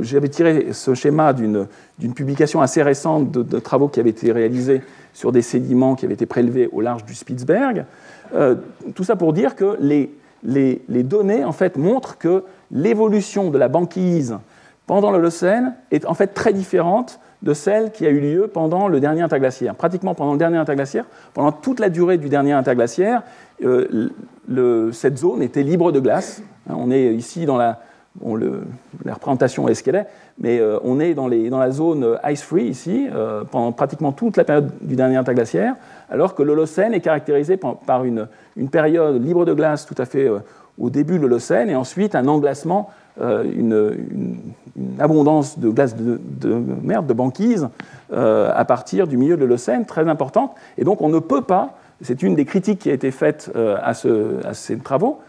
j'avais 0.00 0.28
tiré 0.28 0.68
ce 0.72 0.94
schéma 0.94 1.32
d'une 1.32 1.66
publication 2.14 2.60
assez 2.60 2.82
récente 2.82 3.30
de, 3.32 3.58
travaux 3.58 3.88
qui 3.88 4.00
avaient 4.00 4.10
été 4.10 4.30
réalisés 4.32 4.82
sur 5.12 5.32
des 5.32 5.42
sédiments 5.42 5.94
qui 5.94 6.04
avaient 6.04 6.14
été 6.14 6.26
prélevés 6.26 6.68
au 6.72 6.80
large 6.80 7.04
du 7.04 7.14
Spitzberg. 7.14 7.84
Euh, 8.34 8.56
tout 8.94 9.04
ça 9.04 9.16
pour 9.16 9.32
dire 9.32 9.54
que 9.54 9.76
les, 9.80 10.10
les, 10.44 11.02
données 11.02 11.44
en 11.44 11.52
fait, 11.52 11.76
montrent 11.76 12.18
que 12.18 12.44
l'évolution 12.70 13.50
de 13.50 13.58
la 13.58 13.68
banquise 13.68 14.38
pendant 14.86 15.10
l'Holocène 15.10 15.74
est 15.90 16.06
en 16.06 16.14
fait 16.14 16.28
très 16.28 16.52
différente 16.52 17.20
de 17.42 17.54
celle 17.54 17.92
qui 17.92 18.06
a 18.06 18.10
eu 18.10 18.20
lieu 18.20 18.48
pendant 18.48 18.88
le 18.88 19.00
dernier 19.00 19.20
interglaciaire. 19.20 19.74
Pratiquement 19.74 20.14
pendant 20.14 20.32
le 20.32 20.38
dernier 20.38 20.56
interglaciaire, 20.56 21.04
pendant 21.34 21.52
toute 21.52 21.78
la 21.78 21.90
durée 21.90 22.16
du 22.16 22.28
dernier 22.28 22.52
interglaciaire, 22.52 23.22
euh, 23.62 24.92
cette 24.92 25.18
zone 25.18 25.42
était 25.42 25.62
libre 25.62 25.92
de 25.92 26.00
glace. 26.00 26.42
Hein, 26.68 26.74
on 26.76 26.90
est 26.90 27.14
ici 27.14 27.46
dans 27.46 27.56
la, 27.56 27.80
la 29.04 29.14
représentation 29.14 29.68
est 29.68 29.74
ce 29.74 29.82
qu'elle 29.82 29.96
est, 29.96 30.06
mais 30.38 30.58
euh, 30.58 30.78
on 30.84 31.00
est 31.00 31.14
dans, 31.14 31.28
la 31.28 31.70
zone 31.70 32.18
ice-free 32.24 32.64
ici, 32.64 33.08
euh, 33.12 33.44
pendant 33.44 33.72
pratiquement 33.72 34.12
toute 34.12 34.36
la 34.36 34.44
période 34.44 34.70
du 34.80 34.96
dernier 34.96 35.16
interglaciaire, 35.16 35.74
alors 36.10 36.34
que 36.34 36.42
l'Holocène 36.42 36.94
est 36.94 37.00
caractérisé 37.00 37.56
par, 37.56 38.04
une, 38.04 38.28
une, 38.56 38.68
période 38.68 39.24
libre 39.24 39.44
de 39.44 39.52
glace 39.52 39.86
tout 39.86 39.96
à 39.98 40.04
fait 40.04 40.30
au 40.78 40.90
début 40.90 41.18
de 41.18 41.22
l'Holocène, 41.22 41.70
et 41.70 41.76
ensuite 41.76 42.14
un 42.14 42.28
englacement 42.28 42.90
une, 43.20 44.36
abondance 44.98 45.58
de 45.60 45.68
glace 45.68 45.94
de, 45.94 46.20
de 46.40 46.52
merde, 46.82 47.06
de 47.06 47.12
banquise, 47.12 47.68
à 48.12 48.64
partir 48.64 49.06
du 49.06 49.16
milieu 49.16 49.36
de 49.36 49.42
l'Holocène, 49.42 49.86
très 49.86 50.08
importante. 50.08 50.52
Et 50.78 50.84
donc 50.84 51.00
on 51.00 51.08
ne 51.08 51.20
peut 51.20 51.42
pas, 51.42 51.76
c'est 52.02 52.22
une 52.22 52.34
des 52.34 52.44
critiques 52.44 52.80
qui 52.80 52.90
a 52.90 52.92
été 52.92 53.10
faite 53.10 53.50
à, 53.54 53.94
ce, 53.94 54.44
à 54.44 54.54
ces 54.54 54.78
travaux, 54.78 55.20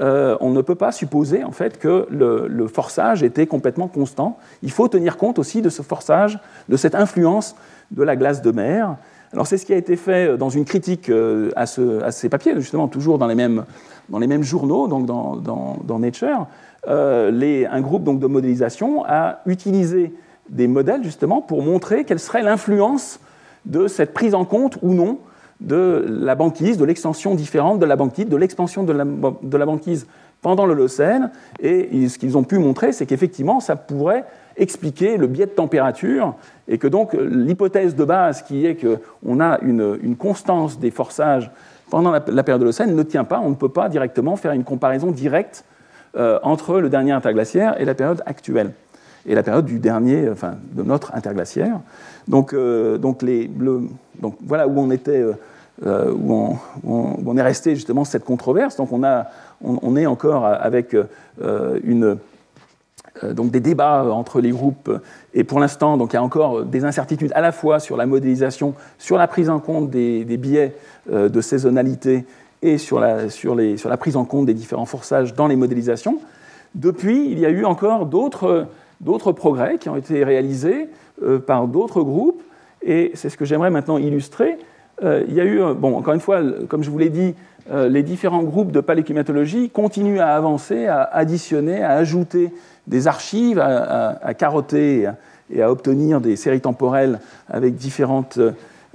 euh, 0.00 0.36
on 0.40 0.50
ne 0.50 0.60
peut 0.60 0.74
pas 0.74 0.90
supposer 0.90 1.44
en 1.44 1.52
fait 1.52 1.78
que 1.78 2.06
le, 2.10 2.66
forçage 2.66 3.22
était 3.22 3.46
complètement 3.46 3.86
constant. 3.86 4.38
Il 4.62 4.72
faut 4.72 4.88
tenir 4.88 5.16
compte 5.16 5.38
aussi 5.38 5.62
de 5.62 5.68
ce 5.68 5.82
forçage, 5.82 6.38
de 6.68 6.76
cette 6.76 6.94
influence 6.94 7.54
de 7.92 8.02
la 8.02 8.16
glace 8.16 8.42
de 8.42 8.50
mer. 8.50 8.96
Alors 9.32 9.46
c'est 9.46 9.56
ce 9.56 9.66
qui 9.66 9.72
a 9.72 9.76
été 9.76 9.96
fait 9.96 10.36
dans 10.36 10.48
une 10.48 10.64
critique 10.64 11.10
euh, 11.10 11.50
à, 11.54 11.66
ces 11.66 12.28
papiers, 12.28 12.54
justement 12.56 12.88
toujours 12.88 13.18
dans 13.18 13.26
les 13.26 13.34
mêmes, 13.36 13.64
journaux, 14.42 14.88
donc 14.88 15.06
dans, 15.06 15.98
Nature. 15.98 16.48
Euh, 16.88 17.64
un 17.70 17.80
groupe 17.80 18.02
donc, 18.02 18.18
de 18.18 18.26
modélisation 18.26 19.04
a 19.06 19.40
utilisé 19.46 20.12
des 20.48 20.66
modèles 20.66 21.04
justement 21.04 21.40
pour 21.40 21.62
montrer 21.62 22.04
quelle 22.04 22.18
serait 22.18 22.42
l'influence 22.42 23.20
de 23.64 23.86
cette 23.86 24.12
prise 24.12 24.34
en 24.34 24.44
compte 24.44 24.76
ou 24.82 24.92
non 24.92 25.18
de 25.60 26.04
la 26.08 26.34
banquise, 26.34 26.76
de 26.78 26.84
l'extension 26.84 27.34
différente 27.34 27.78
de 27.78 27.86
la 27.86 27.96
banquise, 27.96 28.28
de 28.28 28.36
l'expansion 28.36 28.82
de 28.82 28.92
la, 28.92 29.66
banquise 29.66 30.06
pendant 30.42 30.66
l'Holocène. 30.66 31.30
Et 31.60 32.08
ce 32.08 32.18
qu'ils 32.18 32.36
ont 32.36 32.44
pu 32.44 32.58
montrer, 32.58 32.92
c'est 32.92 33.06
qu'effectivement, 33.06 33.60
ça 33.60 33.76
pourrait 33.76 34.24
expliquer 34.56 35.16
le 35.16 35.26
biais 35.26 35.46
de 35.46 35.50
température, 35.50 36.34
et 36.68 36.78
que 36.78 36.86
donc 36.86 37.12
l'hypothèse 37.14 37.96
de 37.96 38.04
base 38.04 38.42
qui 38.42 38.66
est 38.66 38.76
qu'on 38.76 39.40
a 39.40 39.58
une, 39.62 40.16
constance 40.16 40.78
des 40.78 40.90
forçages 40.90 41.50
pendant 41.90 42.10
la, 42.10 42.20
période 42.20 42.60
de 42.60 42.64
l'Holocène 42.64 42.94
ne 42.94 43.02
tient 43.02 43.24
pas. 43.24 43.40
On 43.40 43.50
ne 43.50 43.54
peut 43.54 43.68
pas 43.68 43.88
directement 43.88 44.36
faire 44.36 44.52
une 44.52 44.64
comparaison 44.64 45.10
directe 45.10 45.64
euh, 46.16 46.38
entre 46.42 46.78
le 46.78 46.88
dernier 46.88 47.12
interglaciaire 47.12 47.80
et 47.80 47.84
la 47.84 47.94
période 47.94 48.22
actuelle, 48.26 48.70
et 49.26 49.34
la 49.34 49.42
période 49.42 49.64
du 49.64 49.78
dernier, 49.78 50.28
enfin, 50.30 50.54
de 50.72 50.82
notre 50.82 51.14
interglaciaire. 51.14 51.80
Donc, 52.28 52.52
euh, 52.52 52.98
donc, 52.98 53.22
les, 53.22 53.50
donc 54.20 54.36
voilà 54.44 54.68
où 54.68 54.78
on 54.78 54.90
était. 54.90 55.20
Euh, 55.20 55.34
euh, 55.84 56.12
où 56.12 56.56
on, 56.86 57.36
est 57.36 57.42
resté 57.42 57.74
justement 57.74 58.04
cette 58.04 58.24
controverse. 58.24 58.76
Donc 58.76 58.92
on, 58.92 59.02
a, 59.02 59.26
on, 59.60 59.96
est 59.96 60.06
encore 60.06 60.46
avec 60.46 60.94
euh, 60.94 61.80
une, 61.82 62.16
euh, 63.24 63.32
donc 63.32 63.50
des 63.50 63.58
débats 63.58 64.04
entre 64.04 64.40
les 64.40 64.50
groupes, 64.50 64.88
et 65.34 65.42
pour 65.42 65.58
l'instant, 65.58 65.98
il 65.98 66.12
y 66.12 66.16
a 66.16 66.22
encore 66.22 66.64
des 66.64 66.84
incertitudes 66.84 67.32
à 67.34 67.40
la 67.40 67.50
fois 67.50 67.80
sur 67.80 67.96
la 67.96 68.06
modélisation, 68.06 68.74
sur 68.98 69.16
la 69.16 69.26
prise 69.26 69.50
en 69.50 69.58
compte 69.58 69.90
des, 69.90 70.24
biais 70.36 70.76
de 71.10 71.40
saisonnalité 71.40 72.24
et 72.62 72.78
sur 72.78 73.00
la, 73.00 73.28
sur, 73.28 73.56
les, 73.56 73.76
sur 73.76 73.88
la, 73.88 73.96
prise 73.96 74.16
en 74.16 74.24
compte 74.24 74.46
des 74.46 74.54
différents 74.54 74.86
forçages 74.86 75.34
dans 75.34 75.48
les 75.48 75.56
modélisations. 75.56 76.20
Depuis, 76.76 77.28
il 77.28 77.40
y 77.40 77.46
a 77.46 77.50
eu 77.50 77.64
encore 77.64 78.06
d'autres 78.06 78.68
progrès 79.04 79.78
qui 79.78 79.88
ont 79.88 79.96
été 79.96 80.24
réalisés 80.24 80.88
par 81.46 81.68
d'autres 81.68 82.02
groupes, 82.02 82.42
et 82.82 83.12
c'est 83.14 83.28
ce 83.28 83.36
que 83.36 83.44
j'aimerais 83.44 83.70
maintenant 83.70 83.98
illustrer. 83.98 84.58
Euh, 85.02 85.24
il 85.28 85.34
y 85.34 85.40
a 85.40 85.44
eu, 85.44 85.60
bon, 85.74 85.96
encore 85.96 86.14
une 86.14 86.20
fois, 86.20 86.40
comme 86.68 86.84
je 86.84 86.90
vous 86.90 86.98
l'ai 86.98 87.10
dit, 87.10 87.34
euh, 87.70 87.88
les 87.88 88.02
différents 88.02 88.42
groupes 88.42 88.70
de 88.70 88.80
paléoclimatologie 88.80 89.70
continuent 89.70 90.20
à 90.20 90.36
avancer, 90.36 90.86
à 90.86 91.02
additionner, 91.02 91.82
à 91.82 91.92
ajouter 91.92 92.52
des 92.86 93.06
archives, 93.06 93.58
à, 93.58 94.34
carotter 94.34 95.08
et 95.50 95.62
à, 95.62 95.70
obtenir 95.70 96.20
des 96.20 96.36
séries 96.36 96.60
temporelles 96.60 97.20
avec 97.48 97.76
différentes, 97.76 98.38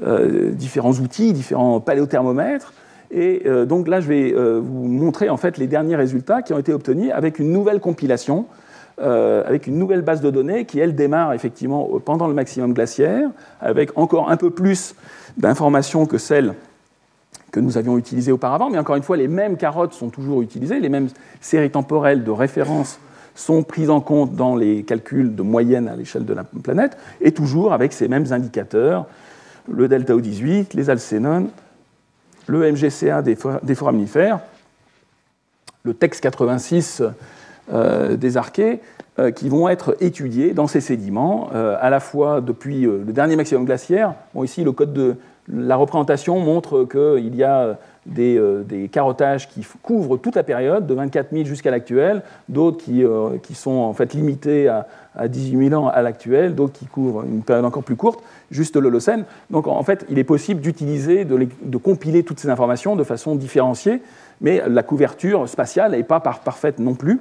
euh, 0.03 0.51
différents 0.51 0.93
outils, 0.93 1.33
différents 1.33 1.79
paléothermomètres. 1.79 2.73
Et 3.11 3.43
donc 3.67 3.87
là, 3.87 4.01
je 4.01 4.07
vais 4.07 4.31
vous 4.31 4.87
montrer 4.87 5.29
en 5.29 5.37
fait 5.37 5.57
les 5.57 5.65
derniers 5.65 5.95
résultats 5.95 6.43
qui 6.43 6.53
ont 6.53 6.59
été 6.59 6.71
obtenus 6.71 7.09
avec 7.11 7.39
une 7.39 7.51
nouvelle 7.51 7.79
compilation, 7.79 8.45
avec 8.99 9.67
une 9.67 9.77
nouvelle 9.77 10.01
base 10.01 10.21
de 10.21 10.29
données 10.29 10.65
qui, 10.65 10.79
elle, 10.79 10.95
démarre 10.95 11.33
effectivement 11.33 11.89
pendant 12.03 12.27
le 12.27 12.33
maximum 12.33 12.73
glaciaire, 12.73 13.29
avec 13.61 13.97
encore 13.97 14.29
un 14.29 14.37
peu 14.37 14.49
plus 14.49 14.95
d'informations 15.37 16.05
que 16.05 16.17
celles 16.17 16.53
que 17.51 17.59
nous 17.59 17.77
avions 17.77 17.97
utilisées 17.97 18.31
auparavant, 18.31 18.69
mais 18.69 18.77
encore 18.77 18.95
une 18.95 19.03
fois, 19.03 19.17
les 19.17 19.27
mêmes 19.27 19.57
carottes 19.57 19.93
sont 19.93 20.09
toujours 20.09 20.41
utilisées, 20.41 20.79
les 20.79 20.89
mêmes 20.89 21.09
séries 21.41 21.71
temporelles 21.71 22.23
de 22.23 22.31
référence 22.31 22.99
sont 23.35 23.63
prises 23.63 23.89
en 23.89 24.01
compte 24.01 24.35
dans 24.35 24.55
les 24.55 24.83
calculs 24.83 25.35
de 25.35 25.41
moyenne 25.41 25.87
à 25.87 25.95
l'échelle 25.95 26.25
de 26.25 26.33
la 26.33 26.43
planète, 26.43 26.97
et 27.21 27.31
toujours 27.31 27.73
avec 27.73 27.93
ces 27.93 28.07
mêmes 28.07 28.31
indicateurs, 28.31 29.05
le 29.71 29.87
delta 29.87 30.13
O18, 30.13 30.75
les 30.75 30.89
alcénones, 30.89 31.49
le 32.47 32.71
MGCA 32.71 33.21
des 33.21 33.75
foraminifères, 33.75 34.39
le 35.83 35.93
TEX 35.93 36.19
86 36.19 37.01
euh, 37.01 37.09
des 37.71 38.37
archées, 38.37 38.81
euh, 39.19 39.31
qui 39.31 39.49
vont 39.49 39.67
être 39.67 39.97
étudiés 39.99 40.53
dans 40.53 40.67
ces 40.67 40.81
sédiments, 40.81 41.49
euh, 41.53 41.75
à 41.81 41.89
la 41.89 41.99
fois 41.99 42.41
depuis 42.41 42.81
le 42.81 43.11
dernier 43.11 43.35
maximum 43.35 43.65
glaciaire. 43.65 44.13
Ici, 44.41 44.63
le 44.63 44.71
code 44.71 44.93
de 44.93 45.15
la 45.51 45.75
représentation 45.75 46.39
montre 46.39 46.85
qu'il 46.85 47.35
y 47.35 47.43
a 47.43 47.77
des, 48.05 48.39
des, 48.65 48.87
carottages 48.87 49.49
qui 49.49 49.65
couvrent 49.81 50.17
toute 50.17 50.35
la 50.35 50.43
période, 50.43 50.87
de 50.87 50.93
24 50.93 51.31
000 51.33 51.43
jusqu'à 51.45 51.71
l'actuel, 51.71 52.21
d'autres 52.47 52.83
qui, 52.83 53.55
sont 53.55 53.71
en 53.71 53.93
fait 53.93 54.13
limités 54.13 54.67
à, 54.67 54.87
à 55.15 55.27
18 55.27 55.69
000 55.69 55.81
ans 55.83 55.89
à 55.89 56.01
l'actuel, 56.01 56.55
d'autres 56.55 56.73
qui 56.73 56.85
couvrent 56.85 57.23
une 57.23 57.41
période 57.41 57.65
encore 57.65 57.83
plus 57.83 57.95
courte, 57.95 58.21
juste 58.51 58.75
l'Holocène. 58.77 59.25
Donc 59.49 59.67
en 59.67 59.83
fait, 59.83 60.05
il 60.09 60.17
est 60.17 60.23
possible 60.23 60.61
d'utiliser, 60.61 61.25
de, 61.25 61.77
compiler 61.77 62.23
toutes 62.23 62.39
ces 62.39 62.49
informations 62.49 62.95
de 62.95 63.03
façon 63.03 63.35
différenciée, 63.35 64.01
mais 64.39 64.61
la 64.67 64.83
couverture 64.83 65.49
spatiale 65.49 65.91
n'est 65.91 66.03
pas 66.03 66.19
parfaite 66.19 66.79
non 66.79 66.93
plus. 66.93 67.19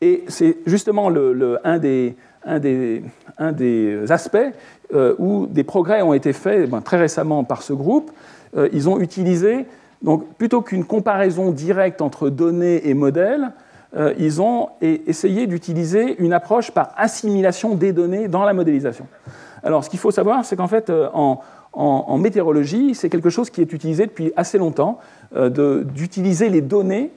Et 0.00 0.24
c'est 0.28 0.58
justement 0.66 1.08
un, 1.64 1.78
des, 1.78 2.14
aspects 4.08 4.36
euh, 4.94 5.14
où 5.18 5.46
des 5.46 5.64
progrès 5.64 6.02
ont 6.02 6.14
été 6.14 6.32
faits 6.32 6.70
ben, 6.70 6.80
très 6.80 6.98
récemment 6.98 7.44
par 7.44 7.62
ce 7.62 7.72
groupe. 7.72 8.10
Euh, 8.56 8.68
ils 8.72 8.88
ont 8.88 9.00
utilisé, 9.00 9.66
donc, 10.02 10.34
plutôt 10.34 10.62
qu'une 10.62 10.84
comparaison 10.84 11.50
directe 11.50 12.00
entre 12.02 12.30
données 12.30 12.88
et 12.88 12.94
modèles, 12.94 13.52
euh, 13.96 14.12
ils 14.18 14.42
ont 14.42 14.68
essayé 14.80 15.46
d'utiliser 15.46 16.16
une 16.22 16.32
approche 16.32 16.70
par 16.70 16.92
assimilation 16.96 17.74
des 17.74 17.92
données 17.92 18.28
dans 18.28 18.44
la 18.44 18.52
modélisation. 18.52 19.06
Alors, 19.62 19.82
ce 19.82 19.90
qu'il 19.90 19.98
faut 19.98 20.10
savoir, 20.10 20.44
c'est 20.44 20.56
qu'en 20.56 20.68
fait, 20.68 20.92
en, 21.12 22.18
météorologie, 22.18 22.94
c'est 22.94 23.08
quelque 23.08 23.30
chose 23.30 23.50
qui 23.50 23.60
est 23.60 23.72
utilisé 23.72 24.06
depuis 24.06 24.32
assez 24.36 24.58
longtemps, 24.58 24.98
d'utiliser 25.34 26.48
les 26.48 26.60
données 26.60 27.10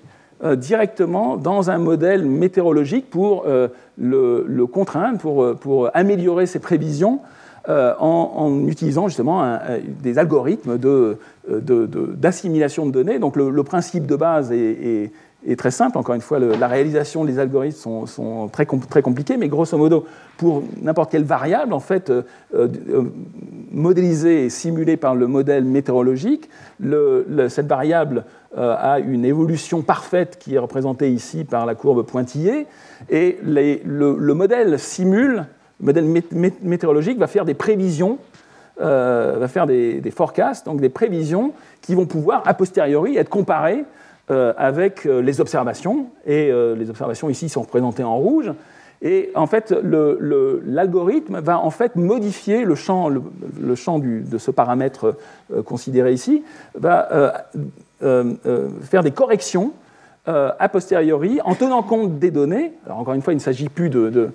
directement 0.55 1.37
dans 1.37 1.69
un 1.69 1.77
modèle 1.77 2.25
météorologique 2.25 3.09
pour 3.09 3.45
euh, 3.45 3.67
le, 3.97 4.65
contraindre, 4.65 5.19
pour, 5.19 5.43
euh, 5.43 5.53
pour, 5.53 5.89
améliorer 5.93 6.45
ses 6.45 6.59
prévisions 6.59 7.19
en, 7.67 8.63
utilisant 8.67 9.07
justement 9.07 9.59
des 10.01 10.17
algorithmes 10.17 10.79
d'assimilation 11.47 12.87
de, 12.87 12.89
de, 12.89 12.93
données. 12.93 13.19
Donc 13.19 13.35
le, 13.35 13.63
principe 13.63 14.07
de 14.07 14.15
base 14.15 14.51
est, 14.51 15.11
très 15.57 15.71
simple. 15.71 15.97
Encore 15.97 16.15
une 16.15 16.21
fois, 16.21 16.39
la 16.39 16.67
réalisation 16.67 17.25
des 17.25 17.39
algorithmes 17.39 18.05
sont, 18.05 18.49
très, 18.51 18.65
compliquées, 18.65 19.37
mais 19.37 19.47
grosso 19.47 19.77
modo, 19.77 20.05
pour 20.37 20.63
n'importe 20.81 21.11
quelle 21.11 21.23
variable, 21.23 21.73
en 21.73 21.79
fait, 21.79 22.11
modélisée 23.71 24.45
et 24.45 24.49
simulée 24.49 24.97
par 24.97 25.15
le 25.15 25.27
modèle 25.27 25.65
météorologique, 25.65 26.49
cette 27.49 27.67
variable 27.67 28.25
euh, 28.57 28.75
a 28.77 28.99
une 28.99 29.23
évolution 29.23 29.81
parfaite 29.81 30.37
qui 30.37 30.55
est 30.55 30.59
représentée 30.59 31.09
ici 31.09 31.45
par 31.45 31.65
la 31.65 31.73
courbe 31.73 32.05
pointillée, 32.05 32.67
et 33.09 33.37
le, 33.45 34.33
modèle 34.33 34.77
simule, 34.77 35.45
le 35.79 35.85
modèle 35.85 36.21
météorologique 36.61 37.17
va 37.17 37.27
faire 37.27 37.45
des 37.45 37.53
prévisions, 37.53 38.17
euh, 38.81 39.37
va 39.39 39.47
faire 39.47 39.67
des, 39.67 40.01
forecasts, 40.13 40.65
donc 40.65 40.81
des 40.81 40.89
prévisions 40.89 41.53
qui 41.81 41.95
vont 41.95 42.05
pouvoir 42.05 42.43
a 42.45 42.53
posteriori 42.53 43.15
être 43.15 43.29
comparées 43.29 43.85
euh, 43.85 44.00
avec 44.29 45.03
les 45.03 45.41
observations, 45.41 46.07
et 46.25 46.51
les 46.77 46.89
observations 46.89 47.29
ici 47.29 47.49
sont 47.49 47.61
représentées 47.63 48.03
en 48.03 48.17
rouge. 48.17 48.53
Et 49.01 49.29
en 49.35 49.47
fait, 49.47 49.73
l'algorithme 49.83 51.39
va 51.39 51.59
en 51.59 51.69
fait 51.69 51.97
modifier 51.97 52.63
le 52.63 52.75
champ, 52.75 53.09
le, 53.09 53.75
champ 53.75 53.99
de 53.99 54.37
ce 54.37 54.51
paramètre 54.51 55.17
considéré 55.65 56.13
ici, 56.13 56.43
va 56.75 57.41
euh, 58.03 58.33
euh, 58.47 58.69
faire 58.81 59.03
des 59.03 59.11
corrections 59.11 59.73
euh, 60.27 60.51
a 60.59 60.69
posteriori 60.69 61.39
en 61.43 61.55
tenant 61.55 61.81
compte 61.81 62.19
des 62.19 62.31
données. 62.31 62.73
Alors 62.85 62.99
encore 62.99 63.13
une 63.13 63.21
fois, 63.21 63.33
il 63.33 63.37
ne 63.37 63.41
s'agit 63.41 63.69
plus 63.69 63.89
de, 63.89 64.31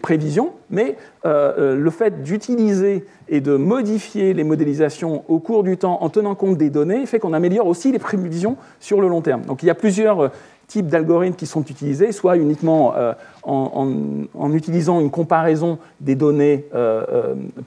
prévision, 0.00 0.52
mais 0.70 0.96
le 1.24 1.90
fait 1.90 2.22
d'utiliser 2.22 3.04
et 3.28 3.40
de 3.40 3.56
modifier 3.56 4.34
les 4.34 4.44
modélisations 4.44 5.24
au 5.28 5.38
cours 5.38 5.62
du 5.62 5.76
temps 5.76 5.98
en 6.02 6.10
tenant 6.10 6.34
compte 6.34 6.58
des 6.58 6.70
données 6.70 7.06
fait 7.06 7.18
qu'on 7.18 7.32
améliore 7.32 7.66
aussi 7.66 7.90
les 7.90 7.98
prévisions 7.98 8.56
sur 8.80 9.00
le 9.00 9.08
long 9.08 9.22
terme. 9.22 9.42
Donc 9.42 9.62
il 9.62 9.66
y 9.66 9.70
a 9.70 9.74
plusieurs, 9.74 10.30
types 10.66 10.86
d'algorithmes 10.86 11.36
qui 11.36 11.46
sont 11.46 11.62
utilisés, 11.62 12.12
soit 12.12 12.36
uniquement 12.36 12.94
en, 13.42 14.52
utilisant 14.52 15.00
une 15.00 15.10
comparaison 15.10 15.78
des 16.00 16.14
données 16.14 16.64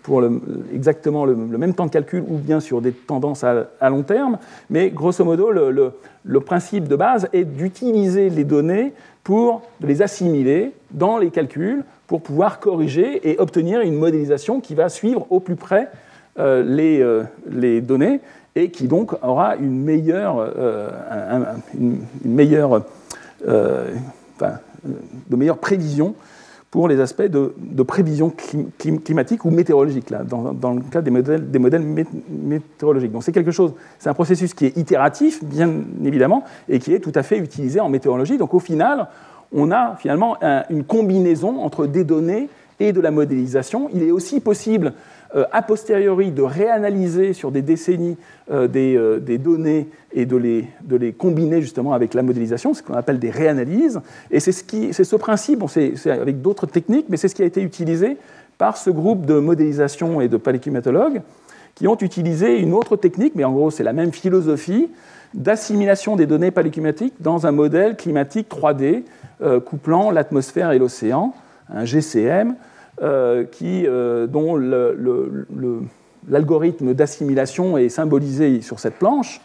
pour 0.04 0.24
exactement 0.74 1.26
le, 1.26 1.36
même 1.36 1.74
temps 1.74 1.86
de 1.86 1.92
calcul 1.92 2.24
ou 2.28 2.38
bien 2.38 2.60
sur 2.60 2.82
des 2.82 2.92
tendances 2.92 3.44
à, 3.44 3.90
long 3.90 4.04
terme. 4.04 4.38
Mais 4.70 4.90
grosso 4.90 5.24
modo, 5.24 5.52
le 5.52 6.40
principe 6.40 6.88
de 6.88 6.96
base 6.96 7.30
est 7.34 7.46
d'utiliser 7.46 8.30
les 8.30 8.44
données 8.44 8.94
pour 9.24 9.62
les 9.82 10.02
assimiler 10.02 10.72
dans 10.92 11.18
les 11.18 11.32
calculs 11.32 11.84
pour 12.08 12.22
pouvoir 12.22 12.60
corriger 12.60 13.30
et 13.30 13.38
obtenir 13.40 13.82
une 13.82 13.96
modélisation 13.96 14.62
qui 14.62 14.74
va 14.74 14.88
suivre 14.88 15.28
au 15.30 15.42
plus 15.42 15.58
près 15.58 15.90
euh, 16.40 16.64
euh, 16.80 17.24
les, 17.50 17.82
données 17.82 18.22
et 18.58 18.70
qui 18.72 18.88
donc 18.88 19.14
aura 19.22 19.56
une 19.56 19.84
meilleure, 19.84 20.38
euh, 20.40 20.90
une, 21.80 22.02
meilleure, 22.26 22.82
enfin, 23.44 24.54
de 25.30 25.36
meilleures 25.36 25.60
prévisions 25.60 26.16
pour 26.72 26.88
les 26.88 27.00
aspects 27.00 27.24
de, 27.24 27.84
prévision 27.84 28.32
climatique 28.78 29.46
ou 29.46 29.52
météorologique, 29.52 30.10
là, 30.10 30.24
dans, 30.24 30.54
dans, 30.54 30.74
le 30.74 30.82
cas 30.82 31.02
des 31.02 31.12
modèles, 31.12 31.50
des 31.50 31.60
modèles 31.60 31.84
météorologiques. 32.30 33.12
Donc 33.12 33.24
c'est 33.24 33.32
quelque 33.32 33.52
chose, 33.52 33.74
c'est 34.00 34.10
un 34.10 34.14
processus 34.14 34.54
qui 34.54 34.66
est 34.66 34.78
itératif, 34.78 35.44
bien 35.44 35.72
évidemment, 36.04 36.44
et 36.68 36.80
qui 36.80 36.94
est 36.94 37.00
tout 37.00 37.14
à 37.16 37.24
fait 37.24 37.38
utilisé 37.38 37.80
en 37.80 37.90
météorologie. 37.90 38.38
Donc 38.38 38.54
au 38.54 38.60
final, 38.60 39.08
on 39.54 39.72
a 39.72 39.96
finalement 39.98 40.38
une 40.70 40.84
combinaison 40.84 41.62
entre 41.62 41.86
des 41.86 42.04
données 42.04 42.50
et 42.80 42.92
de 42.92 43.02
la 43.02 43.12
modélisation. 43.12 43.90
Il 43.94 44.04
est 44.04 44.12
aussi 44.12 44.40
possible 44.40 44.88
euh, 44.88 44.94
a 45.34 45.62
posteriori 45.62 46.32
de 46.32 46.42
réanalyser 46.42 47.34
sur 47.34 47.52
des 47.52 47.62
décennies 47.62 48.18
euh, 48.50 48.68
euh, 48.76 49.20
des, 49.20 49.38
données 49.38 49.88
et 50.14 50.26
de 50.26 50.38
les, 50.38 50.68
de 50.84 50.96
les, 50.96 51.12
combiner 51.12 51.62
justement 51.62 51.94
avec 51.94 52.14
la 52.14 52.24
modélisation, 52.24 52.74
ce 52.74 52.82
qu'on 52.82 52.94
appelle 52.94 53.20
des 53.20 53.30
réanalyses. 53.30 54.00
Et 54.32 54.40
c'est 54.40 54.54
ce, 54.54 55.04
ce, 55.04 55.16
principe, 55.18 55.64
c'est 55.68 56.10
avec 56.10 56.42
d'autres 56.42 56.66
techniques, 56.66 57.08
mais 57.10 57.18
c'est 57.18 57.28
ce 57.28 57.36
qui 57.36 57.44
a 57.44 57.46
été 57.46 57.62
utilisé 57.62 58.18
par 58.58 58.78
ce 58.78 58.90
groupe 58.90 59.26
de 59.26 59.40
modélisation 59.40 60.22
et 60.22 60.30
de 60.30 60.38
paléclimatologues 60.38 61.22
qui 61.76 61.88
ont 61.88 61.98
utilisé 61.98 62.60
une 62.60 62.74
autre 62.74 62.96
technique, 62.96 63.34
mais 63.36 63.44
en 63.44 63.52
gros 63.52 63.70
c'est 63.70 63.84
la 63.84 63.94
même 63.94 64.12
philosophie, 64.12 64.90
d'assimilation 65.34 66.16
des 66.16 66.26
données 66.26 66.52
paléclimatiques 66.52 67.14
dans 67.20 67.46
un 67.46 67.52
modèle 67.52 67.98
climatique 67.98 68.48
3D 68.50 69.04
euh, 69.42 69.60
couplant 69.60 70.10
l'atmosphère 70.10 70.72
et 70.72 70.80
l'océan, 70.80 71.34
un 71.70 71.86
GCM, 71.86 72.52
euh, 72.52 72.54
qui, 73.00 73.86
euh, 73.86 74.28
dont 74.28 74.58
l'algorithme 76.28 76.94
d'assimilation 76.94 77.78
est 77.78 77.90
symbolisé 77.90 78.62
sur 78.62 78.80
cette 78.80 78.96
planche, 78.96 79.42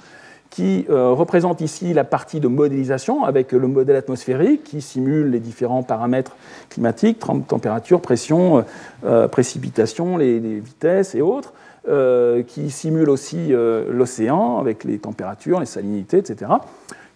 qui 0.50 0.84
représente 0.90 1.62
ici 1.62 1.94
la 1.94 2.04
partie 2.04 2.38
de 2.38 2.46
modélisation 2.46 3.24
avec 3.24 3.52
le 3.52 3.66
modèle 3.68 3.96
atmosphérique 3.96 4.64
qui 4.64 4.82
simule 4.82 5.30
les 5.30 5.40
différents 5.40 5.82
paramètres 5.82 6.36
climatiques, 6.68 7.20
température, 7.48 8.02
pression, 8.02 8.62
précipitation, 9.30 10.18
les, 10.18 10.38
vitesses 10.38 11.14
et 11.14 11.22
autres, 11.22 11.54
qui 12.48 12.70
simule 12.70 13.08
aussi 13.08 13.48
l'océan 13.88 14.58
avec 14.58 14.84
les 14.84 14.98
températures, 14.98 15.58
les 15.58 15.64
salinités, 15.64 16.18
etc 16.18 16.50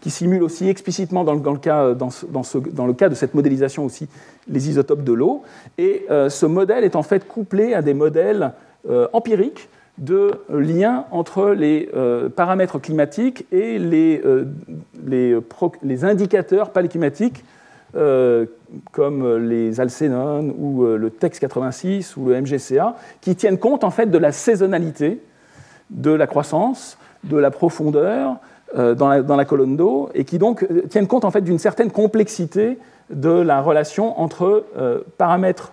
qui 0.07 0.13
simule 0.13 0.45
aussi 0.45 0.69
explicitement 0.69 1.25
dans 1.25 1.35
le, 1.35 1.59
cas, 1.59 1.93
dans, 1.95 2.11
dans, 2.31 2.87
le 2.87 2.93
cas, 2.93 3.09
de 3.09 3.17
cette 3.17 3.35
modélisation 3.35 3.85
aussi 3.85 4.07
les 4.47 4.69
isotopes 4.69 5.03
de 5.03 5.13
l'eau. 5.13 5.43
Et 5.79 6.07
euh, 6.13 6.29
ce 6.29 6.47
modèle 6.47 6.85
est 6.85 6.95
en 6.95 7.03
fait 7.03 7.27
couplé 7.27 7.75
à 7.75 7.83
des 7.83 7.93
modèles 7.93 8.53
euh, 8.89 9.09
empiriques 9.13 9.69
de 9.99 10.31
lien 10.49 11.07
entre 11.11 11.49
les 11.49 11.89
euh, 11.97 12.29
paramètres 12.29 12.79
climatiques 12.79 13.47
et 13.51 13.81
les, 13.81 14.23
les, 15.05 15.37
les 15.83 16.05
indicateurs 16.05 16.71
paléclimatiques 16.71 17.45
comme 18.93 19.37
les 19.39 19.81
alcénones 19.81 20.55
ou 20.57 20.85
le 20.85 21.11
TEX 21.11 21.41
86 21.41 22.17
ou 22.17 22.29
le 22.29 22.41
MGCA, 22.43 22.95
qui 23.21 23.35
tiennent 23.35 23.59
compte 23.59 23.83
en 23.83 23.91
fait 23.91 24.07
de 24.07 24.19
la 24.19 24.31
saisonnalité 24.31 25.21
de 25.91 26.13
la 26.13 26.29
croissance, 26.29 26.97
de 27.25 27.39
la 27.39 27.51
profondeur, 27.51 28.39
euh, 28.75 28.97
dans 28.97 29.37
la, 29.37 29.45
colonne 29.45 29.77
d'eau 29.77 30.09
et 30.13 30.25
qui 30.25 30.39
donc 30.39 30.65
euh, 30.65 30.83
tiennent 30.91 31.07
compte 31.07 31.25
en 31.25 31.31
fait 31.31 31.41
d'une 31.41 31.61
certaine 31.61 31.93
complexité 31.93 32.79
de 33.11 33.31
la 33.31 33.63
relation 33.63 34.21
entre 34.21 34.65
euh, 34.77 35.03
paramètres 35.19 35.71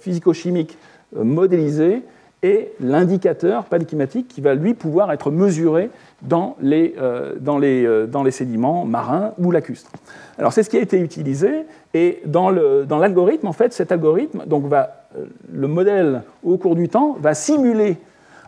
physico-chimiques 0.00 0.78
modélisés 1.14 2.02
et 2.42 2.72
l'indicateur 2.80 3.66
paléclimatique 3.66 4.26
qui 4.26 4.40
va 4.40 4.54
lui 4.54 4.72
pouvoir 4.72 5.12
être 5.12 5.30
mesuré 5.30 5.90
dans 6.22 6.56
les, 6.60 6.96
dans 7.38 7.58
les, 7.58 8.06
dans 8.08 8.24
les 8.24 8.32
sédiments 8.32 8.84
marins 8.84 9.32
ou 9.38 9.52
lacustres. 9.52 9.92
Alors 10.38 10.52
c'est 10.52 10.64
ce 10.64 10.70
qui 10.70 10.76
a 10.76 10.80
été 10.80 10.98
utilisé 10.98 11.66
et 11.94 12.20
dans 12.24 12.50
l'algorithme, 12.50 13.46
en 13.46 13.52
fait, 13.52 13.72
cet 13.72 13.92
algorithme, 13.92 14.42
donc 14.46 14.66
va, 14.66 15.04
le 15.52 15.68
modèle 15.68 16.22
au 16.42 16.56
cours 16.56 16.74
du 16.74 16.88
temps 16.88 17.16
va 17.20 17.34
simuler 17.34 17.96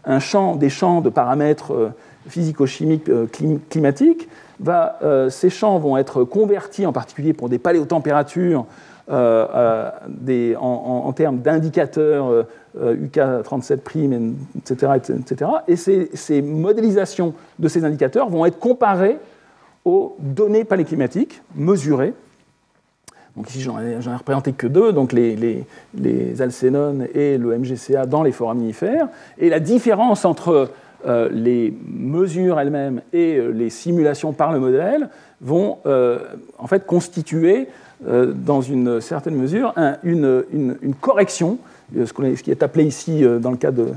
un 0.05 0.19
champ, 0.19 0.57
des 0.57 0.71
champs 0.71 1.03
de 1.03 1.11
paramètres 1.11 1.93
physico-chimique 2.29 3.09
euh, 3.09 3.27
climatique, 3.71 4.29
va, 4.61 4.99
euh, 5.03 5.31
ces 5.31 5.51
champs 5.51 5.79
vont 5.79 5.97
être 5.97 6.25
convertis, 6.25 6.87
en 6.87 6.93
particulier 6.93 7.33
pour 7.33 7.49
des 7.49 7.59
paléotempératures, 7.59 8.67
euh, 9.11 9.91
des, 10.09 10.55
en, 10.57 11.13
termes 11.13 11.39
d'indicateurs 11.39 12.47
UK37', 12.79 14.33
etc., 14.59 14.93
etc. 14.97 15.51
Et 15.67 15.77
ces, 15.77 16.11
ces, 16.15 16.41
modélisations 16.41 17.35
de 17.59 17.69
ces 17.69 17.85
indicateurs 17.85 18.31
vont 18.31 18.47
être 18.47 18.61
comparées 18.61 19.19
aux 19.85 20.17
données 20.21 20.65
paléclimatiques 20.65 21.43
mesurées. 21.57 22.15
Donc 23.37 23.49
ici, 23.49 23.63
j'en 23.63 23.81
ai, 23.81 23.97
représenté 23.97 24.53
que 24.53 24.67
deux, 24.67 24.93
donc 24.93 25.13
les, 25.13 25.65
alcénones 26.41 27.09
et 27.15 27.39
le 27.39 27.59
MGCA 27.59 28.07
dans 28.07 28.23
les 28.23 28.33
foraminifères. 28.33 29.09
Et 29.39 29.49
la 29.49 29.61
différence 29.61 30.25
entre 30.25 30.71
euh, 31.05 31.29
les 31.33 31.75
mesures 31.89 32.61
elles-mêmes 32.61 33.03
et 33.13 33.37
euh, 33.37 33.49
les 33.49 33.71
simulations 33.71 34.33
par 34.33 34.53
le 34.53 34.61
modèle 34.61 35.09
vont 35.41 35.79
euh, 35.87 36.21
en 36.59 36.67
fait 36.67 36.87
constituer, 36.87 37.69
dans 38.05 38.63
une 38.63 39.01
certaine 39.01 39.37
mesure, 39.37 39.75
une, 40.03 40.75
correction, 41.01 41.59
ce, 41.95 42.43
qui 42.43 42.51
est 42.51 42.65
appelé 42.65 42.85
ici 42.85 43.23
dans 43.41 43.53
le, 43.53 43.57
cadre 43.57 43.95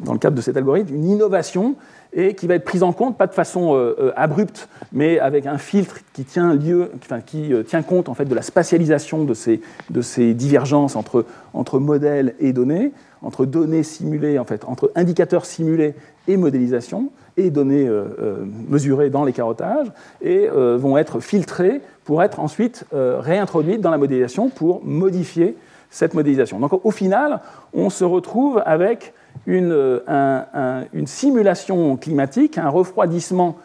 dans 0.00 0.12
le 0.12 0.18
cadre 0.18 0.34
de 0.34 0.40
cet 0.40 0.56
algorithme, 0.56 0.92
une 0.92 1.08
innovation 1.08 1.76
et 2.14 2.34
qui 2.34 2.46
va 2.46 2.54
être 2.54 2.64
prise 2.64 2.82
en 2.82 2.92
compte, 2.92 3.18
pas 3.18 3.26
de 3.26 3.34
façon 3.34 3.94
abrupte, 4.16 4.68
mais 4.92 5.18
avec 5.18 5.46
un 5.46 5.58
filtre 5.58 5.98
qui 6.12 6.24
tient, 6.24 6.54
lieu, 6.54 6.90
enfin, 7.02 7.20
qui, 7.20 7.52
tient 7.66 7.82
compte 7.82 8.08
en 8.08 8.14
fait, 8.14 8.24
de 8.24 8.34
la 8.34 8.42
spatialisation 8.42 9.24
de 9.24 9.34
ces, 9.34 9.60
de 9.90 10.00
ces 10.00 10.32
divergences 10.32 10.96
entre, 10.96 11.26
entre 11.52 11.80
modèles 11.80 12.34
et 12.38 12.52
données, 12.52 12.92
entre 13.22 13.46
données 13.46 13.82
simulées, 13.82 14.38
en 14.38 14.44
fait, 14.44 14.64
entre 14.66 14.92
indicateurs 14.94 15.46
simulés 15.46 15.94
et 16.28 16.36
modélisation 16.36 17.10
et 17.36 17.50
données 17.50 17.88
euh, 17.88 18.04
euh, 18.20 18.44
mesurées 18.68 19.10
dans 19.10 19.24
les 19.24 19.32
carottages 19.32 19.90
et 20.22 20.48
euh, 20.48 20.76
vont 20.78 20.96
être 20.96 21.20
filtrées 21.20 21.80
pour 22.04 22.22
être 22.22 22.38
ensuite 22.38 22.84
réintroduites 22.92 23.80
dans 23.80 23.90
la 23.90 23.96
modélisation 23.96 24.50
pour 24.50 24.84
modifier 24.84 25.56
cette 25.88 26.12
modélisation. 26.12 26.60
Donc 26.60 26.84
au 26.84 26.90
final, 26.90 27.40
on 27.72 27.88
se 27.88 28.04
retrouve 28.04 28.62
avec 28.66 29.14
une, 29.46 30.00
une 30.92 31.06
simulation 31.06 31.96
climatique, 31.96 32.58
un 32.58 32.68
refroidissement 32.68 33.56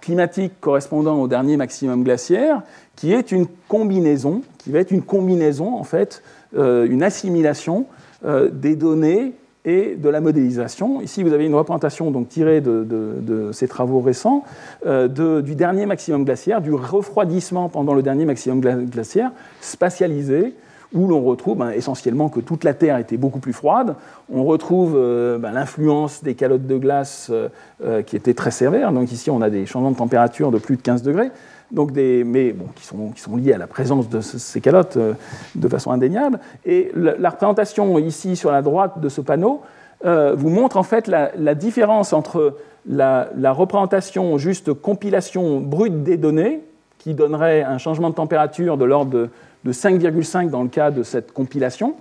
climatique 0.00 0.52
correspondant 0.60 1.20
au 1.20 1.28
dernier 1.28 1.56
maximum 1.56 2.02
glaciaire, 2.02 2.62
qui 2.96 3.12
est 3.12 3.32
une 3.32 3.46
combinaison, 3.68 4.42
qui 4.58 4.70
va 4.70 4.80
être 4.80 4.90
une 4.90 5.02
combinaison 5.02 5.76
en 5.76 5.84
fait, 5.84 6.22
une 6.54 7.02
assimilation 7.02 7.86
des 8.22 8.76
données 8.76 9.34
et 9.64 9.96
de 9.96 10.08
la 10.08 10.20
modélisation. 10.20 11.00
Ici, 11.00 11.22
vous 11.22 11.32
avez 11.32 11.46
une 11.46 11.54
représentation 11.54 12.10
donc, 12.10 12.28
tirée 12.28 12.60
de, 12.60 13.50
ces 13.52 13.68
travaux 13.68 14.00
récents 14.00 14.44
euh, 14.86 15.40
du 15.40 15.54
dernier 15.54 15.86
maximum 15.86 16.24
glaciaire, 16.24 16.60
du 16.60 16.72
refroidissement 16.72 17.68
pendant 17.68 17.94
le 17.94 18.02
dernier 18.02 18.24
maximum 18.24 18.60
glaciaire, 18.60 19.32
spatialisé, 19.60 20.54
où 20.94 21.06
l'on 21.08 21.22
retrouve 21.22 21.58
ben, 21.58 21.70
essentiellement 21.70 22.28
que 22.28 22.40
toute 22.40 22.64
la 22.64 22.72
Terre 22.72 22.98
était 22.98 23.16
beaucoup 23.16 23.40
plus 23.40 23.52
froide. 23.52 23.96
On 24.32 24.44
retrouve 24.44 24.94
euh, 24.96 25.38
ben, 25.38 25.52
l'influence 25.52 26.22
des 26.22 26.34
calottes 26.34 26.66
de 26.66 26.78
glace 26.78 27.30
euh, 27.30 28.02
qui 28.02 28.16
étaient 28.16 28.34
très 28.34 28.50
sévères. 28.50 28.92
Donc 28.92 29.12
ici, 29.12 29.30
on 29.30 29.42
a 29.42 29.50
des 29.50 29.66
changements 29.66 29.90
de 29.90 29.96
température 29.96 30.50
de 30.50 30.58
plus 30.58 30.76
de 30.76 30.82
15 30.82 31.02
degrés 31.02 31.30
donc 31.74 31.92
des, 31.92 32.24
mais 32.24 32.54
qui, 32.76 32.84
sont, 32.84 33.10
qui 33.10 33.20
sont 33.20 33.36
liés 33.36 33.52
à 33.52 33.58
la 33.58 33.66
présence 33.66 34.08
de 34.08 34.20
ces 34.20 34.60
calottes 34.60 34.96
euh, 34.96 35.14
de 35.54 35.68
façon 35.68 35.90
indéniable. 35.90 36.38
Et 36.64 36.90
la, 36.94 37.30
représentation 37.30 37.98
ici 37.98 38.36
sur 38.36 38.52
la 38.52 38.62
droite 38.62 39.00
de 39.00 39.08
ce 39.08 39.20
panneau 39.20 39.60
euh, 40.04 40.34
vous 40.36 40.50
montre 40.50 40.76
en 40.76 40.82
fait 40.82 41.08
la, 41.08 41.54
différence 41.54 42.12
entre 42.12 42.56
la, 42.86 43.28
représentation 43.52 44.38
juste 44.38 44.72
compilation 44.72 45.60
brute 45.60 46.02
des 46.02 46.16
données, 46.16 46.60
qui 46.98 47.12
donnerait 47.12 47.62
un 47.62 47.76
changement 47.76 48.08
de 48.08 48.14
température 48.14 48.78
de 48.78 48.84
l'ordre 48.84 49.10
de, 49.10 49.30
5,5 49.72 50.50
dans 50.50 50.62
le 50.62 50.68
cas 50.68 50.90
de 50.90 51.02
cette 51.02 51.32
compilation, 51.32 51.94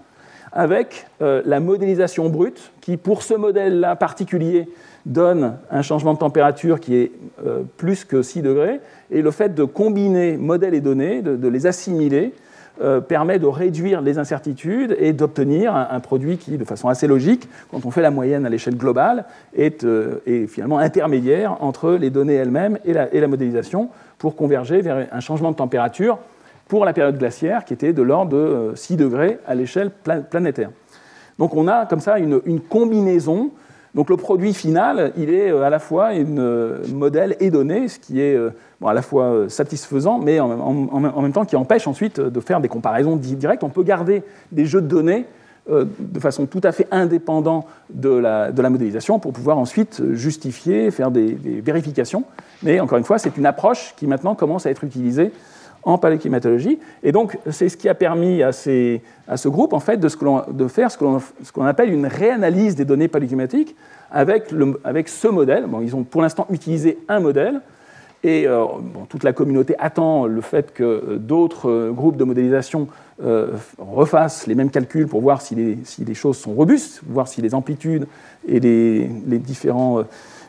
avec 0.51 1.07
euh, 1.21 1.41
la 1.45 1.59
modélisation 1.59 2.29
brute, 2.29 2.71
qui 2.81 2.97
pour 2.97 3.23
ce 3.23 3.33
modèle-là 3.33 3.95
particulier 3.95 4.69
donne 5.05 5.57
un 5.71 5.81
changement 5.81 6.13
de 6.13 6.19
température 6.19 6.79
qui 6.79 6.95
est 6.95 7.11
plus 7.75 8.05
que 8.05 8.21
6 8.21 8.41
degrés, 8.41 8.79
et 9.11 9.21
le 9.21 9.31
fait 9.31 9.53
de 9.53 9.65
combiner 9.65 10.37
modèles 10.37 10.73
et 10.73 10.79
données, 10.79 11.21
de 11.21 11.47
les 11.49 11.67
assimiler, 11.67 12.33
euh, 12.81 13.01
permet 13.01 13.37
de 13.37 13.45
réduire 13.45 14.01
les 14.01 14.17
incertitudes 14.17 14.97
et 14.99 15.13
d'obtenir 15.13 15.75
un, 15.75 15.99
produit 15.99 16.39
qui, 16.39 16.57
de 16.57 16.63
façon 16.63 16.89
assez 16.89 17.05
logique, 17.05 17.47
quand 17.69 17.85
on 17.85 17.91
fait 17.91 18.01
la 18.01 18.09
moyenne 18.09 18.47
à 18.47 18.49
l'échelle 18.49 18.77
globale, 18.77 19.25
est, 19.55 19.83
euh, 19.83 20.15
finalement 20.47 20.79
intermédiaire 20.79 21.55
entre 21.61 21.91
les 21.91 22.09
données 22.09 22.33
elles-mêmes 22.33 22.79
et 22.83 22.93
la, 22.93 23.27
modélisation 23.27 23.89
pour 24.17 24.35
converger 24.35 24.81
vers 24.81 25.07
un 25.11 25.19
changement 25.19 25.51
de 25.51 25.55
température 25.55 26.17
pour 26.73 26.85
la 26.85 26.93
période 26.93 27.19
glaciaire 27.19 27.65
qui 27.65 27.73
était 27.75 27.93
de 27.93 28.01
l'ordre 28.01 28.31
de 28.31 28.71
6 28.73 28.93
euh, 28.93 28.97
degrés 28.97 29.37
à 29.45 29.53
l'échelle 29.53 29.91
planétaire. 29.91 30.71
Donc 31.37 31.53
on 31.53 31.67
a 31.67 31.85
comme 31.85 31.99
ça 31.99 32.17
une, 32.17 32.41
combinaison 32.67 33.51
donc 33.93 34.09
le 34.09 34.17
produit 34.17 34.55
final, 34.55 35.11
il 35.15 35.29
est 35.29 35.51
à 35.51 35.69
la 35.69 35.77
fois 35.77 36.07
un 36.07 36.25
modèle 36.91 37.35
et 37.39 37.51
données, 37.51 37.87
ce 37.89 37.99
qui 37.99 38.19
est 38.19 38.35
à 38.83 38.91
la 38.91 39.03
fois 39.03 39.25
euh, 39.25 39.49
satisfaisant, 39.49 40.17
mais 40.17 40.39
en, 40.39 41.21
même 41.21 41.31
temps 41.31 41.45
qui 41.45 41.55
empêche 41.55 41.85
ensuite 41.85 42.19
de 42.19 42.39
faire 42.39 42.59
des 42.59 42.69
comparaisons 42.69 43.17
directes. 43.17 43.63
On 43.63 43.69
peut 43.69 43.83
garder 43.83 44.23
des 44.51 44.65
jeux 44.65 44.81
de 44.81 44.87
données 44.87 45.27
euh, 45.69 45.85
de 45.99 46.19
façon 46.19 46.47
tout 46.47 46.61
à 46.63 46.71
fait 46.71 46.87
indépendante 46.89 47.67
de 47.91 48.09
la, 48.09 48.51
modélisation 48.71 49.19
pour 49.19 49.31
pouvoir 49.31 49.59
ensuite 49.59 50.01
justifier, 50.13 50.89
faire 50.89 51.11
des, 51.11 51.37
vérifications. 51.63 52.23
Mais 52.63 52.79
encore 52.79 52.97
une 52.97 53.03
fois, 53.03 53.19
c'est 53.19 53.37
une 53.37 53.45
approche 53.45 53.93
qui 53.95 54.07
maintenant 54.07 54.33
commence 54.33 54.65
à 54.65 54.71
être 54.71 54.83
utilisée 54.83 55.31
en 55.85 55.97
paléoclimatologie. 55.97 56.79
Et 57.03 57.11
donc, 57.11 57.37
c'est 57.49 57.69
ce 57.69 57.77
qui 57.77 57.89
a 57.89 57.93
permis 57.93 58.41
à, 58.43 58.51
ce 58.51 58.99
groupe 59.47 59.73
en 59.73 59.79
fait, 59.79 59.97
de, 59.97 60.09
faire 60.67 60.91
ce 60.91 60.97
que 60.97 61.05
l'on 61.59 61.65
appelle 61.65 61.91
une 61.91 62.07
réanalyse 62.07 62.75
des 62.75 62.85
données 62.85 63.07
paléoclimatiques 63.07 63.75
avec, 64.11 64.45
avec 64.83 65.09
ce 65.09 65.27
modèle. 65.27 65.65
Bon, 65.67 65.81
ils 65.81 65.95
ont 65.95 66.03
pour 66.03 66.21
l'instant 66.21 66.47
utilisé 66.49 66.99
un 67.07 67.19
modèle, 67.19 67.61
et 68.23 68.47
euh, 68.47 68.65
toute 69.09 69.23
la 69.23 69.33
communauté 69.33 69.75
attend 69.79 70.27
le 70.27 70.39
fait 70.39 70.73
que 70.73 70.83
euh, 70.83 71.17
d'autres 71.17 71.69
euh, 71.69 71.91
groupes 71.91 72.15
de 72.17 72.23
modélisation 72.23 72.87
refassent 73.77 74.47
les 74.47 74.55
mêmes 74.55 74.71
calculs 74.71 75.07
pour 75.07 75.21
voir 75.21 75.41
si 75.41 75.53
les, 75.55 75.77
si 75.85 76.03
les, 76.03 76.15
choses 76.15 76.35
sont 76.35 76.53
robustes, 76.53 77.01
voir 77.07 77.27
si 77.27 77.41
les 77.41 77.53
amplitudes 77.53 78.07
et 78.47 78.59
les, 78.59 79.07
les 79.27 79.37
différents, 79.37 80.03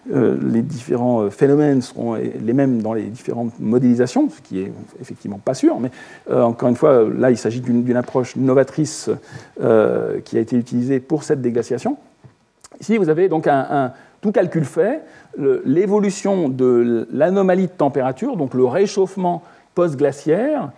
les 0.06 0.62
différents 0.62 1.30
phénomènes 1.30 1.80
seront 1.80 2.14
les 2.14 2.52
mêmes 2.52 2.82
dans 2.82 2.92
les 2.92 3.04
différentes 3.04 3.58
modélisations, 3.58 4.28
ce 4.28 4.40
qui 4.42 4.60
est 4.60 4.72
effectivement 5.00 5.40
pas 5.42 5.54
sûr. 5.54 5.78
Mais 5.80 5.90
encore 6.30 6.68
une 6.68 6.76
fois, 6.76 7.04
là, 7.08 7.30
il 7.30 7.38
s'agit 7.38 7.60
d'une 7.60 7.96
approche 7.96 8.36
novatrice 8.36 9.08
qui 9.56 10.36
a 10.36 10.40
été 10.40 10.56
utilisée 10.56 11.00
pour 11.00 11.24
cette 11.24 11.40
déglaciation. 11.40 11.96
Ici, 12.80 12.98
vous 12.98 13.08
avez 13.08 13.28
donc 13.28 13.46
un 13.46 13.92
tout 14.20 14.32
calcul 14.32 14.64
fait, 14.64 15.02
l'évolution 15.64 16.48
de 16.48 17.06
l'anomalie 17.12 17.66
de 17.66 17.72
température, 17.72 18.36
donc 18.36 18.54
le 18.54 18.64
réchauffement 18.64 19.42
post-glaciaire, 19.74 20.70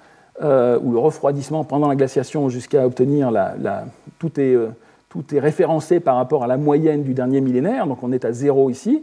euh, 0.43 0.79
ou 0.83 0.93
le 0.93 0.99
refroidissement 0.99 1.65
pendant 1.65 1.89
la 1.89 1.97
glaciation 1.97 2.51
jusqu'à 2.51 2.85
obtenir 2.85 3.31
la, 3.31 3.85
tout, 4.19 4.39
est, 4.39 4.55
euh, 4.55 4.69
tout, 5.09 5.35
est, 5.35 5.41
référencé 5.41 6.01
par 6.01 6.17
rapport 6.17 6.45
à 6.45 6.47
la 6.47 6.57
moyenne 6.57 7.03
du 7.03 7.15
dernier 7.15 7.41
millénaire, 7.41 7.87
donc 7.87 8.03
on 8.03 8.13
est 8.13 8.25
à 8.25 8.33
zéro 8.33 8.71
ici. 8.71 9.03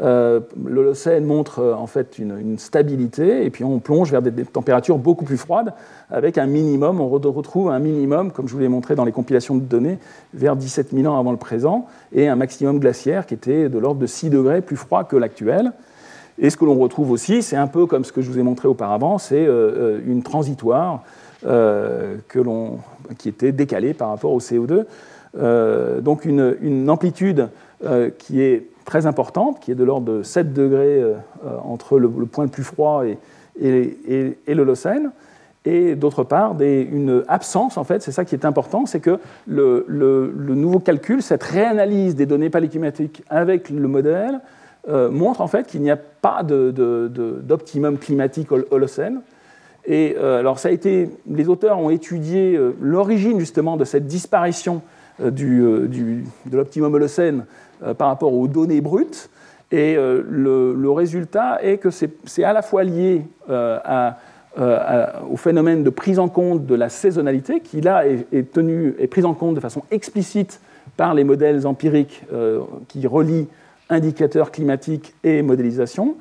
Euh, 0.00 0.40
L'Holocène 0.64 1.24
montre 1.24 1.58
euh, 1.58 1.74
en 1.74 1.86
fait 1.86 2.18
une, 2.18 2.58
stabilité, 2.58 3.44
et 3.44 3.50
puis 3.50 3.62
on 3.62 3.78
plonge 3.78 4.10
vers 4.10 4.22
des, 4.22 4.44
températures 4.44 4.96
beaucoup 4.96 5.26
plus 5.26 5.36
froides, 5.36 5.74
avec 6.10 6.38
un 6.38 6.46
minimum, 6.46 7.00
on 7.00 7.08
retrouve 7.08 7.70
un 7.70 7.78
minimum, 7.78 8.32
comme 8.32 8.48
je 8.48 8.54
vous 8.54 8.60
l'ai 8.60 8.68
montré 8.68 8.94
dans 8.94 9.04
les 9.04 9.12
compilations 9.12 9.54
de 9.54 9.60
données, 9.60 9.98
vers 10.32 10.56
17 10.56 10.92
000 10.94 11.12
ans 11.12 11.18
avant 11.18 11.32
le 11.32 11.36
présent, 11.36 11.86
et 12.12 12.28
un 12.28 12.36
maximum 12.36 12.78
glaciaire 12.78 13.26
qui 13.26 13.34
était 13.34 13.68
de 13.68 13.78
l'ordre 13.78 14.00
de 14.00 14.06
6 14.06 14.30
degrés 14.30 14.62
plus 14.62 14.76
froid 14.76 15.04
que 15.04 15.16
l'actuel. 15.16 15.72
Et 16.38 16.48
ce 16.48 16.56
que 16.56 16.64
l'on 16.64 16.78
retrouve 16.78 17.10
aussi, 17.10 17.42
c'est 17.42 17.56
un 17.56 17.66
peu 17.66 17.84
comme 17.84 18.06
ce 18.06 18.12
que 18.12 18.22
je 18.22 18.30
vous 18.30 18.38
ai 18.38 18.42
montré 18.42 18.68
auparavant, 18.68 19.18
c'est 19.18 19.44
euh, 19.46 20.00
une 20.06 20.22
transitoire 20.22 21.02
qui 23.18 23.28
était 23.28 23.50
décalée 23.50 23.94
par 23.94 24.10
rapport 24.10 24.30
au 24.30 24.38
CO2. 24.38 24.84
Donc 25.34 26.24
une, 26.24 26.90
amplitude 26.90 27.48
qui 28.18 28.42
est 28.42 28.66
très 28.84 29.06
importante, 29.06 29.60
qui 29.60 29.70
est 29.70 29.74
de 29.74 29.84
l'ordre 29.84 30.12
de 30.12 30.22
7 30.22 30.52
degrés 30.52 31.00
euh, 31.00 31.14
entre 31.64 31.98
le, 31.98 32.08
point 32.08 32.44
le 32.44 32.50
plus 32.50 32.64
froid 32.64 33.04
et, 33.04 34.36
l'Holocène. 34.46 35.10
Et 35.64 35.94
d'autre 35.94 36.24
part, 36.24 36.60
une 36.60 37.22
absence, 37.28 37.76
en 37.76 37.84
fait, 37.84 38.02
c'est 38.02 38.10
ça 38.10 38.24
qui 38.24 38.34
est 38.34 38.44
important, 38.44 38.84
c'est 38.84 38.98
que 38.98 39.20
le, 39.46 39.86
nouveau 40.36 40.80
calcul, 40.80 41.22
cette 41.22 41.44
réanalyse 41.44 42.16
des 42.16 42.26
données 42.26 42.50
paléclimatiques 42.50 43.22
avec 43.30 43.70
le 43.70 43.86
modèle, 43.86 44.40
euh, 44.88 45.10
montre 45.10 45.40
en 45.40 45.46
fait 45.46 45.68
qu'il 45.68 45.80
n'y 45.82 45.92
a 45.92 45.96
pas 45.96 46.42
d'optimum 46.42 47.98
climatique 47.98 48.48
Holocène. 48.50 49.20
Et 49.86 50.16
euh, 50.18 50.40
alors, 50.40 50.58
ça 50.58 50.68
a 50.68 50.72
été, 50.72 51.10
les 51.30 51.48
auteurs 51.48 51.78
ont 51.78 51.90
étudié 51.90 52.58
l'origine 52.80 53.38
justement 53.38 53.76
de 53.76 53.84
cette 53.84 54.06
disparition 54.06 54.82
du, 55.20 56.24
de 56.46 56.56
l'optimum 56.56 56.94
Holocène 56.94 57.44
euh, 57.84 57.94
par 57.94 58.08
rapport 58.08 58.32
aux 58.32 58.46
données 58.46 58.80
brutes. 58.80 59.28
Et 59.72 59.96
euh, 59.96 60.22
le, 60.28 60.90
résultat 60.90 61.58
est 61.62 61.78
que 61.78 61.90
c'est 61.90 62.44
à 62.44 62.52
la 62.52 62.62
fois 62.62 62.84
lié 62.84 63.24
euh, 63.50 64.10
au 65.30 65.36
phénomène 65.36 65.82
de 65.82 65.90
prise 65.90 66.18
en 66.18 66.28
compte 66.28 66.66
de 66.66 66.74
la 66.74 66.88
saisonnalité, 66.88 67.60
qui 67.60 67.80
là 67.80 68.04
est, 68.06 68.52
tenu, 68.52 68.94
est 68.98 69.06
prise 69.06 69.24
en 69.24 69.34
compte 69.34 69.54
de 69.54 69.60
façon 69.60 69.82
explicite 69.90 70.60
par 70.96 71.14
les 71.14 71.24
modèles 71.24 71.66
empiriques 71.66 72.22
qui 72.88 73.06
relient 73.06 73.48
indicateurs 73.88 74.50
climatiques 74.52 75.14
et 75.24 75.40
modélisation, 75.40 76.16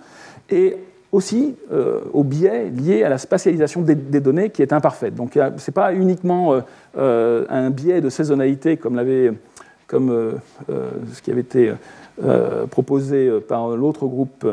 et 0.49 0.77
aussi 1.11 1.55
au 2.13 2.23
biais 2.23 2.69
lié 2.69 3.03
à 3.03 3.09
la 3.09 3.17
spatialisation 3.17 3.81
des, 3.81 3.95
données 3.95 4.49
qui 4.49 4.61
est 4.61 4.71
imparfaite. 4.71 5.13
Donc 5.13 5.33
ce 5.33 5.39
n'est 5.39 5.73
pas 5.73 5.93
uniquement 5.93 6.55
un 6.97 7.69
biais 7.69 7.99
de 7.99 8.09
saisonnalité 8.09 8.77
comme 8.77 8.95
comme 9.91 10.09
euh, 10.09 10.31
euh, 10.69 10.89
ce 11.13 11.21
qui 11.21 11.31
avait 11.31 11.41
été 11.41 11.73
euh, 12.23 12.65
proposé 12.65 13.29
par 13.41 13.75
l'autre 13.75 14.07
groupe 14.07 14.47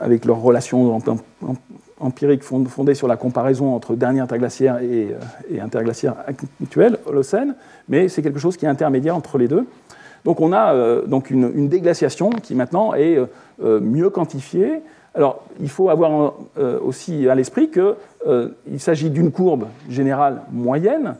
avec 0.00 0.26
leurs 0.26 0.40
relations 0.40 0.96
empiriques 1.98 2.44
fondées 2.44 2.94
sur 2.94 3.08
la 3.08 3.16
comparaison 3.16 3.74
entre 3.74 3.96
dernier 3.96 4.20
interglaciaire 4.20 4.78
et, 4.80 5.08
interglaciaire 5.60 6.14
actuel, 6.60 6.98
Holocène, 7.04 7.56
mais 7.88 8.06
c'est 8.06 8.22
quelque 8.22 8.38
chose 8.38 8.56
qui 8.56 8.64
est 8.64 8.68
intermédiaire 8.68 9.16
entre 9.16 9.36
les 9.36 9.48
deux. 9.48 9.66
Donc 10.24 10.40
on 10.40 10.52
a 10.52 11.00
donc 11.06 11.30
une, 11.30 11.68
déglaciation 11.68 12.30
qui 12.30 12.54
maintenant 12.54 12.94
est 12.94 13.18
mieux 13.60 14.08
quantifiée. 14.08 14.82
Alors 15.14 15.44
il 15.60 15.68
faut 15.68 15.90
avoir 15.90 16.34
aussi 16.82 17.28
à 17.28 17.34
l'esprit 17.34 17.70
qu'il 17.70 18.80
s'agit 18.80 19.10
d'une 19.10 19.30
courbe 19.30 19.66
générale 19.88 20.42
moyenne 20.50 21.14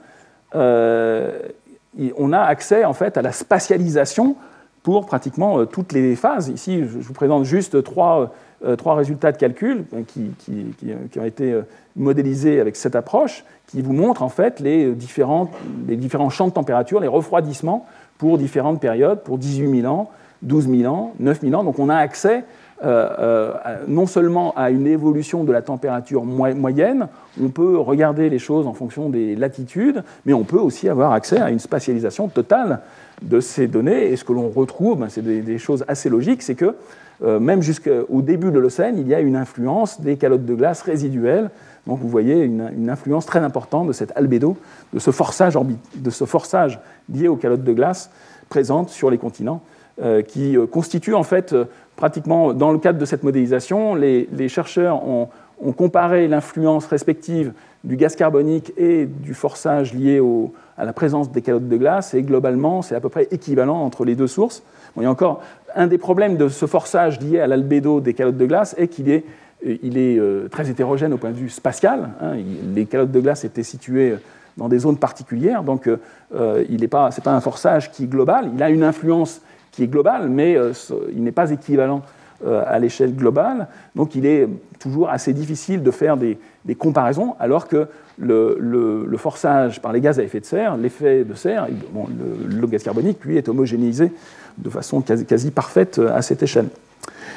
on 2.16 2.32
a 2.32 2.40
accès 2.40 2.84
en 2.84 2.92
fait 2.92 3.16
à 3.16 3.22
la 3.22 3.32
spatialisation 3.32 4.36
pour 4.82 5.06
pratiquement 5.06 5.58
euh, 5.58 5.64
toutes 5.64 5.92
les 5.92 6.14
phases. 6.16 6.48
Ici, 6.48 6.80
je 6.80 6.98
vous 6.98 7.12
présente 7.12 7.44
juste 7.44 7.82
trois, 7.82 8.32
euh, 8.64 8.76
résultats 8.84 9.32
de 9.32 9.38
calcul 9.38 9.84
euh, 9.94 10.02
qui, 10.06 11.18
ont 11.18 11.24
été 11.24 11.58
modélisés 11.96 12.60
avec 12.60 12.76
cette 12.76 12.94
approche, 12.96 13.44
qui 13.66 13.82
vous 13.82 13.92
montrent 13.92 14.22
en 14.22 14.28
fait 14.28 14.60
les 14.60 14.92
différents, 14.92 15.50
les 15.88 15.96
différents 15.96 16.30
champs 16.30 16.48
de 16.48 16.52
température, 16.52 17.00
les 17.00 17.08
refroidissements 17.08 17.86
pour 18.18 18.38
différentes 18.38 18.80
périodes, 18.80 19.22
pour 19.22 19.38
18 19.38 19.80
000 19.82 19.92
ans, 19.92 20.10
12 20.42 20.68
000 20.68 20.94
ans, 20.94 21.14
9 21.18 21.40
000 21.40 21.54
ans. 21.54 21.64
Donc 21.64 21.78
on 21.78 21.88
a 21.88 21.96
accès 21.96 22.38
euh, 22.38 22.40
euh, 22.40 22.63
non 22.82 24.06
seulement 24.06 24.52
à 24.56 24.70
une 24.70 24.86
évolution 24.86 25.44
de 25.44 25.52
la 25.52 25.62
température 25.62 26.24
moyenne, 26.24 27.08
on 27.42 27.48
peut 27.48 27.78
regarder 27.78 28.28
les 28.28 28.38
choses 28.38 28.66
en 28.66 28.74
fonction 28.74 29.08
des 29.08 29.36
latitudes, 29.36 30.02
mais 30.26 30.32
on 30.32 30.44
peut 30.44 30.58
aussi 30.58 30.88
avoir 30.88 31.12
accès 31.12 31.40
à 31.40 31.50
une 31.50 31.58
spatialisation 31.58 32.28
totale 32.28 32.80
de 33.22 33.40
ces 33.40 33.66
données. 33.66 34.12
Et 34.12 34.16
ce 34.16 34.24
que 34.24 34.32
l'on 34.32 34.48
retrouve, 34.48 35.00
ben, 35.00 35.08
c'est 35.08 35.22
des, 35.22 35.58
choses 35.58 35.84
assez 35.88 36.08
logiques, 36.08 36.42
c'est 36.42 36.54
que 36.54 36.74
euh, 37.22 37.38
même 37.38 37.62
jusqu'au 37.62 38.22
début 38.22 38.50
de 38.50 38.58
l'océan, 38.58 38.94
il 38.96 39.08
y 39.08 39.14
a 39.14 39.20
une 39.20 39.36
influence 39.36 40.00
des 40.00 40.16
calottes 40.16 40.44
de 40.44 40.54
glace 40.54 40.82
résiduelles. 40.82 41.50
Donc 41.86 42.00
vous 42.00 42.08
voyez 42.08 42.42
une, 42.42 42.90
influence 42.90 43.26
très 43.26 43.40
importante 43.40 43.88
de 43.88 43.92
cet 43.92 44.16
albédo, 44.16 44.56
de 44.92 44.98
ce, 44.98 45.10
forçage 45.10 45.56
de 45.94 46.10
ce 46.10 46.24
forçage 46.24 46.80
lié 47.12 47.28
aux 47.28 47.36
calottes 47.36 47.64
de 47.64 47.72
glace 47.72 48.10
présentes 48.48 48.90
sur 48.90 49.10
les 49.10 49.18
continents, 49.18 49.62
qui 50.26 50.56
constitue 50.72 51.14
en 51.14 51.22
fait 51.22 51.54
pratiquement, 51.96 52.52
dans 52.52 52.72
le 52.72 52.78
cadre 52.78 52.98
de 52.98 53.04
cette 53.04 53.22
modélisation, 53.22 53.94
les, 53.94 54.48
chercheurs 54.48 55.06
ont, 55.06 55.28
comparé 55.76 56.28
l'influence 56.28 56.86
respective 56.86 57.52
du 57.84 57.96
gaz 57.96 58.16
carbonique 58.16 58.72
et 58.76 59.06
du 59.06 59.34
forçage 59.34 59.94
lié 59.94 60.20
à 60.76 60.84
la 60.84 60.92
présence 60.92 61.30
des 61.30 61.42
calottes 61.42 61.68
de 61.68 61.76
glace, 61.76 62.14
et 62.14 62.22
globalement, 62.22 62.82
c'est 62.82 62.94
à 62.94 63.00
peu 63.00 63.08
près 63.08 63.28
équivalent 63.30 63.80
entre 63.80 64.04
les 64.04 64.14
deux 64.14 64.26
sources. 64.26 64.62
il 64.96 65.02
y 65.02 65.06
a 65.06 65.10
encore 65.10 65.42
un 65.74 65.86
des 65.86 65.98
problèmes 65.98 66.36
de 66.36 66.48
ce 66.48 66.66
forçage 66.66 67.20
lié 67.20 67.40
à 67.40 67.46
l'albédo 67.46 68.00
des 68.00 68.14
calottes 68.14 68.36
de 68.36 68.46
glace 68.46 68.74
est 68.78 68.88
qu'il 68.88 69.08
est, 69.08 69.24
il 69.64 69.96
est 69.96 70.18
euh, 70.18 70.48
très 70.48 70.70
hétérogène 70.70 71.12
au 71.12 71.16
point 71.16 71.30
de 71.30 71.36
vue 71.36 71.48
spatial. 71.48 72.10
Hein. 72.20 72.34
Les 72.74 72.86
calottes 72.86 73.10
de 73.10 73.20
glace 73.20 73.44
étaient 73.44 73.62
situées 73.62 74.16
dans 74.56 74.68
des 74.68 74.80
zones 74.80 74.98
particulières, 74.98 75.62
donc 75.62 75.88
euh, 75.88 76.64
il 76.68 76.80
n'est 76.80 76.88
pas, 76.88 77.10
pas 77.22 77.32
un 77.32 77.40
forçage 77.40 77.90
qui 77.90 78.04
est 78.04 78.06
global, 78.06 78.50
il 78.54 78.62
a 78.62 78.70
une 78.70 78.84
influence 78.84 79.40
qui 79.74 79.82
est 79.82 79.88
global, 79.88 80.28
mais 80.28 80.56
il 81.14 81.22
n'est 81.22 81.32
pas 81.32 81.50
équivalent 81.50 82.02
à 82.46 82.78
l'échelle 82.78 83.14
globale. 83.14 83.68
Donc 83.94 84.14
il 84.14 84.26
est 84.26 84.48
toujours 84.78 85.08
assez 85.08 85.32
difficile 85.32 85.82
de 85.82 85.90
faire 85.90 86.16
des, 86.16 86.38
comparaisons, 86.78 87.34
alors 87.40 87.66
que 87.68 87.86
le, 88.18 89.16
forçage 89.16 89.80
par 89.80 89.92
les 89.92 90.00
gaz 90.00 90.18
à 90.18 90.22
effet 90.22 90.40
de 90.40 90.44
serre, 90.44 90.76
l'effet 90.76 91.24
de 91.24 91.34
serre, 91.34 91.68
le, 92.48 92.66
gaz 92.66 92.82
carbonique, 92.82 93.24
lui, 93.24 93.36
est 93.36 93.48
homogénéisé 93.48 94.12
de 94.58 94.70
façon 94.70 95.00
quasi 95.00 95.50
parfaite 95.50 95.98
à 95.98 96.22
cette 96.22 96.42
échelle. 96.42 96.68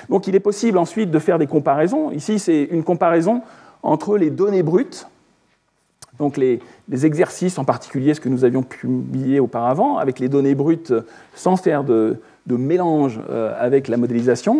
Donc 0.09 0.27
il 0.27 0.35
est 0.35 0.41
possible 0.41 0.77
ensuite 0.77 1.11
de 1.11 1.19
faire 1.19 1.39
des 1.39 1.47
comparaisons. 1.47 2.11
Ici, 2.11 2.39
c'est 2.39 2.63
une 2.63 2.83
comparaison 2.83 3.41
entre 3.83 4.17
les 4.17 4.29
données 4.29 4.63
brutes, 4.63 5.07
donc 6.19 6.37
les, 6.37 6.59
exercices 7.05 7.57
en 7.57 7.63
particulier, 7.63 8.13
ce 8.13 8.21
que 8.21 8.29
nous 8.29 8.43
avions 8.43 8.63
publié 8.63 9.39
auparavant, 9.39 9.97
avec 9.97 10.19
les 10.19 10.29
données 10.29 10.55
brutes 10.55 10.93
sans 11.35 11.57
faire 11.57 11.83
de, 11.83 12.17
mélange 12.47 13.19
euh, 13.29 13.53
avec 13.59 13.87
la 13.87 13.97
modélisation. 13.97 14.59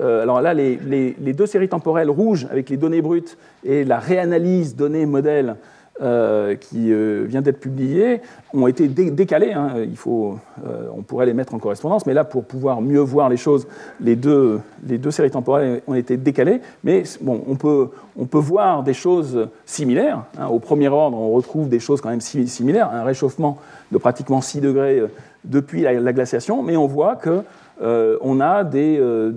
Euh, 0.00 0.22
alors 0.22 0.40
là, 0.40 0.54
les, 0.54 1.16
deux 1.18 1.46
séries 1.46 1.68
temporelles 1.68 2.10
rouges 2.10 2.46
avec 2.50 2.70
les 2.70 2.76
données 2.76 3.02
brutes 3.02 3.38
et 3.64 3.84
la 3.84 3.98
réanalyse 3.98 4.76
données-modèles 4.76 5.56
euh, 6.00 6.54
qui 6.54 6.92
euh, 6.92 7.24
vient 7.26 7.42
d'être 7.42 7.58
publié 7.58 8.20
ont 8.54 8.68
été 8.68 8.86
décalés. 8.86 9.52
Hein. 9.52 9.72
Il 9.82 9.96
faut, 9.96 10.38
euh, 10.64 10.86
on 10.96 11.02
pourrait 11.02 11.26
les 11.26 11.34
mettre 11.34 11.54
en 11.54 11.58
correspondance, 11.58 12.06
mais 12.06 12.14
là, 12.14 12.22
pour 12.22 12.44
pouvoir 12.44 12.80
mieux 12.80 13.00
voir 13.00 13.28
les 13.28 13.36
choses, 13.36 13.66
les 14.00 14.14
deux, 14.14 14.60
les 14.86 14.98
deux 14.98 15.10
séries 15.10 15.32
temporelles 15.32 15.82
ont 15.88 15.94
été 15.94 16.16
décalées. 16.16 16.60
Mais 16.84 17.02
bon, 17.20 17.42
on 17.48 17.56
peut, 17.56 17.88
on 18.16 18.26
peut 18.26 18.38
voir 18.38 18.84
des 18.84 18.94
choses 18.94 19.48
similaires. 19.66 20.22
Hein. 20.38 20.46
Au 20.46 20.60
premier 20.60 20.86
ordre, 20.86 21.18
on 21.18 21.32
retrouve 21.32 21.68
des 21.68 21.80
choses 21.80 22.00
quand 22.00 22.10
même 22.10 22.20
similaires, 22.20 22.90
un 22.92 23.02
réchauffement 23.02 23.58
de 23.90 23.98
pratiquement 23.98 24.40
6 24.40 24.60
degrés 24.60 25.02
depuis 25.44 25.82
la 25.82 26.12
glaciation, 26.12 26.62
mais 26.62 26.76
on 26.76 26.86
voit 26.86 27.16
que 27.16 27.42
euh, 27.80 28.18
on 28.20 28.40
a 28.40 28.64
des, 28.64 28.98
euh, 29.00 29.30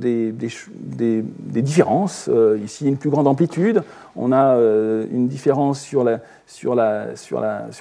différences. 1.49 2.27
Euh, 2.31 2.57
ici, 2.63 2.88
une 2.88 2.97
plus 2.97 3.09
grande 3.09 3.27
amplitude. 3.27 3.84
On 4.15 4.31
a 4.31 4.57
une 5.11 5.27
différence 5.27 5.81
sur 5.81 6.03
la, 6.03 6.19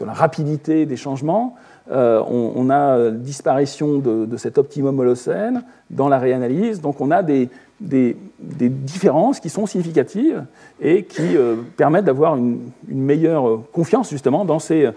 rapidité 0.08 0.86
des 0.86 0.96
changements. 0.96 1.56
On, 1.90 2.70
a 2.70 3.10
disparition 3.10 3.98
de, 3.98 4.36
cet 4.36 4.58
optimum 4.58 4.98
holocène 5.00 5.64
dans 5.90 6.08
la 6.08 6.18
réanalyse. 6.18 6.80
Donc, 6.80 7.00
on 7.00 7.10
a 7.10 7.24
des, 7.24 7.48
différences 7.80 9.40
qui 9.40 9.48
sont 9.48 9.66
significatives 9.66 10.44
et 10.80 11.04
qui 11.04 11.36
permettent 11.76 12.04
d'avoir 12.04 12.36
une, 12.36 12.60
meilleure 12.86 13.62
confiance 13.72 14.10
justement 14.10 14.44
dans, 14.44 14.60
cette, 14.60 14.94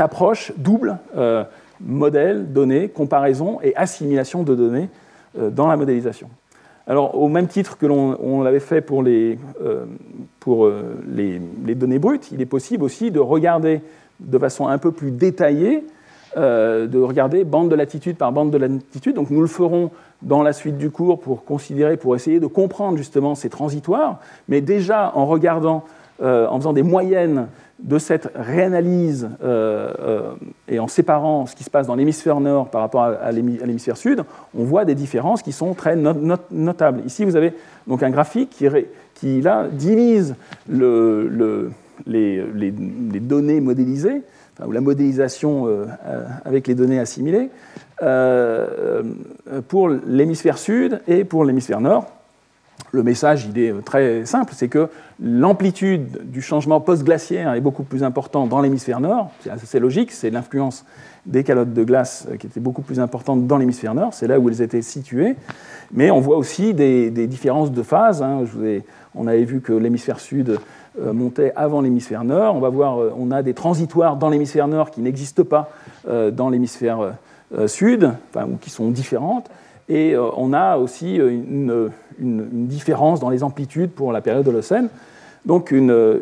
approche 0.00 0.52
double 0.56 0.98
modèle, 1.80 2.52
données, 2.52 2.88
comparaison 2.88 3.58
et 3.62 3.74
assimilation 3.76 4.42
de 4.42 4.54
données 4.54 4.88
euh, 5.38 5.50
dans 5.50 5.66
la 5.66 5.76
modélisation. 5.76 6.28
Alors, 6.86 7.20
au 7.20 7.28
même 7.28 7.48
titre 7.48 7.76
que 7.78 7.86
l'on 7.86 8.42
l'avait 8.42 8.60
fait 8.60 8.80
pour, 8.80 9.02
les, 9.02 9.38
euh, 9.60 9.86
pour 10.38 10.66
euh, 10.66 10.96
les, 11.08 11.40
données 11.74 11.98
brutes, 11.98 12.30
il 12.30 12.40
est 12.40 12.46
possible 12.46 12.84
aussi 12.84 13.10
de 13.10 13.18
regarder 13.18 13.80
de 14.20 14.38
façon 14.38 14.68
un 14.68 14.78
peu 14.78 14.92
plus 14.92 15.10
détaillée, 15.10 15.84
de 16.36 17.02
regarder 17.02 17.44
bande 17.44 17.70
de 17.70 17.74
latitude 17.74 18.18
par 18.18 18.30
bande 18.30 18.50
de 18.50 18.58
latitude. 18.58 19.14
Donc, 19.14 19.30
nous 19.30 19.40
le 19.40 19.46
ferons 19.46 19.90
dans 20.20 20.42
la 20.42 20.52
suite 20.52 20.76
du 20.76 20.90
cours 20.90 21.18
pour 21.18 21.44
considérer, 21.44 21.96
pour 21.96 22.14
essayer 22.14 22.40
de 22.40 22.46
comprendre 22.46 22.98
justement 22.98 23.34
ces 23.34 23.48
transitoires. 23.48 24.20
Mais 24.46 24.60
déjà, 24.60 25.12
en 25.14 25.24
regardant, 25.24 25.84
en 26.22 26.56
faisant 26.58 26.74
des 26.74 26.82
moyennes 26.82 27.48
de 27.78 27.98
cette 27.98 28.30
réanalyse 28.34 29.28
euh, 29.42 29.92
euh, 30.00 30.30
et 30.68 30.78
en 30.78 30.88
séparant 30.88 31.46
ce 31.46 31.54
qui 31.54 31.62
se 31.62 31.70
passe 31.70 31.86
dans 31.86 31.94
l'hémisphère 31.94 32.40
nord 32.40 32.70
par 32.70 32.80
rapport 32.80 33.02
à, 33.02 33.32
l'hémisphère 33.32 33.96
sud, 33.96 34.22
on 34.56 34.64
voit 34.64 34.84
des 34.84 34.94
différences 34.94 35.42
qui 35.42 35.52
sont 35.52 35.74
très 35.74 35.94
notables. 35.96 37.02
Ici, 37.04 37.24
vous 37.24 37.36
avez 37.36 37.52
un 37.88 38.10
graphique 38.10 38.50
qui, 39.14 39.42
divise 39.72 40.36
le, 40.68 41.70
les, 42.06 42.70
données 43.20 43.60
modélisées, 43.60 44.22
ou 44.64 44.72
la 44.72 44.80
modélisation 44.80 45.66
euh, 45.66 45.84
avec 46.46 46.66
les 46.66 46.74
données 46.74 46.98
assimilées, 46.98 47.50
pour 49.68 49.88
l'hémisphère 49.88 50.58
sud 50.58 51.00
et 51.06 51.24
pour 51.24 51.44
l'hémisphère 51.44 51.80
nord. 51.80 52.15
Le 52.92 53.02
message, 53.02 53.48
il 53.50 53.58
est 53.58 53.74
très 53.84 54.24
simple, 54.26 54.52
c'est 54.54 54.68
que 54.68 54.88
l'amplitude 55.20 56.30
du 56.30 56.40
changement 56.40 56.80
post-glaciaire 56.80 57.54
est 57.54 57.60
beaucoup 57.60 57.82
plus 57.82 58.04
importante 58.04 58.48
dans 58.48 58.60
l'hémisphère 58.60 59.00
nord. 59.00 59.30
C'est 59.64 59.80
logique, 59.80 60.12
c'est 60.12 60.30
l'influence 60.30 60.84
des 61.26 61.42
calottes 61.42 61.72
de 61.72 61.84
glace 61.84 62.28
qui 62.38 62.46
était 62.46 62.60
beaucoup 62.60 62.82
plus 62.82 63.00
importante 63.00 63.46
dans 63.46 63.58
l'hémisphère 63.58 63.94
nord, 63.94 64.14
c'est 64.14 64.28
là 64.28 64.38
où 64.38 64.48
elles 64.48 64.62
étaient 64.62 64.82
situées. 64.82 65.34
Mais 65.92 66.10
on 66.10 66.20
voit 66.20 66.36
aussi 66.36 66.74
des, 66.74 67.10
différences 67.26 67.72
de 67.72 67.82
phase. 67.82 68.22
Hein. 68.22 68.44
on 69.14 69.26
avait 69.26 69.44
vu 69.44 69.60
que 69.60 69.72
l'hémisphère 69.72 70.20
sud 70.20 70.58
euh, 71.00 71.12
montait 71.12 71.52
avant 71.56 71.80
l'hémisphère 71.80 72.24
nord. 72.24 72.54
On 72.54 72.60
va 72.60 72.68
voir, 72.68 73.00
euh, 73.00 73.12
on 73.18 73.30
a 73.30 73.42
des 73.42 73.54
transitoires 73.54 74.16
dans 74.16 74.30
l'hémisphère 74.30 74.68
nord 74.68 74.90
qui 74.90 75.00
n'existent 75.00 75.44
pas 75.44 75.70
euh, 76.08 76.30
dans 76.30 76.48
l'hémisphère 76.48 77.14
sud, 77.66 78.12
ou 78.34 78.56
qui 78.56 78.70
sont 78.70 78.90
différentes. 78.90 79.48
Et 79.88 80.16
on 80.18 80.52
a 80.52 80.78
aussi 80.78 81.14
une, 81.14 81.90
différence 82.18 83.20
dans 83.20 83.30
les 83.30 83.42
amplitudes 83.42 83.90
pour 83.90 84.12
la 84.12 84.20
période 84.20 84.46
Holocène. 84.46 84.88
Donc 85.46 85.70
une, 85.70 86.20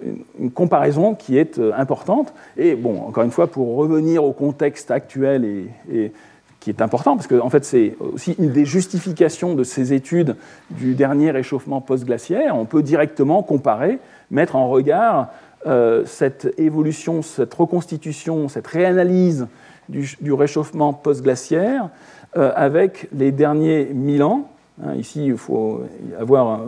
comparaison 0.55 1.15
qui 1.15 1.39
est 1.39 1.59
euh, 1.59 1.73
importante. 1.77 2.35
Et 2.59 2.75
bon, 2.75 3.01
encore 3.09 3.25
une 3.25 3.31
fois, 3.31 3.47
pour 3.47 3.77
revenir 3.77 4.23
au 4.23 4.33
contexte 4.33 4.91
actuel 4.91 5.45
et, 5.91 6.13
qui 6.61 6.71
est 6.71 6.83
important, 6.83 7.17
parce 7.17 7.27
que 7.27 7.41
fait 7.51 7.65
c'est 7.65 7.97
aussi 8.01 8.37
une 8.39 8.53
des 8.53 8.65
justifications 8.65 9.55
de 9.55 9.65
ces 9.65 9.93
études 9.93 10.37
du 10.71 10.95
dernier 10.95 11.31
réchauffement 11.31 11.81
post-glaciaire. 11.81 12.57
On 12.57 12.65
peut 12.65 12.83
directement 12.83 13.43
comparer, 13.43 13.99
mettre 14.31 14.57
en 14.57 14.69
regard 14.69 15.29
euh, 15.67 16.05
cette 16.07 16.55
évolution, 16.59 17.23
cette 17.23 17.53
reconstitution, 17.53 18.49
cette 18.49 18.67
réanalyse 18.67 19.47
du, 19.89 20.33
réchauffement 20.33 20.93
post-glaciaire 20.93 21.89
euh, 22.37 22.53
avec 22.57 23.09
les 23.15 23.33
derniers 23.33 23.87
1000 23.93 24.23
ans 24.23 24.49
Hein, 24.83 24.95
ici, 24.97 25.27
il 25.27 25.37
faut, 25.37 25.83
avoir, 26.19 26.61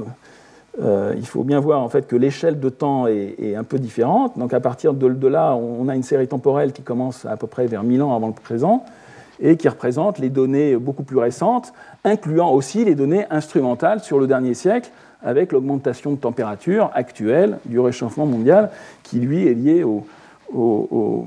euh, 0.81 1.15
il 1.16 1.27
faut 1.27 1.43
bien 1.43 1.61
voir 1.61 1.83
en 1.83 1.89
fait, 1.89 2.07
que 2.07 2.16
l'échelle 2.16 2.61
de 2.61 2.69
temps 2.69 3.07
est, 3.07 3.55
un 3.57 3.65
peu 3.65 3.78
différente. 3.78 4.39
Donc 4.39 4.53
à 4.53 4.61
partir 4.61 4.95
de, 4.95 5.28
là, 5.28 5.55
on 5.55 5.89
a 5.89 5.97
une 5.97 6.03
série 6.03 6.28
temporelle 6.28 6.73
qui 6.73 6.83
commence 6.83 7.24
à 7.24 7.37
peu 7.37 7.47
près 7.47 7.66
vers 7.66 7.83
1000 7.83 8.03
ans 8.03 8.15
avant 8.15 8.28
le 8.28 8.33
présent 8.33 8.85
et 9.41 9.57
qui 9.57 9.69
représente 9.69 10.19
les 10.19 10.31
données 10.31 10.77
beaucoup 10.77 11.03
plus 11.03 11.19
récentes, 11.19 11.73
incluant 12.05 12.51
aussi 12.53 12.85
les 12.85 12.95
données 12.95 13.27
instrumentales 13.31 14.01
sur 14.01 14.19
le 14.19 14.27
dernier 14.27 14.55
siècle, 14.55 14.91
avec 15.23 15.53
l'augmentation 15.53 16.12
de 16.12 16.16
température 16.16 16.91
actuelle 16.95 17.59
du 17.66 17.81
réchauffement 17.81 18.24
mondial, 18.24 18.70
qui 19.03 19.19
lui 19.19 19.47
est 19.47 19.55
lié 19.55 19.85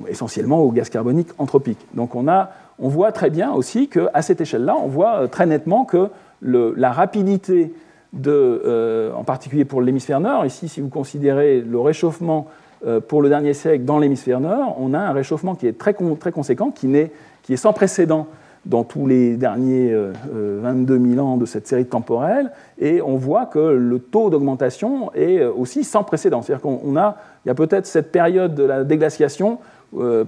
essentiellement 0.07 0.59
au 0.61 0.71
gaz 0.71 0.89
carbonique 0.89 1.27
anthropique. 1.37 1.79
Donc 1.93 2.15
on, 2.15 2.27
a, 2.27 2.49
on 2.79 2.87
voit 2.87 3.11
très 3.11 3.29
bien 3.29 3.51
aussi 3.51 3.89
qu'à 3.89 4.21
cette 4.21 4.41
échelle-là, 4.41 4.75
on 4.81 4.87
voit 4.87 5.27
très 5.27 5.45
nettement 5.45 5.85
que 5.85 6.09
la 6.41 6.91
rapidité, 6.91 7.73
de, 8.13 8.61
euh, 8.65 9.13
en 9.13 9.23
particulier 9.23 9.65
pour 9.65 9.81
l'hémisphère 9.81 10.19
nord, 10.19 10.45
ici 10.45 10.67
si 10.67 10.81
vous 10.81 10.89
considérez 10.89 11.61
le 11.61 11.79
réchauffement 11.79 12.47
euh, 12.85 12.99
pour 12.99 13.21
le 13.21 13.29
dernier 13.29 13.53
siècle 13.53 13.85
dans 13.85 13.99
l'hémisphère 13.99 14.39
nord, 14.39 14.75
on 14.79 14.93
a 14.93 14.99
un 14.99 15.11
réchauffement 15.11 15.55
qui 15.55 15.67
est 15.67 15.77
très, 15.77 15.95
très 16.19 16.31
conséquent, 16.31 16.71
qui, 16.71 16.95
est, 16.95 17.11
qui 17.43 17.53
est 17.53 17.57
sans 17.57 17.73
précédent 17.73 18.27
dans 18.65 18.83
tous 18.83 19.07
les 19.07 19.37
derniers 19.37 19.95
22 20.33 20.93
euh, 20.93 21.15
000 21.15 21.25
ans 21.25 21.37
de 21.37 21.45
cette 21.45 21.67
série 21.67 21.85
temporelle, 21.85 22.51
et 22.77 23.01
on 23.01 23.15
voit 23.15 23.45
que 23.45 23.59
le 23.59 23.99
taux 23.99 24.29
d'augmentation 24.29 25.13
est 25.13 25.43
aussi 25.43 25.83
sans 25.83 26.03
précédent. 26.03 26.41
C'est-à-dire 26.41 26.61
qu'on 26.61 26.97
a, 26.97 27.17
il 27.45 27.49
y 27.49 27.51
a 27.51 27.55
peut-être 27.55 27.85
cette 27.85 28.11
période 28.11 28.55
de 28.55 28.63
la 28.63 28.83
déglaciation 28.83 29.59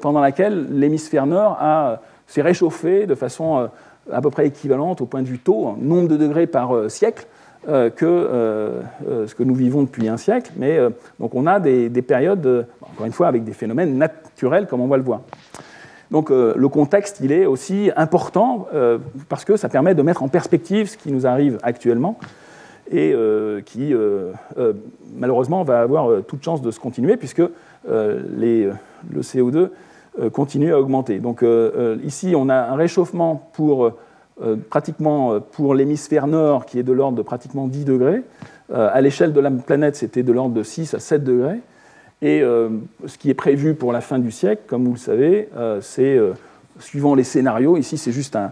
pendant 0.01 0.21
laquelle 0.21 0.67
l'hémisphère 0.71 1.27
nord 1.27 1.59
s'est 2.25 2.41
réchauffé 2.41 3.05
de 3.05 3.13
façon 3.13 3.69
à 4.11 4.21
peu 4.21 4.29
près 4.29 4.47
équivalente 4.47 5.01
au 5.01 5.05
point 5.05 5.21
de 5.21 5.27
vue 5.27 5.39
taux, 5.39 5.75
nombre 5.79 6.07
de 6.07 6.17
degrés 6.17 6.47
par 6.47 6.75
euh, 6.75 6.89
siècle, 6.89 7.27
euh, 7.67 7.89
que 7.89 8.05
euh, 8.05 8.81
ce 9.27 9.35
que 9.35 9.43
nous 9.43 9.53
vivons 9.53 9.83
depuis 9.83 10.07
un 10.07 10.17
siècle. 10.17 10.51
Mais 10.57 10.79
donc 11.19 11.35
on 11.35 11.45
a 11.47 11.59
des, 11.59 11.89
périodes, 12.01 12.67
encore 12.81 13.05
une 13.05 13.11
fois, 13.11 13.27
avec 13.27 13.43
des 13.43 13.53
phénomènes 13.53 13.97
naturels 13.97 14.67
comme 14.67 14.81
on 14.81 14.88
va 14.88 14.97
le 14.97 15.03
voir. 15.03 15.21
Donc 16.09 16.29
le 16.29 16.67
contexte, 16.67 17.21
il 17.23 17.31
est 17.31 17.45
aussi 17.45 17.89
important 17.95 18.67
parce 19.29 19.45
que 19.45 19.55
ça 19.55 19.69
permet 19.69 19.95
de 19.95 20.01
mettre 20.01 20.23
en 20.23 20.27
perspective 20.27 20.89
ce 20.89 20.97
qui 20.97 21.09
nous 21.09 21.25
arrive 21.25 21.57
actuellement 21.63 22.19
et 22.91 23.15
qui, 23.65 23.93
malheureusement, 25.15 25.63
va 25.63 25.81
avoir 25.81 26.23
toute 26.23 26.43
chance 26.43 26.61
de 26.61 26.69
se 26.69 26.81
continuer 26.81 27.15
puisque 27.15 27.43
les, 27.88 28.69
le 29.09 29.21
CO2 29.21 29.57
euh, 29.57 29.67
continue 30.33 30.73
à 30.73 30.79
augmenter. 30.79 31.19
Donc 31.19 31.43
euh, 31.43 31.71
euh, 31.75 31.97
ici, 32.03 32.33
on 32.35 32.49
a 32.49 32.55
un 32.55 32.75
réchauffement 32.75 33.49
pour, 33.53 33.91
pratiquement 34.69 35.39
pour 35.39 35.75
l'hémisphère 35.75 36.25
nord 36.25 36.65
qui 36.65 36.79
est 36.79 36.83
de 36.83 36.93
l'ordre 36.93 37.17
de 37.17 37.21
pratiquement 37.21 37.67
10 37.67 37.85
degrés. 37.85 38.23
à 38.73 38.99
l'échelle 39.01 39.33
de 39.33 39.39
la 39.39 39.51
planète, 39.51 39.95
c'était 39.95 40.23
de 40.23 40.31
l'ordre 40.31 40.55
de 40.55 40.63
6 40.63 40.95
à 40.95 40.99
7 40.99 41.23
degrés. 41.23 41.59
Et 42.23 42.41
ce 42.41 43.17
qui 43.19 43.29
est 43.29 43.35
prévu 43.35 43.75
pour 43.75 43.93
la 43.93 44.01
fin 44.01 44.17
du 44.17 44.31
siècle, 44.31 44.63
comme 44.65 44.85
vous 44.85 44.93
le 44.93 44.97
savez, 44.97 45.47
c'est, 45.81 46.19
suivant 46.79 47.13
les 47.13 47.23
scénarios, 47.23 47.77
ici 47.77 47.99
c'est 47.99 48.11
juste 48.11 48.35
un, 48.35 48.51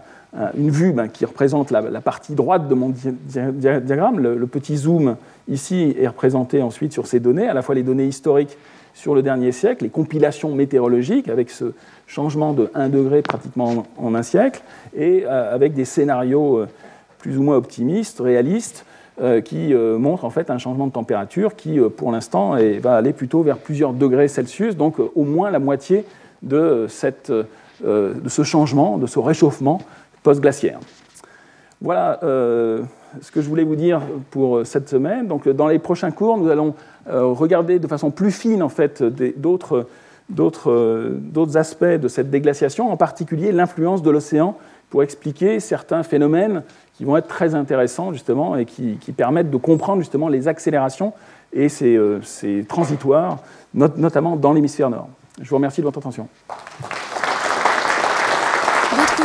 une 0.56 0.70
vue 0.70 0.92
ben, 0.92 1.08
qui 1.08 1.24
représente 1.24 1.70
la, 1.70 2.00
partie 2.00 2.34
droite 2.34 2.68
de 2.68 2.74
mon 2.74 2.92
diagramme. 2.92 4.20
Le, 4.20 4.46
petit 4.46 4.76
zoom 4.76 5.16
ici 5.48 5.96
est 5.98 6.06
représenté 6.06 6.62
ensuite 6.62 6.92
sur 6.92 7.06
ces 7.06 7.18
données, 7.18 7.48
à 7.48 7.54
la 7.54 7.62
fois 7.62 7.74
les 7.74 7.82
données 7.82 8.06
historiques 8.06 8.56
sur 9.00 9.14
le 9.14 9.22
dernier 9.22 9.50
siècle, 9.50 9.84
les 9.84 9.90
compilations 9.90 10.54
météorologiques 10.54 11.28
avec 11.28 11.48
ce 11.48 11.72
changement 12.06 12.52
de 12.52 12.70
1 12.74 12.90
degré 12.90 13.22
pratiquement 13.22 13.86
en, 13.96 14.14
un 14.14 14.22
siècle, 14.22 14.60
et 14.94 15.24
euh, 15.24 15.54
avec 15.54 15.72
des 15.72 15.86
scénarios 15.86 16.58
euh, 16.58 16.68
plus 17.16 17.38
ou 17.38 17.42
moins 17.42 17.56
optimistes, 17.56 18.20
réalistes, 18.20 18.84
euh, 19.22 19.40
qui 19.40 19.74
montrent 19.74 20.24
en 20.24 20.30
fait 20.30 20.50
un 20.50 20.58
changement 20.58 20.86
de 20.86 20.92
température 20.92 21.56
qui, 21.56 21.78
pour 21.96 22.12
l'instant, 22.12 22.56
va 22.80 22.96
aller 22.96 23.12
plutôt 23.12 23.42
vers 23.42 23.56
plusieurs 23.56 23.94
degrés 23.94 24.28
Celsius, 24.28 24.76
donc 24.76 24.96
au 24.98 25.24
moins 25.24 25.50
la 25.50 25.58
moitié 25.58 26.04
de, 26.42 26.86
cette, 26.88 27.30
de 27.30 28.28
ce 28.28 28.42
changement, 28.42 28.96
de 28.96 29.06
ce 29.06 29.18
réchauffement 29.18 29.80
post-glaciaire. 30.22 30.80
Voilà 31.82 32.18
ce 33.20 33.30
que 33.30 33.40
je 33.40 33.48
voulais 33.48 33.64
vous 33.64 33.76
dire 33.76 34.00
pour 34.30 34.66
cette 34.66 34.88
semaine. 34.88 35.26
Donc, 35.26 35.48
dans 35.48 35.68
les 35.68 35.78
prochains 35.78 36.10
cours, 36.10 36.38
nous 36.38 36.48
allons 36.48 36.74
regarder 37.06 37.78
de 37.78 37.86
façon 37.86 38.10
plus 38.10 38.30
fine 38.30 38.62
en 38.62 38.68
fait 38.68 39.02
d'autres 39.02 39.86
d'autres 40.30 41.56
aspects 41.56 41.84
de 41.84 42.08
cette 42.08 42.30
déglaciation, 42.30 42.90
en 42.90 42.96
particulier 42.96 43.52
l'influence 43.52 44.02
de 44.02 44.10
l'océan 44.10 44.56
pour 44.90 45.02
expliquer 45.02 45.60
certains 45.60 46.02
phénomènes 46.02 46.62
qui 46.94 47.04
vont 47.04 47.16
être 47.16 47.28
très 47.28 47.54
intéressants 47.54 48.12
justement 48.12 48.56
et 48.56 48.66
qui, 48.66 48.98
permettent 49.16 49.50
de 49.50 49.56
comprendre 49.56 50.00
justement 50.00 50.28
les 50.28 50.48
accélérations 50.48 51.12
et 51.52 51.68
ces, 51.68 51.96
euh, 51.96 52.20
transitoires, 52.68 53.38
notamment 53.72 54.36
dans 54.36 54.52
l'hémisphère 54.52 54.90
nord. 54.90 55.08
Je 55.40 55.48
vous 55.48 55.56
remercie 55.56 55.80
de 55.80 55.86
votre 55.86 55.98
attention. 55.98 56.28